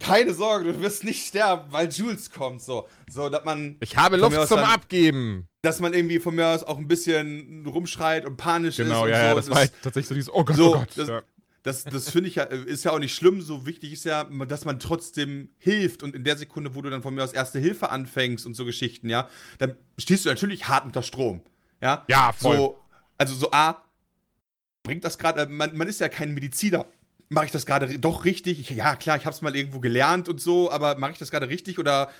Keine 0.00 0.32
Sorge, 0.32 0.72
du 0.72 0.80
wirst 0.80 1.04
nicht 1.04 1.26
sterben, 1.26 1.70
weil 1.70 1.90
Jules 1.90 2.30
kommt, 2.30 2.62
so. 2.62 2.88
So, 3.10 3.28
dass 3.28 3.44
man. 3.44 3.76
ich 3.80 3.98
habe 3.98 4.16
Luft 4.16 4.48
zum 4.48 4.56
dann- 4.56 4.70
Abgeben. 4.70 5.46
Dass 5.62 5.80
man 5.80 5.94
irgendwie 5.94 6.18
von 6.18 6.34
mir 6.34 6.46
aus 6.48 6.64
auch 6.64 6.76
ein 6.78 6.88
bisschen 6.88 7.64
rumschreit 7.66 8.26
und 8.26 8.36
panisch 8.36 8.76
Genau, 8.76 9.06
ist. 9.06 9.10
ja, 9.12 9.16
und 9.16 9.22
ja, 9.22 9.30
so. 9.30 9.36
das 9.36 9.50
war 9.50 9.56
halt 9.58 9.72
tatsächlich 9.82 10.08
so 10.08 10.14
dieses, 10.14 10.32
oh 10.32 10.44
Gott, 10.44 10.56
so, 10.56 10.74
oh 10.74 10.78
Gott. 10.78 10.88
das- 10.96 11.08
ja. 11.08 11.22
das, 11.62 11.84
das 11.84 12.10
finde 12.10 12.28
ich 12.28 12.34
ja, 12.34 12.42
ist 12.44 12.84
ja 12.84 12.90
auch 12.90 12.98
nicht 12.98 13.14
schlimm. 13.14 13.40
So 13.40 13.64
wichtig 13.64 13.92
ist 13.92 14.04
ja, 14.04 14.24
dass 14.24 14.64
man 14.64 14.80
trotzdem 14.80 15.50
hilft. 15.58 16.02
Und 16.02 16.16
in 16.16 16.24
der 16.24 16.36
Sekunde, 16.36 16.74
wo 16.74 16.82
du 16.82 16.90
dann 16.90 17.02
von 17.02 17.14
mir 17.14 17.22
aus 17.22 17.32
Erste 17.32 17.60
Hilfe 17.60 17.90
anfängst 17.90 18.44
und 18.44 18.54
so 18.54 18.64
Geschichten, 18.64 19.08
ja, 19.08 19.28
dann 19.58 19.76
stehst 19.98 20.24
du 20.24 20.28
natürlich 20.30 20.66
hart 20.66 20.84
unter 20.84 21.02
Strom. 21.02 21.42
Ja, 21.80 22.04
Ja, 22.08 22.32
voll. 22.32 22.56
So, 22.56 22.78
also 23.18 23.34
so 23.34 23.50
A, 23.52 23.82
bringt 24.82 25.04
das 25.04 25.16
gerade, 25.18 25.46
man, 25.46 25.76
man 25.76 25.86
ist 25.86 26.00
ja 26.00 26.08
kein 26.08 26.34
Mediziner. 26.34 26.86
Mache 27.28 27.46
ich 27.46 27.52
das 27.52 27.64
gerade 27.66 27.98
doch 28.00 28.24
richtig? 28.24 28.58
Ich, 28.60 28.70
ja, 28.70 28.96
klar, 28.96 29.16
ich 29.16 29.24
habe 29.26 29.34
es 29.34 29.40
mal 29.42 29.54
irgendwo 29.56 29.78
gelernt 29.80 30.28
und 30.28 30.40
so, 30.40 30.70
aber 30.72 30.98
mache 30.98 31.12
ich 31.12 31.18
das 31.18 31.30
gerade 31.30 31.48
richtig 31.48 31.78
oder 31.78 32.10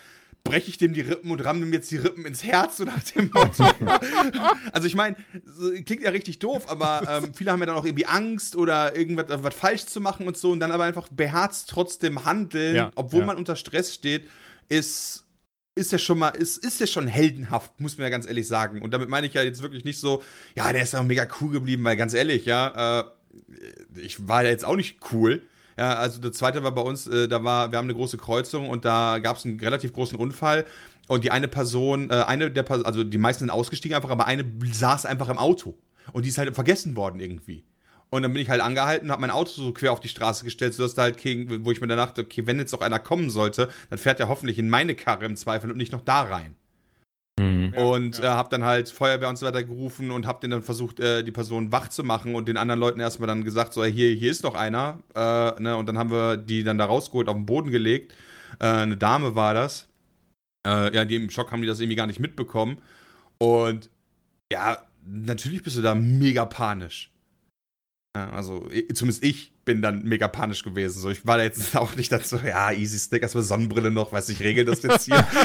breche 0.45 0.71
ich 0.71 0.79
dem 0.79 0.93
die 0.93 1.01
Rippen 1.01 1.31
und 1.31 1.45
ramme 1.45 1.61
dem 1.61 1.73
jetzt 1.73 1.91
die 1.91 1.97
Rippen 1.97 2.25
ins 2.27 2.45
Herz 2.45 2.77
so 2.77 2.85
nach 2.85 3.03
dem 3.03 3.31
Motto? 3.33 3.65
also 4.73 4.87
ich 4.87 4.95
meine, 4.95 5.17
so, 5.45 5.71
klingt 5.71 6.03
ja 6.03 6.11
richtig 6.11 6.39
doof, 6.39 6.69
aber 6.69 7.23
ähm, 7.25 7.35
viele 7.35 7.53
haben 7.53 7.61
ja 7.61 7.67
dann 7.67 7.77
auch 7.77 7.85
irgendwie 7.85 8.07
Angst 8.07 8.57
oder 8.57 8.97
irgendwas 8.97 9.31
äh, 9.31 9.51
falsch 9.51 9.87
zu 9.87 10.01
machen 10.01 10.27
und 10.27 10.37
so 10.37 10.51
und 10.51 10.61
dann 10.61 10.73
aber 10.73 10.85
einfach 10.85 11.09
beherzt 11.09 11.71
trotzdem 11.71 12.25
handeln, 12.25 12.77
Ja, 12.77 12.91
obwohl 12.95 13.21
ja. 13.21 13.27
man 13.27 13.37
unter 13.37 13.57
Stress 13.57 13.95
steht, 13.95 14.29
ist 14.69 15.23
ist 15.75 15.91
ja 15.93 15.99
schon 15.99 16.19
mal, 16.19 16.29
ist, 16.31 16.59
ist 16.59 16.81
ja 16.81 16.87
schon 16.87 17.07
heldenhaft, 17.07 17.81
muss 17.81 17.97
man 17.97 18.05
ja 18.05 18.11
ganz 18.11 18.27
ehrlich 18.27 18.47
sagen. 18.47 18.83
Und 18.83 18.93
damit 18.93 19.09
meine 19.09 19.27
ich 19.27 19.33
ja 19.35 19.43
jetzt 19.43 19.63
wirklich 19.63 19.85
nicht 19.85 19.99
so, 19.99 20.23
ja, 20.55 20.71
der 20.71 20.83
ist 20.83 20.93
ja 20.93 21.03
mega 21.03 21.27
cool 21.41 21.51
geblieben, 21.51 21.83
weil 21.85 21.97
ganz 21.97 22.13
ehrlich, 22.13 22.45
ja, 22.45 23.01
äh, 23.01 23.05
ich 23.99 24.29
war 24.29 24.45
ja 24.45 24.51
jetzt 24.51 24.65
auch 24.65 24.77
nicht 24.77 24.99
cool. 25.13 25.43
Ja, 25.79 25.95
also 25.95 26.21
der 26.21 26.33
zweite 26.33 26.63
war 26.63 26.73
bei 26.73 26.83
uns, 26.83 27.07
äh, 27.07 27.29
da 27.29 27.43
war, 27.43 27.71
wir 27.73 27.79
haben 27.79 27.87
eine 27.87 27.95
große 27.95 28.19
Kreuzung 28.19 28.69
und 28.69 28.85
da 28.85 29.19
gab 29.19 29.37
es 29.37 29.45
einen 29.45 29.59
relativ 29.61 29.93
großen 29.93 30.19
Unfall. 30.19 30.67
Und 31.09 31.25
die 31.25 31.31
eine 31.31 31.49
Person, 31.49 32.11
äh, 32.11 32.25
eine 32.27 32.51
der 32.51 32.63
Personen, 32.63 32.87
also 32.87 33.05
die 33.05 33.19
meisten 33.19 33.41
sind 33.41 33.51
ausgestiegen 33.51 33.95
einfach, 33.95 34.11
aber 34.11 34.27
eine 34.27 34.45
saß 34.73 35.07
einfach 35.07 35.29
im 35.29 35.39
Auto. 35.39 35.77
Und 36.13 36.25
die 36.25 36.29
ist 36.29 36.39
halt 36.39 36.55
vergessen 36.55 36.97
worden 36.97 37.21
irgendwie. 37.21 37.65
Und 38.11 38.23
dann 38.23 38.33
bin 38.35 38.43
ich 38.43 38.51
halt 38.51 38.61
angehalten, 38.61 39.11
habe 39.11 39.23
mein 39.23 39.31
Auto 39.31 39.51
so 39.51 39.73
quer 39.73 39.93
auf 39.93 40.01
die 40.01 40.09
Straße 40.09 40.45
gestellt, 40.45 40.75
sodass 40.75 40.95
da 40.95 41.03
halt, 41.03 41.17
kein, 41.17 41.65
wo 41.65 41.73
ich 41.73 41.81
mir 41.81 41.87
dann 41.87 41.97
dachte, 41.97 42.23
okay, 42.23 42.47
wenn 42.47 42.59
jetzt 42.59 42.73
noch 42.73 42.83
einer 42.83 42.99
kommen 42.99 43.31
sollte, 43.31 43.71
dann 43.89 43.99
fährt 43.99 44.21
er 44.21 44.29
hoffentlich 44.29 44.59
in 44.59 44.69
meine 44.69 44.95
Karre 44.95 45.25
im 45.25 45.35
Zweifel 45.37 45.71
und 45.71 45.79
nicht 45.79 45.93
noch 45.93 46.03
da 46.03 46.23
rein. 46.23 46.55
Mhm. 47.43 47.75
und 47.75 48.21
äh, 48.21 48.29
habe 48.29 48.49
dann 48.51 48.65
halt 48.65 48.89
Feuerwehr 48.89 49.29
und 49.29 49.37
so 49.37 49.47
weiter 49.47 49.65
gerufen 49.65 50.11
und 50.11 50.27
habe 50.27 50.41
den 50.41 50.51
dann 50.53 50.63
versucht, 50.63 51.01
äh, 51.01 51.25
die 51.25 51.33
Person 51.33 51.73
wach 51.73 51.89
zu 51.89 52.05
machen 52.05 52.35
und 52.35 52.47
den 52.47 52.57
anderen 52.57 52.81
Leuten 52.81 53.01
erstmal 53.01 53.27
dann 53.27 53.43
gesagt, 53.43 53.73
so, 53.73 53.85
hier, 53.85 54.15
hier 54.15 54.31
ist 54.31 54.45
noch 54.45 54.55
einer. 54.55 55.01
Äh, 55.15 55.61
ne? 55.61 55.77
Und 55.77 55.87
dann 55.87 55.99
haben 55.99 56.11
wir 56.11 56.37
die 56.37 56.63
dann 56.63 56.79
da 56.79 56.85
rausgeholt, 56.85 57.29
auf 57.29 57.35
den 57.35 57.47
Boden 57.47 57.71
gelegt. 57.71 58.15
Äh, 58.61 58.67
eine 58.67 58.97
Dame 58.97 59.35
war 59.35 59.55
das. 59.55 59.89
Äh, 60.67 60.95
ja, 60.95 61.05
die 61.05 61.17
im 61.17 61.31
Schock 61.31 61.51
haben 61.51 61.63
die 61.63 61.69
das 61.69 61.81
irgendwie 61.81 61.97
gar 61.97 62.07
nicht 62.07 62.21
mitbekommen. 62.21 62.79
Und 63.39 63.91
ja, 64.53 64.79
natürlich 65.05 65.63
bist 65.63 65.77
du 65.77 65.83
da 65.83 65.95
mega 65.97 66.45
panisch. 66.45 67.11
Ja, 68.17 68.31
also, 68.31 68.69
zumindest 68.95 69.25
ich 69.25 69.53
bin 69.65 69.81
dann 69.81 70.05
mega 70.05 70.29
panisch 70.29 70.63
gewesen. 70.63 71.01
So, 71.01 71.11
ich 71.11 71.27
war 71.27 71.39
da 71.39 71.45
jetzt 71.45 71.75
auch 71.77 71.97
nicht 71.97 72.13
dazu, 72.13 72.37
ja, 72.37 72.71
easy 72.71 72.99
stick, 72.99 73.23
erstmal 73.23 73.43
Sonnenbrille 73.43 73.91
noch, 73.91 74.13
weiß 74.13 74.29
ich, 74.29 74.41
regel 74.41 74.65
das 74.65 74.83
jetzt 74.83 75.07
hier. 75.07 75.27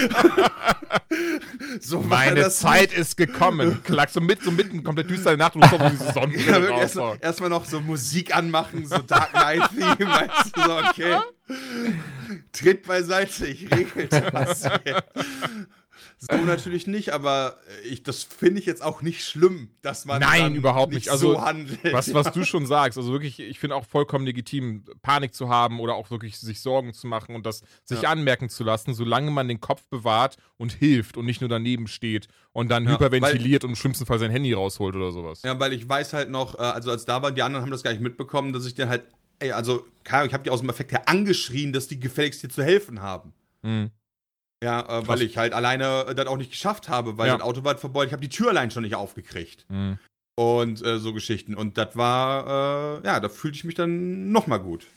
so 1.80 2.01
Meine 2.01 2.41
das 2.41 2.60
Zeit 2.60 2.93
ist 2.93 3.18
gekommen. 3.18 3.82
Klack 3.84 4.10
so 4.10 4.22
mit, 4.22 4.41
so 4.43 4.51
mitten, 4.51 4.84
komplett 4.84 5.10
düstere 5.10 5.38
Nacht 5.38 5.55
und 5.55 5.64
du 5.64 5.70
kommst 5.78 6.01
diese 6.01 6.49
Ja, 6.49 6.62
wirklich 6.62 6.95
raus. 6.97 7.18
erstmal 7.20 7.20
erst 7.22 7.41
noch 7.41 7.66
so 7.66 7.82
Musik 7.82 8.36
anmachen, 8.36 8.86
so 8.86 8.99
Dark 8.99 9.32
Knight 9.32 9.70
Theme, 9.70 10.10
weißt 10.10 10.55
du, 10.55 10.62
so, 10.62 10.78
okay. 10.78 11.18
Tritt 12.51 12.86
beiseite, 12.86 13.47
ich 13.47 13.72
regelte 13.72 14.30
was 14.32 14.64
hier. 14.84 15.03
So 16.20 16.36
natürlich 16.45 16.88
nicht, 16.88 17.13
aber 17.13 17.57
ich, 17.84 18.01
das 18.01 18.24
finde 18.24 18.59
ich 18.59 18.65
jetzt 18.65 18.82
auch 18.82 19.01
nicht 19.03 19.24
schlimm, 19.24 19.70
dass 19.84 20.05
man 20.05 20.20
Nein, 20.20 20.41
dann 20.41 20.55
überhaupt 20.55 20.91
nicht. 20.93 21.09
Also, 21.09 21.34
so 21.34 21.41
handelt. 21.41 21.93
Was, 21.93 22.11
was 22.13 22.32
du 22.32 22.43
schon 22.43 22.65
sagst, 22.65 22.97
also 22.97 23.11
wirklich, 23.11 23.39
ich 23.39 23.59
finde 23.59 23.76
auch 23.76 23.86
vollkommen 23.86 24.26
legitim, 24.26 24.84
Panik 25.03 25.36
zu 25.36 25.49
haben 25.49 25.80
oder 25.80 25.93
auch 25.93 26.09
wirklich 26.09 26.39
sich 26.39 26.59
Sorgen 26.59 26.93
zu 26.93 27.05
machen 27.05 27.36
und 27.36 27.45
das 27.45 27.61
sich 27.84 28.01
Ja. 28.01 28.09
anmerken 28.09 28.49
zu 28.49 28.63
lassen, 28.63 28.95
solange 28.95 29.30
man 29.30 29.47
den 29.47 29.61
Kopf 29.61 29.88
bewahrt 29.89 30.38
und 30.57 30.74
hilft 30.74 31.18
und 31.18 31.26
nicht 31.26 31.41
nur 31.41 31.49
daneben 31.49 31.88
steht 31.88 32.28
und 32.51 32.70
dann 32.70 32.86
Ja, 32.86 32.93
hyperventiliert 32.93 33.63
und 33.63 33.72
im 33.72 33.76
schlimmsten 33.76 34.05
Fall 34.07 34.18
sein 34.18 34.32
Handy 34.32 34.53
rausholt 34.53 34.95
oder 34.95 35.11
sowas. 35.11 35.43
Ja, 35.43 35.59
weil 35.59 35.74
ich 35.74 35.88
weiß 35.88 36.13
halt 36.13 36.32
noch, 36.32 36.55
äh, 36.55 36.63
also 36.63 36.89
als 36.89 37.05
da 37.05 37.22
waren, 37.22 37.36
die 37.36 37.43
anderen 37.43 37.63
haben 37.63 37.72
das 37.72 37.84
gar 37.84 37.91
nicht 37.91 38.01
mitbekommen, 38.01 38.53
dass 38.53 38.65
ich 38.65 38.74
dann 38.74 38.89
halt, 38.89 39.03
ey, 39.38 39.51
also, 39.51 39.86
keine 40.03 40.22
Ahnung, 40.22 40.28
ich 40.30 40.34
habe 40.34 40.43
die 40.43 40.49
aus 40.49 40.61
dem 40.61 40.70
Effekt 40.70 40.91
her 40.93 41.07
angeschrien, 41.07 41.74
dass 41.74 41.88
die 41.88 41.99
gefälligst 41.99 42.41
dir 42.41 42.49
zu 42.49 42.63
helfen 42.63 43.01
haben. 43.03 43.34
Mhm. 43.61 43.91
Ja, 44.64 44.99
äh, 44.99 45.08
weil 45.08 45.22
ich 45.22 45.38
halt 45.38 45.53
alleine 45.53 46.05
äh, 46.08 46.16
das 46.16 46.26
auch 46.28 46.38
nicht 46.38 46.51
geschafft 46.51 46.89
habe, 46.89 47.18
weil 47.18 47.28
Ja. 47.28 47.38
das 47.38 47.45
Auto 47.45 47.64
war 47.64 47.78
verbeult. 47.78 48.08
Ich 48.08 48.14
habe 48.14 48.22
die 48.22 48.30
Tür 48.30 48.49
allein 48.49 48.72
schon 48.72 48.84
nicht 48.84 48.95
aufgekriegt. 48.95 49.66
Mhm. 49.70 49.99
Und 50.36 50.84
äh, 50.86 50.99
so 50.99 51.14
Geschichten. 51.14 51.55
Und 51.55 51.78
das 51.78 51.95
war, 51.95 52.99
äh, 53.01 53.05
ja, 53.05 53.20
da 53.20 53.30
fühlte 53.30 53.58
ich 53.58 53.64
mich 53.64 53.76
dann 53.76 54.32
nochmal 54.32 54.60
gut. 54.60 54.88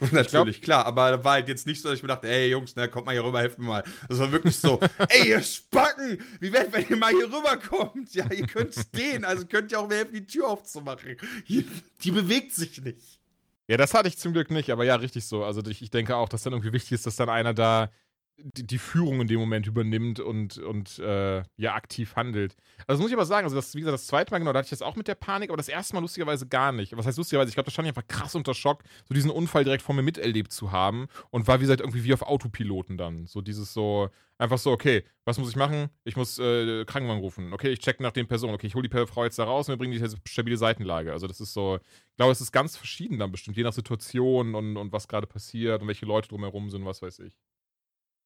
Natürlich, 0.12 0.60
klar, 0.60 0.86
aber 0.86 1.10
da 1.12 1.24
war 1.24 1.32
halt 1.34 1.48
jetzt 1.48 1.66
nicht 1.66 1.80
so, 1.80 1.88
dass 1.88 1.98
ich 1.98 2.02
mir 2.02 2.08
dachte, 2.08 2.28
ey 2.28 2.50
Jungs, 2.50 2.74
ne, 2.76 2.88
kommt 2.88 3.06
mal 3.06 3.12
hier 3.12 3.24
rüber, 3.24 3.40
helft 3.40 3.58
mir 3.58 3.66
mal. 3.66 3.84
Das 4.08 4.18
war 4.18 4.30
wirklich 4.32 4.56
so, 4.56 4.80
ey, 5.08 5.28
ihr 5.30 5.40
Spacken, 5.42 6.18
wie 6.40 6.52
wär's, 6.52 6.72
wenn 6.72 6.86
ihr 6.88 6.96
mal 6.96 7.12
hier 7.12 7.26
rüberkommt? 7.32 8.12
Ja, 8.12 8.30
ihr 8.30 8.46
könnt 8.46 8.74
stehen, 8.88 9.24
also 9.24 9.46
könnt 9.46 9.70
ihr 9.72 9.78
auch 9.80 9.88
mir 9.88 9.96
helfen, 9.96 10.14
die 10.14 10.26
Tür 10.26 10.48
aufzumachen. 10.48 11.16
Hier, 11.44 11.64
die 12.02 12.10
bewegt 12.10 12.52
sich 12.52 12.82
nicht. 12.82 13.20
Ja, 13.68 13.76
das 13.76 13.94
hatte 13.94 14.08
ich 14.08 14.18
zum 14.18 14.32
Glück 14.32 14.50
nicht, 14.50 14.70
aber 14.70 14.84
ja, 14.84 14.96
richtig 14.96 15.26
so. 15.26 15.44
Also 15.44 15.64
ich, 15.66 15.80
ich 15.80 15.90
denke 15.90 16.16
auch, 16.16 16.28
dass 16.28 16.42
dann 16.42 16.52
irgendwie 16.54 16.72
wichtig 16.72 16.92
ist, 16.92 17.06
dass 17.06 17.16
dann 17.16 17.28
einer 17.28 17.54
da 17.54 17.90
die, 18.38 18.66
die 18.66 18.78
Führung 18.78 19.20
in 19.20 19.26
dem 19.26 19.40
Moment 19.40 19.66
übernimmt 19.66 20.20
und, 20.20 20.58
und 20.58 20.98
äh, 20.98 21.42
ja, 21.56 21.74
aktiv 21.74 22.14
handelt. 22.16 22.56
Also 22.86 22.98
das 22.98 23.00
muss 23.00 23.10
ich 23.10 23.16
aber 23.16 23.26
sagen, 23.26 23.44
also 23.44 23.56
das, 23.56 23.74
wie 23.74 23.80
gesagt, 23.80 23.94
das 23.94 24.06
zweite 24.06 24.30
Mal, 24.30 24.38
genau, 24.38 24.52
da 24.52 24.60
hatte 24.60 24.66
ich 24.66 24.70
das 24.70 24.82
auch 24.82 24.96
mit 24.96 25.08
der 25.08 25.16
Panik, 25.16 25.50
aber 25.50 25.56
das 25.56 25.68
erste 25.68 25.94
Mal 25.94 26.00
lustigerweise 26.00 26.46
gar 26.46 26.72
nicht. 26.72 26.96
Was 26.96 27.06
heißt 27.06 27.18
lustigerweise? 27.18 27.48
Ich 27.48 27.54
glaube, 27.54 27.66
da 27.66 27.72
stand 27.72 27.86
ich 27.86 27.96
einfach 27.96 28.06
krass 28.06 28.34
unter 28.34 28.54
Schock, 28.54 28.84
so 29.08 29.14
diesen 29.14 29.30
Unfall 29.30 29.64
direkt 29.64 29.82
vor 29.82 29.94
mir 29.94 30.02
miterlebt 30.02 30.52
zu 30.52 30.70
haben 30.70 31.08
und 31.30 31.48
war, 31.48 31.58
wie 31.58 31.64
gesagt, 31.64 31.80
irgendwie 31.80 32.04
wie 32.04 32.14
auf 32.14 32.22
Autopiloten 32.22 32.96
dann. 32.96 33.26
So 33.26 33.40
dieses 33.40 33.72
so, 33.72 34.08
einfach 34.38 34.58
so, 34.58 34.70
okay, 34.70 35.04
was 35.24 35.38
muss 35.38 35.50
ich 35.50 35.56
machen? 35.56 35.88
Ich 36.04 36.16
muss 36.16 36.38
äh, 36.38 36.84
Krankenwagen 36.84 37.20
rufen. 37.20 37.52
Okay, 37.52 37.70
ich 37.70 37.80
check 37.80 37.98
nach 38.00 38.12
den 38.12 38.28
Personen. 38.28 38.54
Okay, 38.54 38.68
ich 38.68 38.74
hole 38.74 38.88
die 38.88 39.06
Frau 39.06 39.24
jetzt 39.24 39.38
da 39.38 39.44
raus 39.44 39.68
und 39.68 39.72
wir 39.72 39.78
bringen 39.78 39.92
die 39.92 40.30
stabile 40.30 40.56
Seitenlage. 40.56 41.12
Also 41.12 41.26
das 41.26 41.40
ist 41.40 41.52
so, 41.52 41.76
ich 41.76 42.16
glaube, 42.16 42.32
es 42.32 42.40
ist 42.40 42.52
ganz 42.52 42.76
verschieden 42.76 43.18
dann 43.18 43.32
bestimmt, 43.32 43.56
je 43.56 43.64
nach 43.64 43.72
Situation 43.72 44.54
und, 44.54 44.76
und 44.76 44.92
was 44.92 45.08
gerade 45.08 45.26
passiert 45.26 45.82
und 45.82 45.88
welche 45.88 46.06
Leute 46.06 46.28
drumherum 46.28 46.70
sind, 46.70 46.84
was 46.84 47.02
weiß 47.02 47.18
ich. 47.18 47.32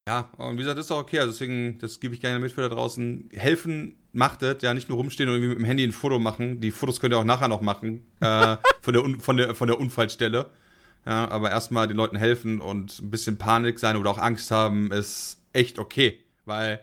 Ja, 0.09 0.31
und 0.37 0.55
wie 0.55 0.59
gesagt, 0.59 0.79
das 0.79 0.87
ist 0.87 0.93
auch 0.93 1.01
okay. 1.01 1.21
Also 1.21 1.33
deswegen, 1.33 1.79
das 1.79 2.01
gebe 2.01 2.15
ich 2.15 2.21
gerne 2.21 2.39
mit 2.41 2.53
für 2.53 2.63
da 2.63 2.69
draußen. 2.69 3.31
Helfen 3.33 3.97
macht 4.13 4.43
es, 4.43 4.63
ja, 4.63 4.75
nicht 4.75 4.89
nur 4.89 4.99
rumstehen 4.99 5.29
und 5.29 5.37
irgendwie 5.37 5.51
mit 5.51 5.59
dem 5.59 5.65
Handy 5.65 5.85
ein 5.85 5.93
Foto 5.93 6.19
machen. 6.19 6.61
Die 6.61 6.73
Fotos 6.73 7.01
könnt 7.01 7.15
ihr 7.15 7.19
auch 7.19 7.25
nachher 7.25 7.49
noch 7.49 7.61
machen, 7.61 8.05
äh, 8.21 8.57
von, 8.81 8.95
der 8.95 9.21
von, 9.21 9.37
der, 9.37 9.55
von 9.55 9.69
der 9.69 9.79
Unfallstelle. 9.79 10.51
Ja, 11.07 11.29
aber 11.29 11.51
erstmal 11.51 11.89
den 11.89 11.97
Leuten 11.97 12.17
helfen 12.17 12.61
und 12.61 13.01
ein 13.01 13.11
bisschen 13.11 13.37
Panik 13.37 13.79
sein 13.79 13.97
oder 13.97 14.11
auch 14.11 14.19
Angst 14.19 14.51
haben, 14.51 14.93
ist 14.93 15.41
echt 15.53 15.79
okay. 15.79 16.21
Weil, 16.45 16.81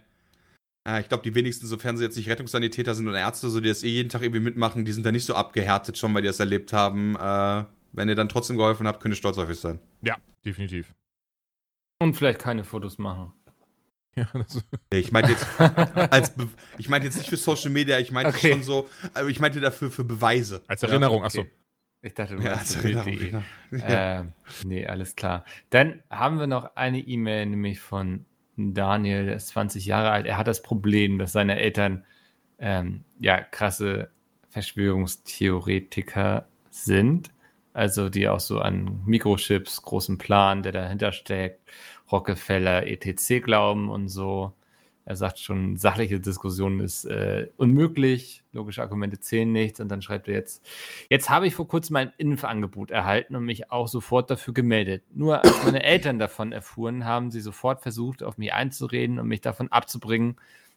äh, 0.87 1.01
ich 1.01 1.09
glaube, 1.09 1.23
die 1.23 1.35
wenigsten, 1.35 1.67
sofern 1.67 1.97
sie 1.97 2.03
jetzt 2.03 2.17
nicht 2.17 2.29
Rettungssanitäter 2.29 2.95
sind 2.95 3.07
oder 3.07 3.19
Ärzte, 3.19 3.49
so 3.49 3.59
die 3.59 3.69
das 3.69 3.83
eh 3.83 3.89
jeden 3.89 4.09
Tag 4.09 4.21
irgendwie 4.21 4.41
mitmachen, 4.41 4.85
die 4.85 4.91
sind 4.91 5.05
da 5.05 5.11
nicht 5.11 5.25
so 5.25 5.35
abgehärtet 5.35 5.97
schon, 5.97 6.13
weil 6.13 6.21
die 6.21 6.27
das 6.27 6.39
erlebt 6.39 6.73
haben. 6.73 7.15
Äh, 7.15 7.65
wenn 7.91 8.09
ihr 8.09 8.15
dann 8.15 8.29
trotzdem 8.29 8.57
geholfen 8.57 8.87
habt, 8.87 9.01
könnt 9.01 9.13
ihr 9.13 9.17
stolz 9.17 9.37
auf 9.37 9.49
euch 9.49 9.59
sein. 9.59 9.79
Ja, 10.01 10.17
definitiv. 10.45 10.93
Und 11.99 12.15
vielleicht 12.15 12.39
keine 12.39 12.63
Fotos 12.63 12.97
machen. 12.97 13.33
Ja, 14.15 14.27
das, 14.33 14.65
Ich 14.91 15.11
meinte 15.11 15.31
jetzt, 15.31 15.45
als 16.11 16.31
Be 16.31 16.49
ich 16.77 16.89
meinte 16.89 17.07
jetzt 17.07 17.17
nicht 17.17 17.29
für 17.29 17.37
Social 17.37 17.69
Media, 17.69 17.99
ich 17.99 18.11
meinte 18.11 18.31
Okay. 18.35 18.51
schon 18.51 18.63
so, 18.63 18.89
aber 19.13 19.29
ich 19.29 19.39
meinte 19.39 19.61
dafür 19.61 19.91
für 19.91 20.03
Beweise. 20.03 20.61
als 20.67 20.81
Erinnerung, 20.83 21.23
achso. 21.23 21.41
Okay. 21.41 21.51
Ich 22.01 22.13
dachte, 22.15 22.35
du 22.35 22.41
Ja, 22.43 22.53
als 22.53 22.75
Erinnerung. 22.75 23.17
Genau. 23.17 23.43
Ja. 23.71 24.19
Ähm, 24.21 24.33
nee, 24.65 24.85
alles 24.85 25.15
klar. 25.15 25.45
Dann 25.69 26.01
haben 26.09 26.39
wir 26.39 26.47
noch 26.47 26.75
eine 26.75 26.99
E-Mail, 26.99 27.45
nämlich 27.45 27.79
von 27.79 28.25
Daniel, 28.57 29.25
der 29.27 29.35
ist 29.35 29.49
20 29.49 29.85
Jahre 29.85 30.09
alt. 30.09 30.25
Er 30.25 30.37
hat 30.37 30.47
das 30.47 30.63
Problem, 30.63 31.19
dass 31.19 31.31
seine 31.31 31.57
Eltern 31.59 32.03
ähm, 32.57 33.05
ja 33.19 33.39
krasse 33.41 34.09
Verschwörungstheoretiker 34.49 36.47
sind. 36.71 37.29
Also 37.79 38.09
die 38.09 38.27
auch 38.27 38.41
so 38.41 38.59
an 38.59 38.99
Mikrochips, 39.05 39.83
großen 39.83 40.17
Plan, 40.17 40.63
der 40.63 40.73
dahinter 40.73 41.13
steckt, 41.13 41.61
Rockefeller, 42.11 42.85
etc. 42.85 43.41
glauben 43.41 43.89
und 43.89 44.09
so. 44.09 44.51
Er 45.05 45.15
sagt 45.15 45.39
schon, 45.39 45.77
sachliche 45.77 46.19
Diskussion 46.19 46.81
ist 46.81 47.05
äh, 47.05 47.47
unmöglich, 47.55 48.43
logische 48.51 48.81
Argumente 48.81 49.21
zählen 49.21 49.49
nichts. 49.49 49.79
Und 49.79 49.87
dann 49.87 50.01
schreibt 50.01 50.27
er 50.27 50.33
jetzt, 50.33 50.61
jetzt 51.09 51.29
habe 51.29 51.47
ich 51.47 51.55
vor 51.55 51.69
kurzem 51.69 51.95
ein 51.95 52.11
Impfangebot 52.17 52.91
erhalten 52.91 53.37
und 53.37 53.45
mich 53.45 53.71
auch 53.71 53.87
sofort 53.87 54.29
dafür 54.29 54.53
gemeldet. 54.53 55.03
Nur 55.13 55.41
als 55.45 55.63
meine 55.63 55.81
Eltern 55.81 56.19
davon 56.19 56.51
erfuhren, 56.51 57.05
haben 57.05 57.31
sie 57.31 57.39
sofort 57.39 57.81
versucht, 57.81 58.23
auf 58.23 58.37
mich 58.37 58.51
einzureden 58.51 59.19
und 59.19 59.29
mich 59.29 59.39
davon 59.39 59.71
abzubringen, 59.71 60.35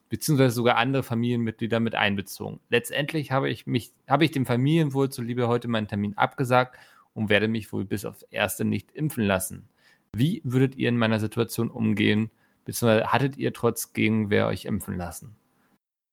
beziehungsweise 0.09 0.55
sogar 0.55 0.77
andere 0.77 1.03
Familienmitglieder 1.03 1.81
mit 1.81 1.97
einbezogen. 1.97 2.61
Letztendlich 2.69 3.33
habe 3.33 3.51
ich 3.51 3.67
mich, 3.67 3.93
habe 4.07 4.25
ich 4.25 4.31
dem 4.31 4.47
Familienwohl 4.47 5.11
zuliebe 5.11 5.49
heute 5.49 5.67
meinen 5.67 5.89
Termin 5.89 6.17
abgesagt 6.17 6.77
und 7.15 7.29
werde 7.29 7.49
mich 7.49 7.73
wohl 7.73 7.85
bis 7.85 8.05
aufs 8.05 8.23
Erste 8.23 8.65
nicht 8.65 8.93
impfen 8.93 9.25
lassen. 9.25 9.69
Wie 10.15 10.41
würdet 10.45 10.77
ihr 10.77 10.89
in 10.89 10.99
meiner 10.99 11.21
Situation 11.21 11.71
umgehen? 11.71 12.31
Beziehungsweise 12.65 13.13
hattet 13.13 13.37
ihr 13.37 13.53
trotz 13.53 13.93
Gegenwehr 13.93 14.47
euch 14.47 14.67
impfen 14.67 14.97
lassen? 14.97 15.35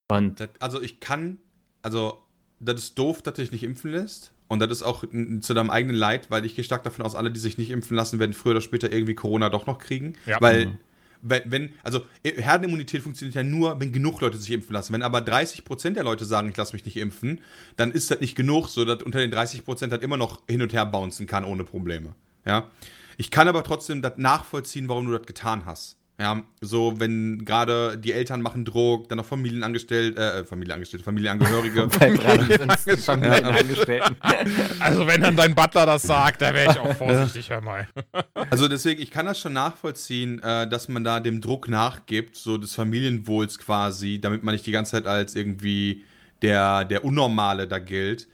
Und 0.10 0.50
also 0.60 0.82
ich 0.82 1.00
kann, 1.00 1.38
also 1.82 2.24
das 2.60 2.80
ist 2.82 3.00
doof, 3.00 3.22
dass 3.22 3.36
du 3.36 3.42
dich 3.42 3.52
nicht 3.52 3.64
impfen 3.64 3.92
lässt. 3.92 4.34
Und 4.48 4.60
das 4.60 4.72
ist 4.72 4.84
auch 4.84 5.04
zu 5.42 5.54
deinem 5.54 5.70
eigenen 5.70 5.96
Leid, 5.96 6.32
weil 6.32 6.44
ich 6.44 6.56
gehe 6.56 6.64
stark 6.66 6.84
davon 6.84 7.06
aus, 7.06 7.14
alle, 7.14 7.30
die 7.30 7.40
sich 7.40 7.60
nicht 7.60 7.70
impfen 7.70 7.96
lassen, 7.96 8.18
werden 8.18 8.34
früher 8.34 8.54
oder 8.54 8.62
später 8.62 8.92
irgendwie 8.92 9.14
Corona 9.14 9.50
doch 9.50 9.68
noch 9.68 9.78
kriegen. 9.78 10.14
Ja. 10.26 10.42
Weil, 10.42 10.66
mhm. 10.66 10.78
Wenn, 11.22 11.74
also 11.84 12.06
Herdenimmunität 12.24 13.02
funktioniert 13.02 13.36
ja 13.36 13.44
nur, 13.44 13.80
wenn 13.80 13.92
genug 13.92 14.22
Leute 14.22 14.38
sich 14.38 14.52
impfen 14.52 14.74
lassen. 14.74 14.94
Wenn 14.94 15.04
aber 15.04 15.20
30% 15.20 15.92
der 15.92 16.04
Leute 16.04 16.26
sagen, 16.26 16.50
ich 16.50 16.58
lasse 16.58 16.74
mich 16.74 16.86
nicht 16.86 16.98
impfen, 16.98 17.42
dann 17.76 17.92
ist 17.92 18.10
das 18.10 18.22
nicht 18.22 18.36
genug, 18.36 18.68
so 18.70 18.86
dass 18.86 19.04
unter 19.04 19.20
den 19.20 19.34
30% 19.34 19.92
halt 19.92 20.04
immer 20.04 20.18
noch 20.18 20.42
hin 20.50 20.62
und 20.62 20.74
her 20.74 20.86
bouncen 20.86 21.28
kann 21.28 21.46
ohne 21.46 21.64
Probleme. 21.64 22.16
Ja. 22.46 22.70
Ich 23.18 23.32
kann 23.32 23.48
aber 23.50 23.64
trotzdem 23.64 24.02
das 24.02 24.14
nachvollziehen, 24.18 24.88
warum 24.88 25.08
du 25.08 25.18
das 25.18 25.28
getan 25.28 25.66
hast. 25.66 25.99
Ja, 26.20 26.44
so 26.60 27.00
wenn 27.00 27.46
gerade 27.46 27.98
die 27.98 28.12
Eltern 28.12 28.42
machen 28.42 28.66
Druck, 28.66 29.08
dann 29.08 29.20
noch 29.20 29.26
Familienangestellte, 29.26 30.22
äh, 30.22 30.44
Familienangestellte, 30.44 31.06
Familienangehörige. 31.06 31.90
Familienangestellten. 31.90 34.18
also 34.82 35.08
wenn 35.08 35.22
dann 35.22 35.38
dein 35.38 35.56
Butler 35.56 35.86
das 35.86 36.02
sagt, 36.02 36.42
da 36.42 36.54
wäre 36.54 36.74
ich 36.74 36.78
auch 36.78 36.94
vorsichtig, 36.98 37.50
hör 37.50 37.62
mal. 37.62 37.88
also 38.50 38.68
deswegen, 38.68 39.02
ich 39.02 39.12
kann 39.12 39.28
das 39.28 39.40
schon 39.40 39.54
nachvollziehen, 39.54 40.44
äh, 40.44 40.68
dass 40.68 40.90
man 40.90 41.06
da 41.06 41.22
dem 41.22 41.40
Druck 41.40 41.70
nachgibt, 41.70 42.36
so 42.36 42.58
des 42.58 42.76
Familienwohls 42.76 43.58
quasi, 43.58 44.20
damit 44.20 44.44
man 44.44 44.54
nicht 44.54 44.66
die 44.66 44.74
ganze 44.74 44.92
Zeit 44.92 45.08
als 45.08 45.36
irgendwie 45.36 46.04
der, 46.42 46.84
der 46.84 47.06
Unnormale 47.06 47.66
da 47.66 47.80
gilt. 47.80 48.28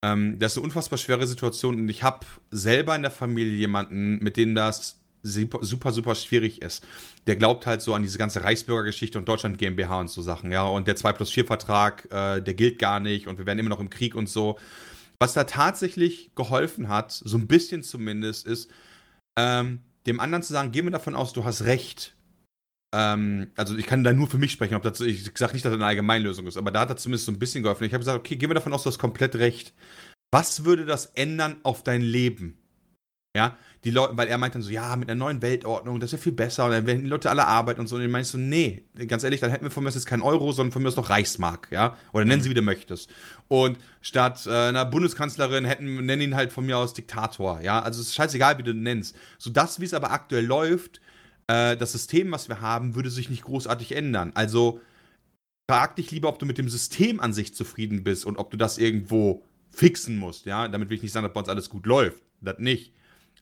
Ähm, 0.00 0.38
das 0.38 0.52
ist 0.52 0.58
eine 0.58 0.64
unfassbar 0.64 0.98
schwere 0.98 1.26
Situation 1.26 1.74
und 1.74 1.90
ich 1.90 2.02
habe 2.02 2.24
selber 2.50 2.96
in 2.96 3.02
der 3.02 3.10
Familie 3.10 3.52
jemanden, 3.52 4.18
mit 4.22 4.38
dem 4.38 4.54
das 4.54 4.97
super, 5.22 5.92
super, 5.92 6.14
schwierig 6.14 6.62
ist. 6.62 6.86
Der 7.26 7.36
glaubt 7.36 7.66
halt 7.66 7.82
so 7.82 7.94
an 7.94 8.02
diese 8.02 8.18
ganze 8.18 8.44
Reichsbürgergeschichte 8.44 9.18
und 9.18 9.28
Deutschland 9.28 9.58
GmbH 9.58 10.00
und 10.00 10.10
so 10.10 10.22
Sachen, 10.22 10.50
ja. 10.52 10.64
Und 10.64 10.86
der 10.86 10.96
2 10.96 11.12
plus 11.12 11.30
4 11.30 11.46
Vertrag, 11.46 12.06
äh, 12.10 12.40
der 12.40 12.54
gilt 12.54 12.78
gar 12.78 13.00
nicht 13.00 13.26
und 13.26 13.38
wir 13.38 13.46
werden 13.46 13.58
immer 13.58 13.70
noch 13.70 13.80
im 13.80 13.90
Krieg 13.90 14.14
und 14.14 14.28
so. 14.28 14.58
Was 15.20 15.34
da 15.34 15.44
tatsächlich 15.44 16.34
geholfen 16.34 16.88
hat, 16.88 17.12
so 17.12 17.36
ein 17.36 17.48
bisschen 17.48 17.82
zumindest, 17.82 18.46
ist, 18.46 18.70
ähm, 19.38 19.80
dem 20.06 20.20
anderen 20.20 20.42
zu 20.42 20.52
sagen, 20.52 20.72
gehen 20.72 20.86
wir 20.86 20.90
davon 20.90 21.14
aus, 21.14 21.32
du 21.32 21.44
hast 21.44 21.64
recht. 21.64 22.14
Ähm, 22.94 23.50
also 23.56 23.76
ich 23.76 23.86
kann 23.86 24.04
da 24.04 24.12
nur 24.12 24.28
für 24.28 24.38
mich 24.38 24.52
sprechen, 24.52 24.74
ob 24.74 24.82
das, 24.82 25.00
ich 25.00 25.24
sage 25.36 25.52
nicht, 25.52 25.64
dass 25.64 25.72
das 25.72 25.78
eine 25.78 25.86
Allgemeinlösung 25.86 26.46
ist, 26.46 26.56
aber 26.56 26.70
da 26.70 26.80
hat 26.80 26.90
er 26.90 26.96
zumindest 26.96 27.26
so 27.26 27.32
ein 27.32 27.38
bisschen 27.38 27.62
geholfen. 27.62 27.84
Ich 27.84 27.92
habe 27.92 28.00
gesagt, 28.00 28.18
okay, 28.18 28.36
gehen 28.36 28.48
wir 28.48 28.54
davon 28.54 28.72
aus, 28.72 28.84
du 28.84 28.90
hast 28.90 28.98
komplett 28.98 29.36
recht. 29.36 29.74
Was 30.30 30.64
würde 30.64 30.84
das 30.84 31.06
ändern 31.06 31.56
auf 31.62 31.82
dein 31.82 32.02
Leben? 32.02 32.58
Ja, 33.36 33.56
die 33.84 33.90
Leute, 33.92 34.16
weil 34.16 34.26
er 34.26 34.38
meint 34.38 34.54
dann 34.54 34.62
so, 34.62 34.70
ja, 34.70 34.96
mit 34.96 35.08
einer 35.08 35.18
neuen 35.18 35.40
Weltordnung, 35.40 36.00
das 36.00 36.08
ist 36.08 36.18
ja 36.18 36.22
viel 36.22 36.32
besser 36.32 36.64
und 36.64 36.72
dann 36.72 36.86
werden 36.86 37.04
die 37.04 37.08
Leute 37.08 37.30
alle 37.30 37.46
arbeiten 37.46 37.80
und 37.80 37.86
so. 37.86 37.96
Und 37.96 38.02
dann 38.02 38.10
meinst 38.10 38.34
du, 38.34 38.38
nee, 38.38 38.84
ganz 39.06 39.22
ehrlich, 39.22 39.40
dann 39.40 39.50
hätten 39.50 39.64
wir 39.64 39.70
von 39.70 39.84
mir 39.84 39.90
jetzt 39.90 40.06
kein 40.06 40.20
Euro, 40.20 40.50
sondern 40.50 40.72
von 40.72 40.82
mir 40.82 40.88
aus 40.88 40.96
noch 40.96 41.10
Reichsmark, 41.10 41.68
ja? 41.70 41.96
Oder 42.12 42.24
nennen 42.24 42.42
sie, 42.42 42.50
wie 42.50 42.54
du 42.54 42.62
möchtest. 42.62 43.08
Und 43.46 43.78
statt 44.00 44.46
äh, 44.46 44.50
einer 44.50 44.84
Bundeskanzlerin 44.84 45.64
hätten, 45.64 46.04
nennen 46.04 46.22
ihn 46.22 46.34
halt 46.34 46.52
von 46.52 46.66
mir 46.66 46.76
aus 46.76 46.92
Diktator, 46.92 47.60
ja? 47.60 47.80
Also 47.80 48.00
es 48.00 48.08
ist 48.08 48.14
scheißegal, 48.14 48.58
wie 48.58 48.64
du 48.64 48.72
ihn 48.72 48.82
nennst. 48.82 49.16
So 49.38 49.50
das, 49.50 49.78
wie 49.80 49.84
es 49.84 49.94
aber 49.94 50.10
aktuell 50.10 50.44
läuft, 50.44 51.00
äh, 51.46 51.76
das 51.76 51.92
System, 51.92 52.32
was 52.32 52.48
wir 52.48 52.60
haben, 52.60 52.96
würde 52.96 53.10
sich 53.10 53.30
nicht 53.30 53.44
großartig 53.44 53.92
ändern. 53.92 54.32
Also 54.34 54.80
frag 55.70 55.94
dich 55.94 56.10
lieber, 56.10 56.28
ob 56.28 56.40
du 56.40 56.46
mit 56.46 56.58
dem 56.58 56.68
System 56.68 57.20
an 57.20 57.32
sich 57.32 57.54
zufrieden 57.54 58.02
bist 58.02 58.26
und 58.26 58.38
ob 58.38 58.50
du 58.50 58.56
das 58.56 58.78
irgendwo 58.78 59.44
fixen 59.70 60.16
musst, 60.16 60.46
ja? 60.46 60.66
Damit 60.66 60.90
will 60.90 60.96
ich 60.96 61.02
nicht 61.04 61.12
sagen, 61.12 61.24
dass 61.24 61.32
bei 61.32 61.40
uns 61.40 61.48
alles 61.48 61.70
gut 61.70 61.86
läuft. 61.86 62.20
Das 62.40 62.58
nicht 62.58 62.92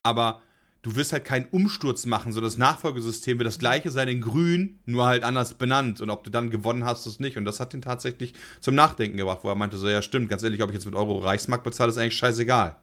aber 0.03 0.42
du 0.86 0.94
wirst 0.94 1.12
halt 1.12 1.24
keinen 1.24 1.47
Umsturz 1.47 2.07
machen, 2.07 2.32
so 2.32 2.40
das 2.40 2.59
Nachfolgesystem 2.59 3.38
wird 3.38 3.47
das 3.49 3.59
gleiche 3.59 3.90
sein 3.90 4.07
in 4.07 4.20
grün, 4.20 4.78
nur 4.86 5.07
halt 5.07 5.24
anders 5.24 5.55
benannt 5.55 6.01
und 6.01 6.11
ob 6.11 6.22
du 6.22 6.30
dann 6.30 6.49
gewonnen 6.49 6.84
hast, 6.84 7.07
ist 7.07 7.18
nicht 7.18 7.36
und 7.36 7.44
das 7.44 7.59
hat 7.59 7.74
ihn 7.74 7.82
tatsächlich 7.82 8.34
zum 8.61 8.76
Nachdenken 8.76 9.16
gebracht, 9.16 9.40
wo 9.42 9.49
er 9.49 9.57
meinte 9.57 9.78
so, 9.78 9.88
ja 9.88 10.01
stimmt, 10.01 10.28
ganz 10.28 10.44
ehrlich, 10.44 10.62
ob 10.62 10.70
ich 10.70 10.74
jetzt 10.74 10.86
mit 10.86 10.94
Euro 10.94 11.18
Reichsmark 11.18 11.64
bezahle, 11.64 11.90
ist 11.90 11.99
eigentlich 11.99 12.16
scheißegal. 12.16 12.76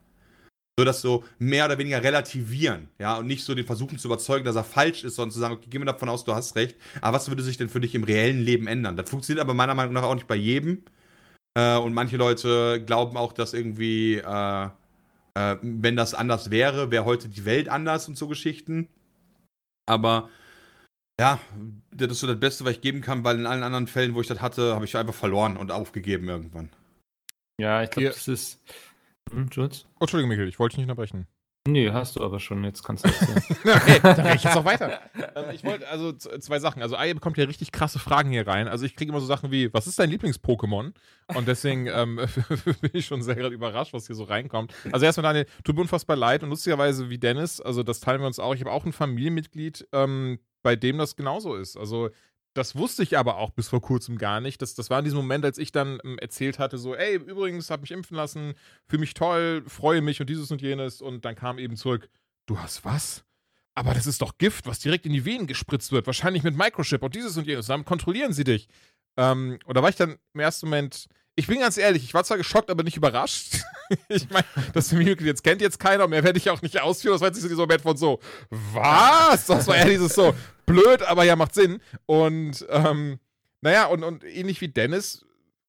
So 0.77 0.83
das 0.83 1.01
so 1.01 1.23
mehr 1.39 1.65
oder 1.65 1.77
weniger 1.77 2.03
relativieren, 2.03 2.89
ja, 2.99 3.17
und 3.19 3.27
nicht 3.27 3.45
so 3.45 3.55
den 3.55 3.65
versuchen 3.65 3.97
zu 3.99 4.07
überzeugen, 4.09 4.43
dass 4.43 4.55
er 4.55 4.63
falsch 4.63 5.03
ist, 5.05 5.15
sondern 5.15 5.31
zu 5.31 5.39
sagen, 5.39 5.53
okay, 5.53 5.69
gehen 5.69 5.81
wir 5.81 5.85
davon 5.85 6.09
aus, 6.09 6.25
du 6.25 6.33
hast 6.33 6.55
recht, 6.57 6.75
aber 6.99 7.15
was 7.15 7.29
würde 7.29 7.43
sich 7.43 7.57
denn 7.57 7.69
für 7.69 7.79
dich 7.79 7.95
im 7.95 8.03
reellen 8.03 8.41
Leben 8.41 8.67
ändern? 8.67 8.97
Das 8.97 9.09
funktioniert 9.09 9.41
aber 9.41 9.53
meiner 9.53 9.75
Meinung 9.75 9.93
nach 9.93 10.03
auch 10.03 10.15
nicht 10.15 10.27
bei 10.27 10.35
jedem. 10.35 10.83
Äh, 11.55 11.77
und 11.77 11.93
manche 11.93 12.17
Leute 12.17 12.83
glauben 12.83 13.15
auch, 13.17 13.33
dass 13.33 13.53
irgendwie 13.53 14.15
äh, 14.15 14.69
äh, 15.35 15.57
wenn 15.61 15.95
das 15.95 16.13
anders 16.13 16.51
wäre, 16.51 16.91
wäre 16.91 17.05
heute 17.05 17.29
die 17.29 17.45
Welt 17.45 17.69
anders 17.69 18.07
und 18.07 18.17
so 18.17 18.27
Geschichten. 18.27 18.89
Aber 19.85 20.29
ja, 21.19 21.39
das 21.91 22.11
ist 22.11 22.19
so 22.21 22.27
das 22.27 22.39
Beste, 22.39 22.65
was 22.65 22.73
ich 22.73 22.81
geben 22.81 23.01
kann, 23.01 23.23
weil 23.23 23.39
in 23.39 23.45
allen 23.45 23.63
anderen 23.63 23.87
Fällen, 23.87 24.15
wo 24.15 24.21
ich 24.21 24.27
das 24.27 24.41
hatte, 24.41 24.73
habe 24.75 24.85
ich 24.85 24.95
einfach 24.97 25.13
verloren 25.13 25.57
und 25.57 25.71
aufgegeben 25.71 26.27
irgendwann. 26.27 26.69
Ja, 27.59 27.83
ich 27.83 27.91
glaube, 27.91 28.09
das 28.09 28.27
ist. 28.27 28.61
Hm, 29.31 29.49
Oh, 29.55 29.69
Entschuldigung, 30.01 30.29
Michael, 30.29 30.49
ich 30.49 30.59
wollte 30.59 30.73
dich 30.73 30.79
nicht 30.79 30.89
unterbrechen. 30.89 31.27
Nee, 31.65 31.91
hast 31.91 32.17
du 32.17 32.23
aber 32.23 32.41
schon, 32.41 32.61
jetzt 32.65 32.83
kannst 32.83 33.05
du 33.05 33.09
erzählen. 33.09 33.41
okay, 33.75 33.99
dann 34.03 34.19
rede 34.19 34.35
ich 34.35 34.43
jetzt 34.43 34.55
noch 34.55 34.65
weiter. 34.65 34.99
Ähm, 35.35 35.45
ich 35.51 35.63
wollte, 35.63 35.87
also 35.87 36.11
zwei 36.11 36.59
Sachen. 36.59 36.83
Also 36.83 36.95
Aye 36.95 37.15
bekommt 37.15 37.37
ja 37.37 37.45
richtig 37.45 37.71
krasse 37.71 37.97
Fragen 37.97 38.29
hier 38.29 38.45
rein. 38.45 38.67
Also 38.67 38.85
ich 38.85 38.95
kriege 38.95 39.11
immer 39.11 39.19
so 39.19 39.25
Sachen 39.25 39.49
wie, 39.49 39.73
was 39.73 39.87
ist 39.87 39.97
dein 39.97 40.11
Lieblings-Pokémon? 40.11 40.93
Und 41.33 41.47
deswegen 41.47 41.87
ähm, 41.87 42.17
bin 42.81 42.91
ich 42.93 43.07
schon 43.07 43.23
sehr 43.23 43.49
überrascht, 43.49 43.93
was 43.93 44.05
hier 44.05 44.15
so 44.15 44.25
reinkommt. 44.25 44.73
Also 44.91 45.05
erstmal 45.05 45.23
Daniel, 45.23 45.47
tut 45.63 45.75
mir 45.75 45.81
unfassbar 45.81 46.17
leid 46.17 46.43
und 46.43 46.49
lustigerweise 46.49 47.09
wie 47.09 47.17
Dennis, 47.17 47.61
also 47.61 47.81
das 47.81 47.99
teilen 47.99 48.21
wir 48.21 48.27
uns 48.27 48.37
auch. 48.37 48.53
Ich 48.53 48.61
habe 48.61 48.71
auch 48.71 48.85
ein 48.85 48.93
Familienmitglied, 48.93 49.87
ähm, 49.91 50.39
bei 50.61 50.75
dem 50.75 50.99
das 50.99 51.15
genauso 51.15 51.55
ist. 51.55 51.75
Also 51.77 52.09
das 52.53 52.75
wusste 52.75 53.03
ich 53.03 53.17
aber 53.17 53.37
auch 53.37 53.51
bis 53.51 53.69
vor 53.69 53.81
kurzem 53.81 54.17
gar 54.17 54.39
nicht. 54.39 54.61
Das, 54.61 54.75
das 54.75 54.89
war 54.89 54.99
in 54.99 55.05
diesem 55.05 55.17
Moment, 55.17 55.43
als 55.43 55.57
ich 55.57 55.71
dann 55.71 55.99
ähm, 56.03 56.19
erzählt 56.19 56.59
hatte, 56.59 56.77
so, 56.77 56.95
ey, 56.95 57.15
übrigens, 57.15 57.69
hab 57.69 57.81
mich 57.81 57.91
impfen 57.91 58.15
lassen, 58.15 58.53
fühle 58.85 59.01
mich 59.01 59.13
toll, 59.13 59.63
freue 59.67 60.01
mich 60.01 60.21
und 60.21 60.29
dieses 60.29 60.51
und 60.51 60.61
jenes. 60.61 61.01
Und 61.01 61.25
dann 61.25 61.35
kam 61.35 61.57
eben 61.57 61.75
zurück, 61.75 62.09
du 62.45 62.59
hast 62.59 62.85
was? 62.85 63.23
Aber 63.75 63.93
das 63.93 64.05
ist 64.05 64.21
doch 64.21 64.37
Gift, 64.37 64.67
was 64.67 64.79
direkt 64.79 65.05
in 65.05 65.13
die 65.13 65.25
Venen 65.25 65.47
gespritzt 65.47 65.91
wird, 65.91 66.05
wahrscheinlich 66.05 66.43
mit 66.43 66.55
Microchip 66.55 67.01
und 67.01 67.15
dieses 67.15 67.37
und 67.37 67.47
jenes. 67.47 67.65
Dann 67.65 67.85
kontrollieren 67.85 68.33
sie 68.33 68.43
dich. 68.43 68.67
Ähm, 69.17 69.57
und 69.65 69.75
da 69.75 69.81
war 69.81 69.89
ich 69.89 69.95
dann 69.95 70.17
im 70.33 70.39
ersten 70.39 70.67
Moment, 70.67 71.07
ich 71.35 71.47
bin 71.47 71.59
ganz 71.59 71.77
ehrlich, 71.77 72.03
ich 72.03 72.13
war 72.13 72.23
zwar 72.23 72.37
geschockt, 72.37 72.69
aber 72.69 72.83
nicht 72.83 72.97
überrascht. 72.97 73.63
ich 74.07 74.29
meine, 74.29 74.45
das 74.73 74.89
Familienmitglied 74.89 75.27
jetzt 75.27 75.43
kennt 75.43 75.61
jetzt 75.61 75.79
keiner, 75.79 76.07
mehr 76.07 76.23
werde 76.23 76.37
ich 76.37 76.49
auch 76.49 76.61
nicht 76.61 76.79
ausführen. 76.79 77.13
Das 77.13 77.21
war 77.21 77.29
jetzt 77.29 77.41
so 77.41 77.47
dieser 77.47 77.61
Moment 77.61 77.81
von 77.81 77.97
so, 77.97 78.19
was? 78.49 79.45
Das 79.47 79.67
war 79.67 79.75
eher 79.75 79.89
dieses 79.89 80.13
so, 80.13 80.35
blöd, 80.65 81.01
aber 81.01 81.23
ja, 81.23 81.35
macht 81.35 81.55
Sinn. 81.55 81.81
Und, 82.05 82.65
ähm, 82.69 83.19
naja, 83.61 83.85
und, 83.85 84.03
und 84.03 84.23
ähnlich 84.23 84.61
wie 84.61 84.67
Dennis 84.67 85.25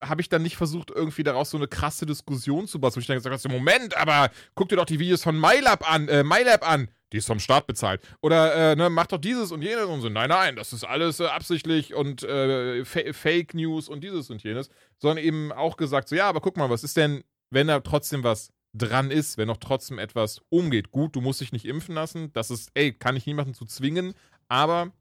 habe 0.08 0.20
ich 0.20 0.28
dann 0.28 0.42
nicht 0.42 0.56
versucht, 0.56 0.90
irgendwie 0.90 1.22
daraus 1.22 1.50
so 1.50 1.56
eine 1.56 1.68
krasse 1.68 2.06
Diskussion 2.06 2.66
zu 2.66 2.80
basteln. 2.80 3.02
Ich 3.02 3.06
dann 3.06 3.16
gesagt 3.16 3.44
habe, 3.44 3.54
Moment, 3.54 3.96
aber 3.96 4.30
guck 4.54 4.68
dir 4.68 4.76
doch 4.76 4.84
die 4.84 4.98
Videos 4.98 5.22
von 5.22 5.38
MyLab 5.38 5.90
an, 5.90 6.08
äh, 6.08 6.22
MyLab 6.22 6.68
an. 6.68 6.88
Die 7.12 7.18
ist 7.18 7.26
vom 7.26 7.38
Staat 7.38 7.68
bezahlt. 7.68 8.00
Oder, 8.22 8.72
äh, 8.72 8.76
ne, 8.76 8.90
mach 8.90 9.06
doch 9.06 9.18
dieses 9.18 9.52
und 9.52 9.62
jenes 9.62 9.84
und 9.84 10.00
so. 10.00 10.08
Nein, 10.08 10.30
nein, 10.30 10.56
das 10.56 10.72
ist 10.72 10.82
alles 10.82 11.20
äh, 11.20 11.26
absichtlich 11.26 11.94
und 11.94 12.24
äh, 12.24 12.84
Fake 12.84 13.54
News 13.54 13.88
und 13.88 14.02
dieses 14.02 14.30
und 14.30 14.42
jenes. 14.42 14.68
Sondern 14.98 15.24
eben 15.24 15.52
auch 15.52 15.76
gesagt, 15.76 16.08
so, 16.08 16.16
ja, 16.16 16.28
aber 16.28 16.40
guck 16.40 16.56
mal, 16.56 16.70
was 16.70 16.82
ist 16.82 16.96
denn, 16.96 17.22
wenn 17.50 17.68
da 17.68 17.80
trotzdem 17.80 18.24
was 18.24 18.52
dran 18.72 19.10
ist, 19.10 19.38
wenn 19.38 19.46
noch 19.46 19.58
trotzdem 19.58 19.98
etwas 19.98 20.40
umgeht. 20.48 20.90
Gut, 20.90 21.14
du 21.14 21.20
musst 21.20 21.40
dich 21.40 21.52
nicht 21.52 21.64
impfen 21.66 21.94
lassen. 21.94 22.32
Das 22.32 22.50
ist, 22.50 22.70
ey, 22.74 22.92
kann 22.92 23.16
ich 23.16 23.26
niemanden 23.26 23.54
zu 23.54 23.64
zwingen, 23.64 24.14
aber 24.48 24.92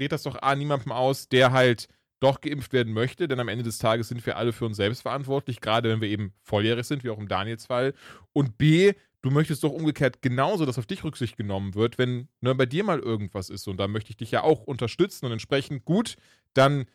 red 0.00 0.12
das 0.12 0.22
doch 0.22 0.40
A 0.40 0.54
niemandem 0.54 0.92
aus, 0.92 1.28
der 1.28 1.52
halt 1.52 1.88
doch 2.20 2.40
geimpft 2.40 2.72
werden 2.72 2.92
möchte, 2.92 3.28
denn 3.28 3.40
am 3.40 3.48
Ende 3.48 3.64
des 3.64 3.78
Tages 3.78 4.08
sind 4.08 4.24
wir 4.26 4.36
alle 4.36 4.52
für 4.52 4.66
uns 4.66 4.76
selbst 4.76 5.02
verantwortlich, 5.02 5.60
gerade 5.60 5.88
wenn 5.88 6.00
wir 6.00 6.08
eben 6.08 6.32
volljährig 6.42 6.86
sind, 6.86 7.04
wie 7.04 7.10
auch 7.10 7.18
im 7.18 7.28
Daniels 7.28 7.66
Fall. 7.66 7.94
Und 8.32 8.58
B, 8.58 8.94
du 9.22 9.30
möchtest 9.30 9.64
doch 9.64 9.72
umgekehrt 9.72 10.22
genauso, 10.22 10.66
dass 10.66 10.78
auf 10.78 10.86
dich 10.86 11.04
Rücksicht 11.04 11.36
genommen 11.36 11.74
wird, 11.74 11.98
wenn 11.98 12.28
ne, 12.40 12.54
bei 12.54 12.66
dir 12.66 12.84
mal 12.84 12.98
irgendwas 12.98 13.50
ist. 13.50 13.68
Und 13.68 13.78
da 13.78 13.88
möchte 13.88 14.10
ich 14.10 14.16
dich 14.16 14.30
ja 14.30 14.42
auch 14.42 14.62
unterstützen 14.62 15.26
und 15.26 15.32
entsprechend 15.32 15.84
gut, 15.84 16.16
dann 16.54 16.86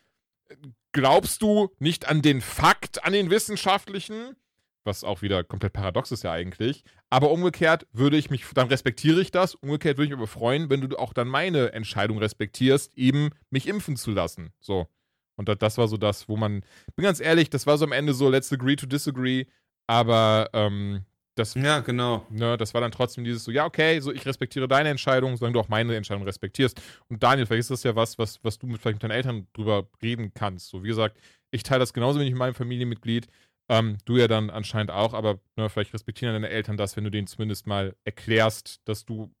äh, 0.48 0.56
glaubst 0.92 1.42
du 1.42 1.70
nicht 1.78 2.08
an 2.08 2.22
den 2.22 2.40
Fakt, 2.40 3.04
an 3.04 3.12
den 3.12 3.30
wissenschaftlichen, 3.30 4.36
was 4.84 5.04
auch 5.04 5.22
wieder 5.22 5.44
komplett 5.44 5.72
paradox 5.72 6.12
ist 6.12 6.24
ja 6.24 6.32
eigentlich. 6.32 6.84
Aber 7.10 7.30
umgekehrt 7.30 7.86
würde 7.92 8.16
ich 8.16 8.30
mich, 8.30 8.44
dann 8.54 8.68
respektiere 8.68 9.20
ich 9.20 9.30
das. 9.30 9.54
Umgekehrt 9.54 9.96
würde 9.96 10.06
ich 10.06 10.10
mich 10.10 10.18
aber 10.18 10.26
freuen, 10.26 10.68
wenn 10.68 10.82
du 10.82 10.96
auch 10.98 11.12
dann 11.12 11.28
meine 11.28 11.72
Entscheidung 11.72 12.18
respektierst, 12.18 12.92
eben 12.96 13.30
mich 13.50 13.66
impfen 13.66 13.96
zu 13.96 14.10
lassen. 14.10 14.52
So. 14.60 14.88
Und 15.36 15.48
das, 15.48 15.58
das 15.58 15.78
war 15.78 15.88
so 15.88 15.96
das, 15.96 16.28
wo 16.28 16.36
man, 16.36 16.62
bin 16.96 17.04
ganz 17.04 17.20
ehrlich, 17.20 17.50
das 17.50 17.66
war 17.66 17.78
so 17.78 17.84
am 17.84 17.92
Ende 17.92 18.14
so, 18.14 18.28
let's 18.28 18.52
agree 18.52 18.76
to 18.76 18.86
disagree. 18.86 19.46
Aber 19.86 20.48
ähm, 20.52 21.04
das, 21.34 21.54
Ja, 21.54 21.80
genau. 21.80 22.26
ne, 22.30 22.56
das 22.56 22.74
war 22.74 22.80
dann 22.80 22.92
trotzdem 22.92 23.24
dieses 23.24 23.44
so, 23.44 23.50
ja, 23.50 23.64
okay, 23.64 23.98
so 24.00 24.12
ich 24.12 24.24
respektiere 24.24 24.68
deine 24.68 24.88
Entscheidung, 24.88 25.36
solange 25.36 25.54
du 25.54 25.60
auch 25.60 25.68
meine 25.68 25.96
Entscheidung 25.96 26.22
respektierst. 26.24 26.80
Und 27.08 27.22
Daniel, 27.22 27.46
vielleicht 27.46 27.60
ist 27.60 27.70
das 27.70 27.82
ja 27.82 27.96
was, 27.96 28.18
was, 28.18 28.42
was 28.44 28.58
du 28.58 28.66
mit, 28.66 28.80
vielleicht 28.80 28.96
mit 28.96 29.02
deinen 29.02 29.16
Eltern 29.16 29.46
drüber 29.52 29.88
reden 30.02 30.32
kannst. 30.34 30.68
So, 30.68 30.84
wie 30.84 30.88
gesagt, 30.88 31.18
ich 31.50 31.64
teile 31.64 31.80
das 31.80 31.92
genauso 31.92 32.20
wenig 32.20 32.32
mit 32.32 32.38
meinem 32.38 32.54
Familienmitglied. 32.54 33.26
Ähm, 33.68 33.98
du 34.04 34.16
ja 34.16 34.28
dann 34.28 34.50
anscheinend 34.50 34.90
auch, 34.90 35.14
aber 35.14 35.40
ne, 35.56 35.68
vielleicht 35.68 35.94
respektieren 35.94 36.34
deine 36.34 36.50
Eltern 36.50 36.76
das, 36.76 36.96
wenn 36.96 37.04
du 37.04 37.10
denen 37.10 37.26
zumindest 37.26 37.66
mal 37.66 37.96
erklärst, 38.04 38.80
dass 38.84 39.04
du 39.04 39.32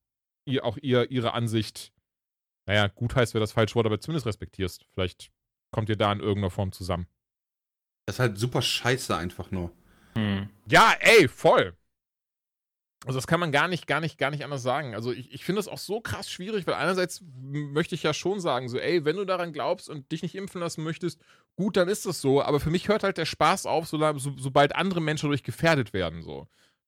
ihr 0.46 0.64
auch 0.64 0.78
ihr, 0.80 1.10
ihre 1.10 1.34
Ansicht, 1.34 1.92
naja, 2.66 2.88
gut 2.88 3.14
heißt 3.14 3.34
wäre 3.34 3.42
das 3.42 3.52
falsche 3.52 3.74
Wort, 3.76 3.86
aber 3.86 4.00
zumindest 4.00 4.26
respektierst. 4.26 4.86
Vielleicht 4.94 5.30
kommt 5.74 5.88
ihr 5.88 5.96
da 5.96 6.12
in 6.12 6.20
irgendeiner 6.20 6.52
Form 6.52 6.70
zusammen. 6.70 7.08
Das 8.06 8.16
ist 8.16 8.20
halt 8.20 8.38
super 8.38 8.62
scheiße 8.62 9.16
einfach 9.16 9.50
nur. 9.50 9.72
Hm. 10.14 10.48
Ja, 10.68 10.94
ey, 11.00 11.26
voll. 11.26 11.76
Also 13.04 13.18
das 13.18 13.26
kann 13.26 13.40
man 13.40 13.50
gar 13.50 13.66
nicht, 13.66 13.88
gar 13.88 14.00
nicht, 14.00 14.16
gar 14.16 14.30
nicht 14.30 14.44
anders 14.44 14.62
sagen. 14.62 14.94
Also 14.94 15.10
ich, 15.10 15.32
ich 15.34 15.44
finde 15.44 15.58
das 15.58 15.66
auch 15.66 15.78
so 15.78 16.00
krass 16.00 16.30
schwierig, 16.30 16.64
weil 16.68 16.74
einerseits 16.74 17.24
möchte 17.42 17.96
ich 17.96 18.04
ja 18.04 18.14
schon 18.14 18.38
sagen, 18.38 18.68
so, 18.68 18.78
ey, 18.78 19.04
wenn 19.04 19.16
du 19.16 19.24
daran 19.24 19.52
glaubst 19.52 19.90
und 19.90 20.12
dich 20.12 20.22
nicht 20.22 20.36
impfen 20.36 20.60
lassen 20.60 20.84
möchtest, 20.84 21.20
gut, 21.56 21.76
dann 21.76 21.88
ist 21.88 22.06
das 22.06 22.20
so. 22.20 22.40
Aber 22.40 22.60
für 22.60 22.70
mich 22.70 22.86
hört 22.86 23.02
halt 23.02 23.18
der 23.18 23.26
Spaß 23.26 23.66
auf, 23.66 23.88
so, 23.88 23.98
so, 24.18 24.32
sobald 24.38 24.76
andere 24.76 25.00
Menschen 25.00 25.26
dadurch 25.26 25.42
gefährdet 25.42 25.92
werden, 25.92 26.22
so. 26.22 26.46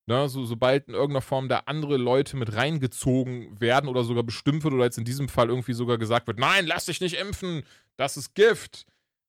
Ne, 0.09 0.29
so, 0.29 0.45
sobald 0.45 0.87
in 0.87 0.93
irgendeiner 0.93 1.21
Form 1.21 1.49
da 1.49 1.63
andere 1.65 1.97
Leute 1.97 2.37
mit 2.37 2.55
reingezogen 2.55 3.59
werden 3.59 3.89
oder 3.89 4.05
sogar 4.05 4.23
bestimmt 4.23 4.63
wird 4.63 4.73
oder 4.73 4.85
jetzt 4.85 4.97
in 4.97 5.03
diesem 5.03 5.27
Fall 5.27 5.49
irgendwie 5.49 5.73
sogar 5.73 5.97
gesagt 5.97 6.27
wird, 6.27 6.39
nein, 6.39 6.65
lass 6.65 6.85
dich 6.85 7.01
nicht 7.01 7.19
impfen, 7.19 7.63
das 7.97 8.15
ist 8.15 8.33
Gift. 8.33 8.85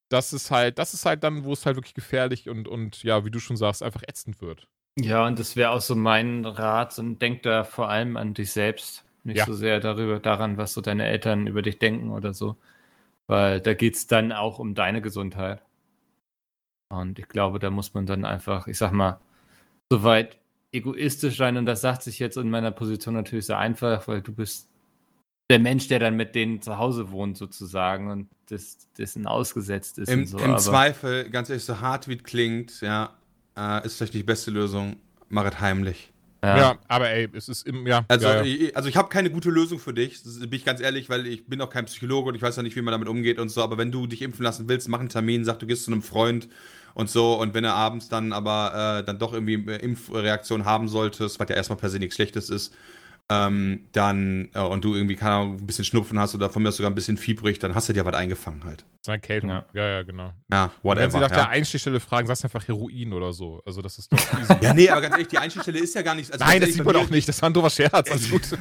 Das 0.09 0.33
ist 0.33 0.51
halt, 0.53 0.79
das 0.79 0.95
ist 0.95 1.05
halt 1.05 1.24
dann, 1.24 1.45
wo 1.45 1.53
es 1.53 1.66
halt 1.66 1.76
wirklich 1.76 1.95
gefährlich 1.95 2.49
und, 2.49 2.68
und 2.68 3.03
ja, 3.03 3.24
wie 3.24 3.31
du 3.31 3.41
schon 3.41 3.57
sagst, 3.57 3.83
einfach 3.83 4.03
ätzend 4.07 4.41
wird. 4.41 4.68
Ja, 4.99 5.26
und 5.26 5.39
das 5.39 5.57
wäre 5.57 5.70
auch 5.70 5.81
so 5.81 5.95
mein 5.97 6.45
Rat 6.45 6.99
und 6.99 7.20
denk 7.20 7.43
da 7.43 7.64
vor 7.64 7.89
allem 7.89 8.16
an 8.16 8.35
dich 8.35 8.53
selbst. 8.53 9.05
Nicht 9.24 9.39
Ja. 9.39 9.47
so 9.47 9.55
sehr 9.55 9.81
darüber, 9.81 10.20
daran, 10.20 10.57
was 10.57 10.72
so 10.72 10.81
deine 10.81 11.07
Eltern 11.07 11.47
über 11.47 11.61
dich 11.62 11.79
denken 11.79 12.11
oder 12.11 12.33
so. 12.35 12.57
Weil 13.26 13.61
da 13.61 13.74
geht 13.74 13.95
es 13.97 14.07
dann 14.07 14.33
auch 14.33 14.59
um 14.59 14.74
deine 14.74 15.03
Gesundheit. 15.03 15.62
Und 16.91 17.18
ich 17.18 17.29
glaube, 17.29 17.59
da 17.59 17.70
muss 17.70 17.95
man 17.95 18.07
dann 18.07 18.24
einfach, 18.24 18.66
ich 18.66 18.79
sag 18.79 18.93
mal, 18.93 19.20
soweit 19.91 20.39
egoistisch 20.72 21.36
sein. 21.36 21.56
Und 21.56 21.66
das 21.66 21.80
sagt 21.80 22.02
sich 22.02 22.18
jetzt 22.18 22.36
in 22.36 22.50
meiner 22.50 22.70
Position 22.70 23.14
natürlich 23.14 23.46
sehr 23.46 23.58
einfach, 23.58 24.06
weil 24.08 24.22
du 24.22 24.32
bist 24.32 24.68
der 25.50 25.58
Mensch, 25.58 25.88
der 25.88 25.98
dann 25.98 26.16
mit 26.16 26.34
denen 26.34 26.60
zu 26.60 26.76
Hause 26.78 27.10
wohnt, 27.10 27.38
sozusagen, 27.38 28.10
und 28.10 28.28
das, 28.50 28.76
dessen 28.98 29.26
ausgesetzt 29.26 29.98
ist 29.98 30.10
Im, 30.10 30.20
und 30.20 30.26
so. 30.26 30.38
im 30.38 30.50
aber- 30.50 30.58
Zweifel, 30.58 31.30
ganz 31.30 31.48
ehrlich, 31.48 31.64
so 31.64 31.80
hart 31.80 32.06
wie 32.08 32.16
es 32.16 32.22
klingt, 32.22 32.80
ja, 32.82 33.16
äh, 33.56 33.84
ist 33.86 33.96
vielleicht 33.96 34.14
nicht 34.14 34.22
die 34.22 34.26
beste 34.26 34.50
Lösung. 34.50 34.96
Mach 35.30 35.50
es 35.50 35.60
heimlich. 35.60 36.12
Ja. 36.42 36.78
aber 36.86 37.10
ey, 37.10 37.28
es 37.32 37.48
ist 37.48 37.66
im, 37.66 37.86
ja. 37.86 38.04
Also, 38.06 38.28
ja, 38.28 38.36
ja. 38.36 38.42
Ich, 38.44 38.76
also 38.76 38.88
ich 38.88 38.96
habe 38.96 39.08
keine 39.08 39.28
gute 39.28 39.50
Lösung 39.50 39.80
für 39.80 39.92
dich, 39.92 40.22
das 40.22 40.38
bin 40.38 40.52
ich 40.52 40.64
ganz 40.64 40.80
ehrlich, 40.80 41.10
weil 41.10 41.26
ich 41.26 41.46
bin 41.46 41.60
auch 41.60 41.68
kein 41.68 41.86
Psychologe 41.86 42.28
und 42.28 42.36
ich 42.36 42.42
weiß 42.42 42.54
ja 42.56 42.62
nicht, 42.62 42.76
wie 42.76 42.82
man 42.82 42.92
damit 42.92 43.08
umgeht 43.08 43.40
und 43.40 43.48
so, 43.48 43.60
aber 43.62 43.76
wenn 43.76 43.90
du 43.90 44.06
dich 44.06 44.22
impfen 44.22 44.44
lassen 44.44 44.68
willst, 44.68 44.88
mach 44.88 45.00
einen 45.00 45.08
Termin, 45.08 45.44
sag, 45.44 45.58
du 45.58 45.66
gehst 45.66 45.84
zu 45.84 45.90
einem 45.90 46.02
Freund 46.02 46.48
und 46.95 47.11
so 47.11 47.34
und 47.34 47.55
wenn 47.55 47.64
er 47.64 47.74
abends 47.74 48.09
dann 48.09 48.32
aber 48.32 49.01
äh, 49.01 49.05
dann 49.05 49.18
doch 49.18 49.32
irgendwie 49.32 49.55
Impfreaktion 49.55 50.64
haben 50.64 50.89
solltest, 50.89 51.39
was 51.39 51.49
ja 51.49 51.57
erstmal 51.57 51.78
per 51.78 51.91
se 51.91 51.99
nichts 51.99 52.16
Schlechtes 52.16 52.51
ist, 52.51 52.74
ähm, 53.31 53.87
dann 53.93 54.49
äh, 54.55 54.61
und 54.61 54.85
du 54.85 54.95
irgendwie, 54.95 55.14
keine 55.16 55.35
Ahnung, 55.35 55.57
ein 55.59 55.66
bisschen 55.66 55.85
Schnupfen 55.85 56.18
hast 56.18 56.35
oder 56.35 56.49
von 56.49 56.62
mir 56.62 56.72
sogar 56.72 56.91
ein 56.91 56.95
bisschen 56.95 57.16
fiebrig, 57.18 57.59
dann 57.59 57.74
hast 57.74 57.89
du 57.89 57.93
dir 57.93 58.05
was 58.07 58.14
eingefangen 58.14 58.64
halt. 58.64 58.81
Das 58.81 58.87
ist 59.03 59.09
eine 59.09 59.16
Erkältung. 59.16 59.51
Ja. 59.51 59.64
Ja, 59.74 59.87
ja, 59.89 60.03
genau. 60.03 60.33
Ja, 60.51 60.64
Und 60.83 60.97
wenn 60.97 61.11
sie 61.11 61.14
whatever. 61.16 61.20
nach 61.20 61.29
der 61.29 61.39
Ja. 61.39 61.49
Einstichstelle 61.49 62.01
fragen, 62.01 62.26
sagst 62.26 62.43
du 62.43 62.47
einfach 62.47 62.66
Heroin 62.66 63.12
oder 63.12 63.33
so. 63.33 63.62
Also 63.66 63.83
das 63.83 63.99
ist 63.99 64.11
doch 64.12 64.18
easy. 64.41 64.55
ja, 64.62 64.72
nee, 64.74 64.89
aber 64.89 65.03
ganz 65.03 65.12
ehrlich, 65.14 65.29
die 65.29 65.39
Einstichstelle 65.39 65.79
ist 65.79 65.95
ja 65.95 66.03
gar 66.03 66.14
nicht. 66.14 66.33
Also 66.33 66.43
Nein, 66.45 66.61
das 66.61 66.72
sieht 66.72 66.85
man 66.85 66.97
auch 66.97 67.11
nicht. 67.11 67.29
Das 67.29 67.41
war 67.43 67.51
ein 67.51 67.53
doofer 67.53 67.70
Scherz. 67.70 68.31
Gut. 68.31 68.43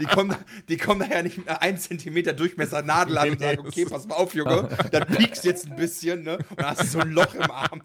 Die 0.00 0.04
kommen, 0.06 0.34
die 0.68 0.76
kommen 0.76 1.00
daher 1.00 1.22
nicht 1.24 1.38
mit 1.38 1.48
einer 1.48 1.60
1 1.60 1.88
cm 1.88 2.36
Durchmesser 2.36 2.82
Nadel 2.82 3.18
an 3.18 3.30
und 3.30 3.40
sagen, 3.40 3.60
okay, 3.66 3.84
pass 3.84 4.06
mal 4.06 4.14
auf, 4.14 4.32
Junge, 4.34 4.68
dann 4.92 5.06
piekst 5.08 5.44
jetzt 5.44 5.66
ein 5.68 5.74
bisschen, 5.76 6.22
ne? 6.22 6.38
Und 6.50 6.58
dann 6.60 6.66
hast 6.66 6.82
du 6.82 6.86
so 6.86 6.98
ein 7.00 7.10
Loch 7.10 7.34
im 7.34 7.50
Arm. 7.50 7.82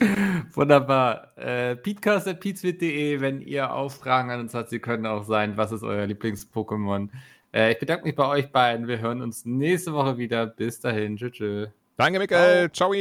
Wunderbar. 0.54 1.36
Äh, 1.36 1.76
Peatcast.peatswit.de, 1.76 3.20
wenn 3.20 3.40
ihr 3.40 3.72
auch 3.72 3.90
Fragen 3.90 4.30
an 4.30 4.40
uns 4.40 4.54
habt, 4.54 4.70
sie 4.70 4.78
können 4.78 5.06
auch 5.06 5.24
sein, 5.24 5.56
was 5.56 5.72
ist 5.72 5.82
euer 5.82 6.06
Lieblings-Pokémon? 6.06 7.08
Äh, 7.52 7.72
ich 7.72 7.78
bedanke 7.78 8.04
mich 8.04 8.14
bei 8.14 8.26
euch 8.26 8.52
beiden. 8.52 8.88
Wir 8.88 9.00
hören 9.00 9.22
uns 9.22 9.44
nächste 9.44 9.92
Woche 9.92 10.18
wieder. 10.18 10.46
Bis 10.46 10.80
dahin. 10.80 11.16
Tschüss. 11.16 11.68
Danke, 11.96 12.18
Mikkel. 12.18 12.70
Ciao. 12.72 12.92